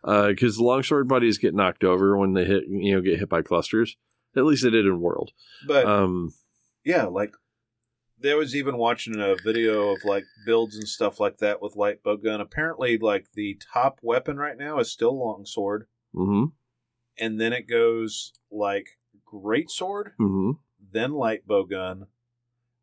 Because 0.04 0.56
the 0.56 0.64
longsword 0.64 1.06
buddies 1.06 1.38
get 1.38 1.54
knocked 1.54 1.84
over 1.84 2.16
when 2.18 2.32
they 2.32 2.44
hit 2.44 2.64
you 2.66 2.94
know 2.94 3.00
get 3.00 3.20
hit 3.20 3.28
by 3.28 3.42
clusters. 3.42 3.96
At 4.34 4.44
least 4.44 4.64
they 4.64 4.70
did 4.70 4.86
in 4.86 5.00
World. 5.00 5.30
But 5.66 5.86
Um, 5.86 6.32
yeah, 6.84 7.04
like 7.04 7.34
there 8.22 8.36
was 8.36 8.54
even 8.56 8.76
watching 8.78 9.18
a 9.20 9.34
video 9.44 9.90
of 9.90 10.04
like 10.04 10.24
builds 10.46 10.76
and 10.76 10.88
stuff 10.88 11.18
like 11.20 11.38
that 11.38 11.60
with 11.60 11.76
light 11.76 12.02
bow 12.02 12.16
gun. 12.16 12.40
Apparently, 12.40 12.96
like 12.98 13.32
the 13.34 13.58
top 13.72 13.98
weapon 14.02 14.36
right 14.36 14.56
now 14.56 14.78
is 14.78 14.90
still 14.90 15.18
longsword, 15.18 15.86
hmm 16.14 16.44
and 17.18 17.38
then 17.40 17.52
it 17.52 17.68
goes 17.68 18.32
like 18.50 18.98
great 19.24 19.70
sword, 19.70 20.12
hmm 20.18 20.52
then 20.92 21.12
light 21.12 21.46
bow 21.46 21.64
gun, 21.64 22.06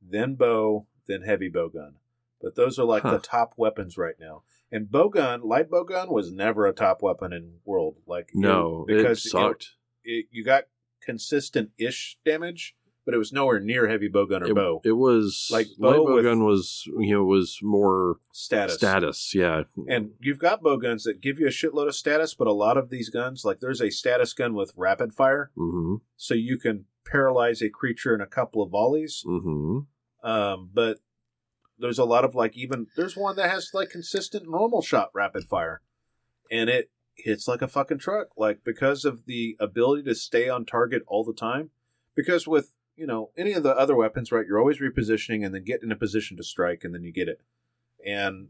then 0.02 0.36
bow, 0.36 0.86
then 1.08 1.22
heavy 1.24 1.50
bow 1.50 1.70
gun. 1.70 1.96
But 2.42 2.56
those 2.56 2.80
are 2.80 2.86
like 2.86 3.04
Huh. 3.04 3.12
the 3.12 3.20
top 3.20 3.54
weapons 3.58 3.98
right 3.98 4.16
now. 4.20 4.44
And 4.72 4.90
bow 4.90 5.10
gun, 5.10 5.42
light 5.42 5.70
bow 5.70 5.84
gun 5.84 6.10
was 6.10 6.32
never 6.32 6.66
a 6.66 6.74
top 6.74 7.02
weapon 7.02 7.34
in 7.34 7.56
world. 7.66 7.98
Like 8.08 8.32
No, 8.34 8.86
it, 8.88 8.94
it 8.94 8.98
because 8.98 9.26
it- 9.26 9.30
sucked. 9.30 9.72
it- 10.04 10.28
you 10.32 10.44
got 10.44 10.66
consistent 11.02 11.72
ish 11.78 12.18
damage, 12.24 12.76
but 13.10 13.16
it 13.16 13.18
was 13.18 13.34
nowhere 13.34 13.60
near 13.60 13.88
heavy 13.88 14.08
bow 14.08 14.28
gun 14.28 14.44
or 14.44 14.52
It, 14.52 14.54
bow 14.54 14.82
it 14.86 14.92
was 14.92 15.50
Like 15.52 15.66
light 15.80 15.96
bow 15.98 16.06
bow 16.06 16.14
with- 16.14 16.24
gun 16.26 16.44
was 16.46 16.84
you 17.00 17.16
know 17.16 17.24
was 17.24 17.58
more 17.64 18.18
status. 18.32 18.76
status. 18.76 19.34
Yeah, 19.34 19.64
And 19.88 20.12
you've 20.20 20.38
got 20.38 20.62
bow 20.62 20.78
guns 20.78 21.06
that 21.06 21.20
give 21.20 21.40
you 21.40 21.48
a 21.48 21.50
shitload 21.50 21.88
of 21.88 21.96
status, 21.96 22.36
but 22.36 22.46
a 22.46 22.52
lot 22.52 22.78
of 22.78 22.92
these 22.92 23.10
guns, 23.10 23.44
like 23.44 23.62
there's 23.62 23.82
a 23.82 23.90
status 23.90 24.34
gun 24.34 24.54
with 24.54 24.74
rapid 24.76 25.12
fire, 25.14 25.50
hmm 25.56 25.96
so 26.18 26.36
you 26.36 26.60
can 26.60 26.86
paralyze 27.04 27.64
a 27.64 27.70
creature 27.70 28.14
in 28.14 28.22
a 28.22 28.28
couple 28.28 28.62
of 28.62 28.70
volleys. 28.70 29.24
hmm 29.26 29.80
Um, 30.24 30.70
but 30.72 31.00
there's 31.80 31.98
a 31.98 32.06
lot 32.06 32.24
of 32.26 32.36
like 32.36 32.56
even 32.56 32.86
there's 32.96 33.18
one 33.18 33.36
that 33.38 33.50
has 33.50 33.72
like 33.74 33.90
consistent 33.90 34.48
normal 34.48 34.84
shot 34.84 35.10
rapid 35.16 35.46
fire, 35.46 35.82
and 36.52 36.70
it 36.70 36.92
hits 37.16 37.48
like 37.48 37.64
a 37.64 37.68
fucking 37.68 37.98
truck, 37.98 38.28
like 38.38 38.64
because 38.64 39.04
of 39.04 39.26
the 39.26 39.58
ability 39.60 40.04
to 40.04 40.14
stay 40.14 40.48
on 40.48 40.64
target 40.64 41.02
all 41.08 41.24
the 41.24 41.34
time. 41.34 41.72
Because 42.16 42.46
with 42.48 42.76
you 43.00 43.08
know 43.08 43.32
any 43.38 43.54
of 43.54 43.64
the 43.64 43.76
other 43.76 43.96
weapons, 43.96 44.32
right, 44.32 44.46
you're 44.46 44.60
always 44.60 44.80
repositioning 44.80 45.46
and 45.46 45.56
then 45.56 45.64
get 45.64 45.82
in 45.82 45.92
a 45.92 45.96
position 45.96 46.38
to 46.38 46.44
strike, 46.44 46.84
and 46.84 46.94
then 46.94 47.04
you 47.04 47.12
get 47.12 47.30
it. 47.30 47.42
And 48.06 48.50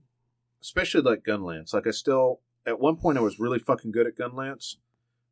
especially 0.62 1.02
like 1.02 1.24
gun 1.24 1.44
lance, 1.44 1.74
like 1.74 1.88
I 1.88 1.92
still 1.92 2.42
at 2.66 2.80
one 2.80 2.98
point 2.98 3.18
I 3.18 3.22
was 3.22 3.40
really 3.40 3.60
fucking 3.60 3.92
good 3.92 4.08
at 4.08 4.18
gun 4.18 4.36
lance. 4.36 4.78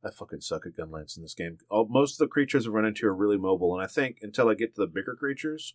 I 0.04 0.12
fucking 0.12 0.42
suck 0.42 0.66
at 0.66 0.78
gun 0.78 0.92
lance 0.92 1.18
in 1.18 1.24
this 1.24 1.34
game. 1.34 1.58
All, 1.70 1.88
most 1.90 2.14
of 2.14 2.20
the 2.20 2.32
creatures 2.32 2.68
I 2.68 2.70
run 2.70 2.86
into 2.86 3.08
are 3.08 3.16
really 3.16 3.38
mobile, 3.38 3.74
and 3.74 3.84
I 3.84 3.88
think 3.88 4.20
until 4.22 4.48
I 4.48 4.54
get 4.54 4.76
to 4.76 4.82
the 4.82 4.88
bigger 4.88 5.16
creatures, 5.16 5.74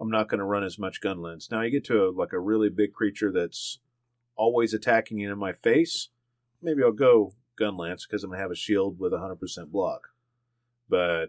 I'm 0.00 0.10
not 0.10 0.28
going 0.28 0.40
to 0.40 0.44
run 0.44 0.64
as 0.64 0.78
much 0.78 1.00
gun 1.00 1.22
lance. 1.22 1.48
Now 1.50 1.62
you 1.62 1.70
get 1.70 1.84
to 1.84 2.08
a, 2.08 2.10
like 2.10 2.32
a 2.32 2.40
really 2.40 2.68
big 2.68 2.92
creature 2.92 3.30
that's 3.30 3.78
always 4.34 4.74
attacking 4.74 5.18
you 5.18 5.32
in 5.32 5.38
my 5.38 5.52
face. 5.52 6.08
Maybe 6.60 6.82
I'll 6.82 6.92
go 6.92 7.34
gun 7.56 7.76
lance 7.76 8.04
because 8.04 8.24
I'm 8.24 8.30
gonna 8.30 8.42
have 8.42 8.50
a 8.50 8.56
shield 8.56 8.98
with 8.98 9.12
100% 9.12 9.38
block. 9.70 10.08
But 10.88 11.26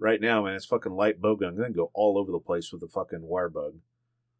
right 0.00 0.20
now, 0.20 0.44
man, 0.44 0.54
it's 0.54 0.66
fucking 0.66 0.92
light 0.92 1.20
bow 1.20 1.36
gun. 1.36 1.50
I'm 1.50 1.56
gonna 1.56 1.70
go 1.70 1.92
all 1.94 2.18
over 2.18 2.32
the 2.32 2.40
place 2.40 2.72
with 2.72 2.80
the 2.80 2.88
fucking 2.88 3.22
wire 3.22 3.48
bug 3.48 3.74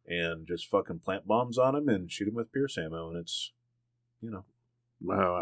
and 0.05 0.45
just 0.45 0.67
fucking 0.67 0.99
plant 0.99 1.25
bombs 1.25 1.57
on 1.57 1.75
him 1.75 1.87
and 1.87 2.11
shoot 2.11 2.27
him 2.27 2.33
with 2.33 2.51
pierce 2.51 2.77
ammo, 2.77 3.09
and 3.09 3.17
it's 3.17 3.53
you 4.21 4.29
know 4.29 4.43
Wow, 5.01 5.35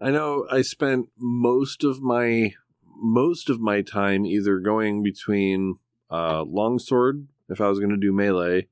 I 0.00 0.06
I 0.06 0.10
know 0.10 0.46
I 0.50 0.62
spent 0.62 1.08
most 1.18 1.84
of 1.84 2.00
my 2.00 2.54
most 2.96 3.50
of 3.50 3.60
my 3.60 3.82
time 3.82 4.24
either 4.24 4.58
going 4.58 5.02
between 5.02 5.78
uh, 6.10 6.44
longsword 6.44 7.28
if 7.48 7.60
I 7.60 7.68
was 7.68 7.78
going 7.78 7.90
to 7.90 7.96
do 7.96 8.12
melee, 8.12 8.68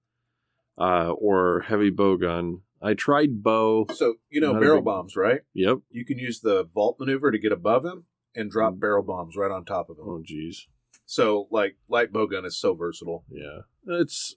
uh, 0.79 1.11
or 1.13 1.65
heavy 1.69 1.91
bow 1.91 2.17
gun. 2.17 2.63
I 2.83 2.95
tried 2.95 3.43
bow. 3.43 3.87
so 3.95 4.15
you 4.31 4.41
know 4.41 4.55
barrel 4.55 4.79
big- 4.79 4.85
bombs, 4.87 5.17
right? 5.17 5.41
Yep. 5.53 5.79
You 5.91 6.05
can 6.05 6.19
use 6.19 6.41
the 6.41 6.65
vault 6.65 6.97
maneuver 6.99 7.31
to 7.31 7.39
get 7.39 7.53
above 7.53 7.85
him 7.85 8.05
and 8.35 8.51
drop 8.51 8.79
barrel 8.79 9.03
bombs 9.03 9.37
right 9.37 9.51
on 9.51 9.65
top 9.65 9.91
of 9.91 9.99
him. 9.99 10.05
Oh, 10.07 10.23
jeez. 10.23 10.67
So 11.07 11.49
like 11.51 11.77
light 11.89 12.13
bow 12.13 12.27
gun 12.27 12.45
is 12.45 12.57
so 12.59 12.75
versatile. 12.75 13.25
Yeah. 13.31 13.61
It's 13.87 14.37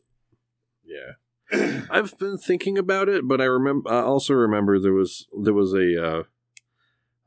yeah. 0.84 1.14
I've 1.90 2.18
been 2.18 2.38
thinking 2.38 2.78
about 2.78 3.10
it, 3.10 3.28
but 3.28 3.42
I 3.42 3.46
remember. 3.46 3.92
I 3.92 4.02
also 4.02 4.34
remember 4.34 4.80
there 4.80 4.94
was 4.94 5.28
there 5.40 5.54
was 5.54 5.74
a 5.74 6.04
uh, 6.04 6.24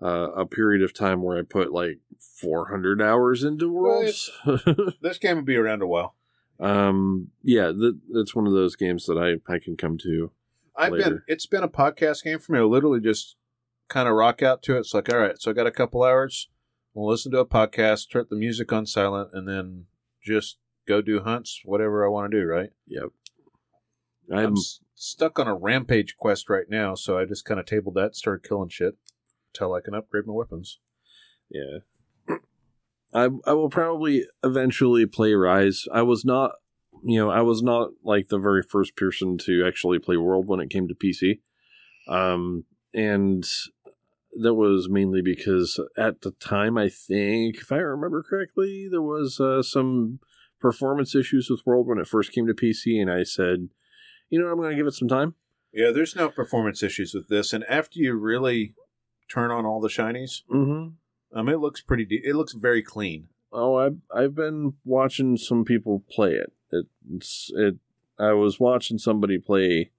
uh, 0.03 0.31
a 0.33 0.47
period 0.47 0.83
of 0.83 0.93
time 0.93 1.23
where 1.23 1.39
I 1.39 1.43
put 1.43 1.73
like 1.73 2.01
400 2.19 3.01
hours 3.01 3.45
into 3.45 3.71
worlds. 3.71 4.31
This 5.01 5.19
game 5.19 5.37
will 5.37 5.45
be 5.45 5.57
around 5.57 5.83
a 5.83 5.87
while. 5.87 6.17
um, 6.59 7.29
yeah, 7.43 7.67
that, 7.67 8.01
that's 8.13 8.35
one 8.35 8.47
of 8.47 8.53
those 8.53 8.75
games 8.75 9.07
that 9.07 9.19
I 9.19 9.53
I 9.53 9.59
can 9.59 9.77
come 9.77 9.97
to. 9.99 10.33
I've 10.77 10.93
been 10.93 11.23
it's 11.29 11.47
been 11.47 11.63
a 11.63 11.69
podcast 11.69 12.25
game 12.25 12.39
for 12.39 12.53
me. 12.53 12.59
I 12.59 12.63
literally 12.63 13.01
just 13.01 13.37
kind 13.89 14.09
of 14.09 14.15
rock 14.15 14.43
out 14.43 14.63
to 14.65 14.77
it. 14.77 14.81
It's 14.81 14.95
like, 14.95 15.13
all 15.13 15.19
right, 15.19 15.41
so 15.41 15.51
I 15.51 15.55
got 15.55 15.67
a 15.67 15.71
couple 15.71 16.03
hours. 16.03 16.49
We'll 16.97 17.11
listen 17.11 17.31
to 17.33 17.41
a 17.41 17.47
podcast, 17.47 18.11
turn 18.11 18.25
the 18.31 18.37
music 18.37 18.73
on 18.73 18.87
silent, 18.87 19.29
and 19.35 19.47
then 19.47 19.85
just 20.25 20.57
go 20.89 21.03
do 21.03 21.23
hunts, 21.23 21.61
whatever 21.63 22.07
I 22.07 22.09
want 22.09 22.33
to 22.33 22.41
do. 22.41 22.47
Right? 22.47 22.71
Yep. 22.87 23.09
I'm, 24.33 24.39
I'm 24.39 24.53
s- 24.55 24.81
stuck 24.95 25.39
on 25.39 25.47
a 25.47 25.55
rampage 25.55 26.17
quest 26.17 26.49
right 26.49 26.65
now, 26.71 26.95
so 26.95 27.19
I 27.19 27.27
just 27.27 27.45
kind 27.45 27.61
of 27.61 27.67
tabled 27.67 27.97
that, 27.97 28.17
started 28.17 28.49
killing 28.49 28.71
shit 28.71 28.97
until 29.53 29.75
I 29.75 29.83
can 29.83 29.95
upgrade 29.95 30.27
my 30.27 30.33
weapons. 30.33 30.79
yeah. 31.51 31.81
I 33.15 33.29
I 33.47 33.53
will 33.53 33.69
probably 33.71 34.25
eventually 34.43 35.05
play 35.05 35.35
Rise. 35.35 35.85
I 35.93 36.01
was 36.01 36.25
not, 36.25 36.53
you 37.05 37.19
know, 37.19 37.31
I 37.31 37.43
was 37.43 37.63
not 37.63 37.91
like 38.03 38.29
the 38.29 38.39
very 38.39 38.63
first 38.63 38.97
person 38.97 39.37
to 39.45 39.65
actually 39.67 39.99
play 39.99 40.17
World 40.17 40.49
when 40.49 40.61
it 40.61 40.71
came 40.71 40.89
to 40.89 40.95
PC. 40.95 41.41
Um, 42.09 42.65
and 42.95 43.47
that 44.41 44.55
was 44.55 44.89
mainly 44.89 45.23
because 45.23 45.79
at 45.97 46.23
the 46.23 46.33
time, 46.33 46.77
I 46.79 46.89
think, 46.89 47.57
if 47.57 47.73
I 47.73 47.77
remember 47.77 48.23
correctly, 48.23 48.89
there 48.91 49.03
was 49.03 49.41
uh, 49.41 49.63
some 49.63 50.21
performance 50.61 51.15
issues 51.15 51.49
with 51.51 51.61
World 51.67 51.87
when 51.87 51.99
it 51.99 52.07
first 52.07 52.33
came 52.33 52.47
to 52.47 52.55
PC, 52.55 53.01
and 53.01 53.11
I 53.11 53.23
said, 53.23 53.69
you 54.31 54.41
know, 54.41 54.49
I'm 54.49 54.57
going 54.57 54.71
to 54.71 54.77
give 54.77 54.87
it 54.87 54.95
some 54.95 55.09
time. 55.09 55.35
Yeah, 55.73 55.91
there's 55.91 56.17
no 56.17 56.29
performance 56.31 56.83
issues 56.83 57.13
with 57.15 57.29
this, 57.29 57.53
and 57.53 57.65
after 57.65 57.99
you 57.99 58.15
really 58.15 58.75
turn 59.29 59.51
on 59.51 59.67
all 59.67 59.81
the 59.81 59.89
shinies, 59.89 60.43
Mm-hmm. 60.51 61.39
um, 61.39 61.49
it 61.49 61.59
looks 61.59 61.81
pretty. 61.83 62.05
De- 62.05 62.23
it 62.27 62.35
looks 62.35 62.53
very 62.55 62.83
clean. 62.83 63.29
Oh, 63.53 63.77
I've 63.77 63.99
I've 64.15 64.35
been 64.35 64.75
watching 64.85 65.37
some 65.37 65.65
people 65.65 66.03
play 66.11 66.33
it. 66.33 66.53
it 66.73 66.87
it's 67.15 67.51
it. 67.55 67.77
I 68.19 68.33
was 68.33 68.59
watching 68.59 68.99
somebody 68.99 69.39
play 69.39 69.91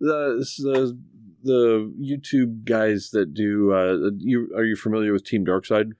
the 0.00 0.46
the 0.62 0.98
the 1.42 1.92
YouTube 2.00 2.64
guys 2.64 3.10
that 3.10 3.34
do. 3.34 3.72
Uh, 3.72 4.10
you 4.18 4.50
are 4.56 4.64
you 4.64 4.76
familiar 4.76 5.12
with 5.12 5.24
Team 5.24 5.44
Darkside? 5.44 5.92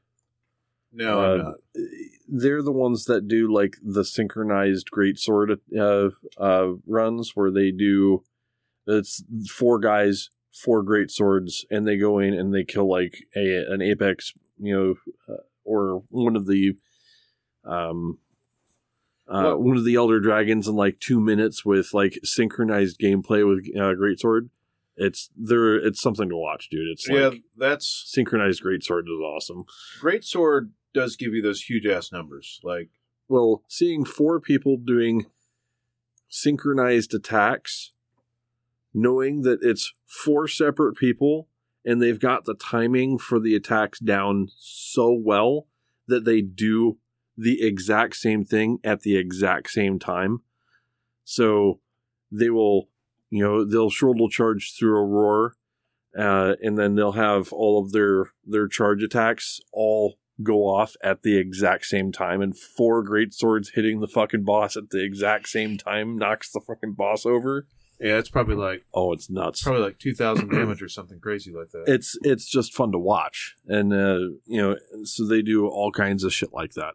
No, 0.93 1.21
Uh, 1.21 1.33
I'm 1.33 1.39
not. 1.39 1.55
They're 2.29 2.63
the 2.63 2.73
ones 2.73 3.05
that 3.07 3.29
do 3.29 3.53
like 3.53 3.77
the 3.83 4.05
synchronized 4.05 4.91
great 4.91 5.19
sword 5.19 5.61
uh, 5.79 6.11
uh, 6.37 6.73
runs 6.87 7.33
where 7.35 7.51
they 7.51 7.71
do. 7.71 8.25
It's 8.87 9.23
four 9.51 9.79
guys, 9.79 10.31
four 10.53 10.83
great 10.83 11.11
swords, 11.11 11.65
and 11.71 11.87
they 11.87 11.97
go 11.97 12.19
in 12.19 12.35
and 12.35 12.55
they 12.55 12.65
kill 12.65 12.89
like 12.89 13.25
a 13.37 13.65
an 13.73 13.83
apex, 13.83 14.33
you 14.59 14.75
know, 14.75 14.95
uh, 15.35 15.43
or 15.65 16.03
one 16.11 16.37
of 16.37 16.47
the, 16.47 16.77
um, 17.65 18.19
uh, 19.27 19.53
one 19.53 19.77
of 19.77 19.85
the 19.85 19.95
elder 19.95 20.21
dragons 20.21 20.67
in 20.67 20.75
like 20.75 21.01
two 21.01 21.21
minutes 21.21 21.65
with 21.65 21.93
like 21.93 22.19
synchronized 22.25 22.99
gameplay 22.99 23.47
with 23.47 23.69
uh, 23.79 23.95
great 23.95 24.19
sword. 24.21 24.49
It's 24.99 25.31
there. 25.37 25.77
It's 25.77 26.01
something 26.01 26.29
to 26.29 26.37
watch, 26.37 26.69
dude. 26.71 26.89
It's 26.89 27.09
yeah, 27.09 27.29
like 27.29 27.43
that's 27.57 28.05
synchronized 28.07 28.63
great 28.63 28.83
sword 28.83 29.07
is 29.07 29.21
awesome. 29.23 29.65
Great 30.01 30.25
Sword 30.25 30.73
does 30.93 31.17
give 31.17 31.33
you 31.35 31.41
those 31.41 31.63
huge 31.63 31.87
ass 31.87 32.13
numbers. 32.13 32.61
Like 32.63 32.91
well, 33.29 33.63
seeing 33.69 34.05
four 34.05 34.41
people 34.41 34.77
doing 34.77 35.27
synchronized 36.29 37.15
attacks, 37.15 37.93
knowing 38.93 39.43
that 39.43 39.61
it's 39.63 39.93
four 40.07 40.49
separate 40.49 40.97
people 40.97 41.49
and 41.85 42.03
they've 42.03 42.21
got 42.21 42.45
the 42.45 42.55
timing 42.55 43.19
for 43.19 43.41
the 43.41 43.55
attacks 43.55 43.99
down 43.99 44.49
so 44.57 45.11
well 45.11 45.67
that 46.07 46.25
they 46.25 46.41
do 46.41 46.99
the 47.37 47.63
exact 47.63 48.17
same 48.17 48.45
thing 48.45 48.79
at 48.83 49.01
the 49.03 49.17
exact 49.17 49.71
same 49.71 49.99
time. 49.99 50.41
So 51.25 51.81
they 52.31 52.51
will, 52.51 52.89
you 53.31 53.43
know, 53.45 53.65
they'll 53.65 53.91
shortle 53.91 54.29
charge 54.29 54.75
through 54.79 54.97
a 54.99 55.05
roar, 55.05 55.55
uh, 56.19 56.55
and 56.63 56.79
then 56.79 56.95
they'll 56.95 57.13
have 57.13 57.53
all 57.53 57.83
of 57.83 57.93
their 57.93 58.27
their 58.47 58.69
charge 58.69 59.03
attacks 59.03 59.61
all 59.73 60.19
go 60.43 60.65
off 60.67 60.95
at 61.03 61.23
the 61.23 61.37
exact 61.37 61.85
same 61.85 62.13
time, 62.13 62.41
and 62.41 62.57
four 62.59 63.03
great 63.03 63.35
swords 63.35 63.71
hitting 63.75 64.01
the 64.01 64.07
fucking 64.09 64.45
boss 64.45 64.77
at 64.77 64.91
the 64.91 65.05
exact 65.05 65.49
same 65.49 65.77
time 65.77 66.17
knocks 66.17 66.51
the 66.53 66.61
fucking 66.61 66.93
boss 66.95 67.27
over. 67.27 67.67
Yeah, 68.01 68.19
it's 68.19 68.31
probably 68.31 68.55
like 68.55 68.85
Oh, 68.95 69.13
it's 69.13 69.29
nuts. 69.29 69.63
probably 69.65 69.83
like 69.83 69.99
two 69.99 70.15
thousand 70.15 70.49
damage 70.53 70.81
or 70.81 70.89
something 70.89 71.19
crazy 71.19 71.53
like 71.53 71.71
that. 71.71 71.85
it's 71.89 72.17
it's 72.23 72.49
just 72.49 72.73
fun 72.73 72.93
to 72.93 72.99
watch, 72.99 73.57
and 73.67 73.93
uh, 73.93 74.19
you 74.47 74.63
know, 74.63 74.77
so 75.03 75.27
they 75.27 75.43
do 75.43 75.67
all 75.67 75.91
kinds 75.91 76.23
of 76.25 76.33
shit 76.33 76.53
like 76.53 76.75
that. 76.75 76.95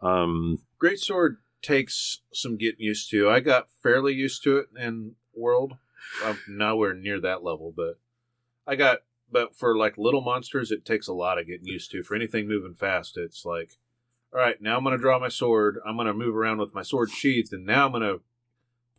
Um, 0.00 0.58
Great 0.78 0.98
sword 0.98 1.36
takes 1.62 2.22
some 2.32 2.56
getting 2.56 2.80
used 2.80 3.08
to. 3.10 3.30
I 3.30 3.38
got 3.38 3.68
fairly 3.84 4.14
used 4.14 4.42
to 4.42 4.56
it 4.58 4.66
in 4.76 5.14
World. 5.34 5.76
I'm 6.24 6.38
nowhere 6.48 6.94
near 6.94 7.20
that 7.20 7.42
level, 7.44 7.72
but 7.74 7.98
I 8.66 8.76
got. 8.76 9.00
But 9.30 9.56
for 9.56 9.76
like 9.76 9.96
little 9.96 10.20
monsters, 10.20 10.70
it 10.70 10.84
takes 10.84 11.08
a 11.08 11.14
lot 11.14 11.38
of 11.38 11.46
getting 11.46 11.66
used 11.66 11.90
to. 11.92 12.02
For 12.02 12.14
anything 12.14 12.46
moving 12.46 12.74
fast, 12.74 13.16
it's 13.16 13.46
like, 13.46 13.78
all 14.32 14.40
right, 14.40 14.60
now 14.60 14.76
I'm 14.76 14.84
going 14.84 14.96
to 14.96 15.00
draw 15.00 15.18
my 15.18 15.28
sword. 15.30 15.78
I'm 15.86 15.96
going 15.96 16.06
to 16.06 16.12
move 16.12 16.36
around 16.36 16.58
with 16.58 16.74
my 16.74 16.82
sword 16.82 17.10
sheathed, 17.10 17.52
and 17.54 17.64
now 17.64 17.86
I'm 17.86 17.92
going 17.92 18.02
to 18.02 18.20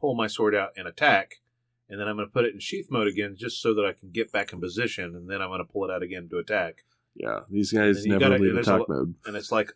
pull 0.02 0.16
my 0.16 0.26
sword 0.28 0.56
out 0.56 0.72
and 0.76 0.88
attack. 0.88 1.42
And 1.88 2.00
then 2.00 2.08
I'm 2.08 2.16
going 2.16 2.28
to 2.28 2.34
put 2.34 2.46
it 2.46 2.54
in 2.54 2.60
sheath 2.60 2.88
mode 2.90 3.08
again, 3.08 3.36
just 3.38 3.62
so 3.62 3.76
that 3.76 3.86
I 3.86 3.92
can 3.94 4.10
get 4.10 4.32
back 4.32 4.52
in 4.54 4.60
position. 4.60 5.14
And 5.16 5.30
then 5.30 5.40
I'm 5.42 5.50
going 5.50 5.60
to 5.64 5.72
pull 5.72 5.86
it 5.86 5.92
out 5.92 6.02
again 6.02 6.28
to 6.30 6.38
attack. 6.40 6.84
yeah, 7.14 7.42
these 7.52 7.72
guys 7.72 8.04
never 8.06 8.20
gotta- 8.20 8.38
leave 8.40 8.56
there's 8.56 8.68
a 8.68 8.76
attack 8.76 8.90
mode. 8.90 9.16
and 9.28 9.36
it's 9.36 9.52
like 9.52 9.74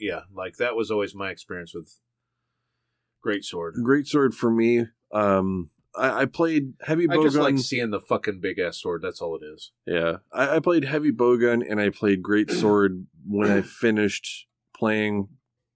yeah 0.00 0.22
like 0.34 0.56
that 0.56 0.74
was 0.74 0.90
always 0.90 1.14
my 1.14 1.30
experience 1.30 1.72
with 1.72 2.00
great 3.22 3.44
sword 3.44 3.76
Great 3.84 4.08
sword 4.08 4.34
for 4.34 4.50
me. 4.50 4.86
Um, 5.14 5.70
I, 5.96 6.22
I 6.22 6.24
played 6.26 6.74
heavy 6.82 7.06
bowgun. 7.06 7.20
i 7.20 7.22
just 7.22 7.36
like 7.36 7.58
seeing 7.58 7.90
the 7.90 8.00
fucking 8.00 8.40
big 8.40 8.58
ass 8.58 8.78
sword 8.78 9.00
that's 9.00 9.20
all 9.20 9.36
it 9.36 9.44
is 9.44 9.70
Yeah, 9.86 10.16
I, 10.32 10.56
I 10.56 10.60
played 10.60 10.84
heavy 10.84 11.12
bowgun 11.12 11.62
and 11.68 11.80
I 11.80 11.90
played 11.90 12.22
great 12.22 12.50
sword 12.60 13.06
when 13.26 13.50
I 13.50 13.62
finished 13.62 14.46
playing 14.76 15.28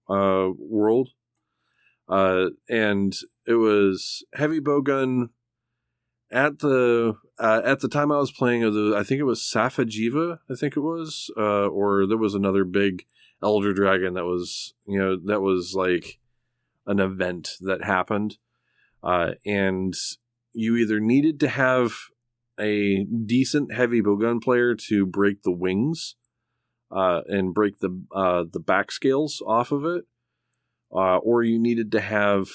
uh, 0.09 0.49
World. 0.57 1.09
Uh, 2.07 2.49
and 2.67 3.15
it 3.45 3.53
was 3.53 4.25
heavy 4.33 4.59
bowgun 4.59 5.29
at 6.31 6.59
the 6.59 7.15
uh, 7.39 7.61
at 7.63 7.79
the 7.79 7.87
time 7.87 8.11
I 8.11 8.17
was 8.17 8.31
playing 8.31 8.63
of 8.63 8.73
the 8.73 8.95
I 8.97 9.03
think 9.03 9.19
it 9.19 9.25
was 9.25 9.41
Safi'jiiva 9.41 10.39
I 10.49 10.55
think 10.55 10.75
it 10.75 10.81
was 10.81 11.31
uh, 11.37 11.67
or 11.67 12.05
there 12.05 12.17
was 12.17 12.35
another 12.35 12.65
big 12.65 13.05
elder 13.41 13.73
dragon 13.73 14.15
that 14.15 14.25
was 14.25 14.73
you 14.87 14.99
know 14.99 15.17
that 15.25 15.41
was 15.41 15.73
like 15.75 16.19
an 16.85 16.99
event 16.99 17.51
that 17.61 17.83
happened 17.83 18.37
uh, 19.03 19.31
and 19.45 19.95
you 20.53 20.75
either 20.75 20.99
needed 20.99 21.39
to 21.39 21.47
have 21.47 21.93
a 22.59 23.05
decent 23.05 23.73
heavy 23.73 24.01
bowgun 24.01 24.41
player 24.41 24.75
to 24.75 25.05
break 25.05 25.43
the 25.43 25.51
wings 25.51 26.15
uh, 26.91 27.21
and 27.27 27.53
break 27.53 27.79
the 27.79 28.01
uh, 28.11 28.43
the 28.51 28.59
back 28.59 28.91
scales 28.91 29.41
off 29.45 29.71
of 29.71 29.85
it, 29.85 30.05
uh, 30.91 31.17
or 31.17 31.43
you 31.43 31.59
needed 31.59 31.91
to 31.91 32.01
have 32.01 32.47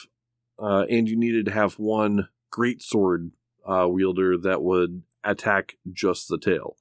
uh, 0.58 0.84
and 0.90 1.08
you 1.08 1.16
needed 1.16 1.46
to 1.46 1.52
have 1.52 1.74
one 1.74 2.28
great 2.50 2.82
sword 2.82 3.30
uh, 3.66 3.86
wielder 3.88 4.36
that 4.36 4.62
would 4.62 5.02
attack 5.22 5.76
just 5.90 6.28
the 6.28 6.38
tail, 6.38 6.76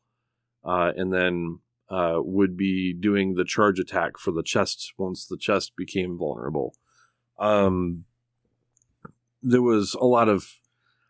and 0.64 1.14
then 1.14 1.60
would 1.90 2.58
be 2.58 2.94
doing 2.94 3.36
the 3.36 3.46
charge 3.46 3.80
attack 3.80 4.18
for 4.18 4.32
the 4.32 4.44
chest 4.44 4.94
once 4.98 5.26
the 5.26 5.38
chest 5.38 5.74
became 5.78 6.18
vulnerable. 6.18 6.76
Um, 7.40 8.06
there 9.44 9.62
was 9.62 9.94
a 9.96 10.06
lot 10.06 10.30
of 10.30 10.48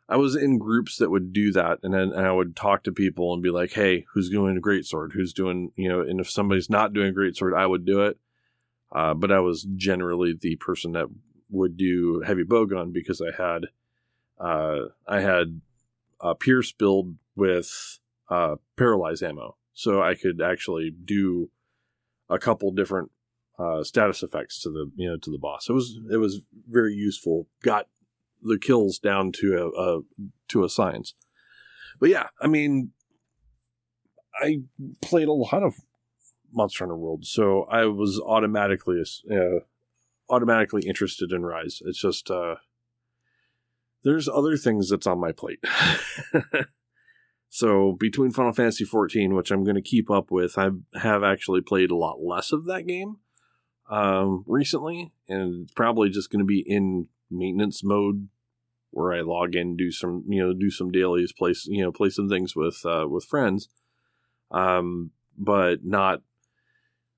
I 0.10 0.18
was 0.18 0.36
in 0.36 0.58
groups 0.58 0.98
that 0.98 1.10
would 1.10 1.32
do 1.32 1.52
that, 1.54 1.80
and 1.82 1.94
then 1.94 2.12
and 2.12 2.28
I 2.28 2.32
would 2.32 2.56
talk 2.56 2.84
to 2.84 2.92
people 2.92 3.34
and 3.34 3.42
be 3.42 3.50
like, 3.50 3.72
"Hey, 3.72 4.06
who's 4.14 4.30
doing 4.30 4.58
a 4.58 4.62
great 4.62 4.86
sword? 4.86 5.14
Who's 5.14 5.34
doing 5.34 5.72
you 5.76 5.88
know?" 5.88 6.02
And 6.02 6.20
if 6.20 6.30
somebody's 6.30 6.70
not 6.70 6.94
doing 6.94 7.08
a 7.08 7.14
great 7.14 7.38
sword, 7.38 7.54
I 7.54 7.66
would 7.66 7.86
do 7.86 8.02
it. 8.02 8.18
Uh, 8.92 9.14
but 9.14 9.32
I 9.32 9.40
was 9.40 9.64
generally 9.76 10.34
the 10.40 10.56
person 10.58 10.92
that 10.92 11.08
would 11.50 11.78
do 11.78 12.22
heavy 12.26 12.44
bowgun 12.44 12.92
because 12.92 13.22
I 13.22 13.32
had 13.42 13.68
uh, 14.40 14.90
I 15.08 15.22
had 15.22 15.62
a 16.20 16.36
Pierce 16.36 16.72
build 16.72 17.16
with 17.36 18.00
uh, 18.30 18.58
paralyze 18.76 19.24
ammo, 19.24 19.56
so 19.74 20.02
I 20.02 20.16
could 20.16 20.42
actually 20.42 20.92
do 20.92 21.50
a 22.30 22.38
couple 22.38 22.72
different 22.72 23.12
uh, 23.58 23.84
status 23.84 24.22
effects 24.24 24.62
to 24.62 24.70
the 24.70 24.92
you 24.96 25.10
know 25.10 25.18
to 25.18 25.32
the 25.32 25.38
boss. 25.38 25.70
It 25.70 25.74
was 25.74 26.00
it 26.12 26.18
was 26.18 26.42
very 26.70 26.94
useful. 26.94 27.48
Got 27.64 27.88
the 28.44 28.60
kills 28.60 29.00
down 29.00 29.32
to 29.34 29.72
a, 29.76 29.82
a 29.82 30.02
to 30.50 30.64
a 30.64 30.70
science. 30.70 31.14
But 32.00 32.10
yeah, 32.10 32.28
I 32.42 32.48
mean, 32.48 32.92
I 34.42 34.62
played 35.02 35.28
a 35.28 35.34
lot 35.34 35.64
of 35.64 35.76
Monster 36.52 36.86
Hunter 36.86 36.98
World, 36.98 37.26
so 37.26 37.64
I 37.64 37.86
was 37.86 38.20
automatically 38.20 39.02
uh, 39.32 39.60
automatically 40.30 40.84
interested 40.84 41.32
in 41.32 41.46
Rise. 41.46 41.82
It's 41.86 42.02
just 42.02 42.30
uh, 42.30 42.56
there's 44.04 44.28
other 44.28 44.58
things 44.58 44.90
that's 44.90 45.08
on 45.08 45.20
my 45.20 45.32
plate. 45.32 45.64
so 47.50 47.94
between 47.94 48.32
Final 48.32 48.54
Fantasy 48.54 48.84
14, 48.84 49.34
which 49.34 49.52
I'm 49.52 49.64
going 49.64 49.76
to 49.76 49.82
keep 49.82 50.12
up 50.12 50.32
with, 50.32 50.58
I 50.58 50.70
have 50.96 51.24
actually 51.24 51.62
played 51.62 51.92
a 51.92 51.96
lot 51.96 52.22
less 52.22 52.52
of 52.52 52.66
that 52.66 52.86
game 52.88 53.18
um, 53.90 54.44
recently, 54.48 55.14
and 55.28 55.64
it's 55.64 55.74
probably 55.74 56.10
just 56.10 56.30
going 56.30 56.42
to 56.42 56.46
be 56.46 56.64
in 56.66 57.08
maintenance 57.32 57.84
mode 57.84 58.30
where 58.94 59.14
I 59.14 59.22
log 59.22 59.56
in, 59.56 59.76
do 59.76 59.92
some 59.92 60.24
you 60.28 60.42
know 60.42 60.54
do 60.54 60.70
some 60.70 60.92
dailies, 60.92 61.34
play 61.34 61.54
you 61.66 61.84
know 61.84 61.92
play 61.92 62.10
some 62.10 62.30
things 62.30 62.56
with 62.56 62.86
uh, 62.86 63.06
with 63.08 63.26
friends, 63.26 63.70
um, 64.52 65.12
but 65.38 65.84
not 65.84 66.22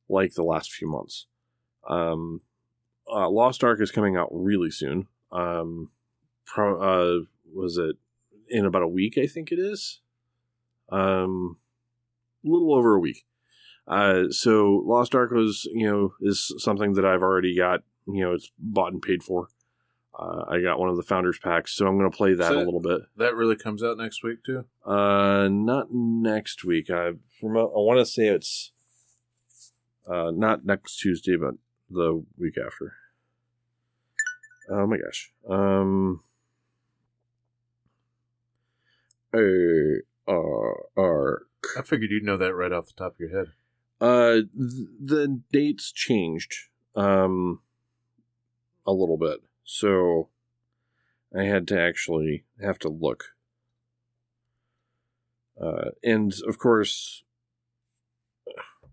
like 0.09 0.33
the 0.33 0.43
last 0.43 0.71
few 0.71 0.89
months. 0.89 1.27
Um, 1.87 2.41
uh, 3.11 3.29
Lost 3.29 3.63
Ark 3.63 3.81
is 3.81 3.91
coming 3.91 4.15
out 4.15 4.29
really 4.31 4.71
soon. 4.71 5.07
Um, 5.31 5.89
pro, 6.45 6.79
uh, 6.79 7.25
was 7.53 7.77
it 7.77 7.97
in 8.49 8.65
about 8.65 8.83
a 8.83 8.87
week? 8.87 9.17
I 9.17 9.27
think 9.27 9.51
it 9.51 9.59
is. 9.59 10.01
Um, 10.89 11.57
a 12.45 12.49
little 12.49 12.73
over 12.73 12.95
a 12.95 12.99
week. 12.99 13.25
Uh, 13.87 14.25
so 14.29 14.83
Lost 14.85 15.13
Ark 15.13 15.31
was, 15.31 15.67
you 15.73 15.89
know, 15.89 16.13
is 16.21 16.53
something 16.57 16.93
that 16.93 17.05
I've 17.05 17.21
already 17.21 17.55
got, 17.55 17.81
you 18.07 18.23
know, 18.23 18.33
it's 18.33 18.51
bought 18.57 18.93
and 18.93 19.01
paid 19.01 19.23
for. 19.23 19.49
Uh, 20.17 20.45
I 20.47 20.61
got 20.61 20.79
one 20.79 20.87
of 20.89 20.95
the 20.95 21.03
founders 21.03 21.37
packs, 21.39 21.73
so 21.75 21.87
I'm 21.87 21.97
going 21.97 22.09
to 22.09 22.15
play 22.15 22.33
that 22.35 22.51
So- 22.51 22.57
a 22.57 22.63
little 22.63 22.79
bit. 22.79 23.01
that 23.17 23.35
really 23.35 23.55
comes 23.57 23.83
out 23.83 23.97
next 23.97 24.23
week 24.23 24.43
too 24.45 24.65
Uh, 24.85 25.49
not 25.51 25.87
next 25.91 26.63
week. 26.63 26.89
I 26.89 27.13
from 27.39 27.57
I 27.57 27.63
want 27.63 27.99
to 27.99 28.05
say 28.05 28.27
it's 28.27 28.71
uh 30.07 30.31
not 30.31 30.65
next 30.65 30.97
Tuesday, 30.99 31.35
but 31.35 31.55
the 31.89 32.23
week 32.37 32.55
after. 32.57 32.93
Oh 34.69 34.87
my 34.87 34.97
gosh. 34.97 35.31
Um. 35.49 36.21
A 39.33 40.01
R 40.27 40.85
R. 40.95 41.41
i 41.77 41.81
figured 41.81 42.09
you'd 42.11 42.23
know 42.23 42.37
that 42.37 42.53
right 42.55 42.71
off 42.71 42.87
the 42.87 42.93
top 42.93 43.13
of 43.15 43.19
your 43.19 43.29
head 43.37 43.47
Uh, 43.99 44.33
th- 44.57 44.87
the 45.03 45.41
dates 45.51 45.91
changed 45.91 46.53
um 46.95 47.59
a 48.87 48.93
little 48.93 49.17
bit, 49.17 49.41
so 49.65 50.29
I 51.37 51.43
had 51.43 51.67
to 51.69 51.81
actually 51.81 52.45
have 52.61 52.79
to 52.79 52.89
look. 52.89 53.33
Uh, 55.61 55.89
and 56.03 56.33
of 56.47 56.57
course, 56.57 57.23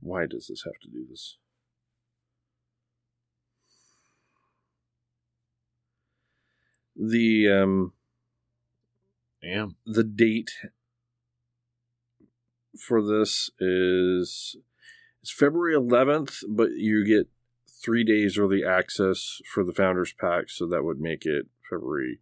why 0.01 0.27
does 0.27 0.49
this 0.49 0.65
have 0.65 0.79
to 0.83 0.89
do 0.89 1.05
this? 1.09 1.37
The 6.97 7.49
um 7.51 7.93
damn 9.41 9.77
the 9.87 10.05
date 10.05 10.51
for 12.79 13.03
this 13.03 13.51
is 13.59 14.57
it's 15.23 15.33
February 15.33 15.75
11th, 15.75 16.43
but 16.49 16.73
you 16.73 17.05
get 17.05 17.29
three 17.83 18.05
days 18.05 18.39
early 18.39 18.65
access 18.65 19.41
for 19.53 19.65
the 19.65 19.73
Founders 19.73 20.13
Pack, 20.13 20.49
so 20.49 20.67
that 20.67 20.85
would 20.85 21.01
make 21.01 21.27
it 21.27 21.47
February 21.69 22.21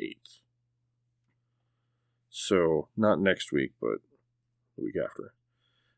8th. 0.00 0.40
So, 2.30 2.88
not 2.96 3.20
next 3.20 3.50
week, 3.52 3.72
but 3.80 3.98
the 4.76 4.84
week 4.84 4.94
after. 5.02 5.32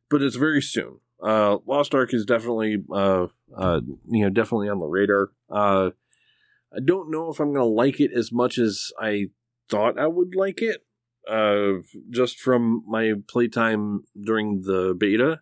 but 0.08 0.22
it's 0.22 0.36
very 0.36 0.62
soon. 0.62 1.00
Uh, 1.22 1.58
Lost 1.66 1.94
Ark 1.94 2.14
is 2.14 2.24
definitely, 2.24 2.82
uh, 2.90 3.26
uh, 3.54 3.80
you 4.08 4.24
know, 4.24 4.30
definitely 4.30 4.70
on 4.70 4.80
the 4.80 4.86
radar. 4.86 5.30
Uh, 5.50 5.90
I 6.74 6.80
don't 6.82 7.10
know 7.10 7.30
if 7.30 7.40
I'm 7.40 7.52
gonna 7.52 7.66
like 7.66 8.00
it 8.00 8.10
as 8.12 8.32
much 8.32 8.56
as 8.58 8.90
I 8.98 9.26
thought 9.68 9.98
I 9.98 10.06
would 10.06 10.34
like 10.34 10.62
it. 10.62 10.84
Uh, 11.28 11.82
just 12.08 12.40
from 12.40 12.82
my 12.88 13.12
playtime 13.28 14.04
during 14.18 14.62
the 14.62 14.94
beta, 14.98 15.40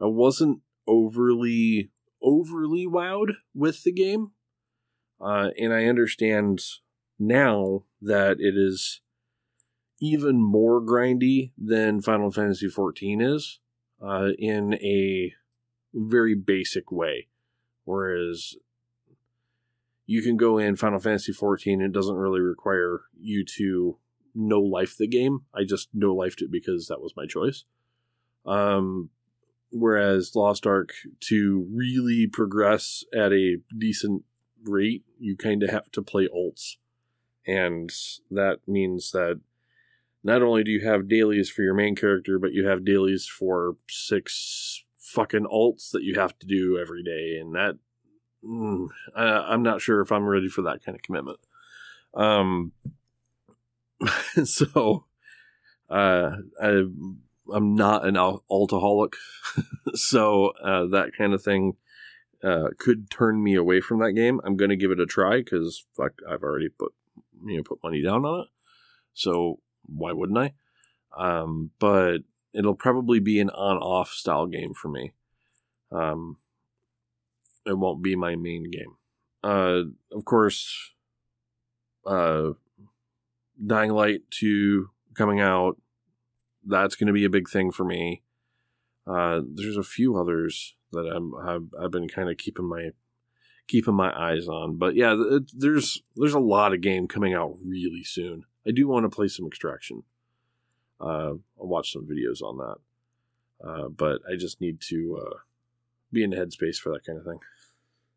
I 0.00 0.06
wasn't 0.06 0.60
overly 0.86 1.90
overly 2.22 2.86
wowed 2.86 3.34
with 3.54 3.82
the 3.84 3.92
game. 3.92 4.32
Uh, 5.20 5.50
and 5.58 5.72
I 5.72 5.84
understand 5.84 6.62
now 7.18 7.84
that 8.00 8.38
it 8.40 8.56
is 8.56 9.00
even 10.00 10.42
more 10.42 10.80
grindy 10.80 11.52
than 11.56 12.02
Final 12.02 12.30
Fantasy 12.32 12.66
XIV 12.66 13.34
is 13.34 13.60
uh, 14.02 14.30
in 14.38 14.74
a 14.74 15.32
very 15.94 16.34
basic 16.34 16.90
way. 16.90 17.28
Whereas 17.84 18.56
you 20.06 20.22
can 20.22 20.36
go 20.36 20.58
in 20.58 20.76
Final 20.76 20.98
Fantasy 20.98 21.32
XIV, 21.32 21.74
and 21.74 21.82
it 21.82 21.92
doesn't 21.92 22.16
really 22.16 22.40
require 22.40 23.02
you 23.16 23.44
to 23.56 23.98
no 24.34 24.60
life 24.60 24.96
the 24.96 25.06
game. 25.06 25.40
I 25.54 25.64
just 25.64 25.88
no 25.94 26.14
lifed 26.14 26.42
it 26.42 26.50
because 26.50 26.88
that 26.88 27.00
was 27.00 27.14
my 27.16 27.26
choice. 27.26 27.64
Um, 28.44 29.10
whereas 29.72 30.36
Lost 30.36 30.66
Ark 30.66 30.92
to 31.20 31.66
really 31.72 32.26
progress 32.26 33.04
at 33.14 33.32
a 33.32 33.56
decent 33.76 34.24
rate, 34.64 35.04
you 35.18 35.36
kind 35.36 35.62
of 35.62 35.70
have 35.70 35.90
to 35.92 36.02
play 36.02 36.28
alts, 36.28 36.76
and 37.46 37.90
that 38.30 38.60
means 38.66 39.10
that 39.12 39.40
not 40.22 40.42
only 40.42 40.62
do 40.62 40.70
you 40.70 40.86
have 40.86 41.08
dailies 41.08 41.50
for 41.50 41.62
your 41.62 41.74
main 41.74 41.96
character, 41.96 42.38
but 42.38 42.52
you 42.52 42.66
have 42.66 42.84
dailies 42.84 43.26
for 43.26 43.76
six 43.88 44.84
fucking 44.98 45.46
alts 45.46 45.90
that 45.90 46.04
you 46.04 46.14
have 46.14 46.38
to 46.38 46.46
do 46.46 46.78
every 46.78 47.02
day, 47.02 47.38
and 47.40 47.54
that 47.54 47.78
mm, 48.44 48.88
I, 49.16 49.24
I'm 49.24 49.62
not 49.62 49.80
sure 49.80 50.00
if 50.00 50.12
I'm 50.12 50.26
ready 50.26 50.48
for 50.48 50.62
that 50.62 50.84
kind 50.84 50.94
of 50.94 51.02
commitment. 51.02 51.40
Um, 52.14 52.72
so 54.44 55.06
uh, 55.90 56.30
I 56.60 56.84
I'm 57.52 57.74
not 57.74 58.06
an 58.06 58.16
al- 58.16 58.44
altaholic, 58.50 59.14
so 59.94 60.48
uh, 60.62 60.86
that 60.86 61.10
kind 61.16 61.34
of 61.34 61.42
thing 61.42 61.76
uh, 62.42 62.68
could 62.78 63.10
turn 63.10 63.42
me 63.42 63.54
away 63.54 63.80
from 63.80 64.00
that 64.00 64.12
game. 64.12 64.40
I'm 64.44 64.56
gonna 64.56 64.76
give 64.76 64.90
it 64.90 65.00
a 65.00 65.06
try 65.06 65.38
because 65.38 65.84
fuck, 65.96 66.20
I've 66.28 66.42
already 66.42 66.68
put 66.68 66.92
you 67.44 67.56
know 67.56 67.62
put 67.62 67.82
money 67.82 68.02
down 68.02 68.24
on 68.24 68.40
it, 68.42 68.48
so 69.14 69.60
why 69.86 70.12
wouldn't 70.12 70.38
I? 70.38 70.52
Um, 71.16 71.70
but 71.78 72.18
it'll 72.54 72.74
probably 72.74 73.18
be 73.18 73.40
an 73.40 73.50
on-off 73.50 74.10
style 74.10 74.46
game 74.46 74.74
for 74.74 74.88
me. 74.88 75.12
Um, 75.90 76.38
it 77.66 77.78
won't 77.78 78.02
be 78.02 78.16
my 78.16 78.36
main 78.36 78.70
game. 78.70 78.96
Uh, 79.42 79.82
of 80.12 80.24
course, 80.24 80.92
uh, 82.06 82.50
Dying 83.64 83.92
Light 83.92 84.22
2 84.30 84.90
coming 85.14 85.40
out. 85.40 85.80
That's 86.64 86.94
going 86.96 87.08
to 87.08 87.12
be 87.12 87.24
a 87.24 87.30
big 87.30 87.48
thing 87.48 87.70
for 87.70 87.84
me. 87.84 88.22
Uh, 89.06 89.40
there's 89.44 89.76
a 89.76 89.82
few 89.82 90.16
others 90.16 90.76
that 90.92 91.06
I'm, 91.06 91.34
I've, 91.34 91.68
I've 91.80 91.90
been 91.90 92.08
kind 92.08 92.30
of 92.30 92.36
keeping 92.36 92.68
my 92.68 92.90
keeping 93.68 93.94
my 93.94 94.12
eyes 94.16 94.48
on, 94.48 94.76
but 94.76 94.94
yeah, 94.94 95.14
it, 95.18 95.50
there's 95.54 96.02
there's 96.16 96.34
a 96.34 96.40
lot 96.40 96.72
of 96.74 96.80
game 96.80 97.08
coming 97.08 97.32
out 97.34 97.56
really 97.64 98.04
soon. 98.04 98.44
I 98.66 98.70
do 98.70 98.86
want 98.86 99.04
to 99.04 99.14
play 99.14 99.28
some 99.28 99.46
Extraction. 99.46 100.02
Uh, 101.00 101.34
I'll 101.58 101.66
watch 101.66 101.92
some 101.92 102.06
videos 102.06 102.42
on 102.42 102.58
that, 102.58 103.66
uh, 103.66 103.88
but 103.88 104.20
I 104.30 104.36
just 104.36 104.60
need 104.60 104.80
to 104.82 105.20
uh, 105.20 105.38
be 106.12 106.22
in 106.22 106.30
the 106.30 106.36
headspace 106.36 106.76
for 106.76 106.92
that 106.92 107.04
kind 107.04 107.18
of 107.18 107.24
thing. 107.24 107.40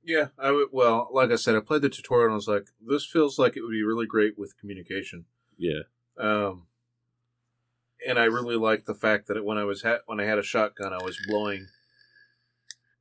Yeah, 0.03 0.27
I 0.38 0.51
would. 0.51 0.67
Well, 0.72 1.09
like 1.11 1.31
I 1.31 1.35
said, 1.35 1.55
I 1.55 1.61
played 1.61 1.81
the 1.81 1.89
tutorial 1.89 2.26
and 2.26 2.34
I 2.34 2.35
was 2.35 2.47
like, 2.47 2.67
this 2.85 3.05
feels 3.05 3.39
like 3.39 3.57
it 3.57 3.61
would 3.61 3.72
be 3.72 3.84
really 3.84 4.05
great 4.05 4.38
with 4.38 4.57
communication. 4.57 5.26
Yeah, 5.57 5.84
Um, 6.19 6.67
and 8.07 8.19
I 8.19 8.26
really 8.26 8.56
like 8.56 8.86
the 8.86 8.94
fact 8.95 9.27
that 9.27 9.44
when 9.45 9.57
I 9.57 9.64
was 9.64 9.82
ha- 9.84 9.99
when 10.06 10.19
I 10.19 10.26
had 10.26 10.38
a 10.40 10.44
shotgun, 10.44 10.94
I 10.94 11.03
was 11.03 11.18
blowing. 11.27 11.68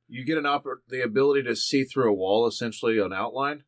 You 0.07 0.23
get 0.23 0.37
an 0.37 0.43
oppor- 0.43 0.81
the 0.87 1.01
ability 1.01 1.43
to 1.43 1.55
see 1.55 1.83
through 1.83 2.11
a 2.11 2.13
wall, 2.15 2.47
essentially 2.47 2.99
an 2.99 3.13
outline. 3.13 3.63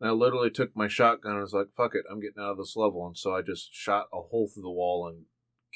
And 0.00 0.10
I 0.10 0.12
literally 0.12 0.50
took 0.50 0.76
my 0.76 0.88
shotgun 0.88 1.32
and 1.32 1.40
was 1.40 1.52
like, 1.54 1.68
"Fuck 1.76 1.94
it, 1.94 2.04
I'm 2.10 2.20
getting 2.20 2.42
out 2.42 2.50
of 2.52 2.58
this 2.58 2.76
level," 2.76 3.06
and 3.06 3.16
so 3.16 3.34
I 3.34 3.42
just 3.42 3.72
shot 3.72 4.08
a 4.12 4.20
hole 4.20 4.48
through 4.52 4.64
the 4.64 4.70
wall 4.70 5.06
and 5.08 5.26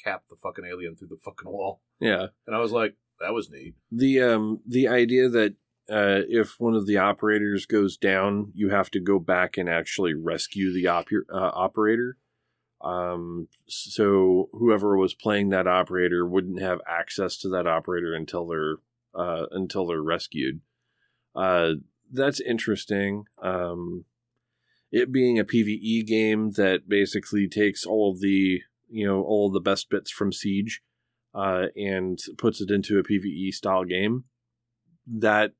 capped 0.03 0.29
the 0.29 0.35
fucking 0.35 0.65
alien 0.65 0.95
through 0.95 1.07
the 1.07 1.17
fucking 1.23 1.49
wall. 1.49 1.81
yeah. 1.99 2.27
And 2.45 2.55
I 2.55 2.59
was 2.59 2.71
like, 2.71 2.95
"That 3.19 3.33
was 3.33 3.49
neat." 3.49 3.75
the 3.91 4.21
um 4.21 4.59
the 4.67 4.87
idea 4.87 5.29
that 5.29 5.55
uh, 5.89 6.23
if 6.27 6.59
one 6.59 6.75
of 6.75 6.85
the 6.85 6.97
operators 6.97 7.65
goes 7.65 7.95
down, 7.95 8.51
you 8.53 8.69
have 8.69 8.91
to 8.91 8.99
go 8.99 9.19
back 9.19 9.57
and 9.57 9.69
actually 9.69 10.13
rescue 10.13 10.73
the 10.73 10.85
op- 10.85 11.07
uh, 11.33 11.51
operator. 11.53 12.17
Um, 12.81 13.47
so 13.67 14.49
whoever 14.53 14.97
was 14.97 15.13
playing 15.13 15.49
that 15.49 15.67
operator 15.67 16.25
wouldn't 16.25 16.61
have 16.61 16.79
access 16.87 17.37
to 17.39 17.49
that 17.49 17.67
operator 17.67 18.13
until 18.13 18.45
they're 18.47 18.77
uh, 19.15 19.47
until 19.51 19.87
they're 19.87 20.01
rescued. 20.01 20.61
Uh, 21.35 21.73
that's 22.11 22.39
interesting. 22.39 23.25
Um, 23.41 24.05
it 24.91 25.11
being 25.11 25.39
a 25.39 25.45
PVE 25.45 26.05
game 26.05 26.51
that 26.51 26.87
basically 26.87 27.47
takes 27.47 27.85
all 27.85 28.11
of 28.11 28.21
the 28.21 28.61
you 28.89 29.05
know 29.05 29.21
all 29.21 29.51
the 29.51 29.59
best 29.59 29.89
bits 29.89 30.11
from 30.11 30.31
Siege 30.31 30.81
uh, 31.33 31.67
and 31.75 32.19
puts 32.37 32.61
it 32.61 32.71
into 32.71 32.97
a 32.97 33.03
PVE 33.03 33.53
style 33.53 33.83
game. 33.83 34.25
That 35.05 35.53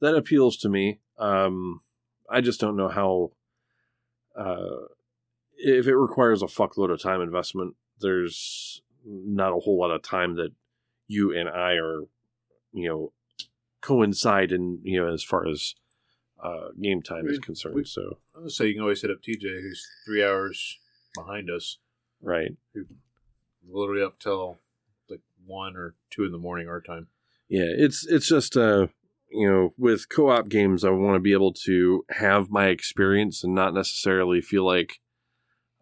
that 0.00 0.14
appeals 0.14 0.56
to 0.58 0.68
me. 0.68 1.00
Um, 1.18 1.80
I 2.30 2.40
just 2.40 2.60
don't 2.60 2.76
know 2.76 2.88
how. 2.88 3.30
Uh, 4.36 4.88
if 5.66 5.86
it 5.86 5.96
requires 5.96 6.42
a 6.42 6.46
fuckload 6.46 6.92
of 6.92 7.00
time 7.00 7.20
investment, 7.20 7.74
there's 8.00 8.82
not 9.06 9.52
a 9.52 9.60
whole 9.60 9.78
lot 9.78 9.90
of 9.90 10.02
time 10.02 10.36
that 10.36 10.52
you 11.08 11.34
and 11.36 11.48
I 11.48 11.74
are, 11.74 12.02
you 12.72 12.88
know, 12.88 13.12
coincide 13.80 14.50
in 14.52 14.80
you 14.82 14.98
know 15.00 15.12
as 15.12 15.22
far 15.22 15.46
as 15.46 15.74
uh, 16.42 16.68
game 16.80 17.02
time 17.02 17.28
is 17.28 17.38
concerned. 17.38 17.74
we- 17.74 17.84
so 17.84 18.18
say 18.48 18.66
you 18.66 18.74
can 18.74 18.82
always 18.82 19.02
hit 19.02 19.10
up 19.10 19.22
TJ, 19.22 19.62
who's 19.62 19.86
three 20.04 20.24
hours 20.24 20.78
behind 21.14 21.50
us, 21.50 21.78
right, 22.22 22.52
literally 23.66 24.02
up 24.02 24.18
till 24.18 24.58
like 25.08 25.20
one 25.46 25.76
or 25.76 25.94
two 26.10 26.24
in 26.24 26.32
the 26.32 26.38
morning 26.38 26.68
our 26.68 26.80
time. 26.80 27.08
yeah, 27.48 27.66
it's 27.66 28.06
it's 28.06 28.28
just 28.28 28.56
uh 28.56 28.86
you 29.30 29.48
know 29.50 29.72
with 29.78 30.08
co-op 30.08 30.48
games 30.48 30.84
I 30.84 30.90
want 30.90 31.16
to 31.16 31.20
be 31.20 31.32
able 31.32 31.52
to 31.64 32.04
have 32.10 32.50
my 32.50 32.66
experience 32.68 33.44
and 33.44 33.54
not 33.54 33.74
necessarily 33.74 34.40
feel 34.40 34.64
like 34.64 35.00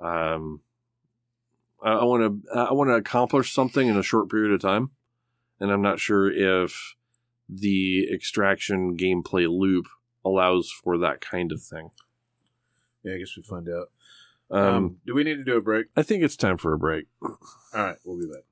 um 0.02 0.60
I 1.82 2.04
want 2.04 2.44
to 2.44 2.50
I 2.54 2.72
want 2.72 2.90
to 2.90 2.94
accomplish 2.94 3.52
something 3.52 3.88
in 3.88 3.96
a 3.96 4.02
short 4.02 4.30
period 4.30 4.52
of 4.52 4.60
time, 4.60 4.90
and 5.58 5.70
I'm 5.72 5.82
not 5.82 5.98
sure 5.98 6.30
if 6.30 6.94
the 7.48 8.08
extraction 8.12 8.96
gameplay 8.96 9.48
loop 9.48 9.86
allows 10.24 10.70
for 10.70 10.96
that 10.98 11.20
kind 11.20 11.50
of 11.50 11.60
thing. 11.62 11.90
Yeah, 13.02 13.14
I 13.14 13.18
guess 13.18 13.36
we 13.36 13.42
find 13.42 13.68
out. 13.68 13.90
Um, 14.50 14.74
Um, 14.74 14.96
do 15.06 15.14
we 15.14 15.24
need 15.24 15.36
to 15.36 15.44
do 15.44 15.56
a 15.56 15.60
break? 15.60 15.86
I 15.96 16.02
think 16.02 16.22
it's 16.22 16.36
time 16.36 16.56
for 16.56 16.72
a 16.72 16.78
break. 16.78 17.06
All 17.20 17.36
right, 17.74 17.96
we'll 18.04 18.18
be 18.20 18.26
back. 18.32 18.44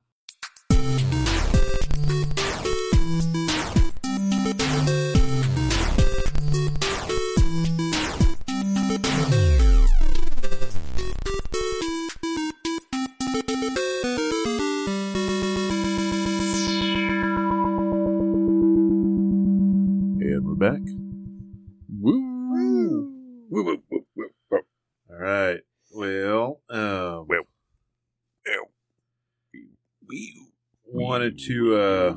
To 31.47 31.77
uh, 31.77 32.15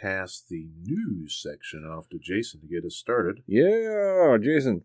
pass 0.00 0.42
the 0.48 0.68
news 0.84 1.40
section 1.42 1.84
off 1.84 2.08
to 2.10 2.18
Jason 2.18 2.60
to 2.60 2.66
get 2.66 2.84
us 2.84 2.94
started. 2.94 3.42
Yeah, 3.46 4.36
Jason. 4.40 4.82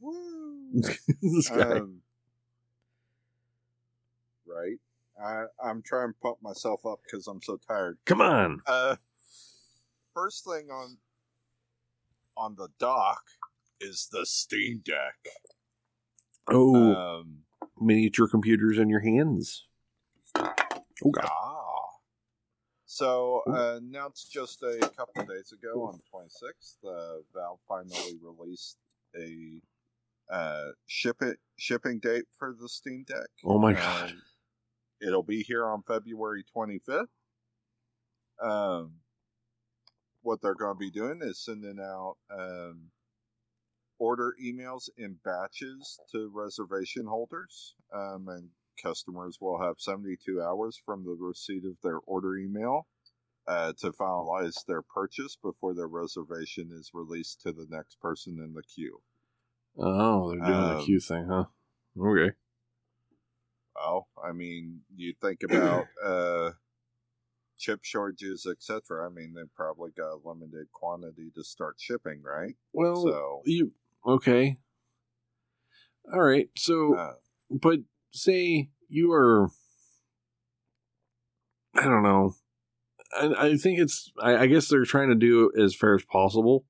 this 0.72 1.48
guy. 1.48 1.78
Um, 1.78 2.00
right. 4.46 4.78
I, 5.22 5.44
I'm 5.64 5.82
trying 5.82 6.10
to 6.10 6.14
pump 6.20 6.38
myself 6.42 6.84
up 6.84 7.00
because 7.04 7.26
I'm 7.26 7.40
so 7.42 7.58
tired. 7.68 7.98
Come 8.04 8.20
on. 8.20 8.60
Uh, 8.66 8.96
first 10.12 10.44
thing 10.44 10.70
on 10.70 10.98
on 12.36 12.56
the 12.56 12.68
dock 12.80 13.22
is 13.80 14.08
the 14.10 14.26
Steam 14.26 14.82
Deck. 14.84 15.14
Oh, 16.48 16.74
Um, 17.20 17.38
miniature 17.80 18.26
computers 18.26 18.78
in 18.78 18.88
your 18.88 19.00
hands. 19.00 19.66
Oh 20.36 21.10
God. 21.10 21.28
ah, 21.30 21.63
So 22.94 23.42
uh, 23.48 23.78
announced 23.82 24.30
just 24.30 24.62
a 24.62 24.78
couple 24.96 25.24
days 25.24 25.50
ago 25.50 25.82
on 25.82 25.98
the 25.98 26.16
26th, 26.16 26.76
uh, 26.88 27.22
Valve 27.34 27.58
finally 27.66 28.16
released 28.22 28.76
a 29.18 29.60
uh, 30.32 30.68
ship 30.86 31.16
it, 31.20 31.38
shipping 31.56 31.98
date 31.98 32.26
for 32.38 32.54
the 32.56 32.68
Steam 32.68 33.04
Deck. 33.08 33.26
Oh 33.44 33.58
my 33.58 33.72
god. 33.72 34.10
Um, 34.10 34.22
it'll 35.04 35.24
be 35.24 35.42
here 35.42 35.66
on 35.66 35.82
February 35.82 36.44
25th. 36.56 37.06
Um, 38.40 38.92
what 40.22 40.40
they're 40.40 40.54
going 40.54 40.76
to 40.76 40.78
be 40.78 40.92
doing 40.92 41.18
is 41.20 41.44
sending 41.44 41.80
out 41.80 42.14
um, 42.30 42.90
order 43.98 44.36
emails 44.40 44.88
in 44.96 45.16
batches 45.24 45.98
to 46.12 46.30
reservation 46.32 47.06
holders, 47.06 47.74
um, 47.92 48.28
and 48.28 48.50
customers 48.82 49.38
will 49.40 49.60
have 49.60 49.76
72 49.78 50.40
hours 50.42 50.80
from 50.84 51.04
the 51.04 51.16
receipt 51.18 51.64
of 51.64 51.80
their 51.82 51.98
order 51.98 52.36
email 52.36 52.86
uh, 53.46 53.72
to 53.78 53.92
finalize 53.92 54.64
their 54.66 54.82
purchase 54.82 55.36
before 55.42 55.74
their 55.74 55.88
reservation 55.88 56.70
is 56.72 56.90
released 56.94 57.40
to 57.42 57.52
the 57.52 57.66
next 57.68 58.00
person 58.00 58.38
in 58.38 58.54
the 58.54 58.62
queue. 58.62 59.00
Oh, 59.76 60.30
they're 60.30 60.38
doing 60.40 60.68
the 60.68 60.78
Um, 60.78 60.84
queue 60.84 61.00
thing, 61.00 61.26
huh? 61.28 61.44
Okay. 61.98 62.34
Well, 63.74 64.08
I 64.22 64.32
mean, 64.32 64.82
you 64.94 65.14
think 65.20 65.42
about 65.42 65.86
uh, 66.04 66.52
chip 67.58 67.80
shortages, 67.82 68.46
etc. 68.46 69.06
I 69.06 69.10
mean, 69.10 69.34
they 69.34 69.42
probably 69.54 69.90
got 69.96 70.12
a 70.14 70.20
limited 70.24 70.70
quantity 70.72 71.30
to 71.34 71.44
start 71.44 71.76
shipping, 71.78 72.22
right? 72.22 72.56
Well, 72.72 73.02
so, 73.02 73.42
you 73.44 73.72
okay? 74.06 74.56
All 76.12 76.22
right. 76.22 76.48
So, 76.56 76.94
uh, 76.94 77.14
but 77.50 77.80
say 78.14 78.70
you 78.88 79.12
are, 79.12 79.50
I 81.74 81.82
don't 81.82 82.02
know. 82.02 82.34
I, 83.12 83.46
I 83.46 83.56
think 83.56 83.78
it's. 83.78 84.12
I, 84.20 84.36
I 84.36 84.46
guess 84.46 84.68
they're 84.68 84.84
trying 84.84 85.08
to 85.08 85.14
do 85.14 85.50
as 85.60 85.74
fair 85.74 85.94
as 85.94 86.04
possible. 86.04 86.64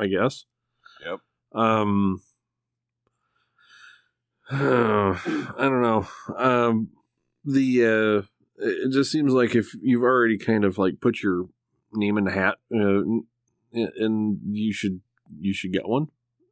I 0.00 0.06
guess. 0.06 0.44
Yep. 1.04 1.20
Um. 1.52 2.22
I 4.50 5.54
don't 5.58 5.82
know. 5.82 6.06
Um. 6.36 6.88
The 7.44 7.84
uh, 7.84 8.22
it 8.58 8.92
just 8.92 9.12
seems 9.12 9.32
like 9.32 9.54
if 9.54 9.74
you've 9.80 10.02
already 10.02 10.38
kind 10.38 10.64
of 10.64 10.78
like 10.78 11.00
put 11.00 11.22
your 11.22 11.48
name 11.92 12.18
in 12.18 12.24
the 12.24 12.32
hat, 12.32 12.58
uh, 12.74 13.02
and 13.72 14.40
you 14.44 14.72
should 14.72 15.00
you 15.38 15.52
should 15.52 15.72
get 15.72 15.88
one, 15.88 16.08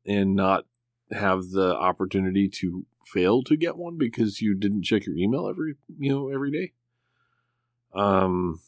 and 0.07 0.35
not 0.35 0.67
have 1.13 1.51
the 1.51 1.77
opportunity 1.77 2.49
to 2.49 2.87
fail 3.07 3.43
to 3.45 3.57
get 3.57 3.77
one 3.77 3.97
because 3.99 4.41
you 4.41 4.55
didn't 4.55 4.83
check 4.83 5.07
your 5.07 5.17
email 5.17 5.49
every 5.49 5.75
you 5.99 6.11
know 6.11 6.29
every 6.29 6.51
day. 6.51 6.73
Um, 7.95 8.61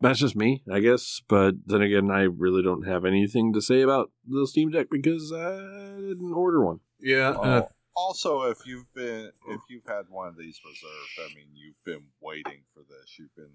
that's 0.00 0.18
just 0.18 0.36
me, 0.36 0.62
I 0.70 0.80
guess. 0.80 1.22
But 1.28 1.66
then 1.66 1.82
again, 1.82 2.10
I 2.10 2.22
really 2.22 2.62
don't 2.62 2.86
have 2.86 3.04
anything 3.04 3.52
to 3.52 3.62
say 3.62 3.82
about 3.82 4.10
the 4.26 4.46
Steam 4.46 4.70
Deck 4.70 4.86
because 4.90 5.32
I 5.32 5.56
didn't 6.00 6.32
order 6.32 6.64
one. 6.64 6.80
Yeah, 6.98 7.30
well, 7.30 7.44
uh, 7.44 7.62
also, 7.96 8.42
if 8.42 8.66
you've 8.66 8.92
been, 8.94 9.30
if 9.48 9.60
you've 9.68 9.86
had 9.86 10.06
one 10.08 10.28
of 10.28 10.36
these 10.36 10.60
reserved, 10.64 11.30
I 11.30 11.34
mean, 11.34 11.48
you've 11.54 11.82
been 11.84 12.06
waiting 12.20 12.62
for 12.72 12.80
this. 12.80 13.18
You've 13.18 13.34
been 13.36 13.52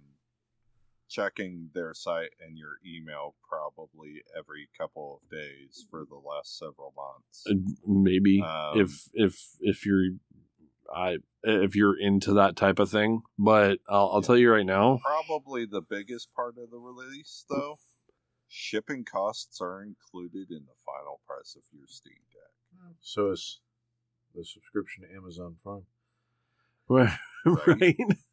checking 1.10 1.69
their 1.73 1.94
site 1.94 2.30
and 2.45 2.57
your 2.57 2.77
email 2.86 3.36
probably 3.48 4.22
every 4.38 4.69
couple 4.77 5.22
of 5.23 5.30
days 5.30 5.86
for 5.90 6.06
the 6.10 6.15
last 6.15 6.57
several 6.57 6.94
months. 6.95 7.44
Uh, 7.49 7.73
Maybe 7.86 8.41
Um, 8.41 8.80
if 8.80 9.10
if 9.14 9.40
if 9.60 9.86
you're 9.86 10.06
I 10.94 11.18
if 11.44 11.76
you're 11.76 11.98
into 11.99 12.34
that 12.34 12.56
type 12.56 12.80
of 12.80 12.90
thing, 12.90 13.22
but 13.38 13.80
I'll, 13.90 14.11
I'll 14.14 14.22
tell 14.22 14.38
you 14.38 14.52
right 14.52 14.65
now. 14.65 14.99
Probably 15.03 15.65
the 15.65 15.82
biggest 15.82 16.30
part 16.36 16.56
of 16.57 16.72
the 16.72 16.77
release, 16.77 17.45
though, 17.49 17.77
shipping 18.48 19.03
costs 19.03 19.60
are 19.61 19.84
included 19.84 20.49
in 20.52 20.65
the 20.65 20.76
final 20.86 21.22
price 21.27 21.56
of 21.56 21.64
your 21.72 21.88
Steam 21.88 22.14
Deck. 22.32 22.95
so 23.02 23.32
is 23.32 23.60
the 24.34 24.44
subscription 24.45 25.03
to 25.03 25.15
Amazon 25.15 25.56
Prime. 25.64 25.86
right? 26.88 27.95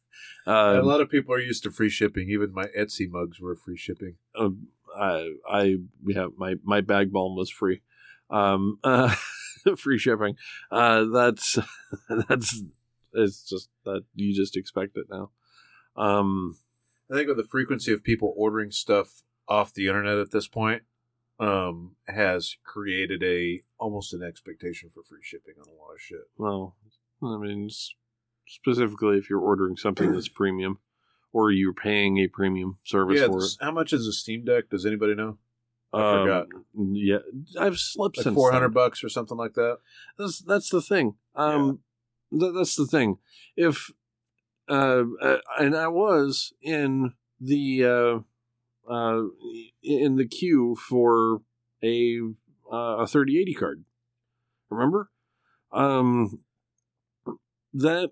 a 0.45 0.51
Uh, 0.79 0.83
lot 0.83 1.01
of 1.01 1.09
people 1.09 1.33
are 1.33 1.39
used 1.39 1.63
to 1.63 1.71
free 1.71 1.89
shipping. 1.89 2.29
Even 2.29 2.51
my 2.53 2.65
Etsy 2.77 3.09
mugs 3.09 3.39
were 3.39 3.55
free 3.55 3.77
shipping. 3.77 4.15
um, 4.35 4.67
I 4.95 5.33
I 5.49 5.77
yeah 6.05 6.27
my 6.37 6.55
my 6.63 6.81
bag 6.81 7.11
balm 7.11 7.35
was 7.35 7.49
free, 7.49 7.81
um, 8.29 8.77
uh, 8.83 9.15
free 9.77 9.97
shipping. 9.97 10.35
Uh, 10.71 11.05
that's 11.05 11.57
that's 12.27 12.63
it's 13.13 13.43
just 13.47 13.69
that 13.85 14.03
you 14.15 14.33
just 14.35 14.55
expect 14.57 14.97
it 14.97 15.07
now. 15.09 15.31
Um, 15.95 16.57
I 17.11 17.15
think 17.15 17.27
with 17.27 17.37
the 17.37 17.43
frequency 17.43 17.91
of 17.93 18.03
people 18.03 18.33
ordering 18.35 18.71
stuff 18.71 19.23
off 19.47 19.73
the 19.73 19.87
internet 19.87 20.17
at 20.17 20.31
this 20.31 20.47
point, 20.47 20.83
um, 21.39 21.95
has 22.07 22.55
created 22.63 23.21
a 23.23 23.61
almost 23.79 24.13
an 24.13 24.23
expectation 24.23 24.89
for 24.89 25.03
free 25.03 25.19
shipping 25.21 25.55
on 25.59 25.67
a 25.67 25.71
lot 25.77 25.93
of 25.95 26.01
shit. 26.01 26.27
well, 26.37 26.75
I 27.23 27.37
mean 27.37 27.69
specifically 28.47 29.17
if 29.17 29.29
you're 29.29 29.39
ordering 29.39 29.75
something 29.77 30.11
that's 30.11 30.27
premium, 30.29 30.79
or 31.31 31.51
you're 31.51 31.73
paying 31.73 32.17
a 32.17 32.27
premium 32.27 32.77
service 32.83 33.19
yeah, 33.19 33.27
for 33.27 33.41
this- 33.41 33.57
how 33.61 33.71
much 33.71 33.93
is 33.93 34.05
a 34.07 34.13
Steam 34.13 34.45
Deck? 34.45 34.69
Does 34.69 34.85
anybody 34.85 35.15
know? 35.15 35.29
it. 35.93 35.97
I 35.97 36.21
forgot. 36.21 36.47
Um, 36.75 36.93
Yeah, 36.95 37.19
I've 37.59 37.77
slept 37.77 38.17
Like 38.17 38.23
since 38.23 38.33
four 38.35 38.51
then. 38.51 38.71
bucks 38.71 39.03
or 39.03 39.09
something 39.09 39.37
like 39.37 39.53
that. 39.53 39.77
that's 40.17 40.39
that's 40.39 40.69
the 40.69 40.81
thing. 40.81 41.15
Um, 41.35 41.79
th- 42.31 42.53
that's 42.55 42.75
the 42.75 42.87
thing. 42.87 43.17
If 43.55 43.91
uh, 44.67 45.03
uh, 45.21 45.37
and 45.59 45.75
I 45.75 45.89
was 45.89 46.51
in 46.63 47.13
the 47.39 47.85
uh, 47.85 48.19
uh, 48.91 49.23
in 49.83 50.15
the 50.15 50.25
queue 50.27 50.75
for 50.75 51.41
a 51.83 52.19
uh, 52.71 52.97
a 53.01 53.07
thirty 53.07 53.39
eighty 53.39 53.53
card. 53.53 53.83
Remember, 54.71 55.11
um, 55.71 56.39
that 57.73 58.11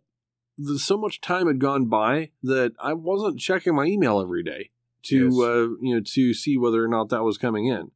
the, 0.66 0.80
so 0.80 0.98
much 0.98 1.22
time 1.22 1.48
had 1.48 1.60
gone 1.60 1.86
by 1.86 2.32
that 2.44 2.74
I 2.82 2.94
wasn't 2.94 3.40
checking 3.40 3.76
my 3.76 3.86
email 3.86 4.20
every 4.20 4.44
day 4.44 4.72
to 5.04 5.26
Yes. 5.26 5.40
uh, 5.40 5.70
you 5.82 5.96
know 5.96 6.02
to 6.14 6.34
see 6.34 6.58
whether 6.58 6.84
or 6.84 6.88
not 6.88 7.10
that 7.10 7.24
was 7.24 7.38
coming 7.38 7.66
in. 7.66 7.92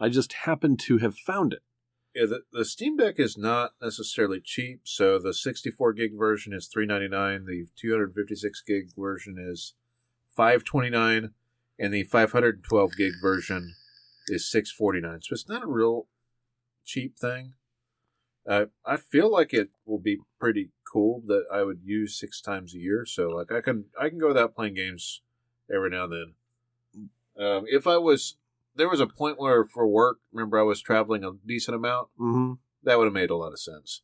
I 0.00 0.08
just 0.08 0.32
happened 0.32 0.80
to 0.80 0.98
have 0.98 1.16
found 1.16 1.52
it. 1.52 1.62
Yeah, 2.14 2.26
the, 2.26 2.40
the 2.52 2.64
Steam 2.64 2.96
Deck 2.96 3.16
is 3.18 3.36
not 3.36 3.72
necessarily 3.82 4.40
cheap. 4.40 4.82
So 4.84 5.18
the 5.18 5.34
64 5.34 5.92
gig 5.94 6.12
version 6.16 6.52
is 6.52 6.66
399. 6.66 7.46
The 7.46 7.66
256 7.76 8.62
gig 8.62 8.90
version 8.96 9.36
is 9.38 9.74
529, 10.28 11.30
and 11.78 11.94
the 11.94 12.04
512 12.04 12.96
gig 12.96 13.12
version 13.20 13.74
is 14.28 14.48
649. 14.50 15.22
So 15.22 15.32
it's 15.32 15.48
not 15.48 15.64
a 15.64 15.68
real 15.68 16.06
cheap 16.84 17.18
thing. 17.18 17.54
Uh, 18.46 18.66
I 18.84 18.96
feel 18.96 19.30
like 19.30 19.54
it 19.54 19.70
will 19.86 19.98
be 19.98 20.18
pretty 20.38 20.70
cool 20.90 21.22
that 21.26 21.44
I 21.52 21.62
would 21.62 21.80
use 21.84 22.18
six 22.18 22.40
times 22.40 22.74
a 22.74 22.78
year. 22.78 23.04
So 23.06 23.28
like 23.28 23.50
I 23.50 23.60
can 23.60 23.86
I 24.00 24.08
can 24.08 24.18
go 24.18 24.28
without 24.28 24.54
playing 24.54 24.74
games 24.74 25.22
every 25.74 25.90
now 25.90 26.04
and 26.04 26.12
then. 26.12 26.34
Um, 27.46 27.64
if 27.66 27.86
I 27.86 27.96
was 27.96 28.36
there 28.76 28.88
was 28.88 29.00
a 29.00 29.06
point 29.06 29.38
where 29.38 29.64
for 29.64 29.86
work, 29.86 30.18
remember 30.32 30.58
I 30.58 30.62
was 30.62 30.80
traveling 30.82 31.24
a 31.24 31.32
decent 31.46 31.74
amount 31.76 32.08
Mm-hmm. 32.20 32.52
that 32.82 32.98
would 32.98 33.04
have 33.04 33.12
made 33.14 33.30
a 33.30 33.36
lot 33.36 33.52
of 33.52 33.60
sense. 33.60 34.02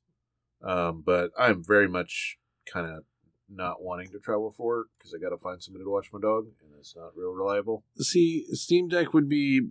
Um, 0.63 1.03
but 1.05 1.31
I'm 1.39 1.63
very 1.65 1.89
much 1.89 2.39
kind 2.71 2.87
of 2.87 3.05
not 3.49 3.83
wanting 3.83 4.11
to 4.13 4.19
travel 4.19 4.51
for 4.57 4.67
work 4.67 4.87
because 4.99 5.15
I 5.15 5.19
got 5.19 5.31
to 5.31 5.39
find 5.39 5.63
somebody 5.63 5.85
to 5.85 5.91
watch 5.91 6.11
my 6.13 6.21
dog, 6.21 6.47
and 6.63 6.71
it's 6.79 6.95
not 6.95 7.17
real 7.17 7.33
reliable. 7.33 7.83
see 7.99 8.47
steam 8.53 8.89
deck 8.89 9.13
would 9.13 9.29
be 9.29 9.71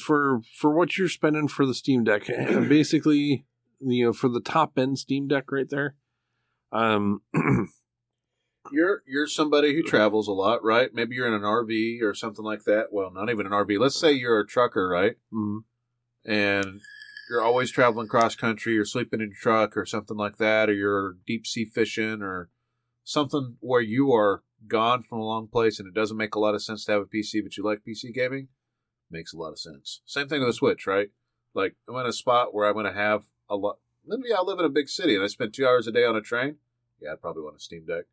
for 0.00 0.40
for 0.56 0.72
what 0.74 0.96
you're 0.96 1.08
spending 1.08 1.48
for 1.48 1.66
the 1.66 1.74
steam 1.74 2.04
deck 2.04 2.26
basically 2.68 3.44
you 3.80 4.06
know 4.06 4.12
for 4.12 4.28
the 4.28 4.40
top 4.40 4.78
end 4.78 4.98
steam 4.98 5.26
deck 5.26 5.50
right 5.50 5.70
there 5.70 5.96
um 6.72 7.20
You're 8.72 9.02
you're 9.06 9.26
somebody 9.26 9.74
who 9.74 9.82
travels 9.86 10.28
a 10.28 10.32
lot, 10.32 10.62
right? 10.62 10.90
Maybe 10.92 11.16
you're 11.16 11.26
in 11.26 11.34
an 11.34 11.42
RV 11.42 12.02
or 12.02 12.14
something 12.14 12.44
like 12.44 12.64
that. 12.64 12.88
Well, 12.92 13.10
not 13.12 13.30
even 13.30 13.46
an 13.46 13.52
RV. 13.52 13.78
Let's 13.78 13.98
say 13.98 14.12
you're 14.12 14.40
a 14.40 14.46
trucker, 14.46 14.88
right? 14.88 15.16
mm, 15.32 15.60
And 16.24 16.80
you're 17.28 17.42
always 17.42 17.70
traveling 17.70 18.08
cross 18.08 18.34
country, 18.34 18.74
you're 18.74 18.84
sleeping 18.84 19.20
in 19.20 19.28
your 19.28 19.40
truck 19.40 19.76
or 19.76 19.86
something 19.86 20.16
like 20.16 20.36
that, 20.38 20.68
or 20.68 20.74
you're 20.74 21.16
deep 21.26 21.46
sea 21.46 21.64
fishing 21.64 22.22
or 22.22 22.50
something 23.04 23.56
where 23.60 23.80
you 23.80 24.12
are 24.12 24.42
gone 24.66 25.02
from 25.02 25.20
a 25.20 25.24
long 25.24 25.48
place 25.48 25.78
and 25.78 25.88
it 25.88 25.94
doesn't 25.94 26.16
make 26.16 26.34
a 26.34 26.40
lot 26.40 26.54
of 26.54 26.62
sense 26.62 26.84
to 26.84 26.92
have 26.92 27.02
a 27.02 27.06
PC, 27.06 27.42
but 27.42 27.56
you 27.56 27.64
like 27.64 27.80
PC 27.86 28.12
gaming, 28.12 28.48
makes 29.10 29.32
a 29.32 29.38
lot 29.38 29.52
of 29.52 29.58
sense. 29.58 30.02
Same 30.04 30.28
thing 30.28 30.40
with 30.40 30.50
a 30.50 30.52
Switch, 30.52 30.86
right? 30.86 31.08
Like 31.54 31.76
I'm 31.88 31.96
in 31.96 32.06
a 32.06 32.12
spot 32.12 32.52
where 32.52 32.66
I'm 32.68 32.74
going 32.74 32.84
to 32.84 32.92
have 32.92 33.22
a 33.50 33.56
lot. 33.56 33.76
Maybe 34.06 34.32
I 34.32 34.40
live 34.40 34.58
in 34.58 34.64
a 34.64 34.70
big 34.70 34.88
city 34.88 35.14
and 35.14 35.22
I 35.22 35.26
spend 35.26 35.52
two 35.52 35.66
hours 35.66 35.86
a 35.86 35.92
day 35.92 36.04
on 36.04 36.16
a 36.16 36.22
train. 36.22 36.56
Yeah, 37.00 37.12
I'd 37.12 37.20
probably 37.20 37.42
want 37.42 37.56
a 37.56 37.60
Steam 37.60 37.84
Deck. 37.86 38.04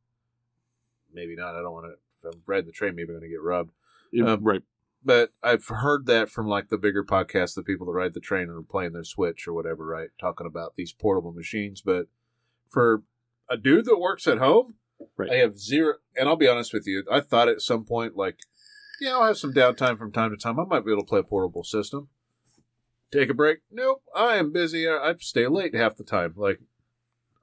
Maybe 1.14 1.36
not. 1.36 1.56
I 1.56 1.62
don't 1.62 1.72
want 1.72 1.86
to. 1.86 1.94
If 2.30 2.34
I'm 2.36 2.42
riding 2.46 2.66
the 2.66 2.72
train, 2.72 2.96
maybe 2.96 3.10
I'm 3.14 3.20
going 3.20 3.22
to 3.22 3.30
get 3.30 3.42
rubbed. 3.42 3.72
yeah, 4.12 4.34
Um, 4.34 4.44
right 4.44 4.64
but 5.04 5.32
I've 5.42 5.66
heard 5.68 6.06
that 6.08 6.30
from 6.30 6.48
like 6.48 6.68
the 6.68 6.78
bigger 6.78 7.04
podcasts, 7.04 7.56
the 7.56 7.64
people 7.64 7.86
that 7.88 7.94
ride 7.94 8.14
the 8.14 8.20
train 8.20 8.50
and 8.50 8.58
are 8.58 8.62
playing 8.62 8.92
their 8.92 9.06
Switch 9.06 9.48
or 9.48 9.54
whatever, 9.54 9.86
right? 9.86 10.10
Talking 10.20 10.46
about 10.48 10.76
these 10.76 10.92
portable 10.92 11.32
machines. 11.32 11.82
But 11.82 12.08
for 12.68 13.04
a 13.50 13.56
dude 13.56 13.86
that 13.86 14.00
works 14.00 14.28
at 14.28 14.40
home, 14.40 14.76
Right. 15.16 15.30
I 15.32 15.36
have 15.36 15.60
zero, 15.60 15.94
and 16.16 16.28
I'll 16.28 16.36
be 16.36 16.48
honest 16.48 16.74
with 16.74 16.88
you. 16.88 17.04
I 17.10 17.22
thought 17.22 17.48
at 17.48 17.62
some 17.62 17.86
point, 17.86 18.18
like, 18.18 18.40
yeah, 19.00 19.12
I'll 19.12 19.26
have 19.26 19.38
some 19.38 19.54
downtime 19.54 19.98
from 19.98 20.12
time 20.12 20.32
to 20.32 20.38
time. 20.38 20.60
I 20.60 20.66
might 20.66 20.84
be 20.84 20.92
able 20.92 21.04
to 21.04 21.08
play 21.08 21.20
a 21.20 21.24
portable 21.24 21.64
system. 21.64 22.10
Take 23.12 23.30
a 23.30 23.34
break? 23.34 23.60
Nope. 23.72 24.04
I 24.16 24.36
am 24.36 24.52
busy. 24.52 24.88
I 24.88 25.10
I 25.10 25.16
stay 25.20 25.48
late 25.48 25.74
half 25.74 25.96
the 25.96 26.04
time. 26.04 26.34
Like, 26.36 26.60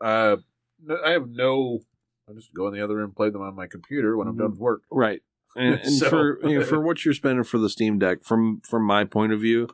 uh, 0.01 0.37
no- 0.83 1.01
I 1.05 1.11
have 1.13 1.29
no. 1.29 1.81
I 2.29 2.33
just 2.33 2.55
go 2.55 2.67
in 2.69 2.75
the 2.75 2.83
other 2.83 2.97
room, 2.97 3.13
play 3.13 3.31
them 3.31 3.43
on 3.43 3.55
my 3.55 3.67
computer 3.67 4.17
when 4.17 4.29
I'm 4.29 4.37
done 4.37 4.51
with 4.53 4.61
work. 4.61 4.83
Right. 4.91 5.23
And, 5.57 5.75
and 5.83 5.93
So- 5.93 6.09
for 6.11 6.49
you 6.49 6.59
know, 6.61 6.65
for 6.67 6.81
what 6.81 7.05
you're 7.05 7.15
spending 7.15 7.45
for 7.45 7.59
the 7.59 7.71
Steam 7.71 7.99
Deck, 7.99 8.25
from 8.25 8.61
from 8.69 8.85
my 8.85 9.05
point 9.05 9.33
of 9.33 9.41
view, 9.41 9.69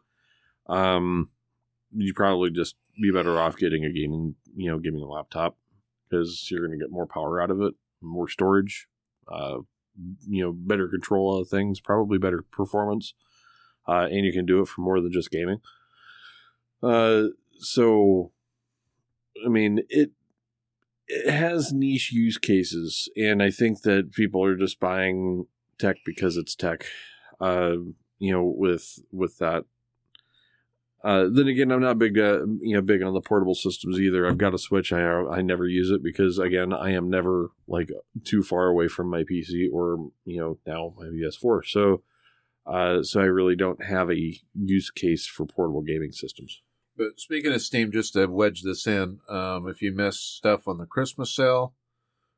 um, 0.69 1.31
you 1.93 2.15
probably 2.15 2.51
just 2.51 2.77
be 3.01 3.11
better 3.11 3.39
off 3.41 3.57
getting 3.57 3.85
a 3.85 3.93
gaming, 3.93 4.37
you 4.55 4.71
know, 4.71 4.79
gaming 4.79 5.01
laptop 5.01 5.57
because 6.09 6.49
you're 6.51 6.67
going 6.67 6.79
to 6.79 6.85
get 6.85 6.93
more 6.93 7.07
power 7.07 7.41
out 7.41 7.51
of 7.51 7.61
it, 7.63 7.75
more 8.01 8.29
storage, 8.29 8.87
uh, 9.33 9.59
you 10.29 10.43
know, 10.43 10.53
better 10.53 10.87
control 10.89 11.41
of 11.41 11.49
things, 11.49 11.81
probably 11.81 12.19
better 12.19 12.45
performance, 12.53 13.15
uh, 13.89 14.07
and 14.11 14.25
you 14.27 14.33
can 14.33 14.45
do 14.47 14.61
it 14.61 14.69
for 14.69 14.81
more 14.83 15.01
than 15.01 15.13
just 15.13 15.31
gaming. 15.31 15.59
Uh, 16.83 17.29
so, 17.59 18.33
I 19.45 19.49
mean, 19.49 19.81
it 19.89 20.11
it 21.07 21.31
has 21.31 21.73
niche 21.73 22.13
use 22.13 22.39
cases, 22.39 23.09
and 23.17 23.43
I 23.43 23.51
think 23.51 23.83
that 23.83 24.13
people 24.13 24.45
are 24.45 24.57
just 24.57 24.79
buying 24.79 25.47
tech 25.79 25.97
because 26.05 26.37
it's 26.37 26.55
tech. 26.55 26.85
Uh, 27.41 27.77
you 28.19 28.33
know, 28.33 28.45
with 28.45 29.01
with 29.13 29.39
that. 29.39 29.65
Uh, 31.03 31.29
then 31.33 31.49
again, 31.49 31.73
I'm 31.73 31.81
not 31.81 31.99
big, 31.99 32.19
uh, 32.19 32.45
you 32.61 32.75
know, 32.75 32.83
big 32.83 33.03
on 33.03 33.15
the 33.15 33.23
portable 33.23 33.55
systems 33.55 33.99
either. 33.99 34.27
I've 34.27 34.37
got 34.37 34.53
a 34.53 34.59
Switch. 34.59 34.93
I 34.93 35.01
I 35.03 35.41
never 35.41 35.67
use 35.67 35.91
it 35.91 36.03
because 36.03 36.39
again, 36.39 36.75
I 36.75 36.91
am 36.93 37.09
never 37.09 37.53
like 37.67 37.91
too 38.25 38.43
far 38.43 38.67
away 38.67 38.87
from 38.87 39.09
my 39.09 39.25
PC 39.25 39.67
or 39.73 40.11
you 40.25 40.39
know 40.39 40.59
now 40.67 40.95
my 40.99 41.07
PS4. 41.07 41.63
So, 41.67 42.03
uh, 42.67 43.03
so 43.03 43.21
I 43.21 43.25
really 43.25 43.57
don't 43.57 43.83
have 43.83 44.11
a 44.11 44.39
use 44.55 44.91
case 44.91 45.27
for 45.27 45.47
portable 45.47 45.83
gaming 45.83 46.13
systems. 46.13 46.61
But 47.01 47.19
speaking 47.19 47.55
of 47.55 47.63
Steam, 47.63 47.91
just 47.91 48.13
to 48.13 48.27
wedge 48.27 48.61
this 48.61 48.87
in, 48.87 49.21
um, 49.27 49.67
if 49.67 49.81
you 49.81 49.91
miss 49.91 50.21
stuff 50.21 50.69
on 50.69 50.77
the 50.77 50.85
Christmas 50.85 51.35
sale, 51.35 51.73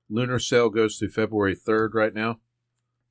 Lunar 0.08 0.38
sale 0.38 0.70
goes 0.70 0.96
through 0.96 1.08
February 1.08 1.56
3rd 1.56 1.94
right 1.94 2.14
now 2.14 2.38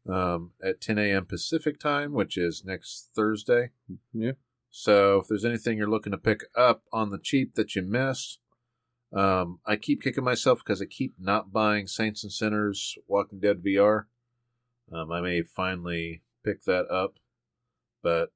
um, 0.08 0.52
at 0.64 0.80
10 0.80 0.98
a.m. 0.98 1.26
Pacific 1.26 1.78
time, 1.78 2.14
which 2.14 2.38
is 2.38 2.64
next 2.64 3.10
Thursday. 3.14 3.72
Yeah. 4.14 4.32
So 4.70 5.18
if 5.18 5.28
there's 5.28 5.44
anything 5.44 5.78
you're 5.78 5.90
looking 5.90 6.14
to 6.14 6.18
pick 6.18 6.46
up 6.56 6.84
on 6.94 7.10
the 7.10 7.20
cheap 7.22 7.56
that 7.56 7.76
you 7.76 7.82
missed, 7.82 8.40
um, 9.12 9.60
I 9.66 9.76
keep 9.76 10.02
kicking 10.02 10.24
myself 10.24 10.60
because 10.60 10.82
I 10.82 10.86
keep 10.86 11.16
not 11.20 11.52
buying 11.52 11.86
Saints 11.86 12.24
and 12.24 12.32
Sinners 12.32 12.98
Walking 13.10 13.42
Dead 13.42 13.62
VR. 13.62 14.06
Um, 14.90 15.12
I 15.12 15.20
may 15.20 15.42
finally 15.42 16.22
pick 16.46 16.64
that 16.64 16.90
up, 16.90 17.16
but 18.02 18.32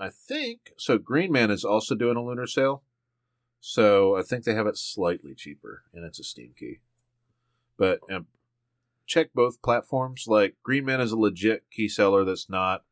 I 0.00 0.08
think 0.08 0.72
so. 0.78 0.96
Green 0.96 1.30
Man 1.30 1.50
is 1.50 1.64
also 1.64 1.94
doing 1.94 2.16
a 2.16 2.24
lunar 2.24 2.46
sale, 2.46 2.82
so 3.60 4.16
I 4.16 4.22
think 4.22 4.44
they 4.44 4.54
have 4.54 4.66
it 4.66 4.78
slightly 4.78 5.34
cheaper, 5.34 5.84
and 5.92 6.04
it's 6.06 6.18
a 6.18 6.24
Steam 6.24 6.54
key. 6.58 6.78
But 7.76 8.00
um, 8.10 8.26
check 9.06 9.28
both 9.34 9.60
platforms. 9.60 10.24
Like 10.26 10.56
Green 10.62 10.86
Man 10.86 11.02
is 11.02 11.12
a 11.12 11.18
legit 11.18 11.64
key 11.70 11.86
seller 11.86 12.24
that's 12.24 12.48
not 12.48 12.84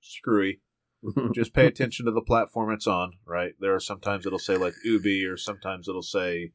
screwy. 0.00 0.60
Just 1.34 1.54
pay 1.54 1.66
attention 1.66 2.06
to 2.06 2.12
the 2.12 2.20
platform 2.20 2.72
it's 2.72 2.88
on. 2.88 3.12
Right 3.24 3.54
there 3.60 3.74
are 3.74 3.80
sometimes 3.80 4.26
it'll 4.26 4.40
say 4.40 4.56
like 4.56 4.74
Ubi, 4.84 5.24
or 5.24 5.36
sometimes 5.36 5.88
it'll 5.88 6.02
say 6.02 6.50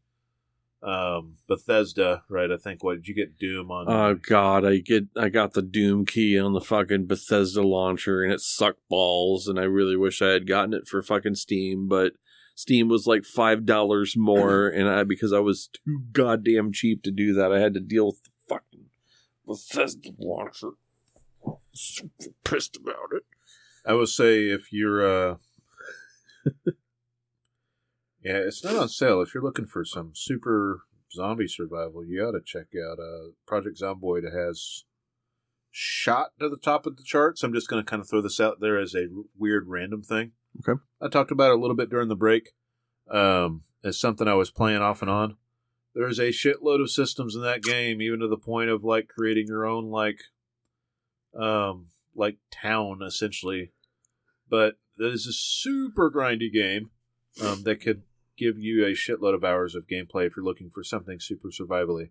um, 0.84 1.36
Bethesda. 1.48 2.24
Right, 2.30 2.52
I 2.52 2.58
think 2.58 2.84
what 2.84 2.96
did 2.96 3.08
you 3.08 3.16
get 3.16 3.38
Doom 3.38 3.72
on? 3.72 3.86
Oh 3.90 4.16
god, 4.16 4.66
I 4.66 4.78
get 4.78 5.08
I 5.18 5.30
got 5.30 5.54
the 5.54 5.62
Doom 5.62 6.06
key 6.06 6.40
on 6.40 6.54
the 6.54 6.62
fucking 6.62 7.08
Bethesda 7.08 7.62
launcher 7.62 8.24
and 8.24 8.32
it 8.32 8.42
sucked 8.42 8.88
balls 8.90 9.48
and 9.48 9.60
I 9.60 9.64
really 9.64 9.98
wish 9.98 10.22
I 10.22 10.30
had 10.30 10.48
gotten 10.48 10.74
it 10.74 10.88
for 10.88 11.02
fucking 11.02 11.36
Steam, 11.36 11.88
but 11.88 12.14
Steam 12.56 12.88
was 12.88 13.08
like 13.08 13.26
five 13.26 13.66
dollars 13.66 14.16
more 14.16 14.68
and 14.76 14.88
I 14.88 15.04
because 15.04 15.34
I 15.34 15.40
was 15.40 15.70
too 15.74 16.04
goddamn 16.12 16.72
cheap 16.72 17.04
to 17.04 17.12
do 17.12 17.34
that, 17.34 17.52
I 17.52 17.60
had 17.60 17.74
to 17.74 17.80
deal 17.80 18.08
with 18.08 18.24
the 18.24 18.30
fucking 18.48 18.86
Bethesda 19.46 20.12
launcher. 20.18 20.72
Super 21.74 22.32
pissed 22.44 22.76
about 22.78 23.16
it. 23.16 23.24
I 23.86 23.94
would 23.94 24.10
say 24.10 24.50
if 24.50 24.74
you're 24.74 25.32
uh 25.32 25.36
Yeah, 28.28 28.40
it's 28.40 28.62
not 28.62 28.76
on 28.76 28.90
sale. 28.90 29.22
If 29.22 29.34
you're 29.34 29.44
looking 29.44 29.68
for 29.68 29.86
some 29.86 30.12
super 30.14 30.82
zombie 31.14 31.48
survival, 31.48 32.04
you 32.06 32.22
ought 32.26 32.34
to 32.34 32.42
check 32.44 32.66
out 32.76 33.00
uh 33.00 33.30
Project 33.46 33.80
Zomboid 33.82 34.26
It 34.26 34.34
has 34.38 34.84
shot 35.72 36.32
to 36.42 36.50
the 36.50 36.58
top 36.58 36.86
of 36.86 36.98
the 36.98 37.04
charts. 37.04 37.42
I'm 37.42 37.54
just 37.54 37.70
going 37.70 37.82
to 37.82 37.90
kind 37.90 38.02
of 38.02 38.10
throw 38.10 38.22
this 38.22 38.42
out 38.42 38.60
there 38.60 38.78
as 38.78 38.94
a 38.94 39.08
weird 39.38 39.70
random 39.70 40.04
thing. 40.04 40.34
Okay. 40.60 40.78
I 41.02 41.08
talked 41.08 41.32
about 41.32 41.52
it 41.52 41.58
a 41.58 41.62
little 41.62 41.76
bit 41.76 41.90
during 41.90 42.10
the 42.10 42.18
break. 42.18 42.52
Um 43.10 43.64
as 43.86 43.98
something 43.98 44.28
I 44.28 44.34
was 44.34 44.52
playing 44.52 44.82
off 44.82 45.02
and 45.02 45.10
on. 45.10 45.38
There's 45.96 46.20
a 46.20 46.30
shitload 46.30 46.82
of 46.82 46.92
systems 46.92 47.34
in 47.34 47.44
that 47.44 47.64
game, 47.64 48.02
even 48.02 48.20
to 48.20 48.28
the 48.28 48.36
point 48.36 48.70
of 48.70 48.84
like 48.84 49.08
creating 49.08 49.48
your 49.48 49.66
own 49.66 49.90
like 49.90 50.20
um 51.34 51.88
like 52.14 52.40
town 52.52 53.02
essentially 53.04 53.72
but 54.50 54.76
that 54.98 55.14
is 55.14 55.28
a 55.28 55.32
super 55.32 56.12
grindy 56.12 56.52
game 56.52 56.90
um, 57.42 57.64
that 57.64 57.82
could 57.82 58.02
give 58.38 58.58
you 58.58 58.86
a 58.86 58.92
shitload 58.92 59.34
of 59.34 59.44
hours 59.44 59.76
of 59.76 59.88
gameplay 59.88 60.28
if 60.28 60.36
you're 60.36 60.46
looking 60.46 60.70
for 60.70 60.84
something 60.84 61.20
super 61.20 61.50
survivally. 61.50 62.10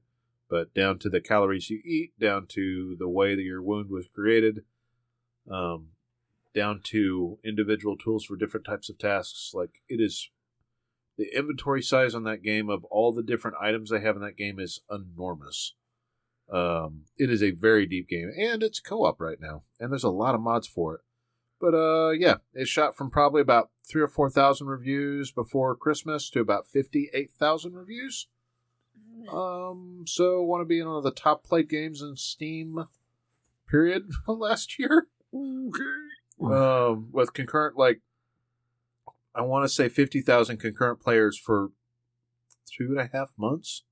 But 0.49 0.75
down 0.75 0.99
to 1.01 1.09
the 1.09 1.21
calories 1.21 1.71
you 1.71 1.81
eat, 1.85 2.13
down 2.21 2.47
to 2.51 2.97
the 2.99 3.09
way 3.09 3.35
that 3.35 3.43
your 3.43 3.63
wound 3.63 3.91
was 3.91 4.07
created, 4.15 4.65
um, 5.51 5.89
down 6.55 6.81
to 6.85 7.39
individual 7.45 7.97
tools 7.97 8.25
for 8.25 8.37
different 8.37 8.67
types 8.67 8.89
of 8.89 8.99
tasks. 8.99 9.53
Like 9.55 9.83
it 9.89 10.01
is, 10.01 10.31
the 11.19 11.35
inventory 11.37 11.83
size 11.83 12.15
on 12.15 12.25
that 12.25 12.43
game 12.43 12.69
of 12.69 12.85
all 12.85 13.13
the 13.13 13.23
different 13.23 13.57
items 13.61 13.91
they 13.91 14.01
have 14.01 14.17
in 14.17 14.23
that 14.23 14.37
game 14.37 14.61
is 14.61 14.81
enormous. 14.91 15.75
Um, 16.53 17.07
it 17.17 17.31
is 17.31 17.43
a 17.43 17.51
very 17.51 17.87
deep 17.87 18.09
game, 18.09 18.31
and 18.39 18.63
it's 18.63 18.79
co-op 18.79 19.21
right 19.21 19.41
now, 19.41 19.63
and 19.81 19.91
there's 19.91 20.05
a 20.05 20.11
lot 20.11 20.35
of 20.35 20.41
mods 20.41 20.69
for 20.69 20.95
it. 20.95 21.01
But 21.61 21.75
uh, 21.75 22.11
yeah, 22.11 22.37
it 22.55 22.69
shot 22.69 22.97
from 22.97 23.11
probably 23.11 23.41
about 23.41 23.71
three 23.89 24.03
or 24.03 24.09
four 24.09 24.29
thousand 24.29 24.67
reviews 24.67 25.31
before 25.31 25.75
Christmas 25.75 26.29
to 26.31 26.41
about 26.41 26.67
fifty-eight 26.67 27.33
thousand 27.33 27.75
reviews. 27.75 28.29
Um, 29.33 30.05
so 30.07 30.43
want 30.43 30.61
to 30.61 30.67
be 30.67 30.79
in 30.79 30.87
one 30.87 30.99
of 30.99 31.05
the 31.05 31.11
top 31.11 31.45
played 31.45 31.69
games 31.69 32.03
in 32.03 32.17
Steam. 32.17 32.87
Period. 33.69 34.11
Last 34.27 34.79
year, 34.79 35.09
um, 35.33 37.09
with 37.11 37.33
concurrent 37.33 37.77
like, 37.77 38.01
I 39.35 39.41
want 39.41 39.65
to 39.65 39.69
say 39.69 39.89
fifty 39.89 40.21
thousand 40.21 40.59
concurrent 40.59 41.01
players 41.01 41.39
for 41.39 41.71
two 42.71 42.89
and 42.97 43.01
a 43.01 43.11
half 43.13 43.33
months. 43.37 43.83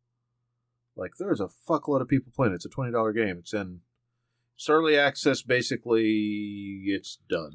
Like, 0.97 1.13
there's 1.19 1.41
a 1.41 1.49
fuckload 1.69 2.03
of 2.03 2.09
people 2.09 2.33
playing. 2.37 2.53
it. 2.53 2.57
It's 2.57 2.67
a 2.67 2.69
twenty 2.69 2.93
dollar 2.93 3.13
game. 3.13 3.39
It's 3.39 3.55
in 3.55 3.81
early 4.69 4.97
access. 4.97 5.43
Basically, 5.43 6.85
it's 6.87 7.19
done. 7.29 7.53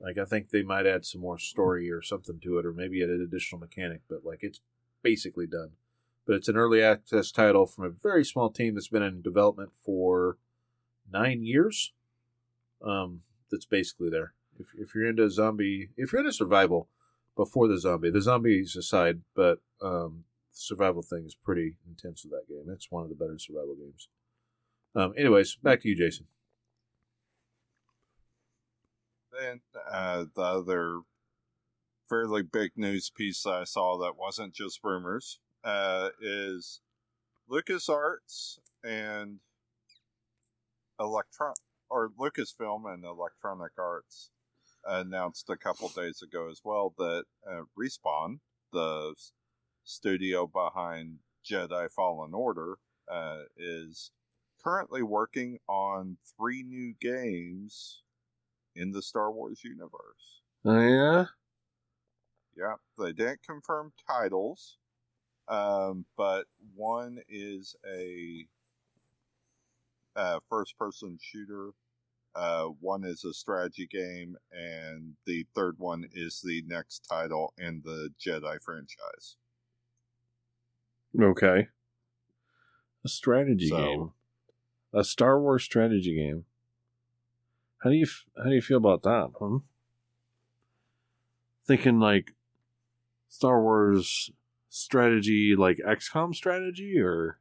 Like, 0.00 0.18
I 0.18 0.24
think 0.24 0.50
they 0.50 0.62
might 0.62 0.86
add 0.86 1.06
some 1.06 1.20
more 1.20 1.38
story 1.38 1.90
or 1.90 2.02
something 2.02 2.38
to 2.40 2.58
it, 2.58 2.66
or 2.66 2.72
maybe 2.72 3.02
add 3.02 3.08
an 3.08 3.22
additional 3.22 3.60
mechanic. 3.60 4.02
But 4.08 4.24
like, 4.24 4.40
it's 4.42 4.60
basically 5.02 5.46
done. 5.46 5.70
But 6.26 6.36
it's 6.36 6.48
an 6.48 6.56
early 6.56 6.82
access 6.82 7.30
title 7.30 7.66
from 7.66 7.84
a 7.84 7.90
very 7.90 8.24
small 8.24 8.50
team 8.50 8.74
that's 8.74 8.88
been 8.88 9.02
in 9.02 9.22
development 9.22 9.70
for 9.84 10.38
nine 11.10 11.44
years. 11.44 11.92
Um, 12.84 13.22
that's 13.50 13.64
basically 13.64 14.10
there. 14.10 14.34
If 14.58 14.68
if 14.76 14.94
you're 14.94 15.08
into 15.08 15.30
zombie, 15.30 15.90
if 15.96 16.12
you're 16.12 16.20
into 16.20 16.32
survival, 16.32 16.88
before 17.36 17.68
the 17.68 17.78
zombie, 17.78 18.10
the 18.10 18.22
zombies 18.22 18.74
aside, 18.76 19.20
but 19.34 19.60
um, 19.82 20.24
the 20.52 20.58
survival 20.58 21.02
thing 21.02 21.24
is 21.26 21.34
pretty 21.34 21.76
intense 21.86 22.24
with 22.24 22.32
that 22.32 22.48
game. 22.48 22.64
It's 22.72 22.90
one 22.90 23.02
of 23.02 23.08
the 23.08 23.14
better 23.14 23.38
survival 23.38 23.76
games. 23.76 24.08
Um, 24.96 25.12
anyways, 25.18 25.56
back 25.56 25.82
to 25.82 25.88
you, 25.90 25.96
Jason. 25.96 26.26
And 29.38 29.60
uh, 29.92 30.24
the 30.34 30.40
other 30.42 31.00
fairly 32.08 32.42
big 32.42 32.70
news 32.76 33.10
piece 33.14 33.44
I 33.44 33.64
saw 33.64 33.98
that 33.98 34.16
wasn't 34.16 34.54
just 34.54 34.80
rumors 34.82 35.38
uh, 35.62 36.08
is 36.18 36.80
LucasArts 37.50 38.58
and 38.82 39.40
Electron 40.98 41.52
or 41.90 42.10
Lucasfilm 42.18 42.90
and 42.90 43.04
Electronic 43.04 43.72
Arts 43.78 44.30
announced 44.86 45.50
a 45.50 45.56
couple 45.56 45.88
days 45.90 46.22
ago 46.22 46.48
as 46.50 46.62
well 46.64 46.94
that 46.96 47.24
uh, 47.46 47.62
Respawn, 47.78 48.38
the 48.72 49.14
studio 49.84 50.46
behind 50.46 51.18
Jedi 51.44 51.90
Fallen 51.90 52.32
Order, 52.32 52.78
uh, 53.12 53.42
is 53.58 54.10
currently 54.66 55.02
working 55.02 55.58
on 55.68 56.16
three 56.36 56.62
new 56.64 56.92
games 57.00 58.02
in 58.74 58.90
the 58.90 59.00
Star 59.00 59.30
Wars 59.30 59.60
universe. 59.62 60.42
Oh 60.64 60.80
yeah? 60.80 61.24
Yeah, 62.56 62.74
they 62.98 63.12
didn't 63.12 63.42
confirm 63.44 63.92
titles, 64.08 64.78
Um, 65.48 66.04
but 66.16 66.46
one 66.74 67.18
is 67.28 67.76
a, 67.86 68.46
uh 70.16 70.40
first-person 70.48 71.18
shooter. 71.20 71.70
Uh, 72.34 72.66
one 72.80 73.04
is 73.04 73.24
a 73.24 73.32
strategy 73.32 73.86
game, 73.86 74.36
and 74.50 75.14
the 75.26 75.46
third 75.54 75.78
one 75.78 76.04
is 76.12 76.40
the 76.42 76.62
next 76.66 77.06
title 77.08 77.54
in 77.58 77.80
the 77.84 78.12
Jedi 78.20 78.60
franchise. 78.62 79.36
Okay. 81.18 81.68
A 83.04 83.08
strategy 83.08 83.68
So- 83.68 83.76
game. 83.76 84.12
A 84.96 85.04
Star 85.04 85.38
Wars 85.38 85.62
strategy 85.62 86.14
game. 86.14 86.46
How 87.78 87.90
do 87.90 87.96
you 87.96 88.06
how 88.36 88.44
do 88.44 88.54
you 88.54 88.62
feel 88.62 88.78
about 88.78 89.02
that? 89.02 89.30
Huh? 89.38 89.58
Thinking 91.66 92.00
like 92.00 92.32
Star 93.28 93.60
Wars 93.60 94.30
strategy, 94.70 95.54
like 95.54 95.76
XCOM 95.86 96.34
strategy, 96.34 96.98
or 96.98 97.38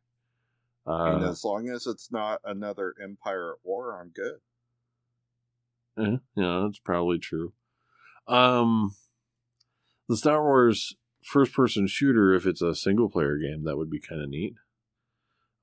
uh, 0.86 1.30
as 1.30 1.45
long 1.45 1.69
as 1.69 1.88
it's 1.88 2.11
not 2.11 2.41
another 2.44 2.94
Empire 3.02 3.53
at 3.53 3.60
War, 3.64 3.99
I'm 3.99 4.10
good. 4.10 4.40
eh, 5.98 6.18
yeah, 6.36 6.64
that's 6.65 6.80
probably 6.80 7.19
true. 7.19 7.53
Um, 8.27 8.95
the 10.10 10.18
Star 10.18 10.44
Wars 10.44 10.95
first 11.23 11.53
person 11.53 11.88
shooter, 11.88 12.34
if 12.34 12.45
it's 12.45 12.61
a 12.61 12.76
single 12.76 13.10
player 13.10 13.38
game, 13.38 13.64
that 13.64 13.77
would 13.77 13.90
be 13.90 13.99
kind 13.99 14.22
of 14.22 14.30
neat. 14.30 14.56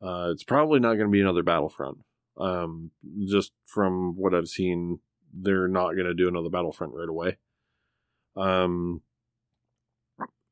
Uh, 0.02 0.30
it's 0.32 0.44
probably 0.44 0.80
not 0.80 0.94
going 0.94 1.06
to 1.06 1.12
be 1.12 1.20
another 1.20 1.42
Battlefront. 1.42 1.98
Um, 2.36 2.90
just 3.26 3.52
from 3.66 4.16
what 4.16 4.34
I've 4.34 4.48
seen, 4.48 5.00
they're 5.32 5.68
not 5.68 5.92
going 5.92 6.06
to 6.06 6.14
do 6.14 6.28
another 6.28 6.48
Battlefront 6.48 6.94
right 6.94 7.08
away. 7.08 7.36
Um, 8.36 9.02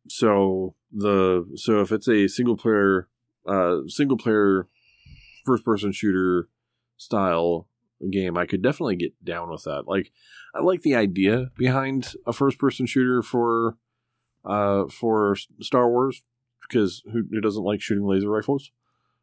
so 0.09 0.75
the 0.93 1.47
so 1.57 1.81
if 1.81 1.93
it's 1.93 2.09
a 2.09 2.29
single 2.29 2.57
player, 2.57 3.09
uh, 3.47 3.81
single 3.89 4.17
player 4.17 4.69
first 5.45 5.65
person 5.65 5.93
shooter 5.93 6.49
style 6.97 7.67
game, 8.11 8.37
I 8.37 8.47
could 8.47 8.63
definitely 8.63 8.97
get 8.97 9.25
down 9.25 9.51
with 9.51 9.65
that. 9.65 9.87
Like, 9.87 10.13
I 10.55 10.61
like 10.61 10.83
the 10.83 10.95
idea 10.95 11.51
behind 11.57 12.15
a 12.27 12.33
first 12.33 12.59
person 12.59 12.87
shooter 12.87 13.23
for, 13.23 13.77
uh, 14.45 14.85
for 14.89 15.37
Star 15.61 15.89
Wars 15.89 16.23
because 16.61 17.03
who, 17.13 17.25
who 17.31 17.41
doesn't 17.41 17.63
like 17.63 17.81
shooting 17.81 18.07
laser 18.07 18.31
rifles? 18.31 18.71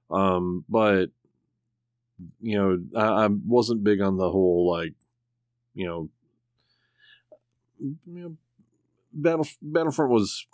Um, 0.10 0.66
but 0.70 1.10
you 2.42 2.58
know, 2.58 3.00
I, 3.00 3.26
I 3.26 3.28
wasn't 3.28 3.84
big 3.84 4.02
on 4.02 4.18
the 4.18 4.30
whole 4.30 4.70
like, 4.70 4.94
you 5.74 5.86
know, 5.86 6.10
you 7.80 7.98
know, 8.06 8.38
Battle 9.14 9.48
Battlefront 9.62 10.12
was 10.12 10.46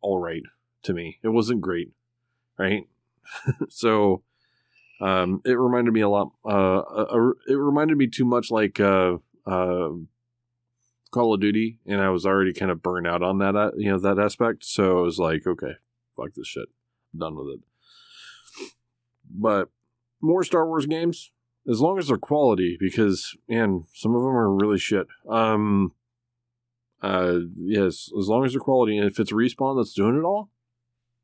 all 0.00 0.18
right 0.18 0.42
to 0.84 0.92
me. 0.92 1.18
It 1.22 1.28
wasn't 1.28 1.60
great, 1.60 1.92
right? 2.58 2.88
so, 3.68 4.22
um, 5.00 5.42
it 5.44 5.52
reminded 5.52 5.92
me 5.92 6.00
a 6.00 6.08
lot. 6.08 6.32
Uh, 6.44 6.78
uh, 6.78 7.30
it 7.48 7.54
reminded 7.54 7.98
me 7.98 8.06
too 8.06 8.24
much 8.24 8.50
like 8.50 8.80
uh, 8.80 9.16
uh, 9.46 9.90
Call 11.10 11.34
of 11.34 11.40
Duty, 11.40 11.78
and 11.86 12.00
I 12.00 12.10
was 12.10 12.24
already 12.24 12.52
kind 12.52 12.70
of 12.70 12.82
burned 12.82 13.06
out 13.06 13.22
on 13.22 13.38
that, 13.38 13.54
uh, 13.54 13.70
you 13.76 13.90
know, 13.90 13.98
that 13.98 14.18
aspect. 14.18 14.64
So 14.64 14.98
I 14.98 15.02
was 15.02 15.18
like, 15.18 15.46
okay, 15.46 15.74
fuck 16.16 16.34
this 16.34 16.48
shit, 16.48 16.68
I'm 17.12 17.20
done 17.20 17.36
with 17.36 17.48
it. 17.54 17.71
But 19.30 19.68
more 20.20 20.44
Star 20.44 20.66
Wars 20.66 20.86
games, 20.86 21.32
as 21.68 21.80
long 21.80 21.98
as 21.98 22.08
they're 22.08 22.16
quality, 22.16 22.76
because 22.78 23.36
man, 23.48 23.84
some 23.94 24.14
of 24.14 24.22
them 24.22 24.36
are 24.36 24.54
really 24.54 24.78
shit. 24.78 25.06
Um, 25.28 25.92
uh, 27.02 27.40
yes, 27.56 28.10
as 28.18 28.28
long 28.28 28.44
as 28.44 28.52
they're 28.52 28.60
quality, 28.60 28.96
and 28.96 29.10
if 29.10 29.18
it's 29.18 29.32
respawn 29.32 29.76
that's 29.78 29.94
doing 29.94 30.16
it 30.16 30.24
all, 30.24 30.50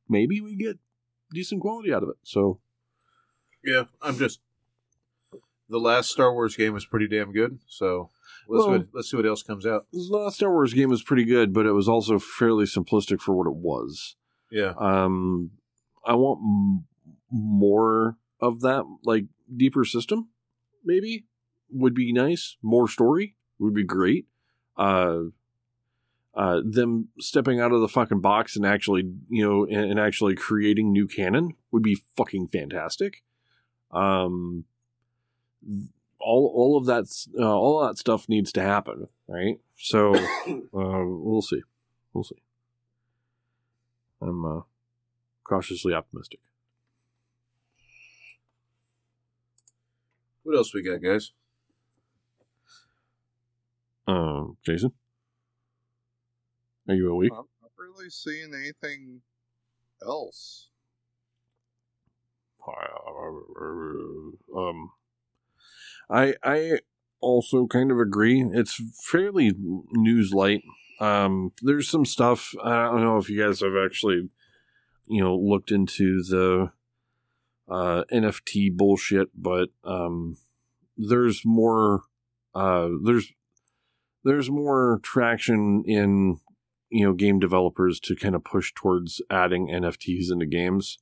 maybe 0.09 0.41
we 0.41 0.57
get 0.57 0.79
decent 1.33 1.61
quality 1.61 1.93
out 1.93 2.03
of 2.03 2.09
it. 2.09 2.17
So 2.23 2.61
Yeah, 3.65 3.85
I'm 4.03 4.19
just. 4.19 4.41
The 5.71 5.79
last 5.79 6.11
Star 6.11 6.33
Wars 6.33 6.57
game 6.57 6.73
was 6.73 6.87
pretty 6.87 7.07
damn 7.07 7.31
good, 7.31 7.59
so 7.67 8.09
let's 8.49 8.65
see 8.65 8.71
what, 8.71 8.87
let's 8.95 9.11
see 9.11 9.17
what 9.19 9.27
else 9.27 9.43
comes 9.43 9.67
out. 9.67 9.87
the 9.93 9.99
last 10.11 10.37
Star 10.37 10.51
Wars 10.51 10.73
game 10.73 10.89
was 10.89 11.03
pretty 11.03 11.27
good, 11.27 11.53
but 11.53 11.67
it 11.67 11.73
was 11.73 11.87
also 11.89 12.19
fairly 12.19 12.65
simplistic 12.65 13.21
for 13.21 13.35
what 13.35 13.47
it 13.47 13.55
was. 13.55 14.17
Yeah, 14.51 14.73
Um, 14.79 15.51
I 16.07 16.15
want 16.15 16.85
more 17.31 18.17
of 18.41 18.61
that, 18.61 18.85
like 19.05 19.25
deeper 19.55 19.85
system. 19.85 20.29
Maybe 20.85 21.27
would 21.71 21.95
be 21.95 22.13
nice. 22.13 22.57
More 22.63 22.89
story 22.89 23.37
would 23.59 23.75
be 23.75 23.85
great. 23.85 24.27
Uh, 24.77 25.25
uh, 26.35 26.61
them 26.65 27.09
stepping 27.19 27.61
out 27.61 27.73
of 27.73 27.81
the 27.81 27.89
fucking 27.89 28.21
box 28.21 28.55
and 28.55 28.65
actually, 28.65 29.03
you 29.29 29.45
know, 29.45 29.65
and, 29.65 29.91
and 29.91 30.01
actually 30.01 30.37
creating 30.37 30.93
new 30.93 31.09
canon 31.09 31.55
would 31.73 31.83
be 31.83 32.01
fucking 32.17 32.47
fantastic. 32.49 33.23
Um, 33.91 34.65
all 36.21 36.53
all 36.55 36.77
of 36.77 36.87
that 36.87 37.07
uh, 37.39 37.57
all 37.57 37.87
that 37.87 37.99
stuff 37.99 38.29
needs 38.29 38.53
to 38.53 38.63
happen, 38.63 39.09
right? 39.27 39.59
So 39.77 40.15
uh, 40.47 40.61
we'll 40.73 41.43
see, 41.43 41.63
we'll 42.13 42.25
see. 42.25 42.37
I'm 44.21 44.45
uh, 44.45 44.61
cautiously 45.45 45.95
optimistic. 45.95 46.41
What 50.43 50.57
else 50.57 50.75
we 50.75 50.83
got, 50.83 51.03
guys? 51.03 51.33
Um, 54.07 54.57
Jason, 54.65 54.93
are 56.89 56.95
you 56.95 57.11
awake? 57.11 57.31
I'm 57.33 57.45
not 57.61 57.71
really 57.77 58.09
seeing 58.09 58.55
anything 58.55 59.21
else. 60.03 60.69
Um, 64.57 64.91
I 66.11 66.35
I 66.43 66.81
also 67.21 67.67
kind 67.67 67.91
of 67.91 67.99
agree. 67.99 68.43
It's 68.53 68.81
fairly 69.03 69.53
news 69.93 70.33
light. 70.33 70.63
Um, 71.01 71.53
there's 71.63 71.89
some 71.89 72.05
stuff. 72.05 72.55
I 72.63 72.85
don't 72.85 73.03
know 73.03 73.19
if 73.19 73.29
you 73.29 73.43
guys 73.43 73.61
have 73.61 73.77
actually, 73.77 74.31
you 75.07 75.23
know, 75.23 75.37
looked 75.37 75.71
into 75.71 76.23
the 76.23 76.73
uh, 77.69 78.05
NFT 78.13 78.75
bullshit, 78.77 79.29
but 79.35 79.69
um, 79.85 80.37
there's 80.97 81.43
more. 81.45 82.03
Uh, 82.55 82.89
there's 83.05 83.33
there's 84.25 84.51
more 84.51 85.01
traction 85.03 85.85
in 85.87 86.39
you 86.91 87.07
know 87.07 87.13
game 87.13 87.39
developers 87.39 88.01
to 88.01 88.17
kind 88.17 88.35
of 88.35 88.43
push 88.45 88.73
towards 88.75 89.21
adding 89.31 89.69
NFTs 89.69 90.33
into 90.33 90.47
games 90.47 90.99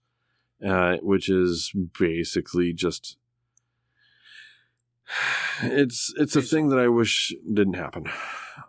uh, 0.67 0.97
which 1.03 1.29
is 1.29 1.73
basically 1.99 2.73
just 2.73 3.17
it's 5.63 6.13
it's 6.17 6.35
a 6.37 6.43
thing 6.43 6.69
that 6.71 6.79
I 6.79 6.89
wish 6.89 7.33
didn't 7.53 7.75
happen. 7.75 8.07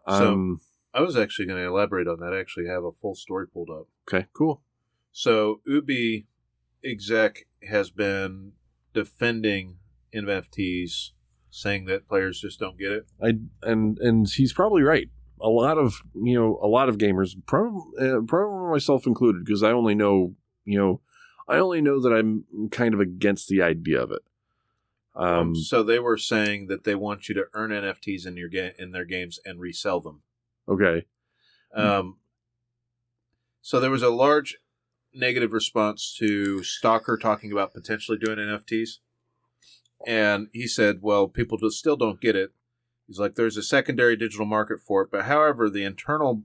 So- 0.08 0.34
Um, 0.34 0.62
I 0.94 1.02
was 1.02 1.16
actually 1.18 1.46
going 1.46 1.62
to 1.62 1.68
elaborate 1.68 2.08
on 2.08 2.18
that. 2.22 2.34
I 2.34 2.40
actually 2.40 2.68
have 2.68 2.84
a 2.84 2.92
full 2.92 3.14
story 3.16 3.46
pulled 3.48 3.70
up. 3.70 3.88
okay, 4.08 4.28
cool. 4.34 4.64
So 5.12 5.62
Ubi 5.66 6.26
exec 6.84 7.47
has 7.70 7.90
been 7.90 8.54
defending 8.94 9.78
NFTs, 10.14 11.12
saying 11.50 11.86
that 11.86 12.08
players 12.08 12.42
just 12.42 12.60
don't 12.60 12.78
get 12.78 12.92
it. 12.92 13.08
I 13.22 13.34
and 13.64 13.98
and 14.00 14.28
he's 14.30 14.54
probably 14.54 14.84
right. 14.84 15.10
A 15.40 15.50
lot 15.50 15.78
of 15.78 16.02
you 16.16 16.34
know 16.40 16.60
a 16.62 16.68
lot 16.68 16.90
of 16.90 16.98
gamers, 16.98 17.36
probably 17.46 17.82
uh, 18.00 18.22
probably 18.28 18.72
myself 18.72 19.06
included, 19.06 19.46
because 19.46 19.64
I 19.64 19.72
only 19.72 19.96
know 19.96 20.36
you 20.66 20.78
know 20.80 21.02
I 21.48 21.58
only 21.58 21.82
know 21.82 22.02
that 22.02 22.10
I'm 22.14 22.46
kind 22.72 22.94
of 22.94 23.00
against 23.00 23.48
the 23.48 23.62
idea 23.62 24.02
of 24.02 24.12
it. 24.12 24.22
Um, 25.16 25.56
so 25.56 25.82
they 25.82 25.98
were 26.00 26.18
saying 26.18 26.68
that 26.68 26.84
they 26.84 26.94
want 26.94 27.28
you 27.28 27.34
to 27.36 27.46
earn 27.54 27.72
NFTs 27.72 28.28
in 28.28 28.38
your 28.38 28.50
ga- 28.50 28.74
in 28.78 28.92
their 28.92 29.06
games 29.06 29.40
and 29.46 29.60
resell 29.60 30.00
them. 30.00 30.22
okay, 30.70 31.06
Um, 31.74 32.18
so 33.62 33.80
there 33.80 33.90
was 33.90 34.04
a 34.04 34.10
large 34.10 34.58
negative 35.18 35.52
response 35.52 36.16
to 36.20 36.64
Stalker 36.64 37.18
talking 37.18 37.52
about 37.52 37.74
potentially 37.74 38.18
doing 38.18 38.38
NFTs, 38.38 39.00
and 40.06 40.48
he 40.54 40.68
said, 40.68 41.02
"Well, 41.02 41.28
people 41.28 41.58
just 41.58 41.78
still 41.78 41.96
don't 41.96 42.22
get 42.22 42.36
it." 42.36 42.54
He's 43.08 43.20
like, 43.20 43.36
"There's 43.36 43.58
a 43.58 43.64
secondary 43.64 44.16
digital 44.16 44.46
market 44.46 44.80
for 44.82 45.02
it, 45.02 45.12
but 45.12 45.26
however, 45.26 45.70
the 45.70 45.84
internal 45.84 46.44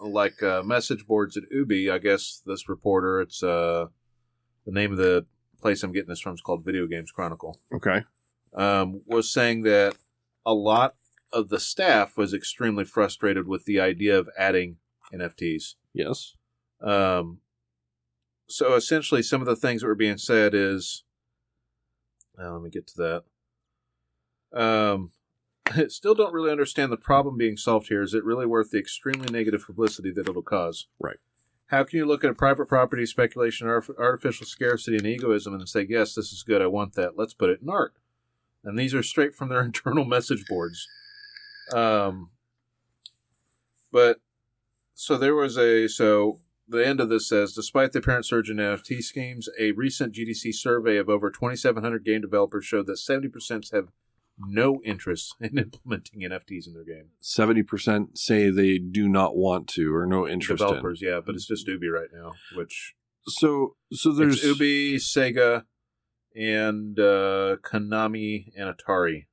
like 0.00 0.42
uh, 0.42 0.62
message 0.62 1.06
boards 1.06 1.36
at 1.36 1.44
Ubi, 1.50 1.90
I 1.90 1.98
guess 1.98 2.42
this 2.44 2.68
reporter, 2.68 3.20
it's 3.20 3.42
uh, 3.42 3.86
the 4.66 4.72
name 4.72 4.92
of 4.92 4.98
the 4.98 5.26
place 5.60 5.82
I'm 5.82 5.92
getting 5.92 6.08
this 6.08 6.20
from 6.20 6.34
is 6.34 6.40
called 6.40 6.64
Video 6.64 6.86
Games 6.86 7.12
Chronicle." 7.12 7.60
okay, 7.74 8.04
um, 8.54 9.02
was 9.06 9.30
saying 9.32 9.62
that 9.62 9.96
a 10.46 10.54
lot 10.54 10.94
of 11.32 11.48
the 11.48 11.60
staff 11.60 12.16
was 12.16 12.32
extremely 12.32 12.84
frustrated 12.84 13.48
with 13.48 13.64
the 13.64 13.80
idea 13.80 14.16
of 14.18 14.28
adding 14.38 14.76
NFTs. 15.12 15.74
yes, 15.92 16.36
Um, 16.80 17.38
so 18.48 18.74
essentially, 18.74 19.22
some 19.22 19.40
of 19.40 19.46
the 19.46 19.56
things 19.56 19.80
that 19.80 19.88
were 19.88 19.94
being 19.94 20.18
said 20.18 20.54
is, 20.54 21.04
uh, 22.38 22.52
let 22.52 22.62
me 22.62 22.70
get 22.70 22.86
to 22.88 23.22
that. 24.52 24.58
Um, 24.58 25.10
still 25.88 26.14
don't 26.14 26.32
really 26.32 26.50
understand 26.50 26.92
the 26.92 26.96
problem 26.96 27.36
being 27.36 27.56
solved 27.56 27.88
here. 27.88 28.02
Is 28.02 28.14
it 28.14 28.24
really 28.24 28.46
worth 28.46 28.70
the 28.70 28.78
extremely 28.78 29.32
negative 29.32 29.64
publicity 29.66 30.10
that 30.12 30.28
it'll 30.28 30.42
cause? 30.42 30.86
Right. 31.00 31.16
How 31.68 31.84
can 31.84 31.98
you 31.98 32.06
look 32.06 32.22
at 32.22 32.30
a 32.30 32.34
private 32.34 32.68
property, 32.68 33.06
speculation, 33.06 33.66
artificial 33.68 34.46
scarcity, 34.46 34.98
and 34.98 35.06
egoism 35.06 35.54
and 35.54 35.68
say, 35.68 35.86
yes, 35.88 36.14
this 36.14 36.32
is 36.32 36.42
good, 36.42 36.60
I 36.60 36.66
want 36.66 36.94
that, 36.94 37.16
let's 37.16 37.34
put 37.34 37.50
it 37.50 37.60
in 37.62 37.70
art? 37.70 37.94
And 38.62 38.78
these 38.78 38.94
are 38.94 39.02
straight 39.02 39.34
from 39.34 39.48
their 39.48 39.62
internal 39.64 40.04
message 40.04 40.44
boards. 40.46 40.86
Um, 41.72 42.30
but 43.90 44.20
so 44.94 45.16
there 45.16 45.34
was 45.34 45.56
a 45.56 45.88
so 45.88 46.38
the 46.68 46.86
end 46.86 47.00
of 47.00 47.08
this 47.08 47.28
says 47.28 47.52
despite 47.52 47.92
the 47.92 47.98
apparent 47.98 48.26
surge 48.26 48.50
in 48.50 48.56
NFT 48.56 49.02
schemes, 49.02 49.48
a 49.58 49.72
recent 49.72 50.14
GDC 50.14 50.54
survey 50.54 50.96
of 50.96 51.08
over 51.08 51.30
2,700 51.30 52.04
game 52.04 52.20
developers 52.20 52.64
showed 52.64 52.86
that 52.86 52.98
70% 52.98 53.72
have 53.74 53.88
no 54.38 54.80
interest 54.84 55.34
in 55.40 55.58
implementing 55.58 56.20
NFTs 56.22 56.66
in 56.66 56.74
their 56.74 56.84
game. 56.84 57.10
Seventy 57.20 57.62
percent 57.62 58.18
say 58.18 58.50
they 58.50 58.78
do 58.78 59.08
not 59.08 59.36
want 59.36 59.68
to 59.68 59.94
or 59.94 60.06
no 60.06 60.26
interest 60.26 60.60
in. 60.60 60.66
Developers, 60.66 61.00
yeah, 61.02 61.20
but 61.24 61.34
it's 61.36 61.46
just 61.46 61.68
Ubi 61.68 61.88
right 61.88 62.08
now, 62.12 62.32
which 62.56 62.94
So 63.28 63.76
so 63.92 64.12
there's 64.12 64.42
there's 64.42 64.58
Ubi, 64.58 64.96
Sega, 64.96 65.64
and 66.34 66.98
uh, 66.98 67.56
Konami 67.62 68.52
and 68.56 68.74
Atari. 68.74 69.26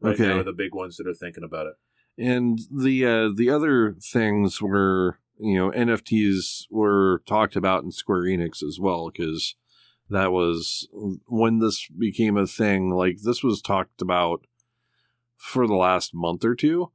Right 0.00 0.14
Okay. 0.14 0.28
now 0.28 0.38
are 0.38 0.42
the 0.42 0.54
big 0.54 0.74
ones 0.74 0.96
that 0.96 1.06
are 1.06 1.12
thinking 1.12 1.44
about 1.44 1.66
it. 1.66 1.74
And 2.16 2.58
the 2.74 3.04
uh, 3.04 3.28
the 3.36 3.50
other 3.50 3.94
things 4.00 4.62
were 4.62 5.18
you 5.40 5.56
know 5.56 5.70
NFTs 5.70 6.66
were 6.70 7.22
talked 7.26 7.56
about 7.56 7.82
in 7.82 7.90
Square 7.90 8.24
Enix 8.24 8.62
as 8.62 8.78
well 8.80 9.10
because 9.10 9.56
that 10.08 10.32
was 10.32 10.88
when 11.26 11.58
this 11.58 11.88
became 11.88 12.36
a 12.36 12.46
thing. 12.46 12.90
Like 12.90 13.18
this 13.22 13.42
was 13.42 13.62
talked 13.62 14.02
about 14.02 14.46
for 15.36 15.66
the 15.66 15.74
last 15.74 16.14
month 16.14 16.44
or 16.44 16.54
two. 16.54 16.92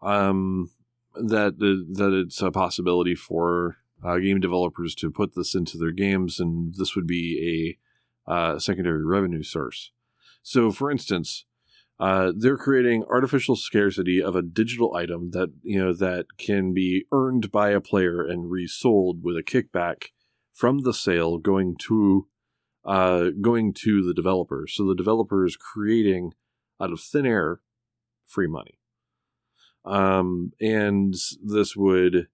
Um, 0.00 0.70
that 1.14 1.58
that 1.58 2.12
it's 2.12 2.40
a 2.40 2.50
possibility 2.50 3.14
for 3.14 3.76
uh, 4.04 4.18
game 4.18 4.40
developers 4.40 4.94
to 4.96 5.10
put 5.10 5.34
this 5.34 5.54
into 5.54 5.76
their 5.76 5.90
games, 5.90 6.38
and 6.38 6.74
this 6.74 6.94
would 6.94 7.06
be 7.06 7.78
a 8.28 8.30
uh, 8.30 8.58
secondary 8.58 9.04
revenue 9.04 9.42
source. 9.42 9.90
So, 10.42 10.70
for 10.70 10.90
instance, 10.90 11.44
uh, 12.00 12.32
they're 12.36 12.56
creating 12.56 13.04
artificial 13.10 13.56
scarcity 13.56 14.22
of 14.22 14.36
a 14.36 14.42
digital 14.42 14.94
item 14.94 15.32
that 15.32 15.52
you 15.62 15.78
know 15.78 15.92
that 15.92 16.26
can 16.38 16.72
be 16.72 17.04
earned 17.12 17.50
by 17.50 17.70
a 17.70 17.80
player 17.80 18.22
and 18.22 18.50
resold 18.50 19.22
with 19.22 19.36
a 19.36 19.42
kickback 19.42 20.08
from 20.54 20.80
the 20.80 20.94
sale 20.94 21.38
going 21.38 21.76
to 21.76 22.28
uh, 22.84 23.30
going 23.40 23.72
to 23.72 24.06
the 24.06 24.14
developer. 24.14 24.66
So 24.68 24.86
the 24.86 24.94
developer 24.94 25.44
is 25.44 25.56
creating 25.56 26.34
out 26.80 26.92
of 26.92 27.00
thin 27.00 27.26
air 27.26 27.60
free 28.24 28.46
money, 28.46 28.78
um, 29.84 30.52
and 30.60 31.14
this 31.42 31.74
would 31.74 32.28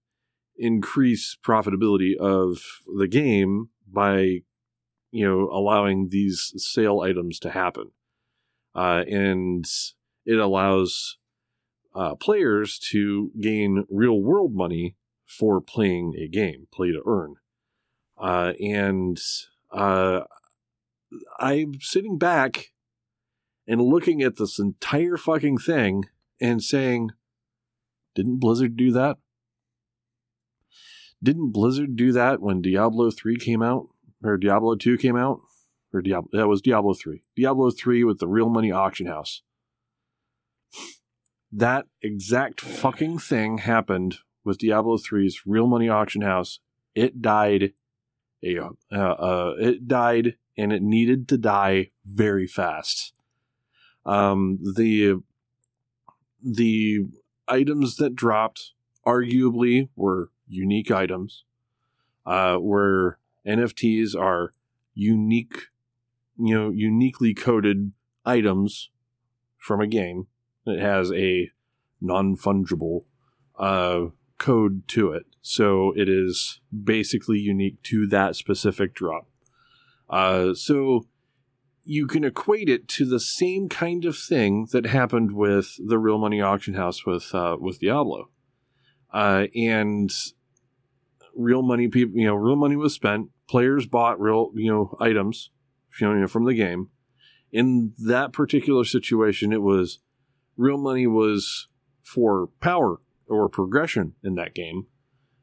increase 0.57 1.35
profitability 1.43 2.15
of 2.15 2.59
the 2.95 3.07
game 3.07 3.69
by 3.91 4.41
you 5.09 5.27
know 5.27 5.49
allowing 5.51 6.09
these 6.09 6.53
sale 6.57 7.01
items 7.01 7.39
to 7.39 7.49
happen 7.49 7.91
uh, 8.75 9.03
and 9.07 9.65
it 10.25 10.37
allows 10.37 11.17
uh, 11.95 12.15
players 12.15 12.77
to 12.77 13.31
gain 13.39 13.85
real 13.89 14.19
world 14.19 14.53
money 14.53 14.95
for 15.25 15.61
playing 15.61 16.13
a 16.19 16.27
game, 16.27 16.67
play 16.71 16.91
to 16.91 17.01
earn. 17.05 17.35
Uh, 18.17 18.53
and 18.59 19.19
uh, 19.71 20.21
I'm 21.39 21.75
sitting 21.79 22.17
back 22.17 22.71
and 23.67 23.81
looking 23.81 24.21
at 24.21 24.37
this 24.37 24.59
entire 24.59 25.17
fucking 25.17 25.57
thing 25.57 26.05
and 26.39 26.61
saying, 26.61 27.11
didn't 28.13 28.39
Blizzard 28.39 28.75
do 28.75 28.91
that? 28.91 29.17
Didn't 31.23 31.51
Blizzard 31.51 31.95
do 31.95 32.11
that 32.11 32.41
when 32.41 32.61
Diablo 32.61 33.09
3 33.09 33.37
came 33.37 33.61
out? 33.61 33.87
Or 34.23 34.37
Diablo 34.37 34.75
2 34.75 34.97
came 34.97 35.15
out? 35.15 35.39
Or 35.95 36.01
Diablo. 36.01 36.29
That 36.33 36.47
was 36.47 36.61
Diablo 36.61 36.93
three. 36.93 37.23
Diablo 37.35 37.71
three 37.71 38.03
with 38.03 38.19
the 38.19 38.27
real 38.27 38.49
money 38.49 38.71
auction 38.71 39.07
house. 39.07 39.41
That 41.51 41.85
exact 42.01 42.59
fucking 42.59 43.19
thing 43.19 43.59
happened 43.59 44.17
with 44.43 44.57
Diablo 44.57 44.97
3's 44.97 45.41
real 45.45 45.67
money 45.67 45.87
auction 45.87 46.21
house. 46.21 46.59
It 46.93 47.21
died. 47.21 47.73
A, 48.43 48.59
uh, 48.59 48.97
uh, 48.97 49.55
it 49.57 49.87
died, 49.87 50.35
and 50.57 50.73
it 50.73 50.83
needed 50.83 51.27
to 51.29 51.37
die 51.37 51.91
very 52.05 52.45
fast. 52.45 53.13
Um, 54.05 54.59
the 54.75 55.23
the 56.43 57.05
items 57.47 57.95
that 57.95 58.15
dropped 58.15 58.73
arguably 59.05 59.89
were 59.95 60.31
unique 60.47 60.91
items. 60.91 61.43
Uh, 62.25 62.57
where 62.57 63.19
NFTs 63.47 64.15
are 64.15 64.51
unique 64.93 65.67
you 66.37 66.55
know 66.55 66.69
uniquely 66.69 67.33
coded 67.33 67.91
items 68.25 68.89
from 69.57 69.81
a 69.81 69.87
game 69.87 70.27
that 70.65 70.79
has 70.79 71.11
a 71.11 71.51
non-fungible 72.01 73.01
uh, 73.57 74.05
code 74.37 74.87
to 74.87 75.11
it. 75.11 75.25
So 75.41 75.93
it 75.95 76.09
is 76.09 76.59
basically 76.83 77.39
unique 77.39 77.81
to 77.83 78.07
that 78.07 78.35
specific 78.35 78.93
drop. 78.93 79.27
Uh, 80.09 80.53
so 80.53 81.07
you 81.83 82.07
can 82.07 82.23
equate 82.23 82.67
it 82.67 82.87
to 82.87 83.05
the 83.05 83.19
same 83.19 83.69
kind 83.69 84.05
of 84.05 84.17
thing 84.17 84.67
that 84.71 84.87
happened 84.87 85.31
with 85.31 85.75
the 85.83 85.99
real 85.99 86.17
money 86.17 86.41
auction 86.41 86.73
house 86.73 87.05
with 87.05 87.33
uh, 87.33 87.57
with 87.59 87.79
diablo. 87.79 88.29
Uh, 89.13 89.45
and 89.55 90.11
real 91.35 91.61
money 91.61 91.87
people 91.87 92.17
you 92.17 92.25
know 92.25 92.35
real 92.35 92.55
money 92.55 92.75
was 92.75 92.93
spent. 92.93 93.29
Players 93.47 93.85
bought 93.85 94.19
real 94.19 94.51
you 94.55 94.71
know 94.71 94.97
items 94.99 95.51
you 95.99 96.13
know, 96.13 96.27
from 96.27 96.45
the 96.45 96.53
game. 96.53 96.89
In 97.51 97.93
that 97.97 98.33
particular 98.33 98.83
situation, 98.83 99.53
it 99.53 99.61
was 99.61 99.99
real 100.57 100.77
money 100.77 101.07
was 101.07 101.67
for 102.03 102.47
power 102.59 102.99
or 103.27 103.49
progression 103.49 104.13
in 104.23 104.35
that 104.35 104.53
game, 104.53 104.87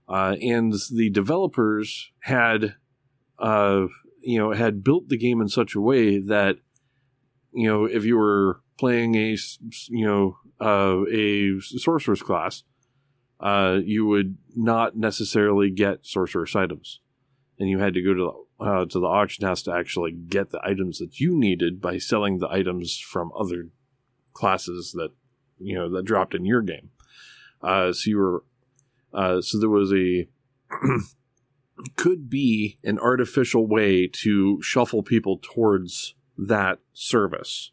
uh, 0.08 0.36
and 0.40 0.74
the 0.92 1.10
developers 1.10 2.10
had, 2.20 2.76
uh, 3.38 3.86
you 4.22 4.38
know, 4.38 4.52
had 4.52 4.84
built 4.84 5.08
the 5.08 5.18
game 5.18 5.40
in 5.40 5.48
such 5.48 5.74
a 5.74 5.80
way 5.80 6.18
that, 6.18 6.56
you 7.52 7.68
know, 7.68 7.84
if 7.84 8.04
you 8.04 8.16
were 8.16 8.60
playing 8.78 9.14
a, 9.14 9.36
you 9.88 10.06
know, 10.06 10.36
uh, 10.60 11.04
a 11.12 11.60
sorcerer's 11.60 12.22
class, 12.22 12.62
uh, 13.40 13.80
you 13.82 14.06
would 14.06 14.38
not 14.54 14.96
necessarily 14.96 15.70
get 15.70 16.06
sorcerer's 16.06 16.54
items, 16.54 17.00
and 17.62 17.70
you 17.70 17.78
had 17.78 17.94
to 17.94 18.02
go 18.02 18.12
to 18.12 18.44
the 18.58 18.64
uh, 18.64 18.84
to 18.86 18.98
the 18.98 19.06
auction 19.06 19.46
house 19.46 19.62
to 19.62 19.72
actually 19.72 20.10
get 20.10 20.50
the 20.50 20.60
items 20.64 20.98
that 20.98 21.20
you 21.20 21.38
needed 21.38 21.80
by 21.80 21.96
selling 21.96 22.38
the 22.38 22.50
items 22.50 22.98
from 22.98 23.30
other 23.38 23.68
classes 24.32 24.92
that 24.96 25.10
you 25.58 25.74
know 25.76 25.88
that 25.88 26.04
dropped 26.04 26.34
in 26.34 26.44
your 26.44 26.60
game. 26.60 26.90
Uh, 27.62 27.92
so 27.92 28.10
you 28.10 28.18
were 28.18 28.44
uh, 29.14 29.40
so 29.40 29.60
there 29.60 29.70
was 29.70 29.92
a 29.92 30.26
could 31.96 32.28
be 32.28 32.78
an 32.82 32.98
artificial 32.98 33.64
way 33.64 34.08
to 34.08 34.60
shuffle 34.60 35.04
people 35.04 35.38
towards 35.40 36.16
that 36.36 36.80
service 36.92 37.70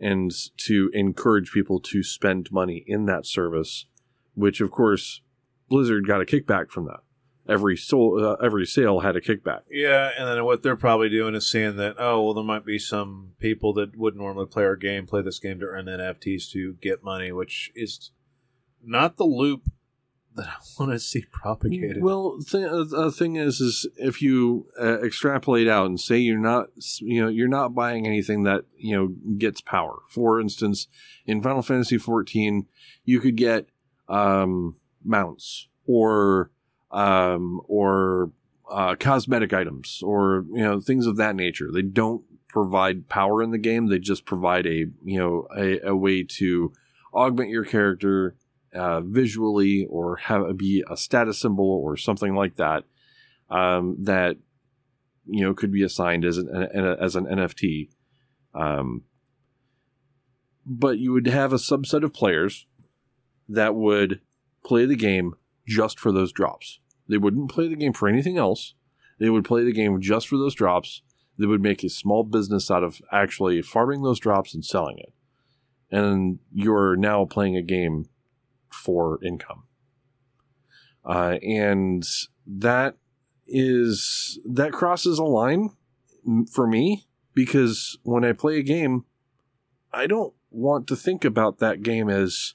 and 0.00 0.32
to 0.56 0.90
encourage 0.94 1.52
people 1.52 1.80
to 1.80 2.02
spend 2.02 2.50
money 2.50 2.82
in 2.86 3.04
that 3.04 3.26
service, 3.26 3.84
which 4.34 4.62
of 4.62 4.70
course 4.70 5.20
Blizzard 5.68 6.06
got 6.06 6.22
a 6.22 6.24
kickback 6.24 6.70
from 6.70 6.86
that 6.86 7.00
every 7.48 7.76
soul, 7.76 8.24
uh, 8.24 8.44
every 8.44 8.66
sale 8.66 9.00
had 9.00 9.16
a 9.16 9.20
kickback. 9.20 9.62
Yeah, 9.70 10.10
and 10.18 10.28
then 10.28 10.44
what 10.44 10.62
they're 10.62 10.76
probably 10.76 11.08
doing 11.08 11.34
is 11.34 11.48
seeing 11.48 11.76
that 11.76 11.96
oh 11.98 12.22
well, 12.22 12.34
there 12.34 12.44
might 12.44 12.64
be 12.64 12.78
some 12.78 13.32
people 13.38 13.72
that 13.74 13.96
wouldn't 13.96 14.22
normally 14.22 14.46
play 14.46 14.64
our 14.64 14.76
game 14.76 15.06
play 15.06 15.22
this 15.22 15.38
game 15.38 15.60
to 15.60 15.66
earn 15.66 15.86
NFTs 15.86 16.50
to 16.52 16.74
get 16.80 17.04
money, 17.04 17.32
which 17.32 17.72
is 17.74 18.10
not 18.82 19.16
the 19.16 19.24
loop 19.24 19.68
that 20.36 20.46
I 20.46 20.54
want 20.78 20.92
to 20.92 20.98
see 20.98 21.24
propagated. 21.32 22.02
Well, 22.02 22.38
th- 22.38 22.66
uh, 22.66 22.84
the 22.84 23.12
thing 23.12 23.36
is, 23.36 23.60
is 23.60 23.88
if 23.96 24.22
you 24.22 24.66
uh, 24.80 25.00
extrapolate 25.02 25.68
out 25.68 25.86
and 25.86 25.98
say 25.98 26.18
you're 26.18 26.38
not, 26.38 26.68
you 27.00 27.22
know, 27.22 27.28
you're 27.28 27.48
not 27.48 27.74
buying 27.74 28.06
anything 28.06 28.44
that 28.44 28.64
you 28.76 28.96
know 28.96 29.08
gets 29.38 29.60
power. 29.60 29.98
For 30.10 30.40
instance, 30.40 30.86
in 31.26 31.42
Final 31.42 31.62
Fantasy 31.62 31.98
14, 31.98 32.66
you 33.04 33.20
could 33.20 33.36
get 33.36 33.68
um, 34.08 34.76
mounts 35.04 35.68
or 35.86 36.50
um, 36.90 37.60
or 37.68 38.32
uh, 38.70 38.96
cosmetic 38.96 39.52
items 39.52 40.00
or 40.02 40.44
you 40.52 40.62
know 40.62 40.80
things 40.80 41.06
of 41.06 41.16
that 41.16 41.36
nature. 41.36 41.70
They 41.72 41.82
don't 41.82 42.24
provide 42.48 43.08
power 43.08 43.42
in 43.42 43.50
the 43.50 43.58
game. 43.58 43.86
They 43.86 43.98
just 43.98 44.24
provide 44.24 44.66
a 44.66 44.86
you 45.04 45.18
know 45.18 45.46
a, 45.56 45.88
a 45.88 45.96
way 45.96 46.22
to 46.22 46.72
augment 47.12 47.50
your 47.50 47.64
character 47.64 48.36
uh, 48.74 49.00
visually 49.00 49.86
or 49.88 50.16
have 50.16 50.56
be 50.56 50.84
a 50.88 50.96
status 50.96 51.40
symbol 51.40 51.64
or 51.64 51.96
something 51.96 52.34
like 52.34 52.56
that 52.56 52.84
um, 53.50 53.96
that 54.04 54.36
you 55.26 55.44
know 55.44 55.54
could 55.54 55.72
be 55.72 55.82
assigned 55.82 56.24
as 56.24 56.38
an, 56.38 56.48
as 56.48 57.16
an 57.16 57.26
NFT. 57.26 57.90
Um, 58.54 59.02
but 60.64 60.98
you 60.98 61.12
would 61.12 61.26
have 61.26 61.52
a 61.52 61.56
subset 61.56 62.02
of 62.02 62.12
players 62.12 62.66
that 63.48 63.74
would 63.74 64.20
play 64.64 64.84
the 64.84 64.96
game 64.96 65.34
just 65.66 65.98
for 65.98 66.12
those 66.12 66.32
drops. 66.32 66.80
They 67.08 67.18
wouldn't 67.18 67.50
play 67.50 67.68
the 67.68 67.76
game 67.76 67.92
for 67.92 68.08
anything 68.08 68.38
else. 68.38 68.74
They 69.18 69.30
would 69.30 69.44
play 69.44 69.64
the 69.64 69.72
game 69.72 70.00
just 70.00 70.28
for 70.28 70.36
those 70.36 70.54
drops. 70.54 71.02
They 71.38 71.46
would 71.46 71.62
make 71.62 71.84
a 71.84 71.88
small 71.88 72.24
business 72.24 72.70
out 72.70 72.82
of 72.82 73.00
actually 73.12 73.62
farming 73.62 74.02
those 74.02 74.20
drops 74.20 74.54
and 74.54 74.64
selling 74.64 74.98
it. 74.98 75.12
And 75.90 76.38
you're 76.52 76.96
now 76.96 77.24
playing 77.24 77.56
a 77.56 77.62
game 77.62 78.08
for 78.70 79.22
income. 79.22 79.64
Uh, 81.04 81.38
and 81.42 82.04
that 82.46 82.96
is, 83.46 84.38
that 84.44 84.72
crosses 84.72 85.18
a 85.18 85.24
line 85.24 85.70
for 86.52 86.66
me 86.66 87.06
because 87.34 87.96
when 88.02 88.24
I 88.24 88.32
play 88.32 88.58
a 88.58 88.62
game, 88.62 89.04
I 89.92 90.06
don't 90.06 90.34
want 90.50 90.88
to 90.88 90.96
think 90.96 91.24
about 91.24 91.58
that 91.58 91.82
game 91.82 92.08
as 92.08 92.54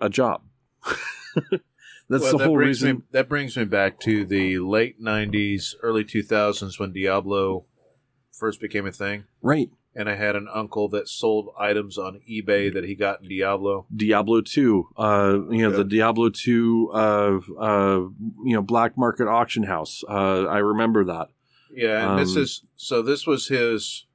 a 0.00 0.10
job. 0.10 0.42
That's 2.14 2.24
Well, 2.24 2.32
the 2.32 2.38
that 2.38 2.44
whole 2.46 2.56
reason. 2.56 2.96
Me, 2.96 3.02
that 3.12 3.28
brings 3.28 3.56
me 3.56 3.64
back 3.64 3.98
to 4.00 4.24
the 4.24 4.58
late 4.60 5.00
'90s, 5.02 5.74
early 5.82 6.04
2000s 6.04 6.78
when 6.78 6.92
Diablo 6.92 7.64
first 8.32 8.60
became 8.60 8.86
a 8.86 8.92
thing, 8.92 9.24
right. 9.42 9.70
and 9.96 10.08
I 10.08 10.14
had 10.16 10.34
an 10.36 10.46
uncle 10.52 10.88
that 10.90 11.08
sold 11.08 11.48
items 11.58 11.98
on 11.98 12.20
eBay 12.30 12.72
that 12.72 12.84
he 12.84 12.94
got 12.94 13.22
in 13.22 13.28
Diablo. 13.28 13.86
Diablo 13.94 14.40
2, 14.42 14.88
uh, 14.96 15.38
you 15.50 15.62
know, 15.62 15.70
Yeah. 15.70 15.76
the 15.76 15.84
Diablo 15.84 16.30
2, 16.30 16.90
uh, 16.92 17.38
uh, 17.58 17.98
you 18.44 18.54
know, 18.54 18.62
black 18.62 18.96
market 18.98 19.26
auction 19.28 19.64
house. 19.64 20.02
Uh, 20.08 20.44
I 20.46 20.58
remember 20.58 21.04
that. 21.04 21.28
Yeah, 21.72 22.10
and 22.10 22.18
this 22.20 22.36
Um, 22.36 22.42
is 22.42 22.62
so. 22.76 23.02
This 23.02 23.26
was 23.26 23.48
his 23.48 24.06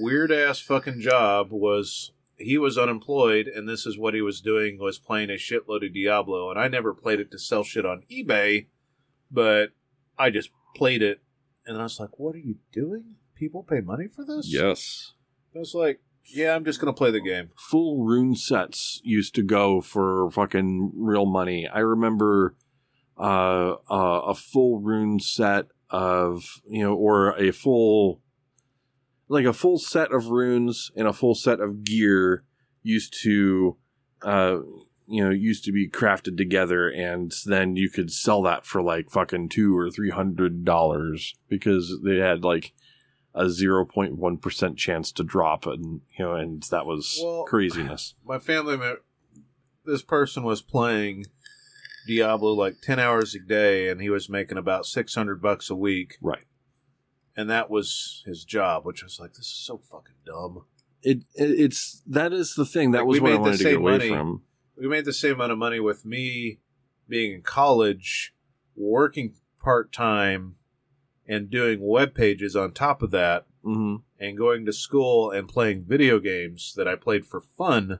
weird 0.00 0.30
ass 0.32 0.60
fucking 0.60 1.00
job. 1.00 1.48
Was 1.50 2.12
he 2.42 2.58
was 2.58 2.78
unemployed, 2.78 3.46
and 3.46 3.68
this 3.68 3.86
is 3.86 3.98
what 3.98 4.14
he 4.14 4.20
was 4.20 4.40
doing 4.40 4.78
was 4.78 4.98
playing 4.98 5.30
a 5.30 5.34
shitload 5.34 5.86
of 5.86 5.94
Diablo. 5.94 6.50
And 6.50 6.58
I 6.58 6.68
never 6.68 6.94
played 6.94 7.20
it 7.20 7.30
to 7.30 7.38
sell 7.38 7.64
shit 7.64 7.86
on 7.86 8.04
eBay, 8.10 8.66
but 9.30 9.70
I 10.18 10.30
just 10.30 10.50
played 10.76 11.02
it, 11.02 11.22
and 11.66 11.78
I 11.78 11.84
was 11.84 11.98
like, 12.00 12.18
"What 12.18 12.34
are 12.34 12.38
you 12.40 12.56
doing? 12.72 13.16
People 13.34 13.62
pay 13.62 13.80
money 13.80 14.06
for 14.06 14.24
this?" 14.24 14.52
Yes. 14.52 15.12
I 15.54 15.58
was 15.58 15.74
like, 15.74 16.00
"Yeah, 16.24 16.54
I'm 16.54 16.64
just 16.64 16.80
gonna 16.80 16.92
play 16.92 17.10
the 17.10 17.20
game." 17.20 17.50
Full 17.56 18.04
rune 18.04 18.34
sets 18.34 19.00
used 19.04 19.34
to 19.36 19.42
go 19.42 19.80
for 19.80 20.30
fucking 20.30 20.92
real 20.94 21.26
money. 21.26 21.68
I 21.68 21.80
remember 21.80 22.56
uh, 23.18 23.76
uh, 23.90 24.20
a 24.26 24.34
full 24.34 24.80
rune 24.80 25.20
set 25.20 25.66
of, 25.90 26.44
you 26.66 26.82
know, 26.82 26.94
or 26.94 27.36
a 27.38 27.52
full, 27.52 28.21
like 29.32 29.46
a 29.46 29.52
full 29.54 29.78
set 29.78 30.12
of 30.12 30.26
runes 30.26 30.90
and 30.94 31.08
a 31.08 31.12
full 31.12 31.34
set 31.34 31.58
of 31.58 31.84
gear 31.84 32.44
used 32.82 33.14
to, 33.22 33.76
uh, 34.22 34.58
you 35.06 35.24
know, 35.24 35.30
used 35.30 35.64
to 35.64 35.72
be 35.72 35.88
crafted 35.88 36.36
together, 36.36 36.88
and 36.88 37.32
then 37.46 37.74
you 37.74 37.88
could 37.88 38.10
sell 38.12 38.42
that 38.42 38.66
for 38.66 38.82
like 38.82 39.10
fucking 39.10 39.48
two 39.48 39.76
or 39.76 39.90
three 39.90 40.10
hundred 40.10 40.64
dollars 40.66 41.34
because 41.48 42.00
they 42.04 42.18
had 42.18 42.44
like 42.44 42.74
a 43.34 43.48
zero 43.48 43.86
point 43.86 44.16
one 44.18 44.36
percent 44.36 44.76
chance 44.76 45.10
to 45.12 45.24
drop, 45.24 45.66
and 45.66 46.02
you 46.18 46.24
know, 46.24 46.34
and 46.34 46.62
that 46.70 46.84
was 46.84 47.18
Well- 47.22 47.44
craziness. 47.44 48.14
My 48.26 48.38
family, 48.38 48.76
this 49.86 50.02
person 50.02 50.42
was 50.42 50.60
playing 50.60 51.24
Diablo 52.06 52.52
like 52.52 52.82
ten 52.82 52.98
hours 52.98 53.34
a 53.34 53.38
day, 53.38 53.88
and 53.88 54.02
he 54.02 54.10
was 54.10 54.28
making 54.28 54.58
about 54.58 54.84
six 54.84 55.14
hundred 55.14 55.40
bucks 55.40 55.70
a 55.70 55.74
week. 55.74 56.18
Right. 56.20 56.44
And 57.36 57.48
that 57.50 57.70
was 57.70 58.22
his 58.26 58.44
job, 58.44 58.84
which 58.84 59.02
was 59.02 59.18
like, 59.20 59.30
this 59.34 59.46
is 59.46 59.54
so 59.66 59.78
fucking 59.90 60.14
dumb. 60.26 60.64
It, 61.02 61.18
it 61.34 61.50
it's 61.60 62.02
that 62.06 62.32
is 62.32 62.54
the 62.54 62.64
thing 62.66 62.92
that 62.92 62.98
Like, 62.98 63.06
was 63.08 63.20
what 63.20 63.28
I 63.28 63.30
made 63.32 63.38
the 63.38 63.42
wanted 63.42 63.58
to 63.58 63.64
get 63.64 63.70
same 63.70 63.78
away 63.80 63.92
money. 63.98 64.08
from. 64.08 64.42
We 64.76 64.88
made 64.88 65.04
the 65.04 65.12
same 65.12 65.34
amount 65.34 65.52
of 65.52 65.58
money 65.58 65.80
with 65.80 66.04
me 66.04 66.60
being 67.08 67.32
in 67.32 67.42
college, 67.42 68.34
working 68.76 69.34
part 69.62 69.92
time, 69.92 70.56
and 71.26 71.50
doing 71.50 71.78
web 71.80 72.14
pages 72.14 72.54
on 72.56 72.72
top 72.72 73.02
of 73.02 73.10
that, 73.12 73.46
hmm 73.62 73.96
and 74.18 74.38
going 74.38 74.64
to 74.64 74.72
school 74.72 75.32
and 75.32 75.48
playing 75.48 75.84
video 75.84 76.20
games 76.20 76.74
that 76.76 76.86
I 76.86 76.94
played 76.94 77.26
for 77.26 77.40
fun. 77.40 77.98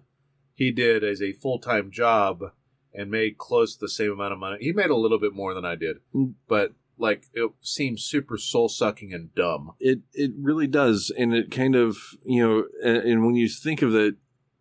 He 0.55 0.71
did 0.71 1.03
as 1.03 1.21
a 1.21 1.33
full 1.33 1.59
time 1.59 1.91
job 1.91 2.53
and 2.95 3.11
made 3.11 3.39
close 3.39 3.75
to 3.75 3.81
the 3.81 3.89
same 3.89 4.13
amount 4.13 4.33
of 4.33 4.39
money. 4.39 4.59
He 4.61 4.73
made 4.73 4.91
a 4.91 4.95
little 4.97 5.19
bit 5.19 5.35
more 5.35 5.53
than 5.55 5.65
I 5.65 5.75
did, 5.75 5.97
Mm. 6.15 6.35
but 6.47 6.75
like 7.03 7.25
it 7.35 7.51
seems 7.61 8.03
super 8.03 8.39
soul 8.39 8.69
sucking 8.69 9.13
and 9.13 9.35
dumb. 9.35 9.73
It 9.81 10.01
it 10.15 10.31
really 10.39 10.67
does, 10.67 11.13
and 11.19 11.35
it 11.35 11.51
kind 11.51 11.75
of 11.75 11.97
you 12.25 12.43
know, 12.47 12.65
and, 12.83 12.97
and 13.09 13.27
when 13.27 13.35
you 13.35 13.49
think 13.49 13.83
of 13.83 13.95
it, 13.95 14.15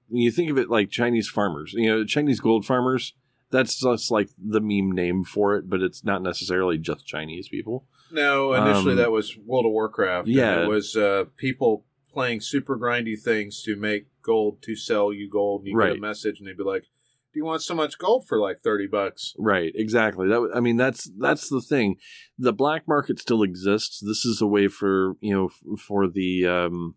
when 0.10 0.22
you 0.24 0.32
think 0.32 0.50
of 0.52 0.58
it 0.58 0.70
like 0.70 0.90
Chinese 0.90 1.30
farmers, 1.30 1.72
you 1.74 1.90
know, 1.90 2.04
Chinese 2.04 2.40
gold 2.42 2.66
farmers. 2.66 3.14
That's 3.52 3.78
just 3.82 4.10
like 4.12 4.30
the 4.38 4.62
meme 4.62 4.94
name 4.94 5.26
for 5.26 5.58
it, 5.58 5.70
but 5.70 5.82
it's 5.82 6.06
not 6.06 6.22
necessarily 6.24 6.78
just 6.78 7.06
Chinese 7.06 7.50
people. 7.50 7.86
No, 8.10 8.54
initially 8.54 8.92
Um, 8.94 8.98
that 8.98 9.12
was 9.12 9.38
World 9.38 9.66
of 9.66 9.74
Warcraft. 9.74 10.30
yeah. 10.30 10.64
it 10.64 10.70
was 10.70 10.96
uh, 10.96 11.26
people 11.36 11.84
playing 12.14 12.40
super 12.40 12.78
grindy 12.78 13.20
things 13.22 13.62
to 13.64 13.76
make 13.76 14.06
gold 14.22 14.62
to 14.62 14.76
sell 14.78 15.12
you 15.12 15.30
gold. 15.30 15.62
And 15.62 15.68
you 15.68 15.74
get 15.74 15.78
Right. 15.80 15.98
a 15.98 16.00
message, 16.00 16.40
and 16.40 16.48
they'd 16.48 16.56
be 16.56 16.64
like, 16.64 16.86
"Do 17.34 17.40
you 17.40 17.46
want 17.46 17.62
so 17.62 17.76
much 17.76 17.98
gold 17.98 18.28
for 18.28 18.40
like 18.40 18.60
thirty 18.60 18.88
bucks?" 18.88 19.34
Right, 19.38 19.72
exactly. 19.76 20.28
That 20.28 20.52
i 20.54 20.60
mean, 20.60 20.78
that's 20.78 21.10
that's 21.18 21.50
the 21.50 21.62
thing. 21.62 21.98
The 22.38 22.54
black 22.54 22.88
market 22.88 23.20
still 23.20 23.44
exists. 23.44 24.00
This 24.00 24.26
is 24.26 24.42
a 24.42 24.48
way 24.48 24.68
for 24.68 25.16
you 25.22 25.34
know 25.34 25.78
for 25.78 26.08
the 26.08 26.46
um, 26.48 26.96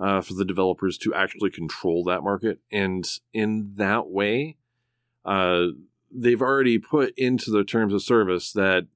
uh, 0.00 0.20
for 0.20 0.34
the 0.34 0.44
developers 0.44 0.98
to 0.98 1.14
actually 1.14 1.50
control 1.50 2.04
that 2.04 2.22
market, 2.22 2.60
and 2.70 3.08
in 3.32 3.74
that 3.76 4.08
way, 4.08 4.56
uh, 5.24 5.66
they've 6.10 6.42
already 6.42 6.78
put 6.78 7.12
into 7.16 7.50
the 7.50 7.64
terms 7.64 7.92
of 7.92 8.02
service 8.02 8.52
that 8.52 8.86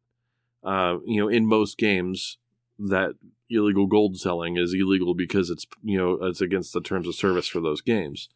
uh, 0.65 0.97
you 1.05 1.21
know 1.21 1.29
in 1.29 1.47
most 1.47 1.79
games 1.79 2.39
that 2.79 3.15
illegal 3.51 3.87
gold 3.87 4.19
selling 4.19 4.57
is 4.57 4.75
illegal 4.75 5.15
because 5.15 5.51
it's 5.51 5.67
you 5.83 5.99
know 5.99 6.15
it's 6.23 6.41
against 6.41 6.73
the 6.73 6.81
terms 6.81 7.07
of 7.07 7.15
service 7.15 7.47
for 7.47 7.61
those 7.61 7.81
games 7.81 8.29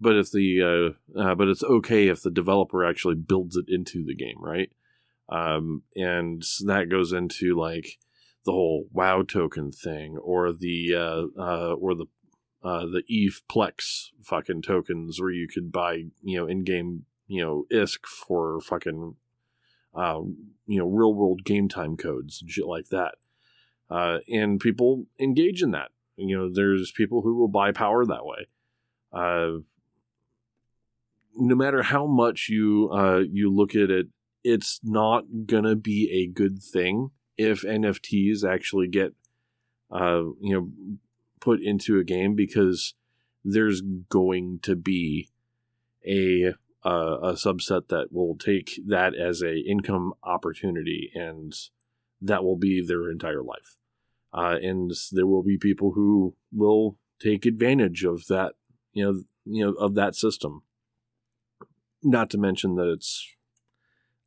but 0.00 0.16
if 0.16 0.30
the 0.30 0.94
uh, 1.16 1.20
uh, 1.20 1.34
but 1.34 1.48
it's 1.48 1.62
okay 1.64 2.08
if 2.08 2.22
the 2.22 2.30
developer 2.30 2.84
actually 2.84 3.16
builds 3.16 3.56
it 3.56 3.66
into 3.68 4.04
the 4.04 4.14
game, 4.14 4.38
right? 4.40 4.70
Um, 5.28 5.82
and 5.94 6.42
that 6.64 6.88
goes 6.88 7.12
into 7.12 7.58
like 7.58 7.98
the 8.44 8.52
whole 8.52 8.86
WoW 8.92 9.22
token 9.22 9.72
thing, 9.72 10.16
or 10.16 10.52
the 10.52 10.94
uh, 10.94 11.40
uh, 11.40 11.74
or 11.74 11.94
the 11.94 12.06
uh, 12.62 12.86
the 12.86 13.02
Eve 13.08 13.42
Plex 13.50 14.08
fucking 14.22 14.62
tokens, 14.62 15.20
where 15.20 15.30
you 15.30 15.48
could 15.48 15.72
buy 15.72 16.04
you 16.22 16.38
know 16.38 16.46
in 16.46 16.64
game 16.64 17.04
you 17.26 17.44
know 17.44 17.66
ISK 17.72 18.06
for 18.06 18.60
fucking 18.60 19.16
uh, 19.94 20.20
you 20.66 20.78
know 20.78 20.86
real 20.86 21.14
world 21.14 21.44
game 21.44 21.68
time 21.68 21.96
codes 21.96 22.40
and 22.40 22.50
shit 22.50 22.66
like 22.66 22.88
that. 22.88 23.16
Uh, 23.90 24.18
and 24.28 24.60
people 24.60 25.06
engage 25.18 25.62
in 25.62 25.70
that. 25.72 25.90
You 26.16 26.36
know, 26.36 26.52
there's 26.52 26.90
people 26.90 27.22
who 27.22 27.36
will 27.36 27.48
buy 27.48 27.72
power 27.72 28.04
that 28.04 28.24
way. 28.24 28.46
Uh, 29.12 29.62
no 31.38 31.54
matter 31.54 31.82
how 31.82 32.06
much 32.06 32.48
you 32.48 32.90
uh, 32.92 33.22
you 33.30 33.52
look 33.52 33.74
at 33.74 33.90
it, 33.90 34.08
it's 34.44 34.80
not 34.82 35.24
gonna 35.46 35.76
be 35.76 36.10
a 36.12 36.26
good 36.26 36.62
thing 36.62 37.10
if 37.36 37.62
NFTs 37.62 38.44
actually 38.44 38.88
get 38.88 39.14
uh, 39.90 40.24
you 40.40 40.54
know 40.54 40.70
put 41.40 41.60
into 41.60 41.98
a 41.98 42.04
game 42.04 42.34
because 42.34 42.94
there's 43.44 43.80
going 43.80 44.58
to 44.62 44.76
be 44.76 45.30
a 46.06 46.54
uh, 46.84 47.18
a 47.20 47.32
subset 47.32 47.88
that 47.88 48.12
will 48.12 48.36
take 48.36 48.80
that 48.86 49.14
as 49.14 49.42
a 49.42 49.58
income 49.58 50.12
opportunity 50.22 51.10
and 51.14 51.52
that 52.20 52.44
will 52.44 52.56
be 52.56 52.84
their 52.84 53.10
entire 53.10 53.42
life. 53.42 53.76
Uh, 54.32 54.56
and 54.62 54.92
there 55.12 55.26
will 55.26 55.42
be 55.42 55.58
people 55.58 55.92
who 55.92 56.34
will 56.52 56.96
take 57.20 57.44
advantage 57.46 58.04
of 58.04 58.26
that 58.26 58.54
you 58.92 59.04
know 59.04 59.22
you 59.44 59.64
know 59.64 59.72
of 59.72 59.94
that 59.94 60.14
system 60.14 60.62
not 62.02 62.30
to 62.30 62.38
mention 62.38 62.76
that 62.76 62.90
it's 62.90 63.26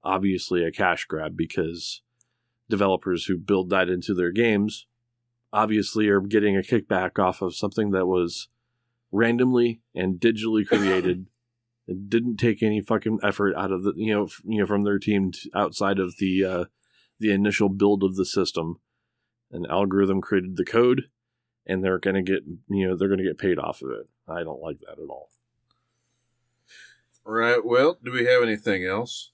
obviously 0.04 0.64
a 0.64 0.72
cash 0.72 1.06
grab 1.06 1.38
because 1.38 2.02
developers 2.70 3.26
who 3.26 3.38
build 3.38 3.70
that 3.70 3.90
into 3.90 4.14
their 4.14 4.32
games 4.32 4.88
obviously 5.54 6.08
are 6.08 6.22
getting 6.22 6.56
a 6.56 6.62
kickback 6.62 7.20
off 7.20 7.42
of 7.42 7.56
something 7.56 7.92
that 7.92 8.08
was 8.08 8.48
randomly 9.12 9.82
and 9.94 10.20
digitally 10.20 10.66
created 10.66 11.28
and 11.88 12.10
didn't 12.10 12.38
take 12.38 12.64
any 12.64 12.82
fucking 12.82 13.20
effort 13.22 13.54
out 13.56 13.72
of 13.72 13.84
the 13.84 13.94
you 13.96 14.14
know 14.14 14.24
f- 14.24 14.42
you 14.46 14.60
know 14.60 14.66
from 14.66 14.84
their 14.84 15.00
team 15.00 15.32
t 15.32 15.52
outside 15.54 16.00
of 16.00 16.18
the 16.18 16.46
uh 16.46 16.66
the 17.20 17.32
initial 17.32 17.70
build 17.70 18.04
of 18.04 18.16
the 18.16 18.26
system. 18.26 18.80
An 19.52 19.66
algorithm 19.70 20.22
created 20.22 20.56
the 20.56 20.64
code 20.64 21.04
and 21.68 21.84
they're 21.84 22.00
going 22.00 22.16
to 22.16 22.22
get 22.22 22.44
you 22.70 22.88
know 22.88 22.96
they're 22.96 23.10
going 23.10 23.20
to 23.20 23.26
get 23.26 23.38
paid 23.38 23.60
off 23.60 23.82
of 23.82 23.92
it. 23.92 24.08
I 24.28 24.44
don't 24.44 24.62
like 24.62 24.80
that 24.80 24.98
at 25.02 25.10
all 25.10 25.30
Right. 27.24 27.64
Well, 27.64 27.98
do 28.04 28.12
we 28.12 28.26
have 28.26 28.44
anything 28.44 28.86
else? 28.86 29.32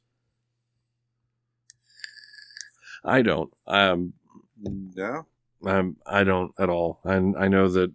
i 3.06 3.22
don't 3.22 3.54
um 3.68 4.14
No, 4.60 5.28
um 5.66 5.98
i 6.06 6.24
don't 6.24 6.52
at 6.60 6.68
all 6.70 7.00
and 7.04 7.38
i 7.38 7.48
know 7.48 7.70
that 7.70 7.94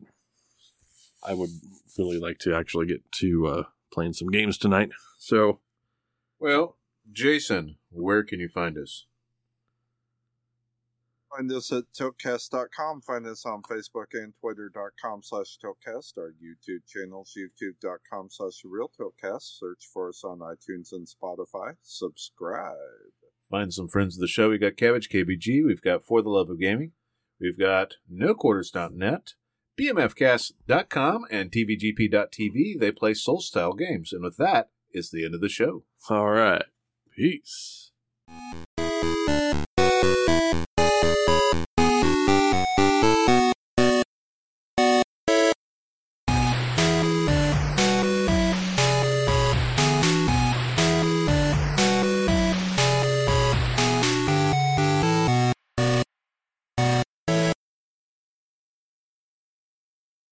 i 1.27 1.35
would 1.35 1.51
really 1.99 2.19
like 2.19 2.39
to 2.39 2.55
actually 2.55 2.87
get 2.87 3.03
to 3.21 3.47
uh 3.49 3.63
playing 3.93 4.13
some 4.13 4.29
games 4.29 4.57
tonight 4.57 4.91
so 5.19 5.59
Well, 6.39 6.77
Jason, 7.13 7.77
where 7.91 8.23
can 8.23 8.41
you 8.41 8.49
find 8.49 8.79
us? 8.79 9.07
Find 11.35 11.51
us 11.53 11.73
at 11.73 11.85
tiltcast.com. 11.99 13.01
Find 13.01 13.27
us 13.27 13.47
on 13.47 13.63
Facebook 13.63 14.13
and 14.13 14.35
twitter.com 14.39 15.23
slash 15.23 15.57
tiltcast. 15.65 16.19
Our 16.19 16.33
YouTube 16.33 16.87
channels, 16.87 17.37
youtube.com 17.37 18.29
slash 18.31 18.61
real 18.65 18.91
tiltcast. 19.01 19.59
Search 19.59 19.89
for 19.93 20.11
us 20.11 20.23
on 20.25 20.41
iTunes 20.41 20.93
and 20.93 21.07
Spotify. 21.07 21.77
Subscribe. 21.83 22.77
Find 23.51 23.73
some 23.73 23.89
friends 23.89 24.17
of 24.17 24.21
the 24.21 24.29
show. 24.29 24.51
We 24.51 24.59
got 24.59 24.77
Cabbage 24.77 25.09
KBG. 25.09 25.65
We've 25.65 25.81
got 25.81 26.05
For 26.05 26.23
the 26.23 26.29
Love 26.29 26.51
of 26.51 26.61
Gaming. 26.61 26.93
We've 27.41 27.59
got 27.59 27.95
NoQuarters.net, 28.13 29.35
BMFcast.com, 29.81 31.25
and 31.31 31.51
TVGP.tv. 31.51 32.79
They 32.79 32.93
play 32.93 33.15
soul 33.15 33.41
style 33.41 33.73
games. 33.73 34.13
And 34.13 34.23
with 34.23 34.37
that, 34.37 34.71
it's 34.91 35.11
the 35.11 35.25
end 35.25 35.35
of 35.35 35.41
the 35.41 35.49
show. 35.49 35.85
All 36.09 36.31
right. 36.31 36.65
Peace. 37.17 37.91